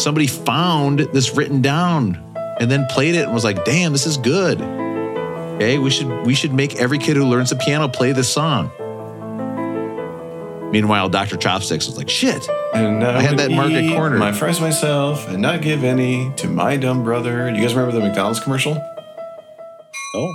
Somebody 0.03 0.27
found 0.27 0.99
this 1.13 1.33
written 1.33 1.61
down 1.61 2.17
and 2.59 2.69
then 2.69 2.85
played 2.87 3.15
it 3.15 3.23
and 3.23 3.33
was 3.33 3.45
like, 3.45 3.63
damn, 3.63 3.93
this 3.93 4.05
is 4.05 4.17
good. 4.17 4.61
Okay, 4.61 5.77
we 5.79 5.89
should 5.89 6.25
we 6.25 6.35
should 6.35 6.53
make 6.53 6.75
every 6.75 6.97
kid 6.97 7.15
who 7.15 7.23
learns 7.23 7.51
the 7.51 7.55
piano 7.55 7.87
play 7.87 8.11
this 8.11 8.27
song. 8.27 8.69
Meanwhile, 10.71 11.09
Dr. 11.09 11.37
Chopsticks 11.37 11.87
was 11.87 11.97
like, 11.97 12.09
shit. 12.09 12.47
And 12.73 13.03
I 13.03 13.21
had 13.21 13.37
that 13.39 13.51
market 13.51 13.83
eat 13.83 13.93
corner. 13.93 14.17
My 14.17 14.31
fries 14.31 14.59
myself 14.59 15.27
and 15.29 15.41
not 15.41 15.61
give 15.61 15.83
any 15.83 16.31
to 16.37 16.47
my 16.47 16.77
dumb 16.77 17.03
brother. 17.03 17.49
You 17.49 17.61
guys 17.61 17.73
remember 17.73 17.97
the 17.97 18.05
McDonald's 18.05 18.39
commercial? 18.39 18.75
Oh. 20.15 20.33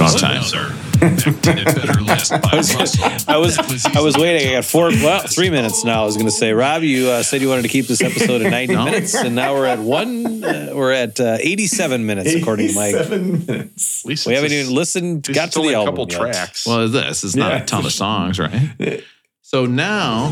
We 0.00 0.10
don't 0.10 0.18
time. 0.18 0.42
sir. 0.42 0.76
Did 1.00 1.26
it 1.58 1.64
better 1.64 2.00
last 2.02 2.30
by 2.30 2.50
Russell. 2.58 3.04
I 3.34 3.38
was 3.38 3.58
I 3.86 4.00
was 4.00 4.18
waiting. 4.18 4.50
I 4.50 4.52
got 4.56 4.66
four, 4.66 4.88
well, 4.88 5.22
three 5.26 5.48
minutes 5.48 5.82
now. 5.82 6.02
I 6.02 6.04
was 6.04 6.14
going 6.16 6.26
to 6.26 6.30
say, 6.32 6.52
Rob, 6.52 6.82
you 6.82 7.08
uh, 7.08 7.22
said 7.22 7.40
you 7.40 7.48
wanted 7.48 7.62
to 7.62 7.68
keep 7.68 7.86
this 7.86 8.02
episode 8.02 8.42
at 8.42 8.50
ninety 8.50 8.74
No. 8.74 8.84
minutes, 8.84 9.14
and 9.14 9.34
now 9.34 9.54
we're 9.54 9.64
at 9.64 9.78
one. 9.78 10.44
Uh, 10.44 10.72
we're 10.74 10.92
at 10.92 11.18
uh, 11.18 11.38
eighty-seven 11.40 12.04
minutes, 12.04 12.34
according 12.34 12.68
to 12.68 12.74
Mike. 12.74 12.92
Seven 12.94 13.46
minutes. 13.46 14.04
We 14.04 14.14
haven't 14.34 14.50
just- 14.50 14.52
even 14.64 14.74
listened. 14.74 15.22
Got 15.32 15.52
to 15.52 15.60
only 15.60 15.72
the 15.72 15.78
a 15.78 15.84
album 15.84 15.94
couple 16.08 16.12
yet. 16.26 16.34
tracks. 16.34 16.66
Well, 16.66 16.86
this 16.88 17.24
is 17.24 17.34
not 17.34 17.52
Yeah. 17.52 17.62
a 17.62 17.64
ton 17.66 17.86
of 17.86 17.92
songs, 17.92 18.38
right? 18.38 19.02
So 19.40 19.64
now, 19.64 20.30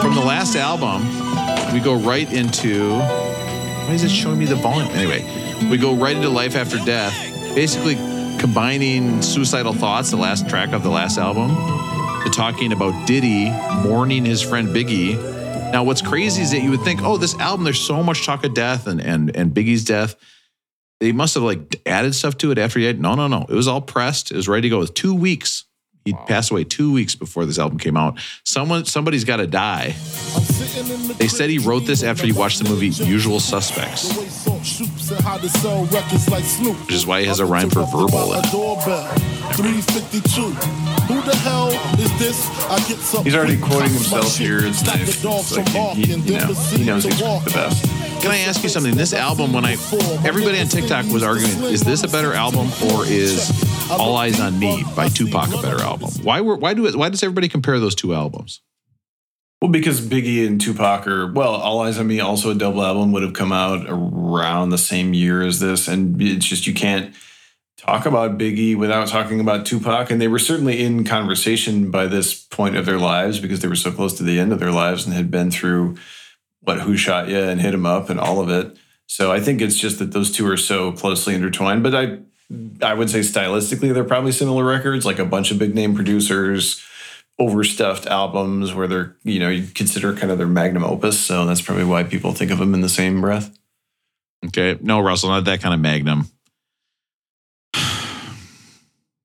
from 0.00 0.14
the 0.14 0.22
last 0.24 0.56
album, 0.56 1.02
we 1.74 1.80
go 1.80 1.94
right 1.96 2.32
into. 2.32 2.98
Why 2.98 3.90
is 3.92 4.04
it 4.04 4.08
showing 4.10 4.38
me 4.38 4.46
the 4.46 4.56
volume? 4.56 4.88
Anyway, 4.92 5.22
we 5.70 5.76
go 5.76 5.94
right 5.94 6.16
into 6.16 6.30
Life 6.30 6.56
After 6.56 6.78
Death, 6.78 7.12
basically 7.54 7.96
combining 8.38 9.22
Suicidal 9.22 9.72
Thoughts, 9.72 10.10
the 10.10 10.16
last 10.16 10.48
track 10.48 10.72
of 10.72 10.82
the 10.82 10.90
last 10.90 11.18
album, 11.18 11.50
to 12.24 12.30
talking 12.30 12.72
about 12.72 13.06
Diddy 13.06 13.50
mourning 13.86 14.24
his 14.24 14.42
friend 14.42 14.68
Biggie. 14.68 15.14
Now, 15.72 15.84
what's 15.84 16.02
crazy 16.02 16.42
is 16.42 16.50
that 16.52 16.62
you 16.62 16.70
would 16.70 16.82
think, 16.82 17.02
oh, 17.02 17.16
this 17.16 17.34
album, 17.36 17.64
there's 17.64 17.80
so 17.80 18.02
much 18.02 18.24
talk 18.24 18.44
of 18.44 18.54
death 18.54 18.86
and 18.86 19.00
and 19.00 19.34
and 19.36 19.52
Biggie's 19.52 19.84
death. 19.84 20.16
They 21.00 21.12
must 21.12 21.34
have 21.34 21.42
like 21.42 21.80
added 21.86 22.14
stuff 22.14 22.38
to 22.38 22.50
it 22.50 22.58
after 22.58 22.78
he 22.78 22.84
had. 22.84 23.00
No, 23.00 23.14
no, 23.14 23.26
no. 23.26 23.46
It 23.48 23.54
was 23.54 23.68
all 23.68 23.80
pressed. 23.80 24.30
It 24.30 24.36
was 24.36 24.48
ready 24.48 24.62
to 24.62 24.68
go. 24.68 24.76
It 24.76 24.80
was 24.80 24.90
two 24.90 25.14
weeks. 25.14 25.64
He 26.04 26.12
passed 26.12 26.50
away 26.50 26.64
two 26.64 26.92
weeks 26.92 27.14
before 27.14 27.46
this 27.46 27.58
album 27.58 27.78
came 27.78 27.96
out. 27.96 28.18
Someone, 28.44 28.84
somebody's 28.84 29.24
got 29.24 29.38
to 29.38 29.46
die. 29.46 29.94
They 31.18 31.28
said 31.28 31.48
he 31.48 31.58
wrote 31.58 31.86
this 31.86 32.02
after 32.02 32.26
he 32.26 32.32
watched 32.32 32.62
the 32.62 32.68
movie 32.68 32.88
Usual 32.88 33.40
Suspects, 33.40 34.14
which 36.86 36.94
is 36.94 37.06
why 37.06 37.20
he 37.20 37.26
has 37.26 37.40
a 37.40 37.46
rhyme 37.46 37.70
for 37.70 37.84
verbal. 37.86 38.34
in 38.34 38.38
it. 38.40 38.46
Who 41.06 41.20
the 41.22 41.36
hell 41.36 41.68
is 41.98 42.18
this? 42.18 42.48
I 42.68 42.78
get 42.88 42.98
some 42.98 43.24
He's 43.24 43.34
already 43.34 43.58
quoting 43.58 43.90
himself 43.90 44.36
here. 44.36 44.58
It's 44.64 44.84
nice. 44.84 45.24
It's 45.24 45.56
like 45.56 45.68
he, 45.94 46.04
he, 46.04 46.14
you 46.14 46.38
know, 46.38 46.52
he 46.54 46.84
knows 46.84 47.04
he's 47.04 47.18
the 47.18 47.52
best. 47.54 47.84
Can 48.22 48.30
I 48.30 48.38
ask 48.38 48.62
you 48.62 48.68
something? 48.68 48.94
This 48.94 49.12
album, 49.12 49.52
when 49.52 49.64
I 49.64 49.72
everybody 50.24 50.58
on 50.60 50.66
TikTok 50.68 51.06
was 51.06 51.22
arguing, 51.22 51.62
is 51.64 51.82
this 51.82 52.02
a 52.04 52.08
better 52.08 52.32
album 52.32 52.68
or 52.90 53.04
is 53.06 53.50
All 53.90 54.16
Eyez 54.16 54.44
on 54.44 54.58
Me 54.58 54.84
by 54.96 55.08
Tupac 55.08 55.48
a 55.54 55.62
better 55.62 55.82
album? 55.82 56.10
Why 56.22 56.40
were 56.40 56.56
why 56.56 56.74
do 56.74 56.86
it, 56.86 56.96
why 56.96 57.08
does 57.10 57.22
everybody 57.22 57.48
compare 57.48 57.78
those 57.78 57.94
two 57.94 58.14
albums? 58.14 58.60
Well, 59.60 59.70
because 59.70 60.00
Biggie 60.00 60.46
and 60.46 60.60
Tupac 60.60 61.06
are 61.06 61.30
well, 61.32 61.54
All 61.54 61.80
Eyez 61.84 61.98
on 61.98 62.06
Me, 62.06 62.20
also 62.20 62.50
a 62.50 62.54
double 62.54 62.82
album, 62.84 63.12
would 63.12 63.22
have 63.22 63.34
come 63.34 63.52
out 63.52 63.86
around 63.88 64.70
the 64.70 64.78
same 64.78 65.14
year 65.14 65.42
as 65.42 65.60
this, 65.60 65.86
and 65.88 66.20
it's 66.20 66.46
just 66.46 66.66
you 66.66 66.74
can't. 66.74 67.14
talk 67.76 68.06
about 68.06 68.38
Biggie 68.38 68.76
without 68.76 69.08
talking 69.08 69.40
about 69.40 69.66
Tupac, 69.66 70.10
and 70.10 70.18
they 70.20 70.28
were 70.28 70.38
certainly 70.38 70.82
in 70.82 71.04
conversation 71.04 71.90
by 71.90 72.06
this 72.06 72.32
point 72.32 72.76
of 72.76 72.86
their 72.86 72.98
lives 72.98 73.40
because 73.40 73.60
they 73.60 73.68
were 73.68 73.76
so 73.76 73.92
close 73.92 74.14
to 74.16 74.22
the 74.22 74.38
end 74.40 74.52
of 74.52 74.60
their 74.60 74.72
lives 74.72 75.04
and 75.04 75.14
had 75.14 75.30
been 75.30 75.50
through 75.50 75.96
what 76.60 76.80
Who 76.80 76.96
Shot 76.96 77.28
Ya 77.28 77.40
and 77.40 77.60
Hit 77.60 77.74
'Em 77.74 77.84
Up 77.84 78.08
and 78.08 78.18
all 78.18 78.40
of 78.40 78.48
it. 78.48 78.74
So 79.06 79.30
I 79.30 79.40
think 79.40 79.60
it's 79.60 79.76
just 79.76 79.98
that 79.98 80.12
those 80.12 80.32
two 80.32 80.46
are 80.48 80.56
so 80.56 80.92
closely 80.92 81.34
intertwined. 81.34 81.82
But 81.82 81.94
I, 81.94 82.18
I 82.82 82.94
would 82.94 83.10
say 83.10 83.20
stylistically 83.20 83.92
they're 83.92 84.04
probably 84.04 84.32
similar 84.32 84.64
records, 84.64 85.06
like 85.06 85.18
a 85.18 85.24
bunch 85.24 85.50
of 85.50 85.58
big 85.58 85.74
name 85.74 85.94
producers, 85.94 86.84
overstuffed 87.38 88.06
albums 88.06 88.74
where 88.74 88.86
they're 88.86 89.16
you 89.24 89.40
know 89.40 89.48
you 89.48 89.66
consider 89.74 90.14
kind 90.14 90.30
of 90.30 90.38
their 90.38 90.46
magnum 90.46 90.84
opus. 90.84 91.18
So 91.18 91.46
that's 91.46 91.62
probably 91.62 91.84
why 91.84 92.04
people 92.04 92.32
think 92.32 92.50
of 92.50 92.58
them 92.58 92.74
in 92.74 92.80
the 92.80 92.88
same 92.88 93.20
breath. 93.20 93.56
Okay. 94.46 94.78
No, 94.82 95.00
Russell, 95.00 95.30
not 95.30 95.44
that 95.46 95.60
kind 95.60 95.74
of 95.74 95.80
magnum. 95.80 96.28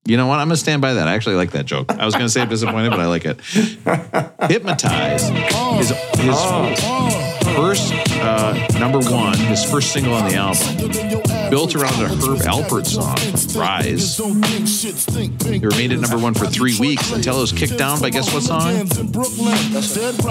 You 0.06 0.18
know 0.18 0.26
what? 0.26 0.40
I'm 0.40 0.48
going 0.48 0.56
to 0.56 0.58
stand 0.58 0.82
by 0.82 0.96
that. 0.96 1.08
I 1.08 1.14
actually 1.14 1.36
like 1.36 1.52
that 1.52 1.68
joke. 1.68 1.92
I 1.92 2.04
was 2.04 2.16
going 2.16 2.26
to 2.26 2.32
say 2.32 2.44
disappointed, 2.48 2.90
but 2.90 3.00
I 3.00 3.06
like 3.06 3.26
it. 3.26 3.40
Hypnotize 4.50 5.30
is 5.30 5.90
his 6.18 6.36
oh. 6.36 7.29
First 7.60 7.92
uh, 8.22 8.54
number 8.80 9.00
one, 9.00 9.38
his 9.38 9.70
first 9.70 9.92
single 9.92 10.14
on 10.14 10.30
the 10.30 10.36
album, 10.36 11.50
built 11.50 11.76
around 11.76 11.94
a 12.02 12.08
Herb 12.08 12.40
Alpert 12.48 12.86
song, 12.86 13.18
Rise. 13.60 14.18
It 14.20 15.64
remained 15.64 15.92
at 15.92 16.00
number 16.00 16.18
one 16.18 16.34
for 16.34 16.46
three 16.46 16.80
weeks 16.80 17.12
until 17.12 17.38
it 17.38 17.42
was 17.42 17.52
kicked 17.52 17.78
down 17.78 18.00
by 18.00 18.12
guess 18.12 18.34
what 18.34 18.44
song? 18.44 18.86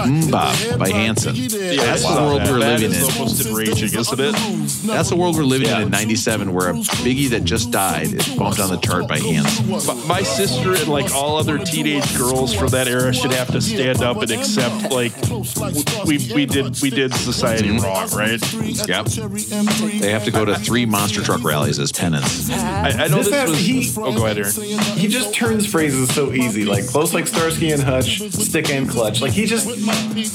MMMBop 0.07 0.79
by 0.79 0.89
Hanson. 0.89 1.35
That's 1.35 2.03
the 2.03 2.15
world 2.19 2.41
we're 2.43 2.59
That 2.59 2.79
living 2.79 2.93
in. 2.97 3.03
almost 3.03 3.45
enraging, 3.45 3.99
isn't 3.99 4.19
it? 4.19 4.35
That's 4.87 5.09
the 5.09 5.15
world 5.15 5.35
we're 5.35 5.43
living 5.43 5.69
in 5.69 5.83
in 5.83 5.89
97, 5.91 6.51
where 6.53 6.69
a 6.69 6.73
Biggie 6.73 7.29
that 7.29 7.43
just 7.43 7.69
died 7.69 8.11
is 8.13 8.27
bumped 8.35 8.59
on 8.59 8.69
the 8.69 8.77
chart 8.77 9.07
by 9.07 9.19
Hanson. 9.19 9.69
My, 9.69 9.93
my 10.07 10.23
sister 10.23 10.73
and 10.73 10.87
like 10.87 11.13
all 11.13 11.37
other 11.37 11.59
teenage 11.59 12.17
girls 12.17 12.53
from 12.53 12.69
that 12.69 12.87
era 12.87 13.13
should 13.13 13.31
have 13.33 13.51
to 13.51 13.61
stand 13.61 14.01
up 14.01 14.17
and 14.21 14.31
accept 14.31 14.91
like 14.91 15.13
we 16.05 16.17
we 16.33 16.45
did 16.45 16.81
we 16.81 16.89
did 16.89 17.13
society 17.19 17.71
wrong, 17.79 18.09
right? 18.11 18.39
Yep. 18.87 19.05
They 19.05 20.11
have 20.11 20.23
to 20.25 20.31
go 20.31 20.45
to 20.45 20.55
three 20.55 20.85
monster 20.85 21.21
truck 21.21 21.43
rallies 21.43 21.79
as 21.79 21.91
penance. 21.91 22.49
I, 22.49 22.89
I 22.91 23.07
know 23.07 23.17
This 23.17 23.29
this 23.29 23.49
was. 23.49 23.59
he- 23.59 23.93
oh, 23.97 24.15
go 24.15 24.25
ahead, 24.25 24.37
Aaron. 24.37 24.51
He 24.97 25.07
just 25.07 25.33
turns 25.33 25.65
phrases 25.65 26.13
so 26.13 26.31
easy, 26.33 26.65
like 26.65 26.87
close 26.87 27.13
like 27.13 27.27
Starsky 27.27 27.71
and 27.71 27.81
Hutch, 27.83 28.19
stick 28.31 28.69
and 28.69 28.89
clutch. 28.89 29.21
Like 29.21 29.31
he 29.31 29.45
just 29.45 29.67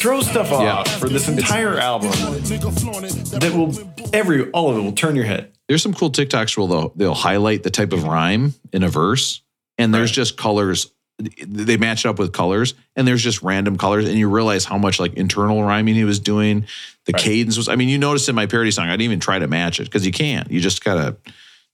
throws 0.00 0.28
stuff 0.28 0.52
off 0.52 0.62
Yeah. 0.62 0.84
for 0.98 1.08
this 1.08 1.28
entire 1.28 1.78
album 1.78 2.10
that 2.10 3.52
will 3.54 3.74
every 4.12 4.50
all 4.50 4.70
of 4.70 4.76
it 4.78 4.80
will 4.82 4.92
turn 4.92 5.16
your 5.16 5.24
head. 5.24 5.50
There's 5.68 5.82
some 5.82 5.94
cool 5.94 6.10
TikToks 6.10 6.56
where 6.58 6.68
they'll, 6.68 6.88
they'll 6.94 7.14
highlight 7.14 7.62
the 7.62 7.70
type 7.70 7.92
of 7.94 8.04
rhyme 8.04 8.52
in 8.72 8.82
a 8.82 8.88
verse, 8.88 9.40
and 9.78 9.94
there's 9.94 10.10
just 10.12 10.36
colors. 10.36 10.90
They 11.18 11.76
match 11.76 12.04
it 12.04 12.08
up 12.08 12.18
with 12.18 12.32
colors, 12.32 12.74
and 12.96 13.06
there's 13.06 13.22
just 13.22 13.42
random 13.42 13.78
colors, 13.78 14.08
and 14.08 14.18
you 14.18 14.28
realize 14.28 14.64
how 14.64 14.78
much 14.78 14.98
like 14.98 15.14
internal 15.14 15.62
rhyming 15.62 15.94
he 15.94 16.04
was 16.04 16.18
doing. 16.18 16.66
The 17.06 17.12
cadence 17.12 17.56
was. 17.56 17.68
I 17.68 17.76
mean, 17.76 17.88
you 17.88 17.98
noticed 17.98 18.28
in 18.28 18.34
my 18.34 18.46
parody 18.46 18.72
song, 18.72 18.88
I 18.88 18.92
didn't 18.92 19.02
even 19.02 19.20
try 19.20 19.38
to 19.38 19.46
match 19.46 19.78
it 19.78 19.84
because 19.84 20.04
you 20.04 20.12
can't. 20.12 20.50
You 20.50 20.60
just 20.60 20.82
gotta 20.82 21.16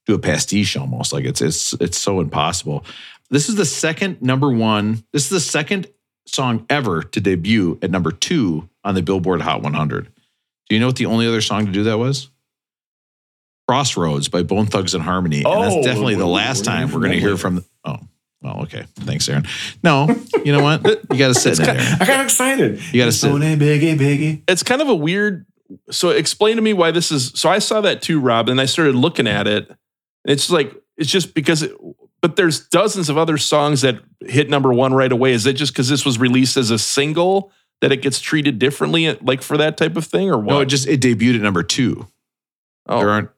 do 0.06 0.14
a 0.14 0.18
pastiche 0.18 0.76
almost. 0.76 1.12
Like 1.12 1.24
it's 1.24 1.40
it's 1.40 1.72
it's 1.74 1.96
so 1.98 2.20
impossible. 2.20 2.84
This 3.30 3.48
is 3.48 3.54
the 3.54 3.64
second 3.64 4.20
number 4.20 4.50
one. 4.50 5.04
This 5.12 5.24
is 5.24 5.30
the 5.30 5.40
second 5.40 5.86
song 6.26 6.66
ever 6.68 7.02
to 7.02 7.20
debut 7.20 7.78
at 7.80 7.90
number 7.90 8.10
two 8.12 8.68
on 8.84 8.94
the 8.94 9.02
Billboard 9.02 9.40
Hot 9.40 9.62
100. 9.62 10.04
Do 10.68 10.74
you 10.74 10.80
know 10.80 10.86
what 10.86 10.96
the 10.96 11.06
only 11.06 11.26
other 11.26 11.40
song 11.40 11.66
to 11.66 11.72
do 11.72 11.84
that 11.84 11.98
was? 11.98 12.28
Crossroads 13.68 14.28
by 14.28 14.42
Bone 14.42 14.66
Thugs-n-Harmony. 14.66 15.38
and 15.38 15.46
Oh, 15.46 15.62
that's 15.62 15.86
definitely 15.86 16.16
the 16.16 16.26
last 16.26 16.64
time 16.64 16.90
we're 16.90 17.00
going 17.00 17.12
to 17.12 17.20
hear 17.20 17.36
from. 17.36 17.64
Oh, 17.84 17.98
well, 18.42 18.62
okay. 18.62 18.84
Thanks, 18.96 19.28
Aaron. 19.28 19.46
No, 19.82 20.08
you 20.44 20.52
know 20.52 20.62
what? 20.62 20.84
You 21.12 21.18
got 21.18 21.28
to 21.28 21.34
sit 21.34 21.58
in 21.58 21.64
there. 21.66 21.96
I 22.00 22.06
got 22.06 22.24
excited. 22.24 22.80
You 22.92 23.00
gotta 23.00 23.12
sit. 23.12 23.30
Own 23.30 23.42
a 23.42 23.56
biggie, 23.56 23.96
biggie. 23.98 24.42
It's 24.48 24.62
kind 24.62 24.80
of 24.82 24.88
a 24.88 24.94
weird. 24.94 25.46
So 25.90 26.08
explain 26.10 26.56
to 26.56 26.62
me 26.62 26.72
why 26.72 26.90
this 26.90 27.12
is. 27.12 27.32
So 27.34 27.48
I 27.50 27.58
saw 27.58 27.80
that 27.82 28.02
too, 28.02 28.18
Rob, 28.20 28.48
and 28.48 28.60
I 28.60 28.64
started 28.64 28.94
looking 28.94 29.26
at 29.28 29.46
it. 29.46 29.70
It's 30.24 30.50
like 30.50 30.74
it's 30.96 31.10
just 31.10 31.34
because. 31.34 31.62
It, 31.62 31.72
but 32.22 32.36
there's 32.36 32.66
dozens 32.68 33.08
of 33.08 33.16
other 33.16 33.38
songs 33.38 33.80
that 33.80 33.98
hit 34.26 34.50
number 34.50 34.72
one 34.74 34.92
right 34.92 35.10
away. 35.10 35.32
Is 35.32 35.46
it 35.46 35.54
just 35.54 35.72
because 35.72 35.88
this 35.88 36.04
was 36.04 36.18
released 36.18 36.58
as 36.58 36.70
a 36.70 36.78
single 36.78 37.50
that 37.80 37.92
it 37.92 38.02
gets 38.02 38.20
treated 38.20 38.58
differently, 38.58 39.10
like 39.22 39.40
for 39.40 39.56
that 39.56 39.78
type 39.78 39.96
of 39.96 40.04
thing, 40.04 40.28
or 40.28 40.36
what? 40.36 40.52
No, 40.52 40.60
it 40.60 40.66
just 40.66 40.86
it 40.86 41.00
debuted 41.00 41.36
at 41.36 41.40
number 41.40 41.62
two. 41.62 42.06
oh, 42.86 42.98
There 42.98 43.08
aren't. 43.10 43.30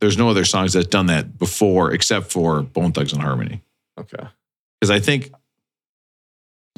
There's 0.00 0.16
no 0.16 0.30
other 0.30 0.46
songs 0.46 0.72
that's 0.72 0.86
done 0.86 1.06
that 1.06 1.36
before, 1.36 1.92
except 1.92 2.32
for 2.32 2.62
Bone 2.62 2.92
Thugs-n-Harmony. 2.92 3.60
okay. 3.98 4.28
Because 4.80 4.90
I 4.90 5.00
think 5.00 5.32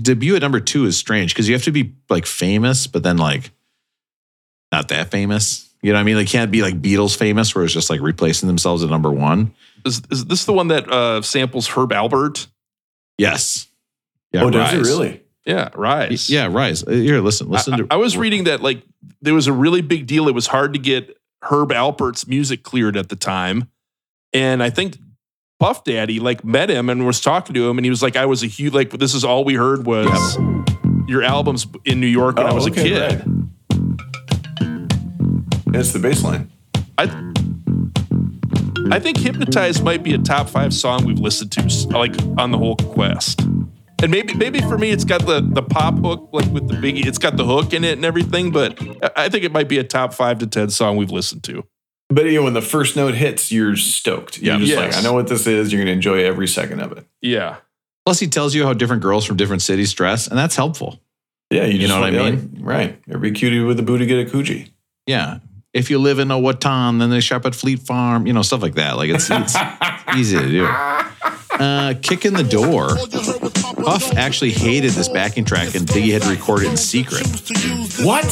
debut 0.01 0.35
at 0.37 0.43
number 0.43 0.61
two 0.61 0.85
is 0.87 0.97
strange 0.97 1.33
because 1.33 1.49
you 1.49 1.55
have 1.55 1.65
to 1.65 1.73
be 1.73 1.95
like 2.09 2.27
famous, 2.27 2.87
but 2.87 3.03
then 3.03 3.17
like 3.17 3.53
not 4.71 4.89
that 4.89 5.11
famous. 5.11 5.69
You 5.83 5.93
know 5.93 5.99
what 5.99 6.03
I 6.03 6.05
mean? 6.05 6.17
Like 6.17 6.29
can't 6.29 6.51
be 6.51 6.63
like 6.63 6.81
Beatles 6.81 7.17
famous, 7.17 7.55
where 7.55 7.65
it's 7.65 7.75
just 7.75 7.91
like 7.91 8.01
replacing 8.01 8.47
themselves 8.47 8.85
at 8.85 8.91
number 8.91 9.11
one. 9.11 9.53
Is, 9.85 10.01
is 10.11 10.25
this 10.27 10.45
the 10.45 10.53
one 10.53 10.69
that 10.69 10.91
uh, 10.91 11.23
samples 11.23 11.69
Herb 11.69 11.91
Alpert? 11.91 12.47
Yes. 13.19 13.67
Yeah. 14.33 14.45
oh, 14.45 14.51
does 14.51 14.73
it 14.73 14.83
really? 14.83 15.23
Yeah, 15.45 15.71
Rise. 15.75 16.31
Yeah, 16.31 16.47
Rise. 16.47 16.85
Uh, 16.87 16.93
Here, 16.93 17.21
listen, 17.21 17.49
listen 17.49 17.75
I, 17.75 17.77
to. 17.79 17.87
I 17.91 17.97
was 17.97 18.17
reading 18.17 18.45
that 18.45 18.63
like 18.63 18.83
there 19.21 19.35
was 19.35 19.49
a 19.49 19.53
really 19.53 19.81
big 19.81 20.07
deal. 20.07 20.29
It 20.29 20.35
was 20.35 20.47
hard 20.47 20.73
to 20.75 20.79
get 20.79 21.19
Herb 21.43 21.71
Alpert's 21.71 22.27
music 22.29 22.63
cleared 22.63 22.97
at 22.97 23.09
the 23.09 23.17
time, 23.17 23.69
and 24.33 24.63
I 24.63 24.71
think 24.71 24.99
Puff 25.63 25.85
Daddy 25.85 26.19
like 26.19 26.45
met 26.45 26.71
him 26.71 26.91
and 26.91 27.07
was 27.07 27.21
talking 27.21 27.55
to 27.55 27.71
him, 27.71 27.79
and 27.79 27.85
he 27.85 27.91
was 27.91 28.03
like, 28.03 28.17
"I 28.17 28.27
was 28.27 28.43
a 28.43 28.49
huge 28.49 28.73
like 28.73 28.91
this 28.91 29.15
is 29.15 29.25
all 29.25 29.45
we 29.45 29.55
heard 29.55 29.87
was 29.87 30.37
your 31.07 31.23
albums 31.23 31.69
in 31.85 32.01
New 32.01 32.09
York 32.09 32.37
when 32.37 32.47
I 32.47 32.51
Oh, 32.51 32.55
was 32.57 32.67
okay, 32.67 32.93
a 32.93 33.09
kid." 33.11 33.49
It's 35.75 35.93
the 35.93 36.01
bass 36.01 36.25
line. 36.25 36.51
I 36.99 37.05
I 38.91 38.99
think 38.99 39.19
"Hypnotized" 39.19 39.85
might 39.85 40.03
be 40.03 40.15
a 40.15 40.19
top 40.19 40.49
five 40.49 40.75
song 40.75 41.05
we've 41.05 41.21
listened 41.21 41.53
to 41.53 41.63
like 41.97 42.15
on 42.39 42.51
the 42.51 42.59
whole 42.59 42.75
quest. 42.77 43.41
And 44.03 44.11
maybe 44.11 44.35
maybe 44.35 44.61
for 44.63 44.77
me 44.77 44.91
it's 44.91 45.05
got 45.05 45.25
the 45.27 45.41
the 45.49 45.63
pop 45.63 45.97
hook 45.99 46.29
like 46.33 46.47
with 46.53 46.67
the 46.67 46.75
biggie 46.75 47.07
it's 47.07 47.19
got 47.19 47.37
the 47.37 47.45
hook 47.45 47.73
in 47.73 47.85
it 47.85 47.93
and 47.93 48.05
everything 48.05 48.51
but 48.51 48.77
I- 49.01 49.27
I 49.27 49.29
think 49.29 49.45
it 49.45 49.53
might 49.53 49.69
be 49.69 49.79
a 49.79 49.85
top 49.85 50.13
5 50.13 50.41
to 50.41 50.47
10 50.49 50.71
song 50.71 50.97
we've 50.97 51.13
listened 51.13 51.45
to. 51.45 51.63
But 52.15 52.27
you 52.27 52.35
know, 52.39 52.43
when 52.45 52.55
the 52.55 52.63
first 52.63 52.97
note 52.97 53.15
hits, 53.15 53.51
you're 53.53 53.77
stoked. 53.77 54.39
You're 54.39 54.55
Yeah. 54.55 54.59
just 54.61 54.71
Yes. 54.71 54.79
like, 54.79 54.97
I 54.97 55.03
know 55.03 55.13
what 55.13 55.29
this 55.29 55.47
is. 55.47 55.73
You're 55.73 55.81
gonna 55.83 55.93
enjoy 55.93 56.25
every 56.25 56.49
second 56.49 56.81
of 56.81 56.93
it. 56.93 57.07
Yeah. 57.21 57.57
Plus, 58.05 58.19
he 58.19 58.27
tells 58.27 58.55
you 58.55 58.65
how 58.65 58.73
different 58.73 59.03
girls 59.03 59.25
from 59.25 59.37
different 59.37 59.63
cities 59.63 59.93
dress, 59.93 60.27
and 60.27 60.37
that's 60.37 60.57
helpful. 60.57 61.01
Yeah, 61.51 61.65
you, 61.67 61.75
You 61.75 61.79
just 61.81 61.89
know 61.91 62.01
what 62.01 62.15
I 62.15 62.21
want- 62.21 62.35
mean? 62.35 62.51
like, 62.65 62.67
right. 62.67 62.99
Every 63.13 63.31
cutie 63.31 63.61
with 63.61 63.79
a 63.79 63.83
booty 63.83 64.07
get 64.07 64.27
a 64.27 64.31
coochie. 64.31 64.69
Yeah. 65.07 65.39
If 65.73 65.89
you 65.91 65.99
live 65.99 66.19
in 66.19 66.29
Owatonna, 66.29 66.99
then 66.99 67.11
they 67.11 67.21
shop 67.21 67.47
at 67.47 67.55
Fleet 67.55 67.81
Farm, 67.81 68.27
you 68.27 68.33
know, 68.33 68.43
stuff 68.43 68.61
like 68.63 68.75
that. 68.75 68.97
Like 68.97 69.11
it's, 69.11 69.31
it's 69.31 69.55
easy 70.17 70.37
to 70.39 70.49
do. 70.49 70.67
Uh, 70.67 71.95
kick 72.03 72.25
in 72.27 72.35
the 72.35 72.43
door. 72.43 72.89
Puff 73.85 74.17
actually 74.17 74.51
hated 74.53 74.93
this 74.93 75.09
backing 75.09 75.45
track 75.45 75.75
and 75.75 75.87
Biggie 75.87 76.13
had 76.13 76.23
to 76.23 76.31
record 76.31 76.63
it 76.63 76.71
in 76.71 76.77
secret. 76.77 77.27
What? 78.05 78.25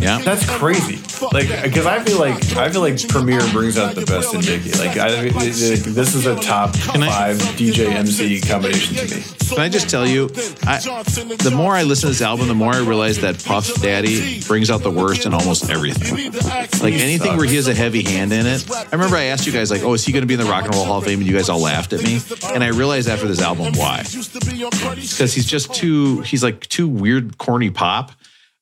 Yeah. 0.00 0.18
That's 0.18 0.48
crazy. 0.58 0.96
Like, 1.32 1.48
because 1.62 1.86
I 1.86 2.02
feel 2.04 2.18
like 2.18 2.56
I 2.56 2.70
feel 2.70 2.80
like 2.80 3.06
Premier 3.08 3.40
brings 3.52 3.78
out 3.78 3.94
the 3.94 4.04
best 4.04 4.34
in 4.34 4.40
Biggie. 4.40 4.78
Like, 4.78 4.96
I, 4.96 5.28
this 5.28 6.14
is 6.14 6.26
a 6.26 6.36
top 6.36 6.70
I- 6.70 7.06
five 7.06 7.36
DJ 7.56 7.86
MC 7.90 8.40
combination 8.40 8.96
to 8.96 9.16
me. 9.16 9.22
Can 9.48 9.58
I 9.58 9.68
just 9.68 9.88
tell 9.90 10.06
you, 10.06 10.24
I, 10.66 10.78
the 10.80 11.52
more 11.54 11.74
I 11.74 11.82
listen 11.82 12.06
to 12.08 12.12
this 12.12 12.22
album, 12.22 12.48
the 12.48 12.54
more 12.54 12.72
I 12.72 12.78
realize 12.78 13.18
that 13.20 13.44
Puff 13.44 13.72
Daddy 13.82 14.40
brings 14.42 14.70
out 14.70 14.82
the 14.82 14.90
worst 14.90 15.26
in 15.26 15.34
almost 15.34 15.70
everything. 15.70 16.32
Like 16.82 16.94
anything 16.94 17.36
where 17.36 17.46
he 17.46 17.56
has 17.56 17.68
a 17.68 17.74
heavy 17.74 18.02
hand 18.02 18.32
in 18.32 18.46
it. 18.46 18.68
I 18.70 18.88
remember 18.92 19.16
I 19.16 19.24
asked 19.24 19.46
you 19.46 19.52
guys, 19.52 19.70
like, 19.70 19.82
oh, 19.82 19.92
is 19.94 20.04
he 20.04 20.12
going 20.12 20.22
to 20.22 20.26
be 20.26 20.34
in 20.34 20.40
the 20.40 20.46
Rock 20.46 20.64
and 20.64 20.74
Roll 20.74 20.84
Hall 20.86 20.98
of 20.98 21.04
Fame? 21.04 21.18
And 21.18 21.26
you 21.28 21.34
guys 21.34 21.48
all 21.48 21.60
laughed 21.60 21.92
at 21.92 22.02
me. 22.02 22.20
And 22.52 22.64
I 22.64 22.68
realized 22.68 23.08
after 23.08 23.28
this 23.28 23.40
album 23.42 23.74
why. 23.74 24.02
Because 25.10 25.34
he's 25.34 25.46
just 25.46 25.74
too, 25.74 26.20
he's 26.22 26.42
like 26.42 26.66
too 26.68 26.88
weird, 26.88 27.38
corny 27.38 27.70
pop. 27.70 28.12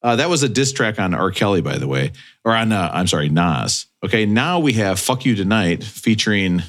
Uh, 0.03 0.17
that 0.17 0.29
was 0.29 0.43
a 0.43 0.49
diss 0.49 0.73
track 0.73 0.99
on 0.99 1.15
R. 1.15 1.31
Kelly, 1.31 1.61
by 1.61 1.79
the 1.79 1.87
way, 1.87 2.13
or 2.45 2.53
on, 2.53 2.73
uh, 2.73 2.91
I'm 2.93 3.07
sorry, 3.07 3.29
Nas. 3.29 3.87
Okay, 4.05 4.27
now 4.27 4.59
we 4.59 4.73
have 4.75 4.99
Fuck 4.99 5.25
You 5.25 5.37
Tonight 5.37 5.85
featuring 5.85 6.63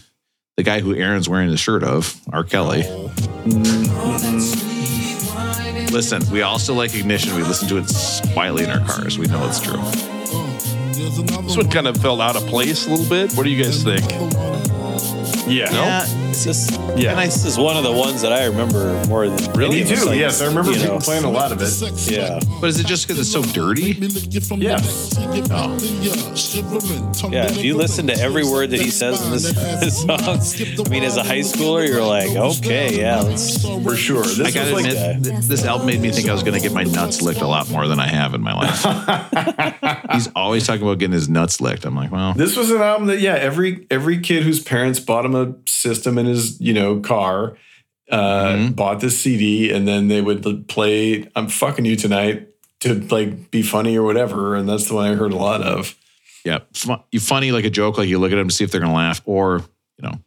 the 0.55 0.61
guy 0.63 0.81
who 0.81 0.95
Aaron's 0.95 1.27
wearing 1.27 1.49
the 1.49 1.57
shirt 1.57 1.83
of, 1.83 2.15
R. 2.31 2.43
Kelly. 2.43 2.83
Listen, 5.91 6.21
we 6.31 6.41
also 6.43 6.73
like 6.73 6.93
Ignition. 6.95 7.35
We 7.35 7.43
listen 7.43 7.67
to 7.69 7.77
it 7.77 8.33
quietly 8.33 8.63
in 8.63 8.69
our 8.69 8.85
cars. 8.87 9.17
We 9.17 9.27
know 9.27 9.47
it's 9.47 9.59
true. 9.59 9.81
This 11.43 11.57
one 11.57 11.69
kind 11.69 11.87
of 11.87 11.97
felt 11.97 12.19
out 12.21 12.35
of 12.35 12.43
place 12.47 12.87
a 12.87 12.91
little 12.91 13.09
bit. 13.09 13.33
What 13.33 13.43
do 13.43 13.49
you 13.49 13.63
guys 13.63 13.83
think? 13.83 14.03
Yeah. 15.47 15.71
Yeah, 15.71 16.05
It's 16.29 16.43
just 16.45 16.71
Yeah. 16.97 17.11
and 17.11 17.19
I, 17.19 17.25
this 17.25 17.45
is 17.45 17.57
one 17.57 17.75
of 17.77 17.83
the 17.83 17.91
ones 17.91 18.21
that 18.21 18.31
I 18.31 18.45
remember 18.45 18.93
more 19.07 19.27
than 19.27 19.57
Me 19.57 19.65
any 19.65 19.81
of 19.81 19.91
us, 19.91 19.99
too. 20.03 20.09
like, 20.09 20.19
yes, 20.19 20.41
I 20.41 20.45
remember 20.47 20.71
people 20.73 20.93
know. 20.95 20.99
playing 20.99 21.25
a 21.25 21.29
lot 21.29 21.51
of 21.51 21.59
it. 21.61 21.71
Yeah, 22.09 22.39
But 22.61 22.67
is 22.69 22.79
it 22.79 22.85
just 22.87 23.07
because 23.07 23.19
it's 23.19 23.31
so 23.31 23.41
dirty? 23.53 23.91
Yeah. 24.57 24.79
yeah. 27.29 27.45
If 27.51 27.63
you 27.63 27.75
listen 27.75 28.07
to 28.07 28.13
every 28.19 28.43
word 28.43 28.69
that 28.71 28.79
he 28.81 28.89
says 28.89 29.23
in 29.25 29.31
this, 29.31 29.51
this 29.79 30.01
song, 30.01 30.85
I 30.85 30.89
mean, 30.89 31.03
as 31.03 31.17
a 31.17 31.23
high 31.23 31.39
schooler, 31.39 31.87
you're 31.87 32.03
like, 32.05 32.29
okay, 32.29 32.97
yeah, 32.99 33.19
let's. 33.21 33.61
For 33.83 33.95
sure. 33.95 34.23
This 34.23 34.39
I 34.39 34.51
gotta 34.51 34.73
was 34.73 34.83
like, 34.85 34.93
admit, 34.95 35.23
th- 35.23 35.45
this 35.45 35.65
album 35.65 35.87
made 35.87 35.99
me 35.99 36.11
think 36.11 36.29
I 36.29 36.33
was 36.33 36.43
going 36.43 36.53
to 36.53 36.59
get 36.61 36.71
my 36.73 36.83
nuts 36.83 37.21
licked 37.21 37.41
a 37.41 37.47
lot 37.47 37.69
more 37.69 37.87
than 37.87 37.99
I 37.99 38.07
have 38.07 38.33
in 38.33 38.41
my 38.41 38.53
life. 38.53 40.05
He's 40.13 40.29
always 40.35 40.65
talking 40.65 40.83
about 40.83 40.99
getting 40.99 41.13
his 41.13 41.27
nuts 41.27 41.59
licked. 41.59 41.85
I'm 41.85 41.95
like, 41.95 42.11
well, 42.11 42.33
This 42.33 42.55
was 42.55 42.71
an 42.71 42.81
album 42.81 43.07
that 43.07 43.19
yeah, 43.19 43.33
every 43.35 43.85
every 43.91 44.19
kid 44.19 44.43
whose 44.43 44.61
parents 44.61 44.99
bought 44.99 45.25
him 45.25 45.32
a 45.35 45.53
system 45.67 46.17
in 46.17 46.25
his 46.25 46.59
you 46.61 46.73
know 46.73 46.99
car, 46.99 47.57
uh, 48.11 48.53
Mhm. 48.55 48.75
bought 48.75 48.99
this 48.99 49.19
CD, 49.19 49.71
and 49.71 49.87
then 49.87 50.07
they 50.07 50.21
would 50.21 50.67
play 50.67 51.27
"I'm 51.35 51.47
fucking 51.47 51.85
you 51.85 51.95
tonight" 51.95 52.47
to 52.81 52.95
like 53.09 53.49
be 53.51 53.61
funny 53.61 53.97
or 53.97 54.03
whatever, 54.03 54.55
and 54.55 54.67
that's 54.67 54.87
the 54.87 54.95
one 54.95 55.09
I 55.11 55.15
heard 55.15 55.31
a 55.33 55.37
lot 55.37 55.61
of. 55.61 55.95
yeah, 56.45 56.59
you 57.11 57.19
funny 57.21 57.51
like 57.53 57.63
a 57.65 57.69
joke, 57.69 57.97
like 57.97 58.09
you 58.09 58.19
look 58.19 58.31
at 58.33 58.35
them 58.35 58.49
to 58.49 58.53
see 58.53 58.63
if 58.65 58.71
they're 58.71 58.81
going 58.81 58.91
to 58.91 58.97
laugh, 58.97 59.21
or 59.25 59.63
you 59.97 60.07
know, 60.09 60.19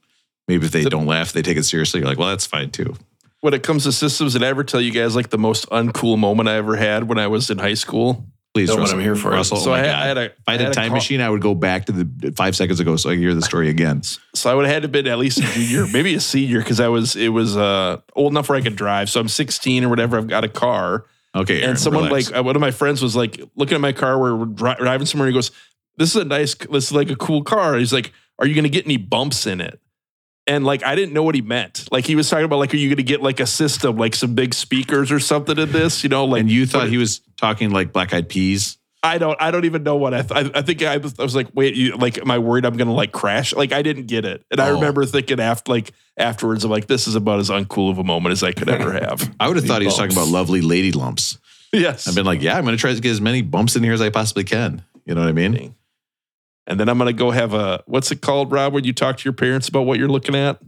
maybe 0.49 0.65
if 0.65 0.73
they 0.73 0.85
don't 0.85 1.07
laugh, 1.07 1.33
they 1.33 1.43
take 1.43 1.59
it 1.59 1.65
seriously. 1.65 2.01
You're 2.01 2.09
like, 2.09 2.19
well, 2.19 2.29
that's 2.29 2.47
fine 2.47 2.71
too. 2.71 2.95
When 3.43 3.53
it 3.53 3.63
comes 3.63 3.85
to 3.85 3.93
systems, 3.93 4.33
did 4.33 4.43
I 4.43 4.47
ever 4.47 4.65
tell 4.65 4.81
you 4.81 4.91
guys 4.93 5.15
like 5.15 5.29
the 5.29 5.37
most 5.39 5.69
uncool 5.69 6.17
moment 6.19 6.49
I 6.49 6.55
ever 6.57 6.75
had 6.77 7.05
when 7.09 7.19
I 7.19 7.27
was 7.27 7.51
in 7.51 7.59
high 7.59 7.75
school? 7.75 8.25
Please, 8.57 8.69
Know 8.71 8.77
what 8.77 8.91
I'm 8.93 9.01
here 9.01 9.15
for. 9.17 9.31
Russell, 9.31 9.59
So 9.59 9.71
oh 9.71 9.75
I 9.75 9.79
had- 9.79 9.89
I 9.95 10.07
had 10.07 10.19
a- 10.19 10.25
if 10.25 10.33
I 10.47 10.53
had 10.53 10.61
I 10.61 10.65
had 10.65 10.73
a 10.73 10.75
time 10.75 10.89
call- 10.89 10.97
machine, 10.97 11.21
I 11.21 11.29
would 11.29 11.43
go 11.43 11.55
back 11.55 11.87
to 11.87 11.93
the 11.93 12.33
five 12.33 12.57
seconds 12.57 12.81
ago 12.81 12.97
so 12.97 13.11
I 13.11 13.13
can 13.15 13.21
hear 13.23 13.35
the 13.35 13.43
story 13.43 13.69
again. 13.69 14.03
So 14.35 14.51
I 14.51 14.55
would 14.55 14.65
have 14.67 14.73
had 14.75 14.83
to 14.83 14.89
been 14.89 15.07
at 15.07 15.19
least 15.19 15.39
a 15.39 15.43
junior, 15.43 15.87
maybe 15.93 16.15
a 16.15 16.21
senior, 16.21 16.59
because 16.61 16.81
I 16.81 16.89
was 16.89 17.17
it 17.17 17.29
was 17.29 17.57
uh, 17.57 17.99
old 18.15 18.33
enough 18.33 18.49
where 18.49 18.57
I 18.59 18.63
could 18.63 18.77
drive. 18.77 19.11
So 19.11 19.21
I'm 19.21 19.29
16 19.29 19.85
or 19.85 19.89
whatever. 19.89 20.17
I've 20.17 20.27
got 20.29 20.45
a 20.45 20.49
car, 20.49 21.05
Okay, 21.35 21.59
Aaron, 21.59 21.71
and 21.71 21.79
someone 21.79 22.05
relax. 22.05 22.31
like 22.31 22.39
uh, 22.39 22.43
one 22.43 22.57
of 22.57 22.61
my 22.61 22.71
friends 22.71 23.03
was 23.03 23.15
like 23.15 23.39
looking 23.57 23.75
at 23.75 23.81
my 23.83 23.93
car. 23.93 24.19
Where 24.19 24.35
we're 24.35 24.47
dri- 24.47 24.77
driving 24.79 25.07
somewhere. 25.07 25.29
He 25.29 25.35
goes, 25.35 25.51
"This 25.99 26.11
is 26.11 26.17
a 26.17 26.25
nice. 26.25 26.55
This 26.55 26.85
is 26.87 26.93
like 26.93 27.11
a 27.11 27.17
cool 27.17 27.43
car." 27.43 27.77
He's 27.77 27.93
like, 27.93 28.13
"Are 28.39 28.47
you 28.47 28.55
going 28.55 28.65
to 28.65 28.71
get 28.71 28.87
any 28.87 28.97
bumps 28.97 29.47
in 29.47 29.61
it?" 29.61 29.79
And 30.49 30.65
like 30.65 30.85
I 30.85 30.95
didn't 30.95 31.13
know 31.13 31.23
what 31.25 31.35
he 31.35 31.43
meant. 31.43 31.89
Like 31.91 32.07
he 32.07 32.15
was 32.15 32.31
talking 32.31 32.45
about 32.45 32.59
like, 32.59 32.73
"Are 32.73 32.77
you 32.77 32.89
going 32.89 32.99
to 32.99 33.03
get 33.03 33.21
like 33.23 33.41
a 33.41 33.47
system, 33.47 33.97
like 33.97 34.15
some 34.15 34.35
big 34.35 34.55
speakers 34.55 35.11
or 35.11 35.19
something 35.19 35.59
in 35.59 35.73
this?" 35.73 36.05
You 36.05 36.09
know, 36.09 36.25
like 36.25 36.41
and 36.43 36.51
you 36.51 36.67
thought 36.67 36.89
he 36.89 36.99
was 36.99 37.21
talking 37.37 37.71
like 37.71 37.93
Black 37.93 38.15
Eyed 38.15 38.29
Peas. 38.29 38.79
I 39.03 39.19
don't. 39.19 39.37
I 39.41 39.51
don't 39.51 39.65
even 39.65 39.83
know 39.83 39.97
what 39.97 40.15
I. 40.15 40.23
Th- 40.23 40.47
I, 40.55 40.59
I 40.59 40.63
think 40.63 40.83
I 40.83 40.97
was, 40.99 41.19
I 41.19 41.23
was 41.23 41.35
like, 41.37 41.49
wait, 41.55 41.75
you 41.75 41.97
like? 41.97 42.19
Am 42.19 42.31
I 42.31 42.39
worried 42.39 42.65
I'm 42.65 42.77
gonna 42.77 42.93
like 42.95 43.13
crash? 43.13 43.55
Like 43.55 43.73
I 43.73 43.83
didn't 43.83 44.07
get 44.07 44.25
it, 44.25 44.45
and 44.51 44.61
I 44.61 44.71
Oh. 44.71 44.75
remember 44.75 45.05
thinking 45.05 45.39
after, 45.41 45.71
like 45.73 45.93
afterwards, 46.17 46.65
I'm 46.65 46.71
like, 46.71 46.87
this 46.87 47.07
is 47.09 47.15
about 47.17 47.39
as 47.41 47.51
uncool 47.51 47.91
of 47.91 47.99
a 47.99 48.05
moment 48.05 48.33
as 48.33 48.43
I 48.43 48.53
could 48.53 48.69
ever 48.69 48.93
have. 49.01 49.33
I 49.41 49.49
would 49.49 49.57
have 49.57 49.67
thought 49.67 49.81
he 49.81 49.87
was 49.87 49.97
talking 49.97 50.17
about 50.17 50.29
lovely 50.29 50.61
lady 50.61 50.93
lumps. 50.93 51.39
yes, 51.73 52.07
I've 52.09 52.15
been 52.15 52.25
like, 52.27 52.41
yeah, 52.41 52.57
I'm 52.57 52.65
going 52.65 52.77
to 52.77 52.81
try 52.81 52.95
to 52.95 53.01
get 53.01 53.11
as 53.11 53.21
many 53.21 53.43
bumps 53.43 53.75
in 53.77 53.83
here 53.85 53.93
as 53.93 54.01
I 54.01 54.11
possibly 54.11 54.45
can. 54.45 54.83
You 55.05 55.15
know 55.15 55.21
what 55.23 55.29
I 55.29 55.33
mean? 55.33 55.75
And 56.67 56.79
then 56.81 56.89
I'm 56.89 56.99
gonna 56.99 57.13
go 57.13 57.31
have 57.31 57.55
a 57.55 57.83
what's 57.87 58.11
it 58.11 58.21
called, 58.21 58.51
Rob? 58.53 58.73
When 58.73 58.85
you 58.85 58.93
talk 58.93 59.19
to 59.19 59.25
your 59.25 59.33
parents 59.33 59.69
about 59.69 59.83
what 59.83 59.99
you're 59.99 60.09
looking 60.09 60.35
at? 60.35 60.59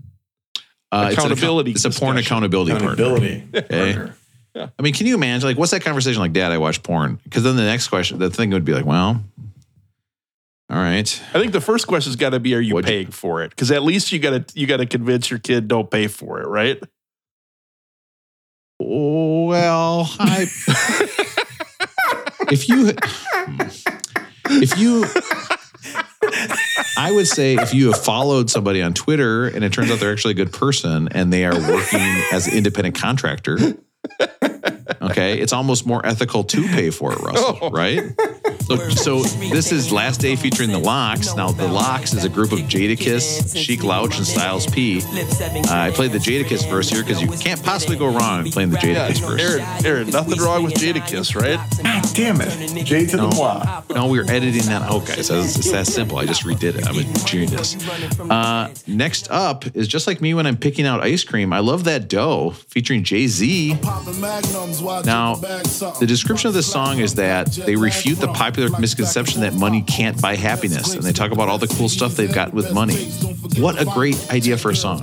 Uh, 0.91 1.09
it's 1.11 1.19
an 1.19 1.27
Accountability 1.27 1.73
It's, 1.73 1.85
a 1.85 1.91
porn 1.91 2.17
discussion. 2.17 2.19
accountability 2.45 2.71
partner. 2.73 2.93
Accountability. 2.93 3.45
Okay. 3.55 3.95
partner. 3.95 4.15
I 4.79 4.83
mean, 4.83 4.95
can 4.95 5.07
you 5.07 5.15
imagine? 5.15 5.47
Like, 5.49 5.59
what's 5.59 5.71
that 5.73 5.83
conversation 5.83 6.21
like? 6.21 6.33
Dad, 6.33 6.51
I 6.51 6.59
watch 6.59 6.83
porn. 6.83 7.21
Because 7.25 7.43
then 7.45 7.57
the 7.57 7.63
next 7.63 7.89
question, 7.89 8.19
the 8.19 8.31
thing 8.31 8.51
would 8.51 8.65
be 8.65 8.73
like, 8.73 8.87
well, 8.87 9.23
all 10.71 10.77
right. 10.77 11.23
I 11.35 11.39
think 11.39 11.53
the 11.53 11.61
first 11.61 11.87
question's 11.87 12.17
got 12.17 12.31
to 12.31 12.41
be, 12.41 12.55
are 12.55 12.61
you 12.61 12.75
What'd 12.75 12.89
you- 12.89 12.97
paying 13.05 13.11
for 13.13 13.43
it? 13.43 13.51
Because 13.51 13.71
at 13.71 13.83
least 13.83 14.11
you 14.13 14.19
got 14.19 14.49
to 14.49 14.59
you 14.59 14.67
got 14.67 14.79
to 14.79 14.87
convince 14.87 15.31
your 15.31 15.39
kid 15.39 15.69
don't 15.69 15.91
pay 15.91 16.07
for 16.09 16.41
it, 16.41 16.47
right? 16.49 16.83
Well, 18.81 20.11
I. 20.19 20.43
if 22.51 22.69
you. 22.69 22.93
If 24.51 24.79
you. 24.79 25.05
I 26.97 27.11
would 27.13 27.29
say 27.29 27.55
if 27.55 27.73
you 27.75 27.93
have 27.93 28.03
followed 28.03 28.51
somebody 28.51 28.83
on 28.83 28.95
Twitter 28.95 29.47
and 29.47 29.65
it 29.65 29.73
turns 29.73 29.91
out 29.91 30.01
they're 30.01 30.13
actually 30.13 30.33
a 30.33 30.37
good 30.37 30.53
person 30.53 31.09
and 31.13 31.33
they 31.33 31.45
are 31.45 31.55
working 31.55 32.01
as 32.33 32.47
an 32.49 32.55
independent 32.55 32.97
contractor, 32.97 33.59
okay, 35.03 35.39
it's 35.39 35.53
almost 35.53 35.87
more 35.87 36.05
ethical 36.05 36.45
to 36.45 36.63
pay 36.69 36.91
for 36.91 37.13
it, 37.13 37.21
Russell, 37.21 37.59
oh. 37.63 37.71
right? 37.71 38.03
So, 38.69 38.77
so 38.91 39.23
this 39.23 39.73
is 39.73 39.91
Last 39.91 40.21
Day 40.21 40.37
featuring 40.37 40.71
the 40.71 40.79
LOX. 40.79 41.35
Now, 41.35 41.51
the 41.51 41.67
LOX 41.67 42.13
is 42.13 42.25
a 42.25 42.29
group 42.29 42.53
of 42.53 42.59
Jadakiss, 42.59 43.57
Sheek 43.57 43.83
Louch, 43.83 44.19
and 44.19 44.27
Styles 44.27 44.67
P. 44.67 45.01
Uh, 45.01 45.63
I 45.71 45.91
played 45.91 46.13
the 46.13 46.19
Jadakiss 46.19 46.69
verse 46.69 46.91
here 46.91 47.03
because 47.03 47.23
you 47.23 47.29
can't 47.29 47.63
possibly 47.63 47.97
go 47.97 48.09
wrong 48.15 48.45
playing 48.51 48.69
the 48.69 48.77
Jadakiss 48.77 49.27
verse. 49.27 49.41
Aaron, 49.41 49.87
Aaron, 49.87 50.11
nothing 50.11 50.39
wrong 50.39 50.65
with 50.65 50.75
Jadakiss, 50.75 51.35
right? 51.35 51.59
God 51.83 52.05
damn 52.15 52.41
it. 52.43 52.85
J 52.85 53.07
to 53.07 53.17
the 53.17 53.85
No. 53.89 53.95
No, 53.95 54.07
we 54.07 54.19
were 54.19 54.31
editing 54.31 54.67
that 54.67 54.83
out, 54.83 55.07
guys. 55.07 55.31
It's, 55.31 55.57
it's 55.57 55.71
that 55.71 55.87
simple. 55.87 56.19
I 56.19 56.27
just 56.27 56.43
redid 56.43 56.75
it. 56.77 56.87
I'm 56.87 56.99
a 56.99 57.25
genius. 57.25 57.75
Uh, 58.21 58.71
next 58.87 59.31
up 59.31 59.65
is 59.75 59.89
just 59.89 60.07
like 60.07 60.21
me 60.21 60.35
when 60.35 60.47
I'm 60.47 60.59
picking 60.59 60.85
out 60.85 61.01
ice 61.03 61.25
cream. 61.25 61.55
I 61.55 61.61
love 61.61 61.85
that 61.85 62.09
dough 62.09 62.51
featuring 62.69 63.03
Jay 63.03 63.29
Z. 63.29 63.79
Now, 65.05 65.37
the 65.37 66.05
description 66.07 66.49
of 66.49 66.55
this 66.55 66.71
song 66.71 66.99
is 66.99 67.15
that 67.15 67.47
they 67.47 67.75
refute 67.75 68.19
the 68.19 68.29
popular 68.29 68.58
misconception 68.81 69.41
that 69.43 69.55
money 69.55 69.83
can't 69.83 70.21
buy 70.21 70.35
happiness, 70.37 70.95
and 70.95 71.03
they 71.03 71.13
talk 71.13 71.31
about 71.31 71.49
all 71.49 71.59
the 71.59 71.69
cool 71.69 71.89
stuff 71.89 72.17
they've 72.17 72.33
got 72.33 72.53
with 72.53 72.73
money. 72.73 73.07
What 73.61 73.81
a 73.81 73.85
great 73.85 74.31
idea 74.31 74.57
for 74.57 74.71
a 74.71 74.77
song. 74.77 75.03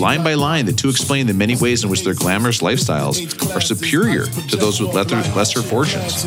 Line 0.00 0.24
by 0.24 0.34
line, 0.34 0.66
the 0.66 0.72
two 0.72 0.88
explain 0.88 1.26
the 1.26 1.34
many 1.34 1.56
ways 1.56 1.84
in 1.84 1.90
which 1.90 2.02
their 2.02 2.14
glamorous 2.14 2.60
lifestyles 2.60 3.16
are 3.54 3.60
superior 3.60 4.26
to 4.26 4.56
those 4.56 4.80
with 4.80 4.94
lesser, 4.94 5.16
lesser 5.36 5.62
fortunes. 5.62 6.24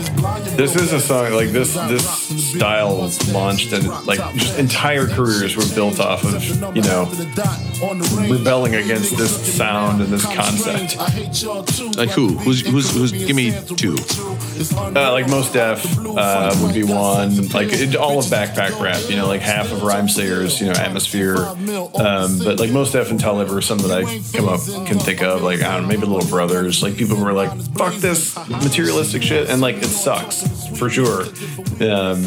This 0.55 0.75
is 0.75 0.93
a 0.93 0.99
song 0.99 1.33
like 1.33 1.49
this. 1.49 1.73
This 1.73 2.05
style 2.51 3.11
launched 3.31 3.73
and 3.73 3.87
like 4.05 4.19
just 4.35 4.57
entire 4.59 5.07
careers 5.07 5.55
were 5.55 5.67
built 5.73 5.99
off 5.99 6.23
of 6.23 6.75
you 6.75 6.81
know 6.83 7.09
rebelling 8.29 8.75
against 8.75 9.17
this 9.17 9.55
sound 9.55 10.01
and 10.01 10.11
this 10.11 10.25
concept. 10.25 10.97
Like 11.97 12.09
who? 12.09 12.29
Who's 12.37 12.61
who's 12.65 12.91
who's? 12.91 13.11
Give 13.11 13.35
me 13.35 13.51
two. 13.75 13.97
Uh, 14.95 15.11
like 15.11 15.27
Mos 15.29 15.44
Def 15.51 15.97
uh, 15.99 16.55
would 16.61 16.73
be 16.73 16.83
one. 16.83 17.47
Like 17.49 17.69
it, 17.71 17.95
all 17.95 18.19
of 18.19 18.25
backpack 18.25 18.79
rap, 18.79 19.01
you 19.09 19.15
know, 19.15 19.27
like 19.27 19.41
half 19.41 19.71
of 19.71 19.79
Rhymesayers, 19.79 20.59
you 20.59 20.67
know, 20.67 20.73
Atmosphere. 20.73 21.37
Um, 21.37 22.39
but 22.39 22.59
like 22.59 22.71
Mos 22.71 22.91
Def 22.91 23.11
and 23.11 23.19
Talib 23.19 23.49
are 23.49 23.61
some 23.61 23.77
that 23.79 23.91
I 23.91 24.03
come 24.37 24.47
up 24.49 24.61
can 24.87 24.99
think 24.99 25.21
of. 25.21 25.41
Like 25.41 25.61
I 25.61 25.73
don't 25.73 25.83
know, 25.83 25.87
maybe 25.87 26.05
Little 26.05 26.29
Brothers. 26.29 26.81
Like 26.83 26.97
people 26.97 27.15
who 27.15 27.25
are 27.25 27.33
like, 27.33 27.51
fuck 27.75 27.93
this 27.95 28.35
materialistic 28.49 29.23
shit, 29.23 29.49
and 29.49 29.61
like 29.61 29.77
it 29.77 29.85
sucks 29.85 30.67
for 30.77 30.89
sure. 30.89 31.25
Um, 31.81 32.25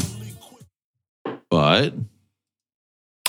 But 1.51 1.95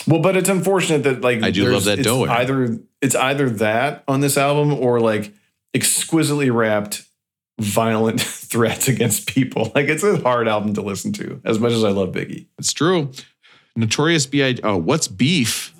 Well, 0.08 0.22
but 0.22 0.36
it's 0.36 0.50
unfortunate 0.50 1.04
that 1.04 1.22
like 1.22 1.42
I 1.44 1.52
do 1.52 1.66
love 1.72 1.86
that 1.86 2.00
it's 2.00 2.08
dough. 2.08 2.26
Either 2.26 2.80
it's 3.02 3.16
either 3.16 3.50
that 3.50 4.04
on 4.08 4.22
this 4.22 4.38
album 4.38 4.74
or 4.74 5.00
like 5.00 5.34
exquisitely 5.74 6.50
rapped 6.50 7.04
violent 7.60 8.22
threats 8.50 8.88
against 8.88 9.28
people. 9.28 9.72
Like 9.76 9.88
it's 9.88 10.04
a 10.04 10.18
hard 10.22 10.48
album 10.48 10.74
to 10.76 10.82
listen 10.82 11.14
to. 11.14 11.42
As 11.46 11.60
much 11.60 11.72
as 11.72 11.84
I 11.84 11.90
love 11.92 12.10
Biggie, 12.10 12.48
it's 12.58 12.74
true. 12.74 13.12
Notorious 13.76 14.26
B.I. 14.26 14.58
Oh, 14.64 14.78
what's 14.78 15.08
beef? 15.08 15.74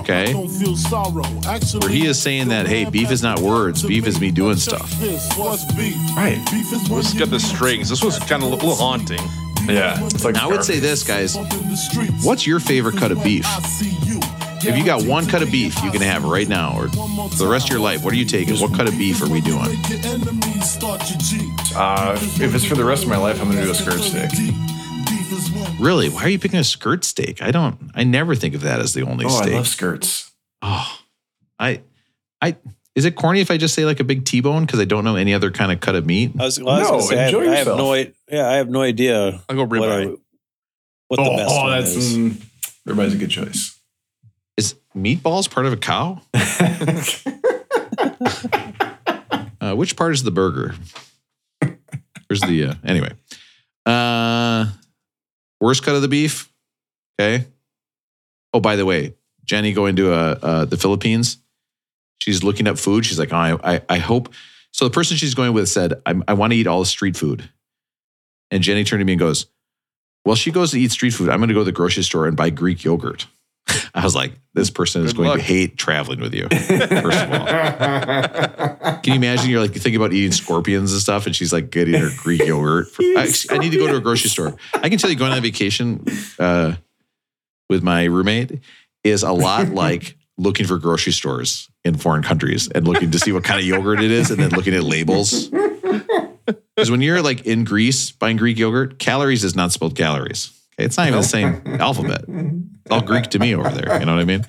Okay. 0.00 0.34
Where 0.34 1.90
he 1.90 2.06
is 2.06 2.20
saying 2.20 2.48
that, 2.48 2.66
hey, 2.66 2.84
beef 2.88 3.10
is 3.10 3.22
not 3.22 3.38
words. 3.38 3.82
Beef 3.82 4.06
is 4.06 4.20
me 4.20 4.30
doing 4.30 4.56
stuff. 4.56 4.92
right? 6.16 6.38
This 6.50 7.14
got 7.14 7.30
the 7.30 7.38
strings. 7.40 7.88
This 7.88 8.02
was 8.04 8.18
kind 8.18 8.42
of 8.42 8.50
a 8.50 8.54
little 8.54 8.74
haunting. 8.74 9.20
Yeah, 9.66 10.02
it's 10.06 10.24
like 10.24 10.36
I 10.36 10.46
would 10.46 10.64
say 10.64 10.80
this, 10.80 11.02
guys. 11.02 11.36
What's 12.22 12.46
your 12.46 12.58
favorite 12.60 12.96
cut 12.96 13.10
of 13.12 13.22
beef? 13.22 13.44
If 14.60 14.76
you 14.76 14.84
got 14.84 15.04
one 15.04 15.26
cut 15.26 15.42
of 15.42 15.50
beef 15.52 15.82
you 15.84 15.90
can 15.90 16.00
have 16.02 16.24
right 16.24 16.48
now 16.48 16.76
or 16.76 16.88
for 16.88 17.36
the 17.36 17.48
rest 17.48 17.66
of 17.66 17.70
your 17.70 17.80
life, 17.80 18.02
what 18.02 18.12
are 18.12 18.16
you 18.16 18.24
taking? 18.24 18.56
What 18.56 18.74
cut 18.74 18.88
of 18.88 18.98
beef 18.98 19.22
are 19.22 19.28
we 19.28 19.40
doing? 19.40 19.68
Uh, 20.60 22.18
if 22.40 22.52
it's 22.54 22.64
for 22.64 22.74
the 22.74 22.84
rest 22.84 23.04
of 23.04 23.08
my 23.08 23.16
life, 23.16 23.40
I'm 23.40 23.48
gonna 23.48 23.62
do 23.64 23.70
a 23.70 23.74
skirt 23.74 24.00
steak. 24.00 24.30
Really? 25.78 26.08
Why 26.08 26.24
are 26.24 26.28
you 26.28 26.38
picking 26.38 26.58
a 26.58 26.64
skirt 26.64 27.04
steak? 27.04 27.40
I 27.40 27.50
don't. 27.52 27.90
I 27.94 28.02
never 28.04 28.34
think 28.34 28.54
of 28.56 28.62
that 28.62 28.80
as 28.80 28.92
the 28.94 29.02
only 29.02 29.26
Oh, 29.26 29.28
steak. 29.28 29.52
I 29.52 29.56
love 29.56 29.68
skirts. 29.68 30.32
Oh, 30.62 30.98
I, 31.58 31.82
I. 32.42 32.56
Is 32.96 33.04
it 33.04 33.14
corny 33.14 33.40
if 33.40 33.50
I 33.52 33.56
just 33.56 33.74
say 33.74 33.84
like 33.84 34.00
a 34.00 34.04
big 34.04 34.24
T-bone 34.24 34.66
because 34.66 34.80
I 34.80 34.84
don't 34.84 35.04
know 35.04 35.14
any 35.14 35.32
other 35.32 35.52
kind 35.52 35.70
of 35.70 35.78
cut 35.78 35.94
of 35.94 36.04
meat? 36.04 36.32
I 36.38 36.44
was, 36.44 36.60
well, 36.60 36.74
I 36.74 36.78
was 36.80 36.88
No, 36.88 36.90
gonna 36.90 37.02
say, 37.02 37.14
I 37.14 37.18
have, 37.22 37.28
enjoy 37.28 37.40
I 37.40 37.44
have 37.56 37.66
yourself. 37.66 37.78
no. 37.78 37.94
Yeah, 38.36 38.48
I 38.48 38.54
have 38.54 38.68
no 38.68 38.82
idea 38.82 39.40
I'll 39.48 39.56
go 39.56 39.62
what, 39.64 39.70
ribeye. 39.70 40.08
I, 40.08 40.16
what 41.06 41.16
the 41.18 41.22
oh, 41.22 41.36
best 41.36 41.54
oh, 41.54 41.62
one 41.62 41.70
that's 41.70 41.94
is. 41.94 42.18
mm, 42.18 42.42
everybody's 42.88 43.14
a 43.14 43.18
good 43.18 43.30
choice. 43.30 43.78
Is 44.56 44.74
meatballs 44.96 45.48
part 45.48 45.66
of 45.66 45.72
a 45.72 45.76
cow? 45.76 46.20
Uh, 49.68 49.74
which 49.74 49.96
part 49.96 50.14
is 50.14 50.22
the 50.22 50.30
burger? 50.30 50.74
Where's 51.60 52.40
the 52.40 52.64
uh, 52.64 52.74
anyway? 52.84 53.12
Uh, 53.84 54.66
worst 55.60 55.82
cut 55.82 55.94
of 55.94 56.02
the 56.02 56.08
beef. 56.08 56.50
Okay. 57.20 57.46
Oh, 58.54 58.60
by 58.60 58.76
the 58.76 58.86
way, 58.86 59.14
Jenny 59.44 59.72
going 59.72 59.96
to 59.96 60.12
uh, 60.12 60.38
uh, 60.42 60.64
the 60.64 60.76
Philippines. 60.76 61.38
She's 62.20 62.42
looking 62.42 62.66
up 62.66 62.78
food. 62.78 63.04
She's 63.04 63.18
like, 63.18 63.32
oh, 63.32 63.36
I, 63.36 63.74
I, 63.74 63.82
I 63.88 63.98
hope. 63.98 64.32
So 64.72 64.84
the 64.84 64.90
person 64.90 65.16
she's 65.16 65.34
going 65.34 65.52
with 65.52 65.68
said, 65.68 65.94
I, 66.06 66.14
I 66.26 66.34
want 66.34 66.52
to 66.52 66.56
eat 66.56 66.66
all 66.66 66.80
the 66.80 66.86
street 66.86 67.16
food. 67.16 67.48
And 68.50 68.62
Jenny 68.62 68.84
turned 68.84 69.00
to 69.00 69.04
me 69.04 69.12
and 69.12 69.20
goes, 69.20 69.46
Well, 70.24 70.36
she 70.36 70.50
goes 70.50 70.70
to 70.70 70.80
eat 70.80 70.92
street 70.92 71.12
food. 71.12 71.28
I'm 71.28 71.38
going 71.38 71.48
to 71.48 71.54
go 71.54 71.60
to 71.60 71.64
the 71.64 71.72
grocery 71.72 72.02
store 72.02 72.26
and 72.26 72.36
buy 72.36 72.50
Greek 72.50 72.84
yogurt. 72.84 73.26
I 73.94 74.02
was 74.04 74.14
like, 74.14 74.32
This 74.54 74.70
person 74.70 75.04
is 75.04 75.12
Good 75.12 75.16
going 75.18 75.28
luck. 75.30 75.38
to 75.38 75.44
hate 75.44 75.76
traveling 75.76 76.20
with 76.20 76.34
you. 76.34 76.48
First 76.48 77.18
of 77.24 77.32
all, 77.32 77.46
can 79.02 79.12
you 79.12 79.14
imagine? 79.14 79.50
You're 79.50 79.60
like, 79.60 79.74
you 79.74 79.80
think 79.80 79.96
about 79.96 80.12
eating 80.12 80.32
scorpions 80.32 80.92
and 80.92 81.00
stuff, 81.00 81.26
and 81.26 81.34
she's 81.34 81.52
like 81.52 81.70
getting 81.70 81.94
her 82.00 82.10
Greek 82.16 82.44
yogurt. 82.44 82.88
For, 82.88 83.02
I, 83.02 83.30
I 83.50 83.58
need 83.58 83.72
to 83.72 83.78
go 83.78 83.86
to 83.88 83.96
a 83.96 84.00
grocery 84.00 84.30
store. 84.30 84.56
I 84.74 84.88
can 84.88 84.98
tell 84.98 85.10
you, 85.10 85.16
going 85.16 85.32
on 85.32 85.42
vacation 85.42 86.04
uh, 86.38 86.74
with 87.68 87.82
my 87.82 88.04
roommate 88.04 88.60
is 89.04 89.22
a 89.22 89.32
lot 89.32 89.68
like 89.70 90.16
looking 90.36 90.66
for 90.66 90.78
grocery 90.78 91.12
stores 91.12 91.68
in 91.84 91.96
foreign 91.96 92.22
countries 92.22 92.68
and 92.68 92.86
looking 92.86 93.10
to 93.10 93.18
see 93.18 93.32
what 93.32 93.42
kind 93.44 93.58
of 93.60 93.66
yogurt 93.66 94.00
it 94.00 94.10
is, 94.10 94.30
and 94.30 94.40
then 94.40 94.50
looking 94.50 94.74
at 94.74 94.82
labels. 94.84 95.48
Because 95.48 96.90
when 96.90 97.00
you're 97.02 97.22
like 97.22 97.44
in 97.44 97.64
Greece 97.64 98.12
buying 98.12 98.36
Greek 98.36 98.56
yogurt, 98.58 98.98
calories 98.98 99.44
is 99.44 99.56
not 99.56 99.72
spelled 99.72 99.96
calories. 99.96 100.52
Okay, 100.78 100.86
it's 100.86 100.96
not 100.96 101.08
even 101.08 101.20
the 101.20 101.26
same 101.26 101.60
alphabet. 101.80 102.24
It's 102.28 102.90
all 102.90 103.02
Greek 103.02 103.24
to 103.30 103.40
me 103.40 103.54
over 103.54 103.68
there. 103.70 103.98
You 103.98 104.06
know 104.06 104.14
what 104.14 104.20
I 104.20 104.24
mean? 104.24 104.46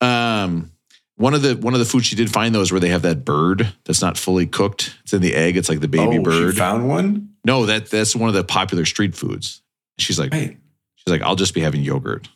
Um, 0.00 0.70
one 1.16 1.34
of 1.34 1.42
the 1.42 1.56
one 1.56 1.72
of 1.74 1.80
the 1.80 1.86
foods 1.86 2.06
she 2.06 2.14
did 2.14 2.30
find 2.30 2.54
though 2.54 2.60
is 2.60 2.70
where 2.70 2.80
they 2.80 2.90
have 2.90 3.02
that 3.02 3.24
bird 3.24 3.72
that's 3.84 4.00
not 4.00 4.16
fully 4.16 4.46
cooked. 4.46 4.96
It's 5.02 5.12
in 5.12 5.22
the 5.22 5.34
egg. 5.34 5.56
It's 5.56 5.68
like 5.68 5.80
the 5.80 5.88
baby 5.88 6.18
oh, 6.18 6.22
bird. 6.22 6.54
She 6.54 6.58
found 6.58 6.88
one. 6.88 7.30
no, 7.44 7.66
that 7.66 7.90
that's 7.90 8.14
one 8.14 8.28
of 8.28 8.34
the 8.34 8.44
popular 8.44 8.84
street 8.84 9.16
foods. 9.16 9.62
She's 9.98 10.18
like, 10.18 10.32
Right. 10.32 10.56
she's 10.94 11.10
like, 11.10 11.22
I'll 11.22 11.36
just 11.36 11.54
be 11.54 11.62
having 11.62 11.82
yogurt. 11.82 12.28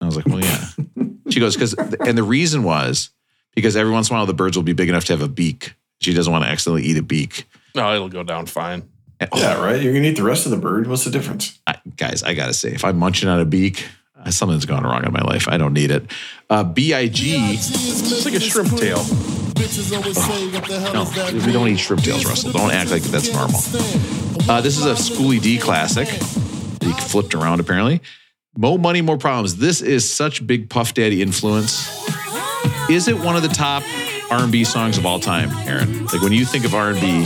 And 0.00 0.06
I 0.06 0.06
was 0.06 0.16
like, 0.16 0.26
well, 0.26 0.40
yeah. 0.40 0.64
she 1.28 1.38
goes 1.38 1.54
because 1.54 1.74
and 1.74 2.18
the 2.18 2.22
reason 2.22 2.64
was 2.64 3.10
because 3.54 3.76
every 3.76 3.92
once 3.92 4.08
in 4.08 4.16
a 4.16 4.18
while 4.18 4.26
the 4.26 4.34
birds 4.34 4.56
will 4.56 4.64
be 4.64 4.72
big 4.72 4.88
enough 4.88 5.04
to 5.04 5.12
have 5.12 5.22
a 5.22 5.28
beak. 5.28 5.74
She 6.00 6.12
doesn't 6.12 6.32
want 6.32 6.44
to 6.44 6.50
accidentally 6.50 6.82
eat 6.82 6.96
a 6.96 7.02
beak. 7.02 7.46
No, 7.76 7.94
it'll 7.94 8.08
go 8.08 8.24
down 8.24 8.46
fine. 8.46 8.88
And- 9.30 9.30
Yeah, 9.40 9.62
right. 9.62 9.80
You're 9.80 9.92
gonna 9.92 10.06
eat 10.08 10.16
the 10.16 10.22
rest 10.22 10.44
of 10.46 10.50
the 10.50 10.56
bird. 10.58 10.86
What's 10.86 11.04
the 11.04 11.10
difference? 11.10 11.58
I, 11.66 11.76
guys, 11.96 12.22
I 12.22 12.34
gotta 12.34 12.54
say, 12.54 12.70
if 12.72 12.84
I'm 12.84 12.98
munching 12.98 13.28
on 13.28 13.40
a 13.40 13.44
beak, 13.44 13.86
uh, 14.24 14.30
something's 14.30 14.66
gone 14.66 14.84
wrong 14.84 15.04
in 15.04 15.12
my 15.12 15.22
life. 15.22 15.48
I 15.48 15.56
don't 15.58 15.72
need 15.72 15.90
it. 15.90 16.04
Uh, 16.48 16.62
Big. 16.64 16.92
It's 16.92 18.24
like 18.24 18.34
a 18.34 18.40
shrimp 18.40 18.70
tail. 18.76 19.02
No, 20.92 21.10
we 21.46 21.52
don't 21.52 21.68
eat 21.68 21.78
shrimp 21.78 22.02
tails, 22.02 22.24
Russell. 22.24 22.52
Don't 22.52 22.70
act 22.72 22.90
like 22.90 23.02
that's 23.02 23.32
normal. 23.32 23.58
Uh, 24.48 24.60
this 24.60 24.76
is 24.78 24.84
a 24.86 24.92
Schooly 24.94 25.40
D 25.40 25.58
classic. 25.58 26.08
He 26.08 26.92
flipped 27.00 27.34
around 27.34 27.60
apparently. 27.60 28.00
Mo 28.56 28.76
Money, 28.76 29.00
More 29.00 29.16
Problems. 29.16 29.56
This 29.56 29.80
is 29.80 30.10
such 30.12 30.46
big 30.46 30.68
Puff 30.68 30.92
Daddy 30.94 31.22
influence. 31.22 31.88
Is 32.90 33.08
it 33.08 33.18
one 33.18 33.34
of 33.36 33.42
the 33.42 33.48
top 33.48 33.82
R&B 34.30 34.64
songs 34.64 34.98
of 34.98 35.06
all 35.06 35.20
time, 35.20 35.50
Aaron? 35.66 36.04
Like 36.06 36.20
when 36.20 36.32
you 36.32 36.44
think 36.44 36.64
of 36.66 36.74
R&B 36.74 37.24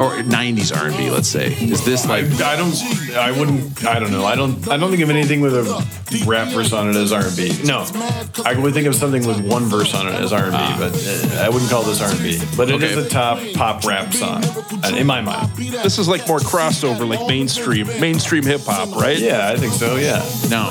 or 0.00 0.16
90s 0.22 0.76
R&B, 0.76 1.10
let's 1.10 1.28
say, 1.28 1.52
is 1.54 1.84
this 1.84 2.06
like 2.06 2.24
I 2.40 2.56
don't. 2.56 2.74
I 3.14 3.30
wouldn't. 3.32 3.84
I 3.86 3.98
don't 3.98 4.10
know. 4.12 4.24
I 4.24 4.34
don't. 4.34 4.68
I 4.68 4.76
don't 4.76 4.90
think 4.90 5.02
of 5.02 5.10
anything 5.10 5.40
with 5.40 5.54
a 5.54 6.24
rap 6.26 6.48
verse 6.48 6.72
on 6.72 6.88
it 6.90 6.96
as 6.96 7.12
R 7.12 7.24
and 7.26 7.36
B. 7.36 7.52
No, 7.64 7.86
I 8.44 8.54
would 8.58 8.74
think 8.74 8.86
of 8.86 8.94
something 8.94 9.26
with 9.26 9.40
one 9.40 9.64
verse 9.64 9.94
on 9.94 10.06
it 10.06 10.14
as 10.14 10.32
R 10.32 10.44
and 10.44 10.52
B, 10.52 10.74
but 10.78 10.92
uh, 10.94 11.42
I 11.44 11.48
wouldn't 11.48 11.70
call 11.70 11.82
this 11.82 12.00
R 12.00 12.10
and 12.10 12.18
B. 12.20 12.40
But 12.56 12.70
it 12.70 12.82
is 12.82 12.96
Okay. 12.96 13.06
a 13.06 13.08
top 13.08 13.38
pop 13.54 13.84
rap 13.84 14.12
song 14.12 14.42
uh, 14.84 14.92
in 14.96 15.06
my 15.06 15.20
mind. 15.20 15.50
This 15.56 15.98
is 15.98 16.08
like 16.08 16.26
more 16.28 16.38
crossover, 16.38 17.08
like 17.08 17.26
mainstream, 17.26 17.86
mainstream 18.00 18.44
hip 18.44 18.60
hop, 18.64 18.94
right? 19.00 19.18
Yeah, 19.18 19.48
I 19.48 19.56
think 19.56 19.72
so. 19.72 19.96
Yeah. 19.96 20.24
Now, 20.50 20.68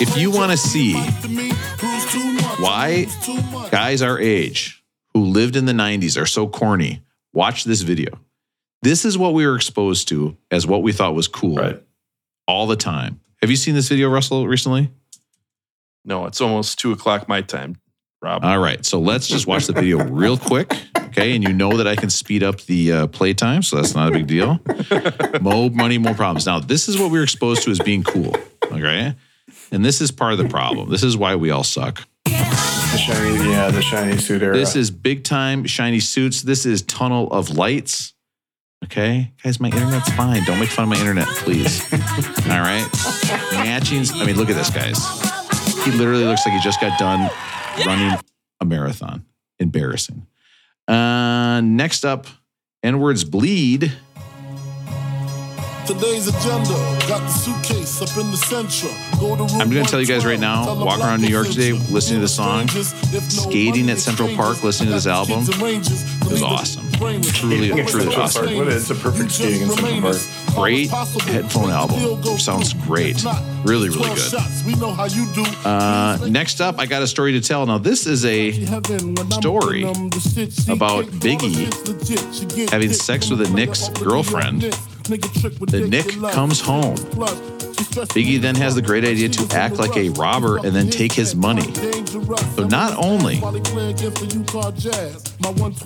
if 0.00 0.16
you 0.16 0.30
want 0.30 0.50
to 0.52 0.56
see 0.56 0.94
why 2.58 3.06
guys 3.70 4.02
our 4.02 4.18
age 4.18 4.82
who 5.14 5.24
lived 5.24 5.56
in 5.56 5.66
the 5.66 5.72
90s 5.72 6.20
are 6.20 6.26
so 6.26 6.46
corny, 6.46 7.02
watch 7.32 7.64
this 7.64 7.82
video. 7.82 8.18
This 8.82 9.04
is 9.04 9.16
what 9.16 9.32
we 9.34 9.46
were 9.46 9.54
exposed 9.56 10.08
to 10.08 10.36
as 10.50 10.66
what 10.66 10.82
we 10.82 10.92
thought 10.92 11.14
was 11.14 11.28
cool 11.28 11.56
Right. 11.56 11.80
all 12.48 12.66
the 12.66 12.76
time. 12.76 13.20
Have 13.40 13.50
you 13.50 13.56
seen 13.56 13.74
this 13.74 13.88
video, 13.88 14.08
Russell, 14.08 14.46
recently? 14.48 14.90
No, 16.04 16.26
it's 16.26 16.40
almost 16.40 16.78
two 16.80 16.90
o'clock 16.92 17.28
my 17.28 17.42
time, 17.42 17.76
Rob. 18.20 18.44
All 18.44 18.58
right. 18.58 18.84
So 18.84 18.98
let's 19.00 19.28
just 19.28 19.46
watch 19.46 19.66
the 19.66 19.72
video 19.72 20.02
real 20.04 20.36
quick. 20.36 20.72
Okay. 20.98 21.34
And 21.34 21.44
you 21.44 21.52
know 21.52 21.76
that 21.76 21.86
I 21.86 21.94
can 21.94 22.10
speed 22.10 22.42
up 22.42 22.60
the 22.62 22.92
uh, 22.92 23.06
play 23.06 23.34
time. 23.34 23.62
So 23.62 23.76
that's 23.76 23.94
not 23.94 24.08
a 24.08 24.12
big 24.12 24.26
deal. 24.26 24.60
Mo 25.40 25.68
money, 25.68 25.98
more 25.98 26.14
problems. 26.14 26.46
Now, 26.46 26.58
this 26.58 26.88
is 26.88 26.98
what 26.98 27.10
we 27.12 27.18
were 27.18 27.24
exposed 27.24 27.62
to 27.64 27.70
as 27.70 27.78
being 27.78 28.02
cool. 28.02 28.34
Okay. 28.64 29.14
And 29.70 29.84
this 29.84 30.00
is 30.00 30.10
part 30.10 30.32
of 30.32 30.38
the 30.38 30.48
problem. 30.48 30.90
This 30.90 31.02
is 31.04 31.16
why 31.16 31.36
we 31.36 31.50
all 31.50 31.64
suck. 31.64 32.04
The 32.24 32.98
shiny. 32.98 33.50
Yeah, 33.50 33.70
the 33.70 33.82
shiny 33.82 34.16
suit 34.16 34.42
era. 34.42 34.56
This 34.56 34.74
is 34.74 34.90
big 34.90 35.22
time 35.22 35.66
shiny 35.66 36.00
suits. 36.00 36.42
This 36.42 36.66
is 36.66 36.82
tunnel 36.82 37.30
of 37.30 37.50
lights. 37.50 38.14
Okay, 38.84 39.32
guys, 39.42 39.60
my 39.60 39.68
internet's 39.68 40.10
fine. 40.12 40.42
Don't 40.44 40.58
make 40.58 40.68
fun 40.68 40.84
of 40.84 40.88
my 40.88 40.98
internet, 40.98 41.26
please. 41.28 41.82
All 41.92 42.60
right, 42.60 42.86
matchings. 43.52 44.12
I 44.20 44.26
mean, 44.26 44.36
look 44.36 44.50
at 44.50 44.56
this, 44.56 44.70
guys. 44.70 44.98
He 45.84 45.92
literally 45.92 46.24
looks 46.24 46.44
like 46.44 46.54
he 46.54 46.60
just 46.60 46.80
got 46.80 46.98
done 46.98 47.30
running 47.86 48.18
a 48.60 48.64
marathon. 48.64 49.24
Embarrassing. 49.58 50.26
Uh, 50.88 51.60
next 51.62 52.04
up, 52.04 52.26
N 52.82 52.98
words 52.98 53.24
bleed. 53.24 53.92
Today's 55.86 56.28
agenda 56.28 56.74
got 57.08 57.20
the 57.22 57.28
suitcase 57.28 58.00
up 58.00 58.16
in 58.16 58.30
the 58.30 58.36
central. 58.36 58.92
Go 59.18 59.34
to 59.36 59.42
I'm 59.54 59.68
going 59.70 59.84
to 59.84 59.90
tell 59.90 60.00
you 60.00 60.06
guys 60.06 60.24
right 60.24 60.38
now, 60.38 60.64
walk 60.84 61.00
around 61.00 61.20
New 61.22 61.28
York 61.28 61.48
today, 61.48 61.72
listening 61.72 62.18
to 62.18 62.22
the 62.22 62.28
song, 62.28 62.68
skating 62.68 63.90
at 63.90 63.98
Central 63.98 64.28
Park, 64.36 64.62
listening 64.62 64.90
to 64.90 64.94
this 64.94 65.06
album. 65.08 65.40
It 65.42 66.30
was 66.30 66.42
awesome. 66.42 66.88
Truly, 67.22 67.70
truly 67.84 68.14
awesome. 68.14 68.46
Park. 68.46 68.56
What 68.56 68.68
is- 68.68 68.88
It's 68.88 68.90
a 68.90 69.02
perfect 69.02 69.32
skating 69.32 69.62
in 69.62 69.70
Central 69.70 70.00
Park. 70.02 70.16
Great 70.54 70.88
headphone 70.90 71.70
album. 71.70 72.38
Sounds 72.38 72.74
great. 72.74 73.24
Really, 73.64 73.88
really 73.88 74.14
good. 74.14 74.32
We 74.66 74.74
know 74.76 74.92
how 74.92 75.06
you 75.06 75.26
do. 75.34 75.44
Uh, 75.68 76.18
next 76.28 76.60
up, 76.60 76.78
I 76.78 76.86
got 76.86 77.02
a 77.02 77.06
story 77.08 77.32
to 77.32 77.40
tell. 77.40 77.66
Now, 77.66 77.78
this 77.78 78.06
is 78.06 78.24
a 78.24 78.52
story 79.32 79.82
about 79.82 81.06
Biggie 81.06 82.70
having 82.70 82.92
sex 82.92 83.30
with 83.30 83.40
a 83.42 83.50
Knicks 83.50 83.88
girlfriend. 83.88 84.76
The 85.04 85.86
Nick 85.88 86.08
comes 86.32 86.60
home. 86.60 86.96
Biggie 87.92 88.40
then 88.40 88.54
has 88.54 88.74
the 88.74 88.82
great 88.82 89.04
idea 89.04 89.28
to 89.28 89.56
act 89.56 89.76
like 89.76 89.96
a 89.96 90.08
robber 90.10 90.56
and 90.58 90.74
then 90.74 90.88
take 90.88 91.12
his 91.12 91.34
money. 91.34 91.72
So 92.56 92.66
not 92.66 92.96
only 92.96 93.36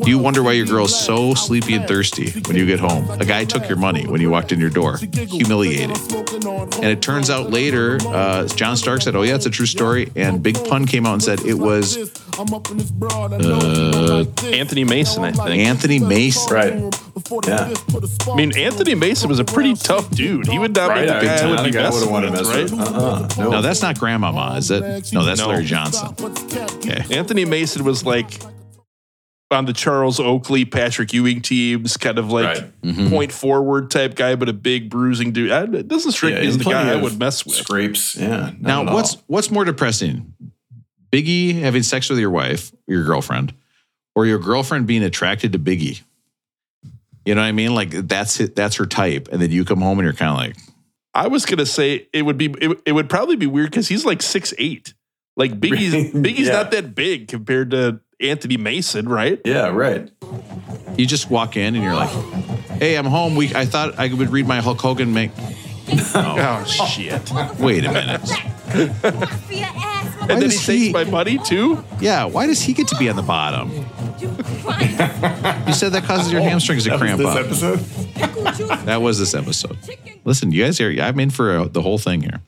do 0.05 0.11
you 0.11 0.19
wonder 0.19 0.43
why 0.43 0.53
your 0.53 0.67
girl's 0.67 0.99
so 0.99 1.35
sleepy 1.35 1.75
and 1.75 1.89
thirsty 1.89 2.31
when 2.43 2.57
you 2.57 2.67
get 2.67 2.79
home, 2.79 3.09
a 3.11 3.25
guy 3.25 3.45
took 3.45 3.69
your 3.69 3.79
money 3.79 4.07
when 4.07 4.21
you 4.21 4.31
walked 4.31 4.53
in 4.53 4.61
your 4.61 4.71
door. 4.71 4.99
Humiliating. 4.99 5.91
And 5.91 6.85
it 6.85 7.01
turns 7.03 7.31
out 7.31 7.51
later, 7.51 7.99
uh, 8.07 8.47
John 8.49 8.77
Stark 8.77 9.03
said, 9.03 9.17
"Oh 9.17 9.23
yeah, 9.23 9.35
it's 9.35 9.47
a 9.47 9.51
true 9.51 9.67
story." 9.67 10.13
And 10.15 10.43
Big 10.43 10.63
Pun 10.69 10.85
came 10.87 11.07
out 11.07 11.15
and 11.15 11.23
said 11.23 11.41
it 11.41 11.55
was 11.55 11.97
uh, 12.39 14.25
Anthony 14.53 14.85
Mason, 14.85 15.25
I 15.25 15.33
think. 15.33 15.63
Anthony 15.63 15.99
Mason. 15.99 16.55
Right. 16.55 16.75
Yeah. 17.47 17.75
I 18.31 18.37
mean, 18.37 18.57
Anthony 18.57 18.95
Mason 18.95 19.16
was 19.25 19.39
a 19.39 19.45
pretty 19.45 19.75
tough 19.75 20.11
dude. 20.11 20.47
He 20.49 20.59
would 20.59 20.75
not 20.75 20.89
Right. 20.91 21.01
be 21.03 21.07
the 21.07 21.17
I, 21.17 21.25
guy 21.25 21.43
I 21.47 21.51
would 21.51 21.63
be 21.63 21.69
a 21.71 21.73
guy 21.73 21.91
would 21.91 22.01
have 22.03 22.11
wanted 22.11 22.33
to 22.33 22.39
with, 22.43 22.73
right? 22.73 22.81
Uh-uh. 22.95 23.29
No. 23.39 23.51
No, 23.51 23.63
that's 23.63 23.83
not 23.83 23.99
Grandmama, 23.99 24.57
is 24.57 24.71
it? 24.71 25.13
No, 25.13 25.25
that's 25.25 25.41
No. 25.41 25.49
Larry 25.49 25.65
Johnson. 25.65 26.09
Okay. 26.21 27.05
Anthony 27.17 27.45
Mason 27.45 27.85
was 27.85 28.05
like 28.05 28.41
on 29.53 29.65
the 29.65 29.73
Charles 29.73 30.19
Oakley, 30.19 30.65
Patrick 30.65 31.13
Ewing 31.13 31.41
teams, 31.41 31.97
kind 31.97 32.19
of 32.19 32.33
like 32.33 32.45
Right. 32.47 32.83
Mm-hmm. 32.83 33.09
point 33.11 33.31
forward 33.33 33.91
type 33.93 34.17
guy, 34.17 34.35
but 34.35 34.49
a 34.49 34.53
big 34.53 34.91
bruising 34.91 35.31
dude. 35.33 35.53
I, 35.53 35.63
it 35.65 35.87
doesn't 35.87 36.13
strike 36.13 36.35
Yeah, 36.35 36.41
me 36.41 36.47
as 36.49 36.59
the 36.59 36.65
guy 36.65 36.91
I 36.93 36.97
would 36.97 37.17
mess 37.19 37.47
with. 37.47 37.55
Scrapes. 37.55 38.17
Yeah. 38.17 38.29
not 38.29 38.61
Now, 38.61 38.83
at 38.83 38.89
all. 38.89 38.95
what's 38.95 39.17
what's 39.29 39.51
more 39.51 39.65
depressing? 39.65 40.35
Biggie 41.13 41.61
having 41.61 41.85
sex 41.85 42.11
with 42.11 42.19
your 42.19 42.31
wife, 42.31 42.73
your 42.89 43.05
girlfriend, 43.05 43.55
or 44.17 44.27
your 44.27 44.39
girlfriend 44.41 44.87
being 44.89 45.05
attracted 45.05 45.53
to 45.53 45.59
Biggie? 45.59 46.03
You 47.27 47.35
know 47.35 47.43
what 47.43 47.48
I 47.48 47.53
mean? 47.53 47.74
Like 47.74 47.90
that's 47.90 48.40
it, 48.40 48.55
that's 48.57 48.77
her 48.77 48.86
type, 48.86 49.28
and 49.31 49.43
then 49.43 49.51
you 49.51 49.65
come 49.65 49.81
home 49.81 49.98
and 49.98 50.07
you're 50.07 50.12
kind 50.15 50.31
of 50.31 50.36
like, 50.39 50.57
I 51.12 51.27
was 51.28 51.44
gonna 51.44 51.66
say 51.66 52.09
it 52.12 52.23
would 52.23 52.39
be 52.39 52.47
it, 52.61 52.81
it 52.86 52.93
would 52.93 53.11
probably 53.11 53.36
be 53.36 53.47
weird 53.47 53.70
because 53.70 53.89
he's 53.89 54.05
like 54.07 54.23
six 54.23 54.55
eight. 54.59 54.94
Like 55.36 55.53
Biggie's 55.61 56.12
Biggie's 56.15 56.47
Yeah. 56.47 56.53
not 56.55 56.70
that 56.70 56.94
big 56.94 57.28
compared 57.28 57.73
to 57.73 58.01
Anthony 58.20 58.57
Mason, 58.57 59.09
right? 59.09 59.40
Yeah. 59.44 59.69
Right. 59.69 60.11
you 60.97 61.05
just 61.07 61.28
walk 61.31 61.57
in 61.57 61.74
and 61.74 61.82
you're 61.85 61.94
like, 61.94 62.11
"Hey, 62.78 62.97
I'm 62.97 63.05
home." 63.07 63.35
We 63.36 63.55
I 63.55 63.66
thought 63.66 63.98
I 63.98 64.12
would 64.12 64.31
read 64.31 64.47
my 64.47 64.61
Hulk 64.61 64.81
Hogan 64.81 65.12
make. 65.12 65.32
Oh 66.15 66.65
shit! 66.65 67.31
Wait 67.61 67.85
a 67.85 67.93
minute. 67.93 68.20
and 70.28 70.43
then 70.43 70.51
he 70.51 70.57
does 70.57 70.66
takes 70.66 70.93
my 70.93 71.05
money 71.05 71.39
too. 71.39 71.82
Yeah, 72.01 72.24
why 72.24 72.47
does 72.47 72.61
he 72.62 72.73
get 72.73 72.89
to 72.89 72.97
be 72.97 73.09
on 73.09 73.16
the 73.16 73.23
bottom? 73.23 73.70
You 75.66 75.73
said 75.73 75.93
that 75.93 76.05
causes 76.05 76.32
your 76.32 76.40
hamstrings 76.40 76.85
to 76.85 76.90
That 76.90 77.01
was 77.01 77.03
cramp 77.03 77.19
this 77.19 77.62
up. 77.62 77.78
episode. 77.78 78.86
that 78.86 79.03
was 79.03 79.19
this 79.19 79.35
episode. 79.35 79.77
Listen, 80.27 80.51
you 80.53 80.65
guys 80.65 80.81
are, 80.81 80.90
I'm 81.01 81.19
in 81.20 81.31
for 81.31 81.57
uh 81.57 81.69
the 81.69 81.81
whole 81.81 81.97
thing 81.98 82.20
here. 82.20 82.40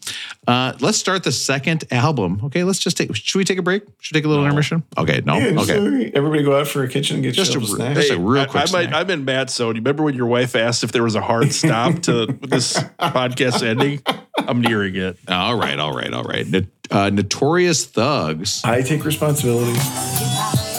Uh, 0.47 0.73
let's 0.81 0.99
start 0.99 1.25
the 1.25 1.33
second 1.33 1.85
album. 1.91 2.41
Okay, 2.45 2.65
let's 2.65 2.79
just 2.79 2.97
take, 2.97 3.15
should 3.15 3.39
we 3.39 3.45
take 3.45 3.59
a 3.59 3.63
break? 3.63 3.83
Should 4.01 4.15
we 4.15 4.21
take 4.21 4.25
a 4.27 4.29
little 4.29 4.45
intermission? 4.45 4.83
Okay, 4.97 5.21
no. 5.25 5.37
Yeah, 5.37 5.61
okay. 5.61 5.65
so 5.67 6.11
everybody 6.15 6.43
go 6.43 6.59
out 6.59 6.67
for 6.67 6.83
a 6.83 6.89
kitchen 6.89 7.17
and 7.17 7.23
get 7.23 7.35
Just 7.35 7.55
yourself 7.55 7.79
a- 7.79 7.83
a 7.83 7.87
snack. 7.87 7.95
just 7.97 8.11
a 8.13 8.19
real 8.19 8.43
I- 8.43 8.47
quick 8.47 8.57
I, 8.57 8.73
might, 8.73 8.89
snack. 8.89 8.95
I'm 8.95 9.11
in 9.11 9.25
Matt's 9.25 9.55
zone. 9.55 9.77
You 9.77 9.81
remember 9.81 10.03
when 10.05 10.15
your 10.15 10.27
wife 10.27 10.57
asked 10.57 10.83
if 10.85 10.93
there 10.93 11.03
was 11.05 11.15
a 11.15 11.21
hard 11.21 11.53
stop 11.53 12.01
to 12.03 12.27
this 12.43 12.75
podcast 12.99 13.63
ending? 13.63 14.03
I'm 14.39 14.61
nearing 14.61 14.97
it. 14.97 15.19
All 15.29 15.57
right, 15.57 15.79
all 15.79 15.95
right, 15.95 16.13
all 16.13 16.25
right. 16.25 16.47
Uh, 16.91 17.11
Notorious 17.11 17.85
Thugs. 17.85 18.63
I 18.65 18.81
take 18.83 19.05
responsibility. 19.05 19.79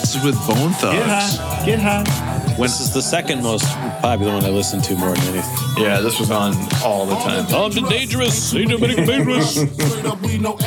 This 0.09 0.15
is 0.17 0.25
with 0.25 0.47
Bone 0.47 0.71
Thugs. 0.71 0.97
Get 0.97 1.05
high. 1.07 1.65
Get 1.67 1.79
high. 1.79 2.55
This 2.57 2.81
is 2.81 2.91
the 2.91 3.01
second 3.01 3.43
most 3.43 3.63
popular 4.01 4.33
one 4.33 4.43
I 4.43 4.49
listen 4.49 4.81
to 4.81 4.95
more 4.95 5.11
than 5.13 5.35
anything. 5.35 5.83
Yeah, 5.83 6.01
this 6.01 6.19
was 6.19 6.31
on 6.31 6.55
all 6.83 7.05
the 7.05 7.15
time. 7.15 7.45
On 7.53 7.69
to 7.69 7.81
dangerous, 7.81 8.51
Dominic 8.51 9.05
dangerous. 9.05 9.53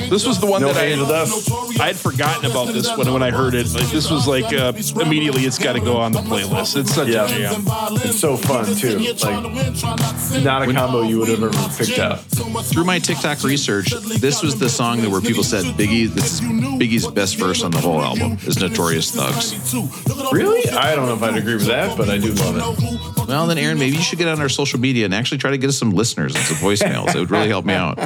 This 0.09 0.27
was 0.27 0.41
the 0.41 0.47
one 0.47 0.63
No 0.63 0.69
that 0.73 0.77
I 0.77 0.87
angel 0.87 1.07
dust. 1.07 1.51
I 1.81 1.89
had 1.89 1.97
forgotten 1.97 2.51
about 2.51 2.73
this 2.73 2.97
when 2.97 3.13
when 3.13 3.23
I 3.23 3.31
heard 3.31 3.55
it. 3.55 3.67
Like 3.75 3.91
this 3.91 4.11
was 4.11 4.29
like 4.29 4.53
uh, 4.55 4.73
immediately 5.03 5.43
it's 5.43 5.59
got 5.59 5.73
to 5.73 5.81
go 5.81 5.97
on 5.97 6.13
the 6.13 6.21
playlist. 6.21 6.77
It's 6.77 6.95
such 6.95 7.09
Yeah. 7.09 7.25
a 7.25 7.29
jam. 7.29 7.65
It's 8.05 8.21
so 8.21 8.37
fun 8.37 8.65
too. 8.77 8.99
Like 9.23 10.43
not 10.45 10.63
a 10.63 10.73
combo 10.73 11.03
you 11.03 11.19
would 11.19 11.29
have 11.29 11.43
ever 11.43 11.51
picked 11.77 11.99
out. 11.99 12.21
Through 12.67 12.85
my 12.85 13.01
TikTok 13.01 13.43
research, 13.43 13.91
this 14.21 14.43
was 14.43 14.59
the 14.59 14.69
song 14.69 15.03
that 15.03 15.11
where 15.11 15.21
people 15.21 15.43
said 15.43 15.65
Biggie, 15.75 16.09
this 16.09 16.35
is 16.35 16.41
Biggie's 16.41 17.07
best 17.07 17.37
verse 17.37 17.63
on 17.65 17.71
the 17.71 17.81
whole 17.81 18.01
album 18.01 18.39
is 18.47 18.59
Notorious 18.59 19.11
Thugs. 19.33 20.33
Really? 20.33 20.71
I 20.71 20.95
don't 20.95 21.07
know 21.07 21.15
if 21.15 21.23
I'd 21.23 21.37
agree 21.37 21.55
with 21.55 21.67
that, 21.67 21.97
but 21.97 22.09
I 22.09 22.19
do 22.19 22.33
love 22.33 22.57
it. 22.57 23.29
Well, 23.29 23.47
then, 23.47 23.59
Aaron, 23.59 23.79
maybe 23.79 23.97
you 23.97 24.03
should 24.03 24.19
get 24.19 24.29
on 24.29 24.41
our 24.41 24.49
social 24.49 24.79
media 24.81 25.05
and 25.05 25.15
actually 25.15 25.39
try 25.39 25.51
to 25.51 25.59
get 25.59 25.69
us 25.69 25.79
some 25.79 25.91
listeners 25.91 26.35
and 26.35 26.45
some 26.45 26.57
voicemails. 26.57 27.15
It 27.15 27.19
would 27.19 27.31
really 27.31 27.49
help 27.49 27.65
me 27.65 27.75
out. 27.75 27.99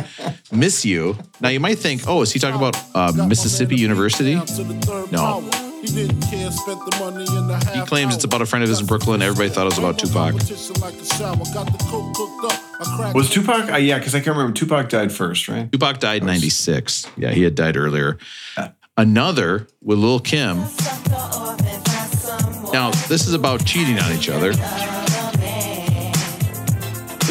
Miss 0.53 0.85
you. 0.85 1.17
Now, 1.41 1.49
you 1.49 1.61
might 1.61 1.79
think, 1.79 2.03
oh, 2.07 2.23
is 2.23 2.33
he 2.33 2.39
talking 2.39 2.57
about 2.57 2.77
uh, 2.95 3.13
Mississippi 3.27 3.77
University? 3.77 4.35
No. 5.11 5.43
He 5.87 7.81
claims 7.87 8.15
it's 8.15 8.25
about 8.25 8.43
a 8.43 8.47
friend 8.47 8.63
of 8.63 8.69
his 8.69 8.81
in 8.81 8.87
Brooklyn. 8.87 9.23
Everybody 9.23 9.51
thought 9.51 9.63
it 9.63 9.77
was 9.77 9.79
about 9.79 9.99
Tupac. 9.99 10.35
Was 13.15 13.31
Tupac? 13.31 13.73
Uh, 13.73 13.77
yeah, 13.77 13.99
because 13.99 14.15
I 14.15 14.21
can't 14.21 14.37
remember. 14.37 14.53
Tupac 14.53 14.89
died 14.89 15.13
first, 15.13 15.49
right? 15.49 15.71
Tupac 15.71 15.99
died 15.99 16.23
in 16.23 16.27
96. 16.27 17.07
Yeah, 17.17 17.31
he 17.31 17.43
had 17.43 17.55
died 17.55 17.77
earlier. 17.77 18.19
Another 18.99 19.67
with 19.83 19.99
Lil 19.99 20.21
Kim. 20.21 20.57
Now, 22.73 22.91
this 23.09 23.27
is 23.27 23.35
about 23.35 23.65
cheating 23.65 23.99
on 23.99 24.11
each 24.13 24.29
other. 24.31 24.53
This 24.55 24.59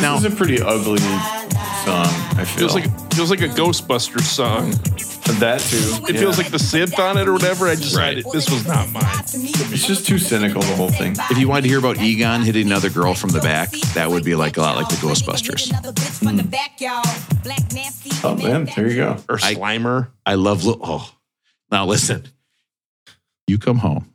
Now- 0.01 0.17
is 0.17 0.25
a 0.25 0.29
pretty 0.29 0.61
ugly 0.61 0.99
song. 0.99 2.07
I 2.37 2.43
feel 2.45 2.69
Feels 2.69 2.75
like 2.75 3.13
feels 3.13 3.29
like 3.31 3.41
a 3.41 3.47
Ghostbusters 3.47 4.21
song. 4.23 4.71
that 5.39 5.59
too. 5.61 6.05
It 6.07 6.19
feels 6.19 6.37
like 6.37 6.51
the 6.51 6.57
synth 6.57 6.99
on 6.99 7.17
it 7.17 7.27
or 7.27 7.33
whatever. 7.33 7.67
I 7.67 7.75
just 7.75 7.95
Right. 7.95 8.23
This 8.31 8.47
was 8.49 8.65
not 8.67 8.91
mine. 8.91 9.03
it's 9.33 9.87
just 9.87 10.05
too 10.05 10.19
cynical. 10.19 10.61
The 10.61 10.75
whole 10.75 10.91
thing. 10.91 11.15
If 11.31 11.37
you 11.39 11.47
wanted 11.47 11.63
to 11.63 11.69
hear 11.69 11.79
about 11.79 11.97
Egon 11.99 12.43
hitting 12.43 12.67
another 12.67 12.89
girl 12.91 13.15
from 13.15 13.31
the 13.31 13.39
back, 13.41 13.71
that 13.95 14.11
would 14.11 14.23
be 14.23 14.35
like 14.35 14.57
a 14.57 14.61
lot 14.61 14.75
like 14.75 14.89
the 14.89 14.95
Ghostbusters. 14.97 15.71
Hmm. 16.19 16.39
Oh 18.23 18.35
man, 18.35 18.69
there 18.75 18.87
you 18.87 18.95
go. 18.97 19.17
Or 19.29 19.37
Slimer. 19.37 20.09
I 20.27 20.35
love 20.35 20.63
Lil. 20.63 20.77
Oh, 20.83 21.09
now 21.71 21.85
listen. 21.85 22.25
You 23.47 23.57
come 23.57 23.77
home. 23.77 24.11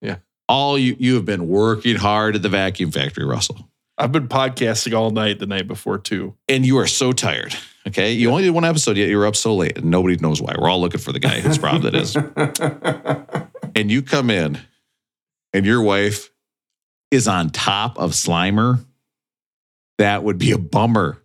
Yeah. 0.00 0.16
All 0.48 0.78
you 0.78 0.96
you 0.98 1.14
have 1.16 1.24
been 1.24 1.48
working 1.48 1.96
hard 1.96 2.36
at 2.36 2.42
the 2.42 2.48
vacuum 2.48 2.90
factory, 2.90 3.24
Russell, 3.24 3.68
I've 3.98 4.12
been 4.12 4.28
podcasting 4.28 4.96
all 4.96 5.10
night 5.10 5.40
the 5.40 5.46
night 5.46 5.66
before 5.66 5.98
too. 5.98 6.34
and 6.48 6.64
you 6.64 6.78
are 6.78 6.86
so 6.86 7.12
tired. 7.12 7.54
Okay, 7.86 8.12
you 8.12 8.30
only 8.30 8.42
did 8.42 8.50
one 8.50 8.64
episode 8.64 8.96
yet. 8.96 9.08
You 9.08 9.16
were 9.16 9.26
up 9.26 9.34
so 9.34 9.54
late, 9.56 9.78
and 9.78 9.86
nobody 9.86 10.16
knows 10.16 10.42
why. 10.42 10.54
We're 10.58 10.68
all 10.68 10.80
looking 10.80 11.00
for 11.00 11.12
the 11.12 11.18
guy 11.18 11.40
whose 11.40 11.56
problem 11.58 11.94
it 11.94 12.00
is. 12.00 12.16
and 13.74 13.90
you 13.90 14.02
come 14.02 14.28
in, 14.30 14.58
and 15.54 15.64
your 15.64 15.80
wife 15.82 16.30
is 17.10 17.26
on 17.26 17.48
top 17.50 17.98
of 17.98 18.12
Slimer. 18.12 18.84
That 19.96 20.22
would 20.22 20.38
be 20.38 20.52
a 20.52 20.58
bummer. 20.58 21.22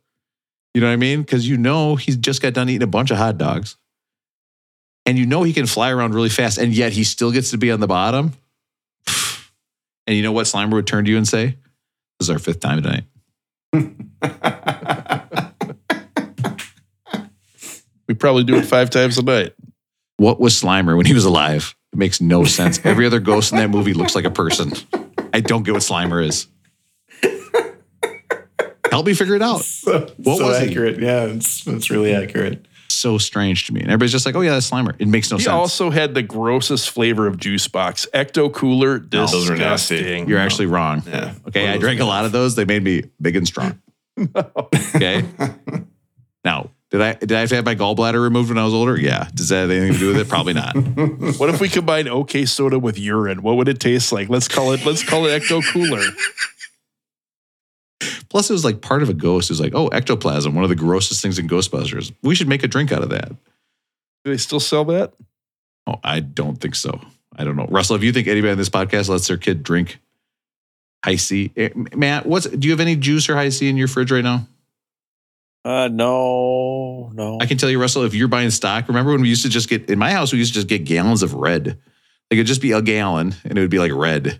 You 0.73 0.81
know 0.81 0.87
what 0.87 0.93
I 0.93 0.97
mean? 0.97 1.21
Because 1.21 1.47
you 1.47 1.57
know 1.57 1.95
he's 1.95 2.17
just 2.17 2.41
got 2.41 2.53
done 2.53 2.69
eating 2.69 2.81
a 2.83 2.87
bunch 2.87 3.11
of 3.11 3.17
hot 3.17 3.37
dogs. 3.37 3.75
And 5.05 5.17
you 5.17 5.25
know 5.25 5.43
he 5.43 5.51
can 5.53 5.65
fly 5.65 5.91
around 5.91 6.13
really 6.15 6.29
fast, 6.29 6.57
and 6.57 6.73
yet 6.73 6.93
he 6.93 7.03
still 7.03 7.31
gets 7.31 7.51
to 7.51 7.57
be 7.57 7.71
on 7.71 7.79
the 7.79 7.87
bottom. 7.87 8.33
And 10.05 10.17
you 10.17 10.21
know 10.23 10.33
what 10.33 10.47
Slimer 10.47 10.73
would 10.73 10.85
turn 10.85 11.05
to 11.05 11.11
you 11.11 11.15
and 11.15 11.25
say? 11.25 11.45
This 12.19 12.27
is 12.27 12.29
our 12.29 12.37
fifth 12.37 12.59
time 12.59 12.81
tonight. 12.81 13.03
We 18.07 18.13
probably 18.15 18.43
do 18.43 18.55
it 18.57 18.65
five 18.65 18.89
times 18.89 19.17
a 19.17 19.23
night. 19.23 19.53
What 20.17 20.39
was 20.39 20.61
Slimer 20.61 20.97
when 20.97 21.05
he 21.05 21.13
was 21.13 21.25
alive? 21.25 21.73
It 21.93 21.97
makes 21.99 22.19
no 22.19 22.43
sense. 22.43 22.79
Every 22.85 23.05
other 23.05 23.19
ghost 23.19 23.51
in 23.53 23.57
that 23.59 23.69
movie 23.69 23.93
looks 23.93 24.13
like 24.13 24.25
a 24.25 24.29
person. 24.31 24.73
I 25.33 25.39
don't 25.39 25.63
get 25.63 25.71
what 25.73 25.81
Slimer 25.83 26.23
is. 26.27 26.47
Help 28.91 29.05
me 29.07 29.13
figure 29.13 29.35
it 29.35 29.41
out. 29.41 29.61
So, 29.61 30.13
What 30.17 30.37
so 30.37 30.47
was 30.47 30.59
he? 30.59 30.67
accurate. 30.67 30.99
Yeah, 30.99 31.23
it's 31.23 31.65
it's 31.65 31.89
really 31.89 32.13
accurate. 32.13 32.65
So 32.93 33.17
strange 33.17 33.65
to 33.67 33.73
me. 33.73 33.81
And 33.81 33.89
everybody's 33.89 34.11
just 34.11 34.25
like, 34.25 34.35
oh, 34.35 34.41
yeah, 34.41 34.51
that's 34.51 34.69
Slimer. 34.69 34.95
It 34.99 35.07
makes 35.07 35.29
no 35.31 35.37
He 35.37 35.43
sense. 35.43 35.53
also 35.53 35.89
had 35.89 36.13
the 36.13 36.21
grossest 36.21 36.89
flavor 36.91 37.27
of 37.27 37.37
juice 37.37 37.67
box. 37.67 38.07
Ecto 38.13 38.51
Cooler. 38.53 38.99
No, 38.99 39.25
those 39.25 39.49
are 39.49 39.55
nasty. 39.55 40.23
You're 40.27 40.39
actually 40.39 40.67
wrong. 40.67 41.03
Yeah. 41.05 41.33
Okay. 41.47 41.67
I 41.69 41.77
drank 41.77 41.99
a 41.99 42.05
lot 42.05 42.25
of 42.25 42.31
those. 42.31 42.55
They 42.55 42.65
made 42.65 42.83
me 42.83 43.03
big 43.21 43.35
and 43.35 43.47
strong. 43.47 43.79
Okay. 44.95 45.25
Now, 46.45 46.69
did 46.91 47.01
I 47.01 47.13
did 47.13 47.31
I 47.31 47.39
have 47.39 47.49
to 47.49 47.55
have 47.55 47.65
my 47.65 47.73
gallbladder 47.75 48.21
removed 48.21 48.49
when 48.49 48.57
I 48.59 48.63
was 48.65 48.73
older? 48.73 48.99
Yeah. 48.99 49.27
Does 49.33 49.49
that 49.49 49.61
have 49.61 49.71
anything 49.71 49.93
to 49.93 49.99
do 49.99 50.07
with 50.09 50.17
it? 50.17 50.29
Probably 50.29 50.53
not. 50.53 50.75
What 51.39 51.49
if 51.49 51.59
we 51.59 51.67
combine 51.69 52.07
OK 52.07 52.45
soda 52.45 52.77
with 52.77 52.99
urine? 52.99 53.41
What 53.41 53.57
would 53.57 53.67
it 53.67 53.79
taste 53.79 54.11
like? 54.11 54.29
Let's 54.29 54.47
call 54.47 54.71
it. 54.73 54.85
Let's 54.85 55.03
call 55.03 55.25
it 55.25 55.41
Ecto 55.41 55.63
Cooler. 55.71 56.03
Plus, 58.33 58.49
it 58.49 58.53
was 58.53 58.65
like 58.65 58.81
part 58.81 59.03
of 59.03 59.09
a 59.09 59.13
ghost. 59.13 59.51
It 59.51 59.53
was 59.53 59.61
like, 59.61 59.75
oh, 59.75 59.89
ectoplasm, 59.89 60.55
one 60.55 60.63
of 60.63 60.69
the 60.71 60.75
grossest 60.75 61.21
things 61.21 61.37
in 61.37 61.47
Ghostbusters. 61.47 62.11
We 62.23 62.33
should 62.33 62.47
make 62.47 62.63
a 62.63 62.67
drink 62.67 62.91
out 62.91 63.03
of 63.03 63.11
that. 63.11 63.29
Do 63.29 64.31
they 64.31 64.37
still 64.37 64.59
sell 64.59 64.83
that? 64.85 65.13
Oh, 65.85 65.99
I 66.03 66.19
don't 66.19 66.59
think 66.59 66.73
so. 66.73 66.99
I 67.35 67.43
don't 67.43 67.55
know. 67.55 67.67
Russell, 67.69 67.95
if 67.95 68.01
you 68.01 68.11
think 68.11 68.27
anybody 68.27 68.51
on 68.51 68.57
this 68.57 68.71
podcast 68.71 69.07
lets 69.07 69.27
their 69.27 69.37
kid 69.37 69.61
drink 69.61 69.99
Hi-C, 71.05 71.51
Eh, 71.55 71.69
Matt, 71.95 72.25
what's 72.25 72.47
do 72.47 72.67
you 72.67 72.71
have 72.71 72.79
any 72.79 72.95
juice 72.95 73.29
or 73.29 73.35
Hi-C 73.35 73.69
in 73.69 73.77
your 73.77 73.87
fridge 73.87 74.11
right 74.11 74.23
now? 74.23 74.47
Uh, 75.63 75.89
no, 75.91 77.11
no. 77.13 77.37
I 77.39 77.45
can 77.45 77.59
tell 77.59 77.69
you, 77.69 77.79
Russell, 77.79 78.01
if 78.01 78.15
you're 78.15 78.27
buying 78.27 78.49
stock, 78.49 78.87
remember 78.87 79.11
when 79.11 79.21
we 79.21 79.29
used 79.29 79.43
to 79.43 79.49
just 79.49 79.69
get 79.69 79.91
in 79.91 79.99
my 79.99 80.09
house, 80.11 80.33
we 80.33 80.39
used 80.39 80.53
to 80.53 80.59
just 80.59 80.67
get 80.67 80.85
gallons 80.85 81.21
of 81.21 81.35
red. 81.35 81.67
Like 81.67 81.77
it'd 82.31 82.47
just 82.47 82.63
be 82.63 82.71
a 82.71 82.81
gallon 82.81 83.35
and 83.43 83.59
it 83.59 83.61
would 83.61 83.69
be 83.69 83.77
like 83.77 83.91
red. 83.93 84.39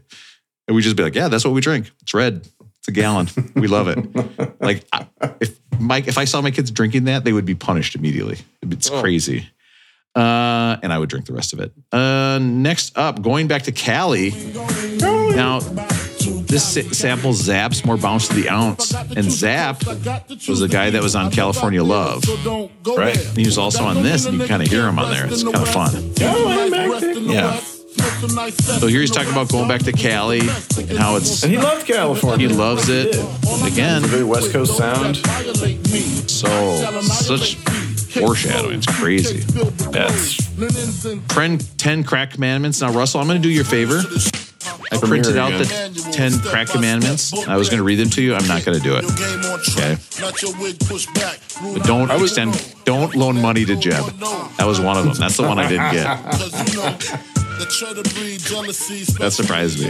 And 0.68 0.76
we'd 0.76 0.82
just 0.82 0.96
be 0.96 1.04
like, 1.04 1.14
yeah, 1.14 1.28
that's 1.28 1.46
what 1.46 1.54
we 1.54 1.62
drink. 1.62 1.92
It's 2.02 2.16
red. 2.16 2.48
It's 2.84 2.90
a 2.90 2.92
gallon. 2.92 3.30
We 3.56 3.68
love 3.68 3.88
it. 3.88 4.60
Like 4.62 4.84
I- 4.92 5.08
if 5.40 5.58
Mike, 5.80 6.08
if 6.10 6.18
I 6.18 6.26
saw 6.26 6.42
my 6.42 6.52
kids 6.52 6.70
drinking 6.70 7.06
that, 7.06 7.24
they 7.24 7.32
would 7.32 7.46
be 7.46 7.56
punished 7.56 7.96
immediately. 7.96 8.40
It's 8.62 8.90
Oh. 8.92 9.00
crazy. 9.02 9.48
Uh, 10.16 10.78
and 10.84 10.92
I 10.94 11.00
would 11.00 11.08
drink 11.10 11.26
the 11.26 11.34
rest 11.34 11.54
of 11.54 11.60
it. 11.62 11.72
Uh, 11.92 12.40
next 12.42 12.98
up, 12.98 13.22
going 13.22 13.48
back 13.48 13.64
to 13.64 13.72
Cali. 13.72 14.32
Now, 15.00 15.60
this 15.60 16.64
sample 16.98 17.34
Zapp's 17.34 17.84
more 17.86 17.98
bounce 17.98 18.28
to 18.28 18.34
the 18.36 18.50
ounce. 18.50 18.94
And 18.94 19.32
Zapp 19.32 19.84
was 19.86 20.60
the 20.60 20.68
guy 20.70 20.90
that 20.92 21.02
was 21.02 21.16
on 21.16 21.32
California 21.32 21.84
Love. 21.84 22.24
Right. 22.86 23.18
And 23.18 23.38
he 23.38 23.46
was 23.46 23.58
also 23.58 23.84
on 23.86 24.04
this, 24.04 24.26
and 24.26 24.34
you 24.34 24.40
can 24.42 24.48
kind 24.50 24.62
of 24.62 24.68
hear 24.68 24.88
him 24.88 25.00
on 25.00 25.10
there. 25.10 25.26
It's 25.26 25.42
kind 25.44 25.56
of 25.56 25.70
fun. 25.70 26.12
Yeah. 27.26 27.60
So 28.80 28.88
here 28.88 29.02
he's 29.02 29.12
talking 29.12 29.32
about 29.32 29.50
going 29.50 29.68
back 29.68 29.82
to 29.84 29.92
Cali 29.92 30.40
and 30.40 30.98
how 30.98 31.16
it's 31.16 31.44
And 31.44 31.52
he 31.52 31.58
loved 31.58 31.86
California. 31.86 32.48
he 32.48 32.54
loves 32.54 32.90
it. 32.90 33.16
Again, 33.66 34.02
very 34.04 34.24
West 34.24 34.52
Coast 34.52 34.78
sound. 34.78 35.18
so 36.30 37.02
such 37.02 37.56
foreshadowing. 37.56 38.78
It's 38.78 38.88
crazy. 38.88 39.40
That's 39.92 40.36
Friend 41.34 41.78
10 41.78 42.04
crack 42.04 42.32
commandments. 42.32 42.82
Now, 42.82 42.92
Russell, 42.92 43.20
I'm 43.22 43.28
going 43.28 43.42
to 43.42 43.48
do 43.48 43.54
your 43.54 43.66
favor. 43.66 44.02
I 44.92 44.98
printed 44.98 45.38
out 45.38 45.52
the 45.52 46.10
10 46.14 46.40
crack 46.40 46.68
commandments. 46.68 47.34
I 47.48 47.58
was 47.58 47.70
going 47.70 47.80
to 47.80 47.84
read 47.84 47.96
them 47.96 48.10
to 48.12 48.22
you. 48.22 48.36
I'm 48.36 48.48
not 48.48 48.64
going 48.64 48.78
to 48.78 48.84
do 48.84 48.96
it. 48.96 49.06
Okay. 49.76 49.98
But 51.74 51.84
don't 51.84 52.12
extend, 52.12 52.76
don't 52.86 53.16
loan 53.16 53.42
money 53.42 53.66
to 53.66 53.76
Jeb. 53.76 54.06
That 54.58 54.66
was 54.66 54.80
one 54.80 54.98
of 54.98 55.06
them. 55.06 55.14
That's 55.16 55.38
the 55.38 55.44
one 55.44 55.60
I 55.60 55.68
didn't 55.68 55.92
get. 55.92 57.40
That 59.20 59.32
surprised 59.32 59.80
me. 59.80 59.90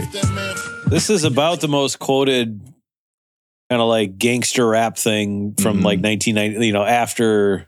This 0.86 1.10
is 1.10 1.24
about 1.24 1.60
the 1.60 1.68
most 1.68 1.98
quoted 1.98 2.60
kind 3.70 3.80
of 3.82 3.88
like 3.88 4.18
gangster 4.18 4.66
rap 4.68 4.96
thing 4.96 5.54
from 5.54 5.78
like 5.82 6.00
1990, 6.02 6.66
you 6.66 6.72
know, 6.72 6.84
after 6.84 7.66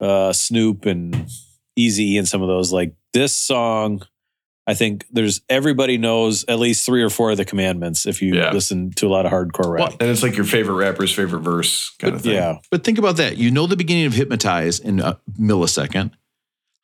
uh, 0.00 0.32
Snoop 0.32 0.86
and 0.86 1.14
Eazy 1.78 2.18
and 2.18 2.26
some 2.26 2.42
of 2.42 2.48
those. 2.48 2.72
Like 2.72 2.94
this 3.12 3.36
song 3.36 4.02
I 4.66 4.74
think 4.74 5.04
there's 5.10 5.40
everybody 5.48 5.98
knows 5.98 6.44
at 6.46 6.58
least 6.60 6.86
three 6.86 7.02
or 7.02 7.10
four 7.10 7.32
of 7.32 7.36
the 7.38 7.44
commandments 7.44 8.06
if 8.06 8.22
you 8.22 8.34
Yeah. 8.36 8.52
listen 8.52 8.92
to 8.96 9.06
a 9.06 9.10
lot 9.10 9.26
of 9.26 9.32
hardcore 9.32 9.68
rap. 9.72 9.94
And 9.98 10.08
it's 10.10 10.22
like 10.22 10.36
your 10.36 10.44
favorite 10.44 10.74
rapper's 10.76 11.12
favorite 11.12 11.40
verse 11.40 11.90
kind 11.98 12.14
of 12.14 12.22
thing. 12.22 12.34
yeah. 12.34 12.58
But 12.70 12.84
think 12.84 12.98
about 12.98 13.16
that. 13.16 13.36
You 13.36 13.50
know 13.50 13.66
the 13.66 13.76
beginning 13.76 14.04
of 14.06 14.14
Hypnotize 14.14 14.78
in 14.78 15.00
a 15.00 15.18
millisecond. 15.38 16.12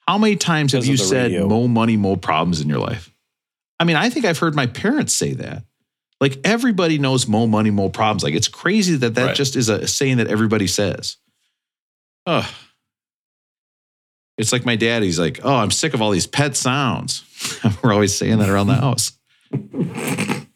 How 0.09 0.19
many 0.19 0.37
times 0.37 0.73
have 0.73 0.87
you 0.87 0.97
said 0.97 1.33
radio. 1.33 1.49
"mo 1.49 1.67
money, 1.69 1.97
mo 1.97 2.17
problems" 2.17 2.61
in 2.61 2.69
your 2.69 2.79
life? 2.79 3.13
I 3.81 3.85
mean, 3.85 3.97
I 3.97 4.09
think 4.09 4.25
I've 4.25 4.39
heard 4.39 4.55
my 4.55 4.67
parents 4.67 5.13
say 5.13 5.35
that. 5.35 5.65
Like 6.21 6.39
everybody 6.45 6.99
knows 6.99 7.27
"mo 7.27 7.47
money, 7.47 7.71
mo 7.71 7.89
problems." 7.89 8.23
Like 8.23 8.35
it's 8.35 8.49
crazy 8.49 8.97
that 8.97 9.15
that 9.17 9.27
Right. 9.27 9.37
just 9.37 9.57
is 9.57 9.69
a 9.69 9.87
saying 9.89 10.19
that 10.19 10.29
everybody 10.29 10.67
says. 10.67 11.17
Ugh. 12.27 12.45
It's 14.39 14.53
like 14.53 14.65
my 14.67 14.77
dad. 14.77 15.03
He's 15.03 15.19
like, 15.19 15.41
"Oh, 15.43 15.55
I'm 15.57 15.71
sick 15.71 15.93
of 15.95 16.01
all 16.03 16.11
these 16.11 16.27
pet 16.27 16.57
sounds." 16.57 17.23
We're 17.83 17.93
always 17.93 18.17
saying 18.17 18.39
that 18.39 18.49
around 18.49 18.69
the 18.69 18.75
house. 18.75 19.13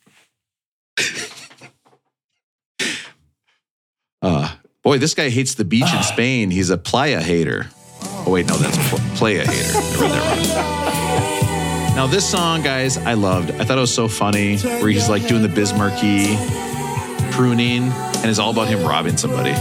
Uh, 4.23 4.55
boy, 4.83 4.99
this 4.99 5.15
guy 5.15 5.31
hates 5.31 5.55
the 5.55 5.65
beach 5.65 5.93
in 5.95 6.03
Spain. 6.03 6.51
He's 6.51 6.71
a 6.71 6.77
playa 6.79 7.21
hater. 7.21 7.71
Oh, 8.27 8.31
wait, 8.33 8.47
no, 8.47 8.57
that's 8.57 8.77
play 9.19 9.37
a 9.39 9.47
hater. 9.47 9.79
I 9.79 10.01
read 10.01 10.11
that 10.11 11.91
wrong. 11.91 11.97
Now, 11.97 12.07
this 12.07 12.29
song, 12.29 12.63
guys, 12.63 12.97
I 12.99 13.15
loved. 13.15 13.51
I 13.53 13.65
thought 13.65 13.77
it 13.77 13.81
was 13.81 13.93
so 13.95 14.09
funny 14.09 14.59
where 14.59 14.89
he's 14.89 15.09
like 15.09 15.27
doing 15.27 15.43
the 15.43 15.49
Bismarcky 15.49 16.37
pruning, 17.33 17.85
and 17.85 18.27
it's 18.27 18.39
all 18.39 18.51
about 18.51 18.69
him 18.69 18.83
robbing 18.85 19.17
somebody. 19.17 19.55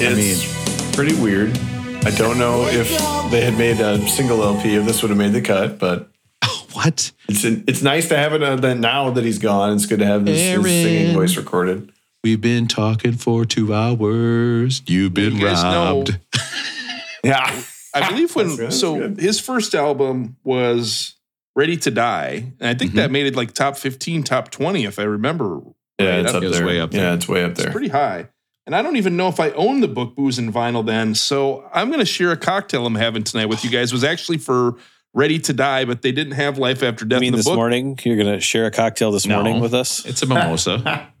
It's 0.00 0.04
I 0.04 0.14
mean, 0.14 0.92
pretty 0.94 1.20
weird. 1.20 1.58
I 2.06 2.10
don't 2.12 2.38
know 2.38 2.66
if 2.68 2.88
they 3.30 3.40
had 3.40 3.58
made 3.58 3.80
a 3.80 4.06
single 4.08 4.42
LP 4.42 4.76
if 4.76 4.84
this 4.84 5.02
would 5.02 5.08
have 5.08 5.18
made 5.18 5.32
the 5.32 5.42
cut, 5.42 5.78
but 5.78 6.08
What? 6.72 7.10
it's 7.28 7.44
it's 7.44 7.82
nice 7.82 8.08
to 8.10 8.16
have 8.16 8.32
it 8.32 8.42
uh, 8.42 8.54
then 8.56 8.80
now 8.80 9.10
that 9.10 9.24
he's 9.24 9.38
gone. 9.38 9.72
It's 9.74 9.86
good 9.86 9.98
to 9.98 10.06
have 10.06 10.24
his, 10.26 10.40
his 10.40 10.64
singing 10.64 11.14
voice 11.14 11.36
recorded. 11.36 11.92
We've 12.28 12.38
been 12.38 12.68
talking 12.68 13.14
for 13.14 13.46
two 13.46 13.72
hours. 13.72 14.82
You've 14.84 15.14
been 15.14 15.38
You 15.38 15.46
robbed. 15.46 16.18
Yeah. 17.24 17.62
I 17.94 18.10
believe 18.10 18.36
when 18.36 18.54
good, 18.54 18.70
so 18.70 18.96
good. 18.96 19.18
his 19.18 19.40
first 19.40 19.74
album 19.74 20.36
was 20.44 21.16
Ready 21.56 21.78
to 21.78 21.90
Die, 21.90 22.52
and 22.60 22.68
I 22.68 22.74
think 22.74 22.92
that 22.92 23.04
mm-hmm. 23.04 23.12
made 23.12 23.26
it 23.28 23.34
like 23.34 23.52
top 23.52 23.78
fifteen, 23.78 24.22
top 24.22 24.50
twenty, 24.50 24.84
if 24.84 24.98
I 24.98 25.04
remember. 25.04 25.60
Yeah, 25.98 26.10
right. 26.10 26.18
it's 26.20 26.34
up 26.34 26.42
It 26.42 26.52
there. 26.52 26.66
way 26.66 26.80
up 26.80 26.90
there. 26.90 27.02
Yeah, 27.02 27.14
it's 27.14 27.26
way 27.26 27.42
up 27.44 27.54
there. 27.54 27.66
It's 27.66 27.72
pretty 27.72 27.88
high. 27.88 28.28
And 28.66 28.76
I 28.76 28.82
don't 28.82 28.96
even 28.96 29.16
know 29.16 29.28
if 29.28 29.40
I 29.40 29.50
own 29.52 29.80
the 29.80 29.88
book 29.88 30.14
Booze 30.14 30.38
and 30.38 30.52
Vinyl 30.52 30.84
then. 30.84 31.14
So 31.14 31.68
I'm 31.72 31.88
going 31.88 31.98
to 31.98 32.06
share 32.06 32.30
a 32.30 32.36
cocktail 32.36 32.86
I'm 32.86 32.94
having 32.94 33.24
tonight 33.24 33.46
with 33.46 33.64
you 33.64 33.70
guys. 33.70 33.90
It 33.90 33.94
was 33.94 34.04
actually 34.04 34.38
for 34.38 34.76
Ready 35.14 35.38
to 35.40 35.52
Die, 35.52 35.84
but 35.86 36.02
they 36.02 36.12
didn't 36.12 36.34
have 36.34 36.58
Life 36.58 36.82
After 36.82 37.04
Death. 37.04 37.16
I 37.16 37.18
Death 37.18 37.20
mean, 37.20 37.28
in 37.28 37.32
the 37.32 37.36
this 37.38 37.46
book. 37.46 37.56
morning 37.56 37.98
you're 38.04 38.16
gonna 38.16 38.40
share 38.40 38.66
a 38.66 38.70
cocktail 38.70 39.10
this 39.10 39.26
No. 39.26 39.36
morning 39.42 39.60
with 39.60 39.74
us. 39.74 40.04
It's 40.04 40.22
a 40.22 40.26
mimosa. 40.26 41.10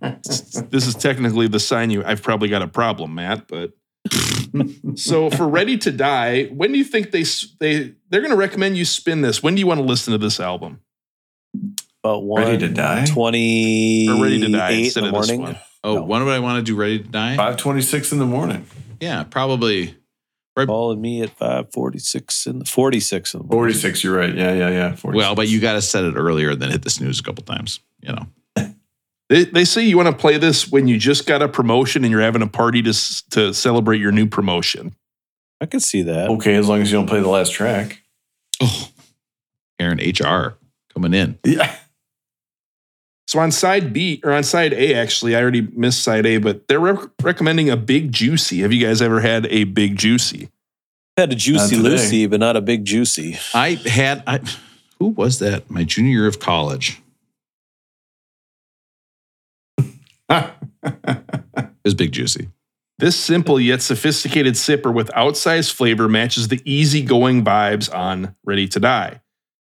This 0.70 0.86
is 0.86 0.94
technically 0.94 1.48
the 1.48 1.58
sign 1.60 1.90
you 1.90 2.04
I've 2.04 2.22
probably 2.22 2.48
got 2.48 2.62
a 2.62 2.68
problem, 2.68 3.14
Matt, 3.14 3.48
but 3.48 3.72
so 4.96 5.30
for 5.30 5.48
Ready 5.48 5.76
to 5.78 5.90
Die, 5.90 6.44
when 6.46 6.72
do 6.72 6.78
you 6.78 6.84
think 6.84 7.10
they 7.10 7.24
they 7.60 7.94
they're 8.10 8.20
going 8.20 8.30
to 8.30 8.36
recommend 8.36 8.76
you 8.76 8.84
spin 8.84 9.20
this? 9.22 9.42
When 9.42 9.54
do 9.54 9.60
you 9.60 9.66
want 9.66 9.78
to 9.80 9.84
listen 9.86 10.12
to 10.12 10.18
this 10.18 10.38
album? 10.40 10.80
About 12.04 12.24
one 12.24 12.42
Ready 12.44 12.58
to 12.58 12.68
die? 12.68 13.04
twenty 13.06 14.08
Or 14.08 14.22
Ready 14.22 14.40
to 14.40 14.48
Die 14.50 14.70
in 14.70 14.82
the 14.82 14.86
of 14.86 14.92
this 14.94 15.10
morning. 15.12 15.40
one? 15.42 15.58
Oh, 15.84 15.94
No. 15.96 16.02
when 16.04 16.24
would 16.24 16.32
I 16.32 16.38
want 16.38 16.64
to 16.64 16.70
do 16.72 16.76
Ready 16.78 16.98
to 17.00 17.04
Die? 17.08 17.36
Five 17.36 17.56
twenty 17.56 17.82
six 17.82 18.12
in 18.12 18.18
the 18.18 18.26
morning. 18.26 18.66
Yeah, 19.00 19.24
probably. 19.24 19.96
Paul 20.66 20.92
and 20.92 21.00
me 21.00 21.22
at 21.22 21.30
five 21.30 21.70
forty 21.72 21.98
six 21.98 22.46
in 22.46 22.58
the 22.58 22.64
forty 22.64 23.00
six 23.00 23.34
in 23.34 23.42
the. 23.42 23.48
Forty 23.48 23.74
six. 23.74 24.02
You're 24.02 24.16
right. 24.16 24.34
Yeah, 24.34 24.52
yeah, 24.54 24.68
yeah. 24.70 24.96
46. 24.96 25.16
Well, 25.16 25.34
but 25.34 25.48
you 25.48 25.60
got 25.60 25.74
to 25.74 25.82
set 25.82 26.04
it 26.04 26.14
earlier 26.16 26.54
than 26.54 26.70
hit 26.70 26.82
the 26.82 26.90
snooze 26.90 27.20
a 27.20 27.22
couple 27.22 27.44
times. 27.44 27.80
You 28.00 28.14
know. 28.14 28.26
They, 29.30 29.44
they 29.44 29.66
say 29.66 29.82
you 29.82 29.98
want 29.98 30.08
to 30.08 30.16
play 30.16 30.38
this 30.38 30.72
when 30.72 30.88
you 30.88 30.96
just 30.96 31.26
got 31.26 31.42
a 31.42 31.48
promotion 31.48 32.02
and 32.02 32.10
you're 32.10 32.22
having 32.22 32.40
a 32.40 32.46
party 32.46 32.80
to 32.80 32.94
to 33.30 33.52
celebrate 33.52 34.00
your 34.00 34.10
new 34.10 34.26
promotion. 34.26 34.94
I 35.60 35.66
could 35.66 35.82
see 35.82 36.00
that. 36.00 36.30
okay, 36.30 36.54
as 36.54 36.66
long 36.66 36.80
as 36.80 36.90
you 36.90 36.96
don't 36.96 37.08
play 37.08 37.20
the 37.20 37.28
last 37.28 37.52
track. 37.52 38.00
Oh, 38.62 38.88
Aaron 39.78 39.98
HR 39.98 40.56
coming 40.94 41.12
in. 41.12 41.38
Yeah. 41.44 41.76
So 43.28 43.38
on 43.38 43.52
side 43.52 43.92
B 43.92 44.20
or 44.24 44.32
on 44.32 44.42
side 44.42 44.72
A, 44.72 44.94
actually, 44.94 45.36
I 45.36 45.42
already 45.42 45.60
missed 45.60 46.02
side 46.02 46.26
A, 46.26 46.38
but 46.38 46.66
they're 46.66 46.80
rec- 46.80 47.10
recommending 47.22 47.68
a 47.68 47.76
Big 47.76 48.10
Juicy. 48.10 48.62
Have 48.62 48.72
you 48.72 48.84
guys 48.84 49.00
ever 49.00 49.20
had 49.20 49.46
a 49.46 49.64
Big 49.64 49.96
Juicy? 49.96 50.48
had 51.18 51.32
a 51.32 51.34
juicy 51.34 51.76
Not. 51.76 51.84
Lucy, 51.84 52.26
but 52.26 52.40
not 52.40 52.56
a 52.56 52.60
big 52.60 52.84
juicy. 52.84 53.38
I 53.52 53.70
had. 53.70 54.22
I 54.26 54.40
who 54.98 55.08
was 55.08 55.40
that? 55.40 55.70
My 55.70 55.84
junior 55.84 56.12
year 56.12 56.26
of 56.26 56.38
college. 56.38 57.02
It 60.84 61.84
was 61.84 61.94
Big 61.94 62.12
Juicy. 62.12 62.48
This 62.98 63.16
simple 63.16 63.58
yet 63.58 63.80
sophisticated 63.80 64.54
sipper 64.54 64.92
with 64.92 65.08
outsized 65.08 65.72
flavor 65.72 66.06
matches 66.06 66.48
the 66.48 66.60
easygoing 66.70 67.44
vibes 67.44 67.92
on 67.94 68.34
Ready 68.44 68.68
to 68.68 68.80
Die. 68.80 69.20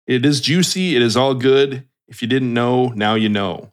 It 0.06 0.26
is 0.26 0.42
juicy, 0.42 0.96
it 0.96 1.02
is 1.02 1.16
all 1.16 1.34
good. 1.34 1.88
If 2.10 2.22
you 2.22 2.28
didn't 2.28 2.54
know, 2.54 2.88
now 2.90 3.16
you 3.16 3.30
know. 3.30 3.72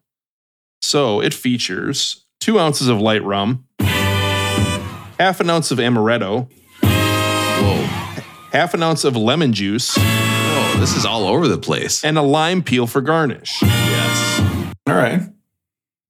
So 0.83 1.21
it 1.21 1.33
features 1.35 2.27
two 2.41 2.59
ounces 2.59 2.89
of 2.89 3.01
light 3.01 3.25
rum, 3.25 3.67
half 3.81 5.41
an 5.41 5.49
ounce 5.51 5.71
of 5.71 5.79
amaretto, 5.79 6.49
Whoa. 6.83 8.23
half 8.53 8.75
an 8.75 8.83
ounce 8.83 9.05
of 9.05 9.17
lemon 9.17 9.53
juice, 9.53 9.97
Whoa, 9.97 10.75
this 10.81 10.95
is 10.95 11.05
all 11.07 11.27
over 11.27 11.49
the 11.49 11.59
place. 11.59 12.05
and 12.05 12.19
a 12.19 12.23
lime 12.23 12.63
peel 12.63 12.87
for 12.87 13.01
garnish. 13.01 13.61
yes. 13.63 14.73
All 14.87 14.95
right. 14.95 15.23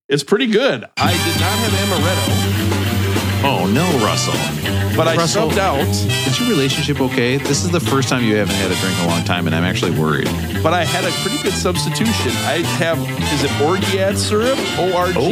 It's 0.09 0.23
pretty 0.23 0.47
good. 0.47 0.85
I 0.98 1.12
did 1.12 1.40
not 1.40 1.59
have 1.59 1.73
amaretto, 1.73 2.65
Oh 3.45 3.67
no, 3.73 3.85
Russell. 4.05 4.33
but 4.97 5.07
I 5.07 5.17
Russell. 5.17 5.51
subbed 5.51 5.59
out. 5.59 5.79
Is 6.27 6.41
your 6.41 6.49
relationship 6.49 7.01
okay? 7.01 7.37
This 7.37 7.65
is 7.65 7.71
the 7.71 7.81
first 7.81 8.09
time 8.09 8.25
you 8.25 8.37
haven't 8.37 8.55
had 8.57 8.71
a 8.71 8.75
drink 8.77 8.99
in 8.99 9.05
a 9.05 9.09
long 9.09 9.25
time, 9.25 9.47
and 9.47 9.55
I'm 9.55 9.63
actually 9.65 9.93
worried. 9.99 10.27
but 10.63 10.73
I 10.73 10.85
had 10.85 11.05
a 11.05 11.11
pretty 11.23 11.41
good 11.43 11.53
substitution. 11.53 12.33
I 12.45 12.63
have, 12.79 12.99
is 13.33 13.45
it 13.45 13.51
Orgeat 13.63 14.17
syrup? 14.17 14.59
O 14.79 14.93
R 14.97 15.13
G 15.13 15.19
Oh, 15.19 15.29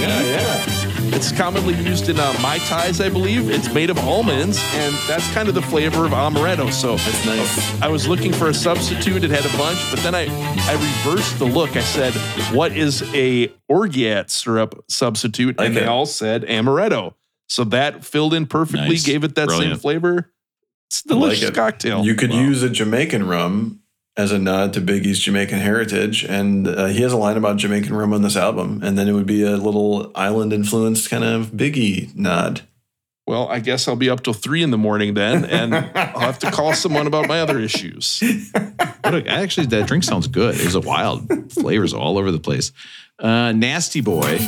yeah, 0.00 0.22
yeah. 0.22 0.86
It's 1.12 1.32
commonly 1.32 1.74
used 1.74 2.08
in 2.08 2.20
uh, 2.20 2.32
Mai 2.40 2.58
Tais, 2.58 3.00
I 3.00 3.08
believe. 3.08 3.50
It's 3.50 3.72
made 3.74 3.90
of 3.90 3.98
almonds, 3.98 4.58
and 4.74 4.94
that's 5.08 5.28
kind 5.34 5.48
of 5.48 5.54
the 5.56 5.62
flavor 5.62 6.06
of 6.06 6.12
amaretto. 6.12 6.72
So 6.72 6.96
That's 6.96 7.26
nice. 7.26 7.82
I 7.82 7.88
was 7.88 8.06
looking 8.06 8.32
for 8.32 8.48
a 8.48 8.54
substitute. 8.54 9.24
It 9.24 9.30
had 9.30 9.44
a 9.44 9.58
bunch, 9.58 9.78
but 9.90 9.98
then 10.04 10.14
I, 10.14 10.28
I 10.68 10.74
reversed 10.74 11.38
the 11.40 11.46
look. 11.46 11.76
I 11.76 11.80
said, 11.80 12.12
what 12.54 12.72
is 12.76 13.02
a 13.12 13.48
Orgeat 13.68 14.30
syrup 14.30 14.84
substitute? 14.88 15.60
And 15.60 15.76
they 15.76 15.84
all 15.86 16.06
said 16.06 16.42
amaretto. 16.44 17.14
So 17.50 17.64
that 17.64 18.04
filled 18.04 18.32
in 18.32 18.46
perfectly, 18.46 18.88
Nice. 18.88 19.04
gave 19.04 19.24
it 19.24 19.34
that 19.34 19.50
same 19.50 19.76
flavor. 19.76 20.32
It's 20.88 21.04
a 21.06 21.12
I 21.12 21.14
like 21.16 21.22
delicious 21.24 21.48
it. 21.50 21.54
cocktail. 21.54 22.04
You 22.04 22.14
could 22.14 22.30
Wow. 22.30 22.40
use 22.40 22.62
a 22.62 22.70
Jamaican 22.70 23.26
rum 23.26 23.80
as 24.16 24.32
a 24.32 24.38
nod 24.38 24.72
to 24.74 24.80
Biggie's 24.80 25.18
Jamaican 25.18 25.58
heritage, 25.58 26.24
and 26.24 26.66
uh, 26.68 26.86
he 26.86 27.02
has 27.02 27.12
a 27.12 27.16
line 27.16 27.36
about 27.36 27.56
Jamaican 27.58 27.92
rum 27.94 28.12
on 28.12 28.22
this 28.22 28.36
album, 28.36 28.80
and 28.84 28.96
then 28.96 29.08
it 29.08 29.12
would 29.12 29.26
be 29.26 29.42
a 29.42 29.56
little 29.56 30.10
island 30.14 30.52
influenced 30.52 31.10
kind 31.10 31.24
of 31.24 31.48
Biggie 31.48 32.14
nod. 32.16 32.62
Well, 33.26 33.48
I 33.48 33.60
guess 33.60 33.86
I'll 33.86 33.94
be 33.96 34.10
up 34.10 34.22
till 34.24 34.32
three 34.32 34.62
in 34.62 34.70
the 34.72 34.78
morning 34.78 35.14
then, 35.14 35.44
and 35.44 35.74
I'll 35.94 36.20
have 36.20 36.38
to 36.40 36.50
call 36.50 36.72
someone 36.74 37.06
about 37.06 37.28
my 37.28 37.40
other 37.40 37.58
issues. 37.60 38.20
What 39.02 39.14
a, 39.14 39.26
actually, 39.28 39.66
that 39.68 39.86
drink 39.86 40.04
sounds 40.04 40.26
good. 40.26 40.54
It 40.56 40.64
was 40.64 40.74
a 40.74 40.80
wild 40.80 41.52
flavors 41.52 41.94
all 41.94 42.18
over 42.18 42.30
the 42.32 42.40
place. 42.40 42.72
Uh, 43.18 43.52
nasty 43.52 44.00
boy. 44.00 44.38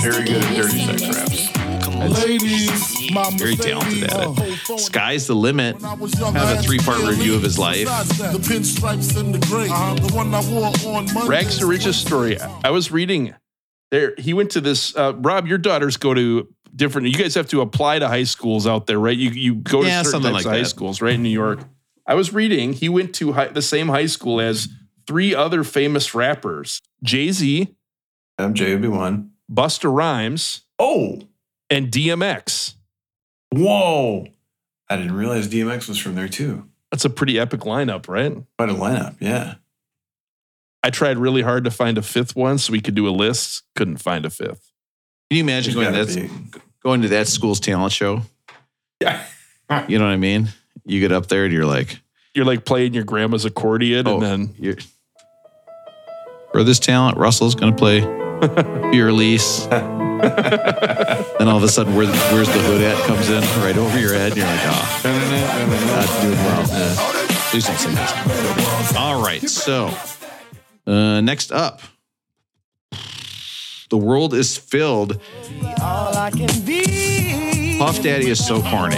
He's 0.00 0.14
very 0.14 0.24
good 0.26 0.44
at 0.44 0.56
dirty 0.56 0.78
sex 0.84 1.16
raps. 1.16 2.24
Ladies, 2.24 3.10
Very 3.36 3.56
talented 3.56 4.04
at 4.04 4.38
it. 4.38 4.78
Sky's 4.80 5.26
the 5.26 5.34
limit. 5.34 5.76
When 5.76 5.84
I 5.84 5.94
was 5.94 6.18
young, 6.18 6.32
Have 6.34 6.58
a 6.58 6.62
three-part 6.62 7.00
review 7.02 7.34
of 7.34 7.42
his 7.42 7.58
life. 7.58 7.86
The 7.86 8.38
pinstripes 8.40 9.18
and 9.18 9.34
the 9.34 9.44
gray. 9.46 9.66
The 9.66 10.14
one 10.14 10.32
I 10.32 10.40
wore 10.50 10.66
on 10.98 11.12
Monday. 11.12 11.28
Rags 11.28 11.58
to 11.58 11.66
riches 11.66 11.96
story. 11.96 12.38
I 12.40 12.70
was 12.70 12.92
reading 12.92 13.34
there. 13.90 14.14
He 14.18 14.32
went 14.34 14.50
to 14.52 14.60
this. 14.60 14.94
Uh, 14.96 15.14
Rob, 15.16 15.48
your 15.48 15.58
daughters 15.58 15.96
go 15.96 16.14
to 16.14 16.46
different. 16.74 17.08
You 17.08 17.14
guys 17.14 17.34
have 17.34 17.48
to 17.48 17.60
apply 17.62 17.98
to 17.98 18.06
high 18.06 18.24
schools 18.24 18.66
out 18.66 18.86
there, 18.86 18.98
right? 19.00 19.16
You 19.16 19.30
you 19.30 19.54
go 19.56 19.82
to 19.82 19.88
Yeah, 19.88 20.02
certain 20.02 20.22
something 20.22 20.32
types 20.32 20.44
like 20.44 20.52
of 20.52 20.56
high 20.58 20.62
that. 20.62 20.68
schools, 20.68 21.02
right 21.02 21.14
in 21.14 21.22
New 21.24 21.28
York. 21.30 21.60
I 22.06 22.14
was 22.14 22.32
reading. 22.32 22.72
He 22.74 22.88
went 22.88 23.14
to 23.16 23.32
high, 23.32 23.48
the 23.48 23.62
same 23.62 23.88
high 23.88 24.06
school 24.06 24.40
as 24.40 24.68
three 25.08 25.34
other 25.34 25.64
famous 25.64 26.14
rappers: 26.14 26.80
Jay 27.02 27.32
Z, 27.32 27.64
Z, 27.64 27.74
I'm 28.38 28.54
JB1. 28.54 29.30
Busta 29.52 29.92
Rhymes, 29.92 30.62
Oh, 30.78 31.20
and 31.70 31.90
DMX. 31.90 32.74
whoa. 33.52 34.26
I 34.90 34.96
didn't 34.96 35.12
realize 35.14 35.48
DMX 35.48 35.88
was 35.88 35.98
from 35.98 36.14
there 36.14 36.28
too. 36.28 36.66
That's 36.90 37.04
a 37.04 37.10
pretty 37.10 37.38
epic 37.38 37.60
lineup, 37.60 38.08
right? 38.08 38.34
Quite 38.56 38.70
a 38.70 38.74
lineup, 38.74 39.16
yeah. 39.20 39.54
I 40.82 40.90
tried 40.90 41.18
really 41.18 41.42
hard 41.42 41.64
to 41.64 41.70
find 41.70 41.98
a 41.98 42.02
fifth 42.02 42.34
one 42.36 42.56
so 42.58 42.72
we 42.72 42.80
could 42.80 42.94
do 42.94 43.06
a 43.06 43.10
list. 43.10 43.64
Couldn't 43.76 43.98
find 43.98 44.24
a 44.24 44.30
fifth. 44.30 44.72
Can 45.28 45.36
you 45.36 45.42
imagine 45.42 45.74
There's 45.74 45.86
going 45.92 46.06
to 46.06 46.12
that, 46.14 46.60
going 46.82 47.02
to 47.02 47.08
that 47.08 47.28
school's 47.28 47.60
talent 47.60 47.92
show? 47.92 48.22
Yeah. 49.00 49.22
You 49.86 49.98
know 49.98 50.06
what 50.06 50.12
I 50.12 50.16
mean? 50.16 50.48
You 50.86 50.98
get 51.00 51.12
up 51.12 51.26
there 51.26 51.44
and 51.44 51.52
you're 51.52 51.66
like, 51.66 52.00
You're 52.34 52.46
like 52.46 52.64
playing 52.64 52.94
your 52.94 53.04
grandma's 53.04 53.44
accordion, 53.44 54.08
oh, 54.08 54.14
and 54.14 54.22
then 54.22 54.54
you're, 54.58 54.76
for 56.52 56.64
this 56.64 56.78
talent, 56.78 57.18
Russell's 57.18 57.54
going 57.54 57.72
to 57.74 57.78
play 57.78 58.00
Für 58.92 59.08
Elise. 59.08 59.66
then 59.70 61.48
all 61.48 61.56
of 61.56 61.62
a 61.62 61.68
sudden, 61.68 61.94
where, 61.94 62.06
where's 62.32 62.48
the 62.48 62.58
hood 62.60 62.82
at 62.82 62.96
comes 63.06 63.28
in 63.30 63.42
right 63.62 63.76
over 63.76 63.98
your 63.98 64.14
head. 64.14 64.32
And 64.32 64.38
you're 64.38 64.46
like, 64.46 64.60
oh, 64.64 65.02
not 65.86 66.22
doing 66.22 66.38
well. 66.38 66.66
Uh, 66.70 66.94
please 67.50 67.66
don't 67.66 67.78
sing 67.78 67.94
this. 67.94 68.96
All 68.96 69.22
right. 69.22 69.42
So, 69.48 69.90
uh, 70.86 71.20
next 71.20 71.50
up, 71.52 71.80
the 73.90 73.96
world 73.96 74.34
is 74.34 74.56
filled. 74.56 75.20
Puff 77.78 78.02
Daddy 78.02 78.28
is 78.30 78.44
so 78.44 78.60
corny. 78.62 78.96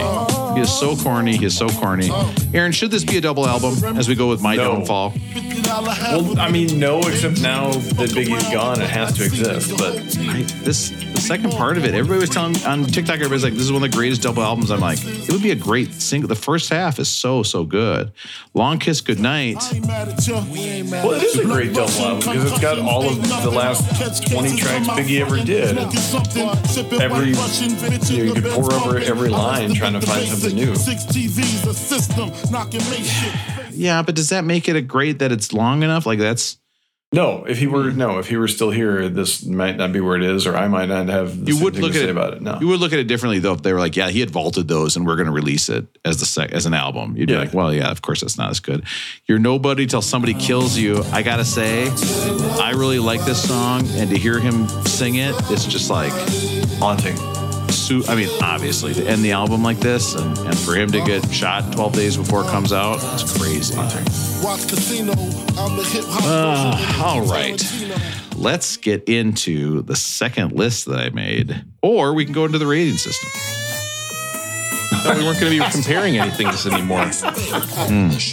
He 0.55 0.61
is 0.61 0.73
so 0.73 0.97
corny. 0.97 1.37
He 1.37 1.45
is 1.45 1.57
so 1.57 1.69
corny. 1.69 2.11
Aaron, 2.53 2.73
should 2.73 2.91
this 2.91 3.05
be 3.05 3.19
a 3.19 3.21
double 3.21 3.47
album 3.47 3.97
as 3.97 4.09
we 4.09 4.15
go 4.15 4.29
with 4.29 4.43
My 4.43 4.57
No. 4.57 4.77
Downfall? 4.77 5.13
Well, 5.71 6.39
I 6.41 6.51
mean, 6.51 6.79
no, 6.79 6.99
except 7.01 7.41
now 7.41 7.71
that 7.71 8.11
Biggie's 8.11 8.49
gone, 8.51 8.81
it 8.83 8.91
has 8.91 9.13
to 9.19 9.25
exist. 9.25 9.71
But 9.79 9.97
I, 10.19 10.43
this 10.65 10.91
the 11.21 11.27
second 11.27 11.53
part 11.53 11.77
of 11.77 11.85
it. 11.85 11.95
Everybody 11.95 12.21
was 12.21 12.31
telling 12.31 12.57
on 12.65 12.85
TikTok. 12.85 13.17
Everybody's 13.17 13.45
like, 13.45 13.53
"This 13.53 13.63
is 13.63 13.73
one 13.73 13.83
of 13.83 13.91
the 13.91 13.97
greatest 13.97 14.23
double 14.23 14.43
albums." 14.43 14.71
I'm 14.71 14.81
like, 14.81 14.99
it 15.05 15.31
would 15.31 15.43
be 15.43 15.51
a 15.51 15.57
great 15.57 15.93
single. 15.95 16.29
The 16.29 16.35
first 16.35 16.71
half 16.71 16.99
is 16.99 17.09
so 17.09 17.43
so 17.43 17.65
good. 17.65 18.13
Long 18.55 18.79
Kiss 18.79 19.01
Goodnight. 19.01 19.57
well, 21.05 21.13
it 21.13 21.23
is 21.23 21.39
a 21.39 21.45
great 21.45 21.73
double 21.75 21.93
album 21.93 22.19
because 22.21 22.53
it's 22.53 22.61
got 22.61 22.79
all 22.79 23.09
of 23.09 23.23
the 23.43 23.51
last 23.51 24.31
20 24.33 24.57
tracks 24.57 24.89
Biggie 24.89 25.21
ever 25.21 25.37
did. 25.45 25.79
Every 27.01 27.29
you, 27.29 27.35
know, 27.35 28.35
you 28.35 28.35
could 28.35 28.53
pour 28.53 28.73
over 28.73 28.99
every 28.99 29.29
line 29.29 29.75
trying 29.75 29.93
to 29.95 30.01
find 30.01 30.27
something 30.27 30.55
new. 30.55 30.75
Yeah, 33.73 34.03
but 34.03 34.15
does 34.15 34.31
that 34.31 34.45
make 34.45 34.69
it 34.69 34.77
a 34.77 34.83
great 34.83 35.19
that 35.21 35.33
it's 35.33 35.53
long 35.53 35.83
enough? 35.83 36.07
Like 36.07 36.19
that's 36.19 36.59
No, 37.13 37.45
if 37.45 37.59
he 37.59 37.67
were 37.67 37.91
hmm. 37.91 37.99
no, 37.99 38.19
if 38.21 38.29
he 38.29 38.37
were 38.37 38.47
still 38.47 38.71
here, 38.71 39.09
this 39.09 39.45
might 39.45 39.77
not 39.77 39.93
be 39.93 39.99
where 39.99 40.15
it 40.17 40.23
is, 40.23 40.47
or 40.47 40.57
I 40.57 40.69
might 40.69 40.89
not 40.89 41.09
have 41.09 41.41
the 41.45 41.47
you 41.49 41.55
same 41.55 41.65
would 41.65 41.75
thing 41.75 41.83
look 41.83 41.93
to 41.93 41.99
at 41.99 42.03
say 42.03 42.09
it 42.09 42.11
about 42.13 42.35
it. 42.35 42.43
No, 42.43 42.59
You 42.61 42.69
would 42.69 42.79
look 42.79 42.93
at 42.93 43.01
it 43.01 43.09
differently 43.09 43.41
though 43.41 43.53
if 43.55 43.63
they 43.63 43.73
were 43.73 43.81
like, 43.81 43.97
yeah, 43.97 44.11
he 44.11 44.21
had 44.21 44.31
vaulted 44.31 44.69
those 44.69 44.95
and 44.97 45.05
we're 45.05 45.17
going 45.17 45.27
to 45.27 45.33
release 45.33 45.69
it 45.69 45.87
as 46.05 46.21
the 46.21 46.27
sec- 46.27 46.53
as 46.53 46.67
an 46.67 46.75
album. 46.75 47.17
You'd 47.17 47.29
Yeah. 47.29 47.39
be 47.41 47.47
like, 47.47 47.55
well, 47.55 47.75
yeah, 47.75 47.91
of 47.91 48.01
course 48.01 48.21
that's 48.21 48.39
not 48.39 48.51
as 48.51 48.61
good. 48.61 48.85
You're 49.27 49.41
nobody 49.41 49.87
till 49.87 50.03
somebody 50.03 50.35
kills 50.35 50.79
you. 50.79 51.03
I 51.13 51.23
gotta 51.23 51.45
say, 51.45 51.89
I 52.61 52.75
really 52.77 53.01
like 53.01 53.25
this 53.25 53.43
song, 53.43 53.85
and 53.95 54.09
to 54.11 54.17
hear 54.17 54.39
him 54.39 54.69
sing 54.87 55.17
it, 55.17 55.35
it's 55.51 55.65
just 55.67 55.91
like 55.91 56.13
haunting. 56.79 57.17
Su- 57.91 58.05
I 58.09 58.15
mean, 58.15 58.29
obviously 58.41 58.95
to 58.95 59.05
end 59.05 59.25
the 59.25 59.33
album 59.33 59.65
like 59.65 59.79
this, 59.79 60.15
and, 60.15 60.39
and 60.39 60.57
for 60.59 60.75
him 60.77 60.93
to 60.93 61.05
get 61.05 61.29
shot 61.33 61.73
12 61.73 61.93
days 61.93 62.17
before 62.17 62.43
it 62.43 62.49
comes 62.49 62.73
out, 62.73 62.99
it's 63.15 63.37
crazy. 63.37 63.75
Uh, 66.23 67.03
all 67.05 67.23
right. 67.23 67.61
Let's 68.37 68.77
get 68.77 69.09
into 69.09 69.83
the 69.83 69.97
second 69.97 70.53
list 70.53 70.87
that 70.87 71.01
I 71.01 71.11
made, 71.11 71.65
or 71.83 72.15
we 72.15 72.25
can 72.25 72.33
go 72.33 72.45
into 72.45 72.59
the 72.59 72.67
rating 72.67 72.97
system. 72.97 73.29
no, 75.05 75.19
we 75.19 75.25
weren't 75.25 75.41
going 75.41 75.53
to 75.53 75.59
be 75.65 75.71
comparing 75.73 76.17
anything 76.17 76.47
to 76.47 76.53
this 76.53 76.67
anymore. 76.67 77.05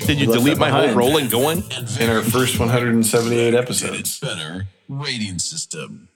Did 0.05 0.19
you 0.19 0.27
delete 0.27 0.57
my 0.59 0.69
whole 0.69 0.81
behind. 0.81 0.97
rolling 0.97 1.29
going? 1.29 1.63
In 1.99 2.09
our 2.09 2.21
first 2.21 2.59
178 2.59 3.53
episodes. 3.55 4.19
better 4.19 4.67
rating 4.87 5.39
system. 5.39 6.09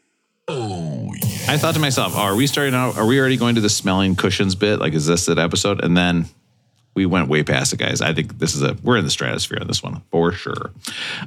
Oh, 0.48 1.12
yeah. 1.24 1.31
I 1.48 1.58
thought 1.58 1.74
to 1.74 1.80
myself, 1.80 2.14
oh, 2.16 2.20
are 2.20 2.36
we 2.36 2.48
starting 2.48 2.74
out? 2.74 2.98
Are 2.98 3.06
we 3.06 3.20
already 3.20 3.38
going 3.38 3.56
to 3.56 3.62
the 3.62 3.70
smelling 3.70 4.16
cushions 4.16 4.56
bit? 4.56 4.80
Like, 4.80 4.94
is 4.94 5.06
this 5.06 5.26
that 5.26 5.38
episode? 5.38 5.84
And 5.84 5.98
then 5.98 6.26
we 6.96 7.06
went 7.06 7.28
way 7.28 7.44
past 7.44 7.74
it, 7.74 7.78
guys. 7.78 8.02
I 8.02 8.14
think 8.14 8.40
this 8.40 8.56
is 8.56 8.62
a 8.62 8.78
we're 8.84 8.98
in 8.98 9.04
the 9.04 9.12
stratosphere 9.12 9.58
on 9.60 9.68
this 9.68 9.84
one 9.84 10.02
for 10.12 10.32
sure. 10.32 10.72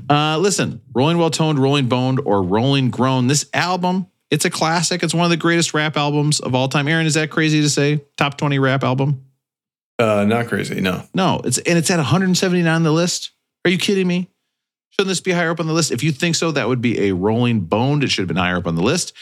Uh, 0.08 0.38
listen, 0.38 0.80
Rolling 0.94 1.18
Well 1.18 1.30
Toned, 1.30 1.58
Rolling 1.58 1.88
Boned, 1.88 2.20
or 2.24 2.42
Rolling 2.42 2.90
Grown. 2.90 3.26
This 3.26 3.46
album, 3.52 4.06
it's 4.30 4.44
a 4.44 4.50
classic. 4.50 5.02
It's 5.02 5.14
one 5.14 5.24
of 5.24 5.30
the 5.30 5.36
greatest 5.36 5.74
rap 5.74 5.96
albums 5.96 6.40
of 6.40 6.54
all 6.54 6.68
time. 6.68 6.88
Aaron, 6.88 7.06
is 7.06 7.14
that 7.14 7.30
crazy 7.30 7.60
to 7.60 7.68
say? 7.68 8.02
Top 8.16 8.38
twenty 8.38 8.58
rap 8.58 8.82
album? 8.82 9.24
Uh, 9.98 10.24
not 10.24 10.48
crazy, 10.48 10.80
no. 10.80 11.02
No, 11.14 11.40
it's 11.44 11.58
and 11.58 11.78
it's 11.78 11.90
at 11.90 11.96
179 11.98 12.72
on 12.72 12.82
the 12.82 12.90
list. 12.90 13.30
Are 13.64 13.70
you 13.70 13.78
kidding 13.78 14.06
me? 14.06 14.28
Shouldn't 14.90 15.08
this 15.08 15.20
be 15.20 15.32
higher 15.32 15.50
up 15.50 15.60
on 15.60 15.66
the 15.66 15.72
list? 15.72 15.90
If 15.90 16.02
you 16.02 16.12
think 16.12 16.34
so, 16.34 16.52
that 16.52 16.68
would 16.68 16.80
be 16.80 17.08
a 17.08 17.14
rolling 17.14 17.60
boned. 17.60 18.04
It 18.04 18.10
should 18.10 18.22
have 18.22 18.28
been 18.28 18.36
higher 18.36 18.56
up 18.56 18.66
on 18.66 18.74
the 18.74 18.82
list. 18.82 19.12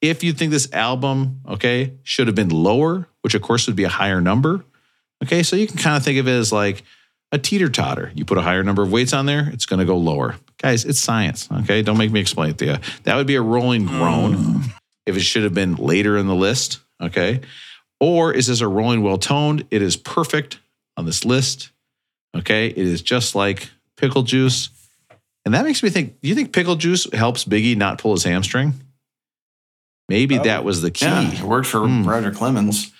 If 0.00 0.24
you 0.24 0.32
think 0.32 0.50
this 0.50 0.72
album, 0.72 1.40
okay, 1.46 1.92
should 2.02 2.26
have 2.26 2.36
been 2.36 2.48
lower, 2.48 3.06
which 3.22 3.34
of 3.34 3.42
course 3.42 3.66
would 3.66 3.76
be 3.76 3.84
a 3.84 3.90
higher 3.90 4.20
number. 4.20 4.64
Okay, 5.22 5.42
so 5.42 5.56
you 5.56 5.66
can 5.66 5.76
kind 5.76 5.96
of 5.96 6.02
think 6.02 6.18
of 6.18 6.26
it 6.26 6.32
as 6.32 6.52
like 6.52 6.82
a 7.32 7.38
teeter 7.38 7.68
totter. 7.68 8.10
You 8.14 8.24
put 8.24 8.38
a 8.38 8.42
higher 8.42 8.64
number 8.64 8.82
of 8.82 8.90
weights 8.90 9.12
on 9.12 9.26
there, 9.26 9.50
it's 9.52 9.66
going 9.66 9.80
to 9.80 9.84
go 9.84 9.96
lower. 9.96 10.36
Guys, 10.58 10.84
it's 10.84 10.98
science. 10.98 11.48
Okay, 11.50 11.82
don't 11.82 11.98
make 11.98 12.10
me 12.10 12.20
explain 12.20 12.50
it 12.50 12.58
to 12.58 12.66
you. 12.66 12.76
That 13.04 13.16
would 13.16 13.26
be 13.26 13.36
a 13.36 13.42
rolling 13.42 13.86
groan 13.86 14.36
mm. 14.36 14.72
if 15.06 15.16
it 15.16 15.20
should 15.20 15.44
have 15.44 15.54
been 15.54 15.76
later 15.76 16.16
in 16.16 16.26
the 16.26 16.34
list. 16.34 16.80
Okay, 17.00 17.40
or 17.98 18.32
is 18.32 18.46
this 18.46 18.60
a 18.62 18.68
rolling 18.68 19.02
well 19.02 19.18
toned? 19.18 19.66
It 19.70 19.82
is 19.82 19.96
perfect 19.96 20.58
on 20.96 21.04
this 21.04 21.24
list. 21.24 21.70
Okay, 22.34 22.68
it 22.68 22.78
is 22.78 23.02
just 23.02 23.34
like 23.34 23.70
pickle 23.96 24.22
juice. 24.22 24.70
And 25.44 25.54
that 25.54 25.64
makes 25.64 25.82
me 25.82 25.90
think, 25.90 26.20
do 26.20 26.28
you 26.28 26.34
think 26.34 26.52
pickle 26.52 26.76
juice 26.76 27.10
helps 27.12 27.44
Biggie 27.44 27.76
not 27.76 27.98
pull 27.98 28.12
his 28.12 28.24
hamstring? 28.24 28.74
Maybe 30.10 30.38
that 30.38 30.64
was 30.64 30.82
the 30.82 30.90
key. 30.90 31.04
Yeah, 31.06 31.30
it 31.32 31.42
worked 31.42 31.68
for 31.68 31.86
Hmm. 31.86 32.02
Roger 32.06 32.32
Clemens. 32.32 32.90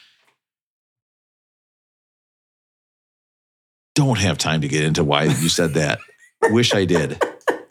Don't 3.97 4.19
have 4.21 4.39
time 4.39 4.61
to 4.61 4.69
get 4.69 4.85
into 4.85 5.03
why 5.03 5.25
you 5.25 5.49
said 5.49 5.75
that. 5.75 5.99
Wish 6.45 6.73
I 6.73 6.85
did. 6.85 7.21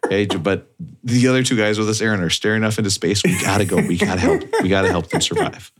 Okay, 0.05 0.25
but 0.25 0.69
the 1.05 1.29
other 1.29 1.41
two 1.43 1.55
guys 1.55 1.79
with 1.79 1.87
us, 1.87 2.01
Aaron, 2.01 2.19
are 2.19 2.29
staring 2.29 2.65
off 2.65 2.77
into 2.77 2.91
space. 2.91 3.23
We 3.23 3.39
gotta 3.41 3.63
go. 3.63 3.77
We 3.77 3.97
gotta 3.97 4.19
help. 4.19 4.43
We 4.61 4.67
gotta 4.67 4.89
help 4.89 5.07
them 5.07 5.21
survive. 5.21 5.71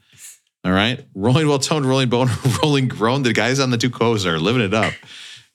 All 0.64 0.72
right. 0.72 1.06
Rolling 1.14 1.48
well 1.48 1.60
toned, 1.60 1.86
rolling 1.86 2.08
bone, 2.10 2.30
rolling 2.64 2.88
grown. 2.88 3.24
The 3.24 3.34
guys 3.34 3.60
on 3.60 3.72
the 3.72 3.78
two 3.78 3.90
coasts 3.90 4.26
are 4.26 4.40
living 4.40 4.62
it 4.62 4.74
up. 4.74 4.94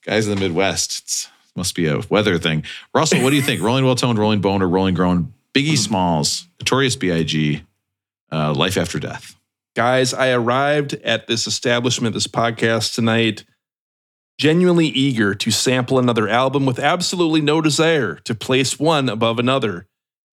Guys 0.04 0.28
in 0.28 0.34
the 0.34 0.40
Midwest. 0.40 0.98
It's, 1.04 1.28
must 1.56 1.74
be 1.74 1.86
a 1.86 2.00
weather 2.10 2.36
thing. 2.38 2.64
Russell, 2.94 3.22
what 3.22 3.30
do 3.30 3.36
you 3.36 3.42
think? 3.42 3.62
rolling 3.62 3.84
well 3.86 3.94
toned, 3.94 4.18
rolling 4.18 4.42
bone, 4.42 4.60
or 4.60 4.68
rolling 4.68 4.94
grown? 4.94 5.32
Biggie 5.54 5.78
Smalls, 5.78 6.46
Notorious 6.60 6.96
B.I.G., 6.96 7.62
uh, 8.34 8.52
Life 8.54 8.76
After 8.76 8.98
Death. 8.98 9.36
Guys, 9.76 10.12
I 10.14 10.30
arrived 10.30 10.94
at 11.04 11.26
this 11.26 11.46
establishment, 11.46 12.14
this 12.14 12.26
podcast 12.26 12.94
tonight, 12.94 13.44
genuinely 14.38 14.86
eager 14.88 15.34
to 15.34 15.50
sample 15.50 15.98
another 15.98 16.28
album 16.28 16.66
with 16.66 16.78
absolutely 16.78 17.40
no 17.40 17.60
desire 17.60 18.16
to 18.24 18.34
place 18.34 18.78
one 18.78 19.08
above 19.08 19.38
another. 19.38 19.86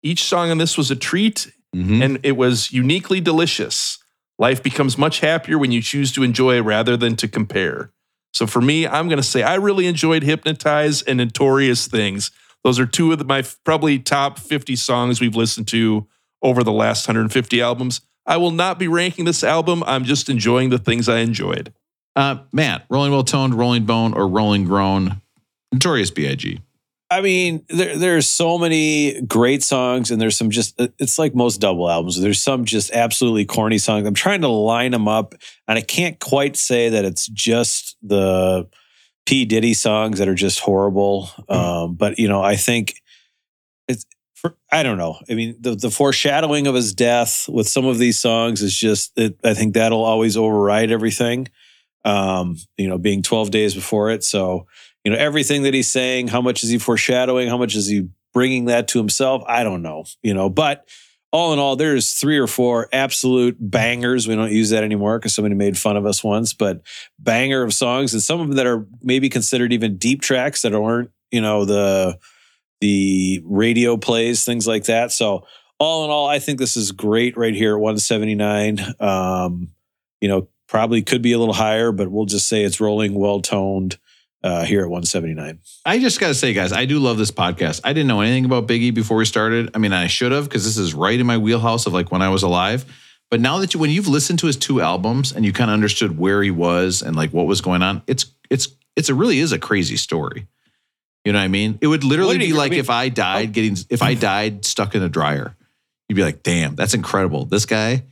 Each 0.01 0.23
song 0.23 0.49
on 0.51 0.57
this 0.57 0.77
was 0.77 0.89
a 0.91 0.95
treat 0.95 1.51
Mhm. 1.76 2.03
and 2.03 2.19
it 2.23 2.38
was 2.38 2.71
uniquely 2.71 3.19
delicious. 3.21 3.97
Life 4.39 4.63
becomes 4.63 4.97
much 4.97 5.19
happier 5.19 5.57
when 5.57 5.71
you 5.71 5.81
choose 5.81 6.11
to 6.13 6.23
enjoy 6.23 6.61
rather 6.61 6.95
than 6.95 7.15
to 7.17 7.27
compare. 7.27 7.91
So 8.34 8.47
for 8.47 8.61
me, 8.61 8.88
I'm 8.88 9.07
going 9.09 9.17
to 9.21 9.23
say 9.23 9.43
I 9.43 9.55
really 9.55 9.85
enjoyed 9.85 10.23
Hypnotize 10.23 11.01
and 11.01 11.17
Notorious 11.17 11.88
Things. 11.88 12.31
Those 12.63 12.80
are 12.80 12.85
two 12.85 13.11
of 13.11 13.19
the, 13.19 13.26
my 13.26 13.43
probably 13.65 13.99
top 13.99 14.39
50 14.39 14.76
songs 14.77 15.19
we've 15.19 15.35
listened 15.35 15.67
to 15.69 16.07
over 16.41 16.64
the 16.64 16.72
last 16.72 17.07
150 17.07 17.61
albums. 17.61 18.02
I 18.26 18.38
will 18.38 18.52
not 18.52 18.78
be 18.78 18.88
ranking 18.88 19.26
this 19.26 19.44
album. 19.44 19.84
I'm 19.86 20.03
just 20.03 20.30
enjoying 20.30 20.70
the 20.70 20.78
things 20.78 21.10
I 21.10 21.20
enjoyed. 21.20 21.74
Uh, 22.16 22.40
Matt, 22.52 22.86
rolling 22.90 23.11
well 23.11 23.24
toned, 23.24 23.56
rolling 23.56 23.86
bone, 23.86 24.14
or 24.14 24.28
rolling 24.28 24.66
grown? 24.66 25.22
Notorious 25.72 26.11
B.I.G. 26.11 26.60
I 27.11 27.22
mean, 27.22 27.66
there, 27.70 27.98
there's 27.98 28.30
so 28.30 28.60
many 28.60 29.22
great 29.22 29.64
songs, 29.64 30.11
and 30.11 30.22
there's 30.22 30.38
some 30.38 30.52
just, 30.52 30.80
it's 30.99 31.18
like 31.18 31.34
most 31.34 31.60
double 31.60 31.90
albums. 31.90 32.22
There's 32.22 32.41
some 32.41 32.66
just 32.66 32.91
absolutely 32.91 33.45
corny 33.45 33.80
songs. 33.80 34.06
I'm 34.06 34.14
trying 34.14 34.41
to 34.41 34.48
line 34.48 34.91
them 34.91 35.07
up, 35.07 35.34
and 35.68 35.78
I 35.78 35.82
can't 35.82 36.20
quite 36.20 36.56
say 36.56 36.90
that 36.90 37.06
it's 37.06 37.28
just 37.28 37.98
the 38.03 38.68
P. 39.26 39.45
Diddy 39.45 39.74
songs 39.74 40.20
that 40.20 40.28
are 40.28 40.36
just 40.36 40.60
horrible. 40.60 41.32
Um, 41.48 41.95
but, 41.95 42.20
you 42.20 42.28
know, 42.28 42.44
I 42.44 42.56
think 42.56 42.95
it's, 43.88 44.06
for, 44.41 44.56
I 44.72 44.84
don't 44.84 44.98
know. 44.98 45.20
I 45.30 45.34
mean, 45.34 45.56
the, 45.60 45.76
the 45.76 45.91
foreshadowing 45.91 46.68
of 46.68 46.76
his 46.76 46.94
death 46.94 47.48
with 47.49 47.68
some 47.68 47.86
of 47.86 47.98
these 47.98 48.20
songs 48.20 48.61
is 48.61 48.76
just, 48.76 49.11
it, 49.18 49.40
I 49.44 49.53
think 49.53 49.74
that'll 49.74 50.03
always 50.03 50.38
override 50.38 50.91
everything, 50.91 51.48
um, 52.06 52.57
you 52.78 52.88
know, 52.88 52.98
being 52.98 53.22
12 53.22 53.52
days 53.52 53.76
before 53.76 54.11
it. 54.11 54.24
So, 54.24 54.68
you 55.03 55.11
know 55.11 55.18
everything 55.18 55.64
that 55.64 55.74
he's 55.74 55.90
saying 55.90 56.28
how 56.28 56.41
much 56.41 56.64
is 56.64 56.70
he 56.70 56.78
foreshadowing 56.78 57.48
how 57.48 57.57
much 57.57 57.76
is 57.76 57.88
he 57.88 58.07
bringing 58.34 58.66
that 58.66 58.88
to 58.88 58.98
himself 58.98 59.44
i 59.48 59.64
don't 59.64 59.82
know 59.82 60.06
you 60.22 60.34
know 60.34 60.49
but 60.49 60.88
all 61.32 61.53
in 61.53 61.60
all 61.60 61.76
there's 61.76 62.14
three 62.14 62.38
or 62.38 62.48
four 62.48 62.88
absolute 62.91 63.56
bangers 63.60 64.28
we 64.28 64.36
don't 64.36 64.52
use 64.52 64.72
that 64.72 64.84
anymore 64.84 65.20
because 65.20 65.34
somebody 65.34 65.56
made 65.56 65.78
fun 65.78 65.98
of 65.98 66.06
us 66.06 66.24
once 66.24 66.53
but 66.53 66.82
banger 67.18 67.64
of 67.64 67.74
songs 67.74 68.14
and 68.14 68.22
some 68.22 68.40
of 68.40 68.48
them 68.48 68.57
that 68.57 68.68
are 68.68 68.86
maybe 69.02 69.30
considered 69.30 69.72
even 69.72 69.98
deep 69.98 70.22
tracks 70.22 70.61
that 70.61 70.74
aren't 70.74 71.11
you 71.32 71.41
know 71.41 71.66
the 71.66 72.18
the 72.81 73.41
radio 73.45 73.97
plays 73.97 74.43
things 74.43 74.68
like 74.68 74.85
that 74.85 75.11
so 75.11 75.45
all 75.80 76.06
in 76.06 76.10
all 76.10 76.27
i 76.27 76.39
think 76.39 76.60
this 76.60 76.77
is 76.77 76.91
great 76.91 77.35
right 77.38 77.56
here 77.56 77.76
at 77.76 77.80
179 77.80 78.80
um 78.99 79.69
you 80.22 80.27
know 80.27 80.47
probably 80.69 81.01
could 81.01 81.22
be 81.22 81.34
a 81.34 81.39
little 81.39 81.53
higher, 81.53 81.91
but 81.91 82.10
we'll 82.10 82.26
just 82.26 82.47
say 82.47 82.64
it's 82.64 82.80
rolling 82.80 83.15
well 83.15 83.41
toned 83.41 83.97
uh, 84.43 84.64
here 84.64 84.81
at 84.81 84.89
179. 84.89 85.60
I 85.84 85.99
just 85.99 86.19
got 86.19 86.30
to 86.30 86.35
say, 86.35 86.53
guys, 86.53 86.72
I 86.72 86.85
do 86.85 86.99
love 86.99 87.18
this 87.18 87.31
podcast. 87.31 87.81
I 87.84 87.91
didn't 87.91 88.07
know 88.07 88.22
anything 88.22 88.45
about 88.45 88.68
Biggie 88.68 88.93
before 88.93 89.18
we 89.18 89.26
started. 89.26 89.72
I 89.73 89.80
mean, 89.80 89.91
I 89.91 90.07
should 90.07 90.31
have 90.31 90.45
because 90.45 90.64
this 90.64 90.77
is 90.77 90.93
right 90.93 91.19
in 91.19 91.26
my 91.26 91.38
wheelhouse 91.38 91.88
of 91.88 91.93
like 91.93 92.11
when 92.11 92.22
I 92.22 92.30
was 92.30 92.43
alive. 92.43 92.85
But 93.31 93.41
now 93.41 93.57
that 93.60 93.73
you, 93.73 93.80
when 93.80 93.89
you've 93.89 94.07
listened 94.07 94.39
to 94.39 94.47
his 94.47 94.56
two 94.56 94.80
albums 94.80 95.31
and 95.31 95.43
you 95.43 95.51
kind 95.51 95.69
of 95.69 95.73
understood 95.73 96.18
where 96.18 96.41
he 96.41 96.51
was 96.51 97.01
and 97.01 97.15
like 97.15 97.31
what 97.31 97.47
was 97.47 97.61
going 97.61 97.81
on, 97.81 98.03
it's 98.07 98.27
it's 98.49 98.69
it's 98.95 99.10
a 99.10 99.15
really 99.15 99.39
is 99.39 99.51
a 99.51 99.60
crazy 99.60 99.97
story. 99.97 100.47
You 101.25 101.33
know 101.33 101.39
what 101.39 101.45
I 101.45 101.49
mean? 101.49 101.77
It 101.81 101.87
would 101.87 102.03
literally 102.03 102.37
be 102.37 102.45
you- 102.47 102.55
I 102.55 102.57
like 102.57 102.71
mean- 102.71 102.79
if 102.79 102.89
I 102.89 103.09
died 103.09 103.49
oh. 103.49 103.51
getting 103.51 103.77
if 103.89 104.01
I 104.01 104.13
died 104.29 104.65
stuck 104.65 104.95
in 104.95 105.03
a 105.03 105.09
dryer. 105.09 105.55
You'd 106.07 106.15
be 106.15 106.23
like, 106.23 106.41
damn, 106.41 106.75
that's 106.75 106.95
incredible. 106.95 107.45
This 107.45 107.67
guy, 107.67 108.03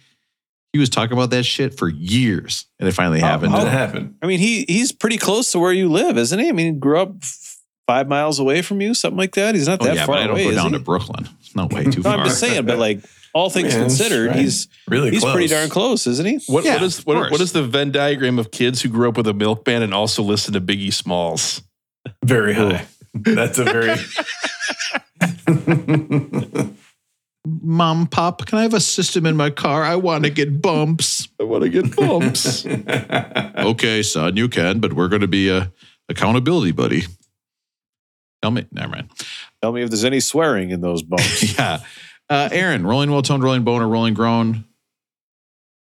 he 0.71 0.77
was 0.77 0.89
talking 0.89 1.13
about 1.17 1.31
that 1.31 1.43
shit 1.45 1.75
for 1.79 1.89
years, 1.89 2.67
and 2.79 2.87
it 2.87 2.91
finally 2.91 3.21
oh, 3.21 3.25
happened. 3.25 3.51
How 3.53 3.59
did 3.61 3.67
it 3.69 3.71
happen? 3.71 4.15
I 4.21 4.27
mean, 4.27 4.37
he 4.39 4.65
he's 4.67 4.91
pretty 4.91 5.17
close 5.17 5.51
to 5.53 5.59
where 5.59 5.73
you 5.73 5.89
live, 5.89 6.15
isn't 6.17 6.37
he? 6.37 6.47
I 6.47 6.51
mean, 6.51 6.73
he 6.75 6.79
grew 6.79 6.99
up 6.99 7.15
five 7.87 8.07
miles 8.07 8.37
away 8.37 8.61
from 8.61 8.81
you, 8.81 8.93
something 8.93 9.17
like 9.17 9.33
that. 9.33 9.55
He's 9.55 9.67
not 9.67 9.81
Oh, 9.81 9.85
that 9.85 9.95
yeah, 9.95 10.05
far 10.05 10.15
but 10.17 10.21
I 10.21 10.27
don't 10.27 10.31
away. 10.35 10.43
go 10.43 10.49
is 10.51 10.55
down 10.57 10.71
he? 10.73 10.77
to 10.77 10.83
Brooklyn. 10.83 11.27
It's 11.39 11.55
no 11.55 11.65
way 11.67 11.83
too 11.85 12.01
No, 12.01 12.03
far. 12.03 12.19
I'm 12.19 12.25
just 12.25 12.39
saying, 12.39 12.65
but 12.67 12.77
like 12.77 12.99
all 13.33 13.49
things 13.49 13.73
Yeah, 13.73 13.79
that's 13.79 13.97
considered, 13.97 14.27
right. 14.31 14.39
he's 14.39 14.67
Really 14.87 15.09
he's 15.09 15.21
close. 15.21 15.33
pretty 15.33 15.47
darn 15.47 15.69
close, 15.69 16.05
isn't 16.05 16.25
he? 16.25 16.39
What, 16.51 16.65
Yeah, 16.65 16.73
what 16.75 16.83
is 16.83 17.03
what, 17.05 17.31
what 17.31 17.41
is 17.41 17.53
the 17.53 17.63
Venn 17.63 17.91
diagram 17.91 18.37
of 18.37 18.51
kids 18.51 18.81
who 18.81 18.89
grew 18.89 19.09
up 19.09 19.17
with 19.17 19.27
a 19.27 19.33
milk 19.33 19.63
band 19.65 19.83
and 19.83 19.93
also 19.93 20.21
listen 20.21 20.53
to 20.53 20.61
Biggie 20.61 20.93
Smalls? 20.93 21.63
Very 22.23 22.53
high. 22.53 22.85
That's 23.23 23.59
a 23.59 23.63
very. 23.63 23.95
Mom, 27.61 28.07
Pop, 28.07 28.45
can 28.45 28.59
I 28.59 28.63
have 28.63 28.73
a 28.73 28.79
system 28.79 29.25
in 29.25 29.35
my 29.37 29.49
car? 29.49 29.83
I 29.83 29.95
want 29.95 30.25
to 30.25 30.29
get 30.29 30.61
bumps. 30.61 31.29
I 31.39 31.43
want 31.43 31.63
to 31.63 31.69
get 31.69 31.95
bumps. 31.95 32.65
okay, 33.57 34.03
son, 34.03 34.35
you 34.35 34.49
can, 34.49 34.79
but 34.79 34.93
we're 34.93 35.07
going 35.07 35.21
to 35.21 35.27
be 35.27 35.49
a 35.49 35.71
accountability 36.09 36.71
buddy. 36.71 37.03
Tell 38.41 38.51
me, 38.51 38.65
never 38.71 38.89
mind. 38.89 39.09
Tell 39.61 39.71
me 39.71 39.81
if 39.81 39.89
there's 39.89 40.05
any 40.05 40.19
swearing 40.19 40.71
in 40.71 40.81
those 40.81 41.03
bumps. 41.03 41.53
Yeah, 41.57 41.79
uh, 42.29 42.49
Aaron, 42.51 42.85
rolling 42.85 43.09
well 43.11 43.21
toned, 43.21 43.43
rolling 43.43 43.63
bone, 43.63 43.81
or 43.81 43.87
rolling 43.87 44.13
groan. 44.13 44.65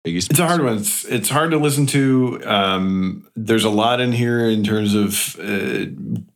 It's 0.06 0.40
a 0.40 0.46
hard 0.46 0.62
one. 0.62 0.80
It's, 0.80 1.06
it's 1.06 1.30
hard 1.30 1.52
to 1.52 1.58
listen 1.58 1.86
to. 1.88 2.42
Um, 2.46 3.26
there's 3.38 3.64
a 3.64 3.70
lot 3.70 4.02
in 4.02 4.12
here 4.12 4.50
in 4.50 4.64
terms 4.64 4.96
of 4.96 5.40
uh, 5.40 5.86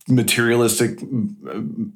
materialistic 0.08 1.00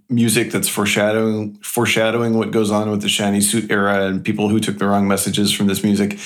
music 0.10 0.52
that's 0.52 0.68
foreshadowing 0.68 1.56
foreshadowing 1.62 2.38
what 2.38 2.52
goes 2.52 2.72
on 2.72 2.92
with 2.92 3.02
the 3.02 3.08
shiny 3.08 3.40
suit 3.40 3.72
era 3.72 4.06
and 4.06 4.24
people 4.24 4.50
who 4.50 4.60
took 4.60 4.80
the 4.80 4.86
wrong 4.86 5.08
messages 5.08 5.54
from 5.54 5.68
this 5.68 5.82
music. 5.82 6.20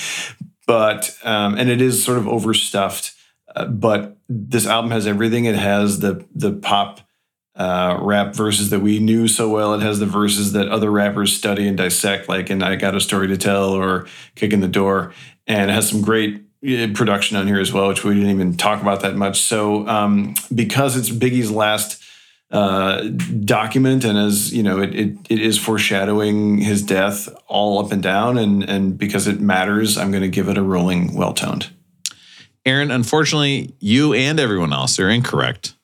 But 0.66 1.16
um, 1.22 1.56
and 1.56 1.70
it 1.70 1.80
is 1.80 2.04
sort 2.04 2.18
of 2.18 2.26
overstuffed. 2.26 3.12
Uh, 3.54 3.66
but 3.66 4.18
this 4.28 4.66
album 4.66 4.90
has 4.90 5.06
everything. 5.06 5.44
It 5.44 5.54
has 5.54 6.00
the 6.00 6.26
the 6.34 6.54
pop 6.54 7.05
uh, 7.56 7.98
rap 8.00 8.34
verses 8.34 8.70
that 8.70 8.80
we 8.80 8.98
knew 8.98 9.26
so 9.28 9.48
well. 9.48 9.74
It 9.74 9.82
has 9.82 9.98
the 9.98 10.06
verses 10.06 10.52
that 10.52 10.68
other 10.68 10.90
rappers 10.90 11.32
study 11.32 11.66
and 11.66 11.76
dissect, 11.76 12.28
like 12.28 12.50
in 12.50 12.62
"I 12.62 12.76
Got 12.76 12.94
a 12.94 13.00
Story 13.00 13.28
to 13.28 13.36
Tell" 13.36 13.70
or 13.70 14.06
"Kick 14.34 14.52
in 14.52 14.60
the 14.60 14.68
Door," 14.68 15.12
and 15.46 15.70
it 15.70 15.74
has 15.74 15.88
some 15.88 16.02
great 16.02 16.42
uh, 16.66 16.88
production 16.94 17.36
on 17.36 17.46
here 17.46 17.60
as 17.60 17.72
well, 17.72 17.88
which 17.88 18.04
we 18.04 18.14
didn't 18.14 18.30
even 18.30 18.56
talk 18.56 18.82
about 18.82 19.00
that 19.00 19.16
much. 19.16 19.40
So, 19.40 19.86
um, 19.88 20.34
because 20.54 20.96
it's 20.96 21.10
Biggie's 21.10 21.50
last 21.50 22.02
uh, 22.50 23.02
document, 23.44 24.04
and 24.04 24.18
as 24.18 24.52
you 24.52 24.62
know, 24.62 24.80
it, 24.80 24.94
it 24.94 25.16
it 25.30 25.40
is 25.40 25.58
foreshadowing 25.58 26.58
his 26.58 26.82
death 26.82 27.28
all 27.46 27.84
up 27.84 27.90
and 27.90 28.02
down, 28.02 28.36
and 28.36 28.62
and 28.64 28.98
because 28.98 29.26
it 29.26 29.40
matters, 29.40 29.96
I'm 29.96 30.10
going 30.10 30.22
to 30.22 30.28
give 30.28 30.48
it 30.48 30.58
a 30.58 30.62
rolling, 30.62 31.14
well 31.14 31.32
toned. 31.32 31.70
Aaron, 32.66 32.90
unfortunately, 32.90 33.74
you 33.78 34.12
and 34.12 34.40
everyone 34.40 34.72
else 34.72 34.98
are 34.98 35.08
incorrect. 35.08 35.75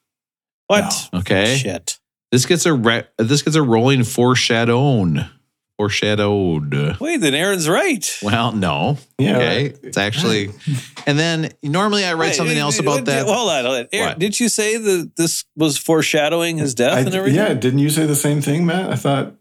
What? 0.67 1.09
Okay, 1.13 1.57
Shit. 1.57 1.99
this 2.31 2.45
gets 2.45 2.65
a 2.65 2.73
re- 2.73 3.03
this 3.17 3.41
gets 3.41 3.55
a 3.55 3.61
rolling 3.61 4.03
foreshadown, 4.03 5.29
foreshadowed. 5.77 6.99
Wait, 6.99 7.17
then 7.17 7.33
Aaron's 7.33 7.67
right. 7.69 8.19
Well, 8.23 8.51
no. 8.53 8.97
Yeah, 9.19 9.35
Okay. 9.37 9.73
It's 9.83 9.97
actually, 9.97 10.49
and 11.05 11.17
then 11.19 11.51
normally 11.61 12.05
I 12.05 12.13
write 12.13 12.27
Wait, 12.29 12.35
something 12.35 12.57
else 12.57 12.79
about 12.79 13.05
that. 13.05 13.25
Hold 13.25 13.49
on, 13.49 13.65
hold 13.65 13.77
on. 13.77 13.87
Aaron, 13.91 14.19
did 14.19 14.39
you 14.39 14.49
say 14.49 14.77
that 14.77 15.11
this 15.15 15.45
was 15.55 15.77
foreshadowing 15.77 16.57
his 16.57 16.73
death 16.75 16.93
I- 16.97 17.01
and 17.01 17.13
everything? 17.13 17.37
yeah, 17.39 17.53
didn't 17.53 17.79
you 17.79 17.89
say 17.89 18.05
the 18.05 18.15
same 18.15 18.41
thing, 18.41 18.65
Matt? 18.65 18.89
I 18.91 18.95
thought. 18.95 19.33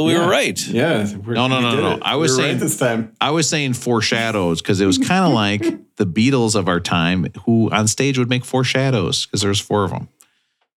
we 0.00 0.12
yeah. 0.12 0.24
were 0.24 0.30
right. 0.30 0.66
Yeah. 0.68 1.12
we're- 1.16 1.34
No, 1.34 1.48
no, 1.48 1.60
no, 1.60 1.74
no. 1.76 1.92
it. 1.96 2.02
I 2.02 2.16
was 2.16 2.30
We 2.32 2.36
were 2.36 2.42
saying- 2.42 2.54
right 2.56 2.60
this 2.60 2.76
time. 2.78 3.12
I 3.20 3.30
was 3.32 3.48
saying 3.48 3.74
foreshadows 3.74 4.62
because 4.62 4.80
it 4.80 4.86
was 4.86 4.96
kind 4.98 5.24
of 5.26 5.32
like 5.32 5.62
the 5.96 6.06
Beatles 6.06 6.54
of 6.54 6.68
our 6.68 6.80
time 6.80 7.26
who 7.44 7.70
on 7.70 7.86
stage 7.88 8.16
would 8.18 8.30
make 8.30 8.44
foreshadows 8.44 9.26
because 9.26 9.42
there's 9.42 9.60
four 9.60 9.84
of 9.84 9.90
them. 9.90 10.08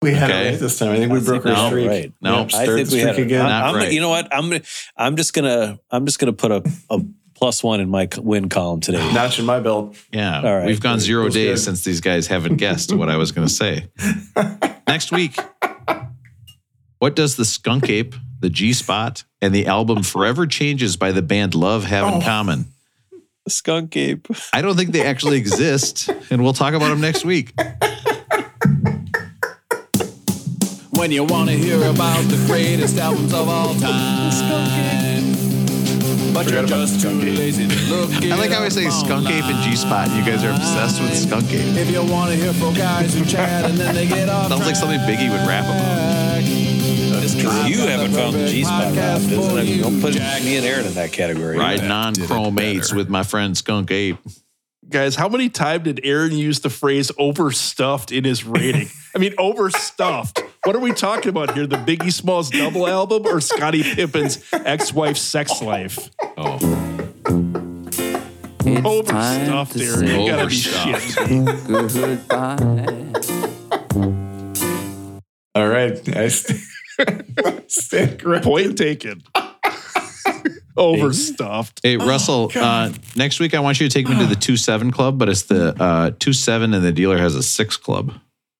We 0.03 0.13
had 0.13 0.29
Okay. 0.29 0.47
it 0.47 0.51
right 0.51 0.59
this 0.59 0.77
time. 0.79 0.91
I 0.91 0.97
think 0.97 1.11
we 1.11 1.19
I 1.19 1.23
broke 1.23 1.43
think 1.43 1.57
our 1.57 1.63
no, 1.63 1.69
streak. 1.69 1.89
right. 1.89 2.13
No, 2.21 2.37
Yep, 2.39 2.45
I 2.45 2.49
started 2.49 2.75
think 2.75 2.89
the 2.89 2.95
we 2.95 3.01
had 3.01 3.13
streak 3.13 3.19
it. 3.19 3.27
again. 3.27 3.41
I'm, 3.41 3.49
Not 3.49 3.63
I'm- 3.63 3.75
right. 3.75 3.91
You 3.91 4.01
know 4.01 4.09
what? 4.09 4.33
I'm 4.35 4.49
gonna. 4.49 4.61
I'm 4.97 5.15
just 5.15 5.33
gonna. 5.33 5.79
I'm 5.89 6.05
just 6.05 6.19
gonna 6.19 6.33
put 6.33 6.51
a, 6.51 6.63
a 6.89 6.99
plus 7.35 7.63
one 7.63 7.79
in 7.81 7.89
my 7.89 8.07
win 8.19 8.49
column 8.49 8.79
today. 8.79 9.11
Notch 9.13 9.39
in 9.39 9.45
my 9.45 9.59
belt. 9.59 9.95
Yeah. 10.11 10.41
All 10.41 10.55
right. 10.57 10.65
We've 10.65 10.79
gone 10.81 10.99
zero 10.99 11.23
Feels 11.23 11.33
days 11.33 11.49
good. 11.59 11.63
since 11.65 11.83
these 11.83 12.01
guys 12.01 12.27
haven't 12.27 12.57
guessed 12.57 12.93
what 12.93 13.09
I 13.09 13.17
was 13.17 13.31
going 13.31 13.47
to 13.47 13.53
say. 13.53 13.87
Next 14.87 15.11
week, 15.11 15.35
what 16.99 17.15
does 17.15 17.35
the 17.35 17.45
Skunk 17.45 17.89
Ape, 17.89 18.15
the 18.39 18.49
G 18.49 18.71
Spot, 18.73 19.23
and 19.41 19.53
the 19.53 19.65
album 19.67 20.03
Forever 20.03 20.45
Changes 20.47 20.95
by 20.97 21.11
the 21.11 21.21
band 21.21 21.55
Love 21.55 21.85
have 21.85 22.05
Oh. 22.05 22.15
in 22.17 22.21
common? 22.21 22.65
Skunk 23.49 23.97
ape. 23.97 24.27
I 24.53 24.61
don't 24.61 24.77
think 24.77 24.91
they 24.93 25.05
actually 25.05 25.35
exist, 25.37 26.09
and 26.29 26.41
we'll 26.43 26.53
talk 26.53 26.73
about 26.73 26.87
them 26.89 27.01
next 27.01 27.25
week. 27.25 27.53
When 30.95 31.11
you 31.11 31.23
want 31.23 31.49
to 31.49 31.55
hear 31.55 31.77
about 31.89 32.23
the 32.29 32.41
greatest 32.47 32.97
albums 32.97 33.33
of 33.33 33.49
all 33.49 33.73
time. 33.75 34.31
But 36.33 36.49
you're 36.49 36.65
just 36.65 37.01
too 37.01 37.09
lazy 37.09 37.67
to 37.67 37.75
look 37.89 38.09
I 38.23 38.35
like 38.35 38.51
how 38.51 38.63
I 38.63 38.69
say 38.69 38.89
Skunk 38.89 39.27
Ape 39.29 39.43
and 39.45 39.63
G 39.63 39.75
Spot. 39.75 40.09
You 40.09 40.25
guys 40.25 40.43
are 40.43 40.49
obsessed 40.49 41.01
with 41.01 41.15
Skunk 41.15 41.45
Ape. 41.51 41.77
If 41.77 41.91
you 41.91 42.03
want 42.03 42.31
to 42.31 42.35
hear 42.35 42.53
four 42.53 42.73
guys 42.73 43.13
who 43.13 43.23
chat 43.25 43.69
and 43.69 43.77
then 43.77 43.93
they 43.93 44.07
get 44.07 44.29
off 44.29 44.47
Sounds 44.49 44.65
like 44.65 44.75
something 44.75 44.99
Biggie 45.01 45.29
would 45.29 45.47
rap 45.47 45.65
about. 45.65 46.41
Just 47.21 47.37
because 47.37 47.69
you 47.69 47.81
haven't 47.87 48.13
found 48.13 48.35
the 48.35 48.47
G 48.47 48.63
spot 48.63 48.95
rap, 48.95 49.21
doesn't 49.21 49.57
it? 49.57 49.81
Don't 49.81 50.01
put 50.01 50.13
Jack. 50.13 50.43
me 50.43 50.57
and 50.57 50.65
Aaron 50.65 50.85
in 50.87 50.93
that 50.95 51.11
category. 51.11 51.57
Riding 51.57 51.91
on 51.91 52.13
did 52.13 52.23
it 52.23 52.27
chrome 52.27 52.57
eights 52.59 52.93
with 52.93 53.09
my 53.09 53.23
friend 53.23 53.55
Skunk 53.55 53.91
Ape. 53.91 54.17
Guys, 54.89 55.15
how 55.15 55.29
many 55.29 55.49
times 55.49 55.83
did 55.83 56.01
Aaron 56.03 56.33
use 56.33 56.59
the 56.59 56.69
phrase 56.69 57.11
overstuffed 57.17 58.11
in 58.11 58.23
his 58.23 58.43
rating? 58.43 58.89
I 59.15 59.19
mean, 59.19 59.33
overstuffed. 59.37 60.41
What 60.65 60.75
are 60.77 60.79
we 60.79 60.93
talking 60.93 61.27
about 61.29 61.53
here? 61.55 61.67
The 61.67 61.75
Biggie 61.77 62.11
Smalls 62.11 62.49
double 62.49 62.87
album 62.87 63.25
or 63.25 63.41
Scottie 63.41 63.83
Pippen's 63.83 64.41
ex-wife 64.53 65.17
sex 65.17 65.61
life? 65.61 66.09
Oh, 66.37 66.57
It's 68.65 68.85
Overstuffed, 68.85 69.75
Aaron. 69.77 70.07
You 70.21 70.31
gotta 70.31 70.47
be 70.47 70.55
Overstuffed. 70.55 71.11
shit. 71.11 71.93
goodbye. 71.93 73.11
All 75.55 75.67
right. 75.67 76.17
I 76.17 76.27
st- 76.29 76.61
stand 77.69 78.19
corrected. 78.19 78.43
Point 78.49 78.77
taken. 78.77 79.21
Overstuffed. 80.77 81.81
Hey 81.83 81.97
Russell, 81.97 82.51
uh, 82.55 82.91
next 83.17 83.39
week 83.41 83.53
I 83.53 83.59
want 83.59 83.79
you 83.81 83.87
to 83.89 83.93
take 83.93 84.07
me 84.07 84.17
to 84.17 84.25
the 84.25 84.35
two 84.35 84.55
seven 84.55 84.91
club, 84.91 85.19
but 85.19 85.27
it's 85.27 85.43
the 85.43 85.75
uh, 85.81 86.11
two 86.19 86.31
seven, 86.33 86.73
and 86.73 86.83
the 86.85 86.91
dealer 86.93 87.17
has 87.17 87.35
a 87.35 87.43
six 87.43 87.75
club. 87.77 88.13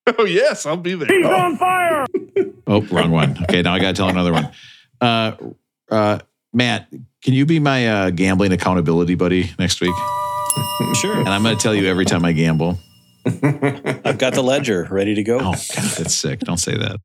Oh 0.20 0.26
yes, 0.26 0.66
I'll 0.66 0.78
be 0.78 0.96
there. 0.96 1.08
He's 1.08 1.26
oh. 1.26 1.34
on 1.34 1.58
fire. 1.58 2.06
oh, 2.68 2.82
wrong 2.92 3.12
one. 3.12 3.42
Okay, 3.44 3.62
now 3.62 3.74
I 3.74 3.80
got 3.80 3.88
to 3.88 3.94
tell 3.94 4.10
another 4.10 4.34
one. 4.34 4.52
Uh, 5.00 5.36
uh, 5.90 6.20
Matt, 6.52 6.90
can 7.22 7.34
you 7.34 7.46
be 7.46 7.60
my 7.60 7.88
uh, 7.88 8.10
gambling 8.10 8.52
accountability 8.52 9.16
buddy 9.16 9.52
next 9.58 9.82
week? 9.82 9.96
Sure. 11.02 11.18
And 11.18 11.30
I'm 11.30 11.42
going 11.42 11.58
to 11.58 11.62
tell 11.62 11.74
you 11.74 11.88
every 11.88 12.06
time 12.06 12.24
I 12.24 12.32
gamble. 12.32 12.78
I've 13.26 14.18
got 14.20 14.34
the 14.34 14.44
ledger 14.44 14.88
ready 14.92 15.16
to 15.16 15.24
go. 15.24 15.38
Oh, 15.40 15.54
God, 15.54 15.58
that's 15.98 16.14
sick. 16.14 16.42
Don't 16.42 16.58
say 16.58 16.78
that. 16.78 17.00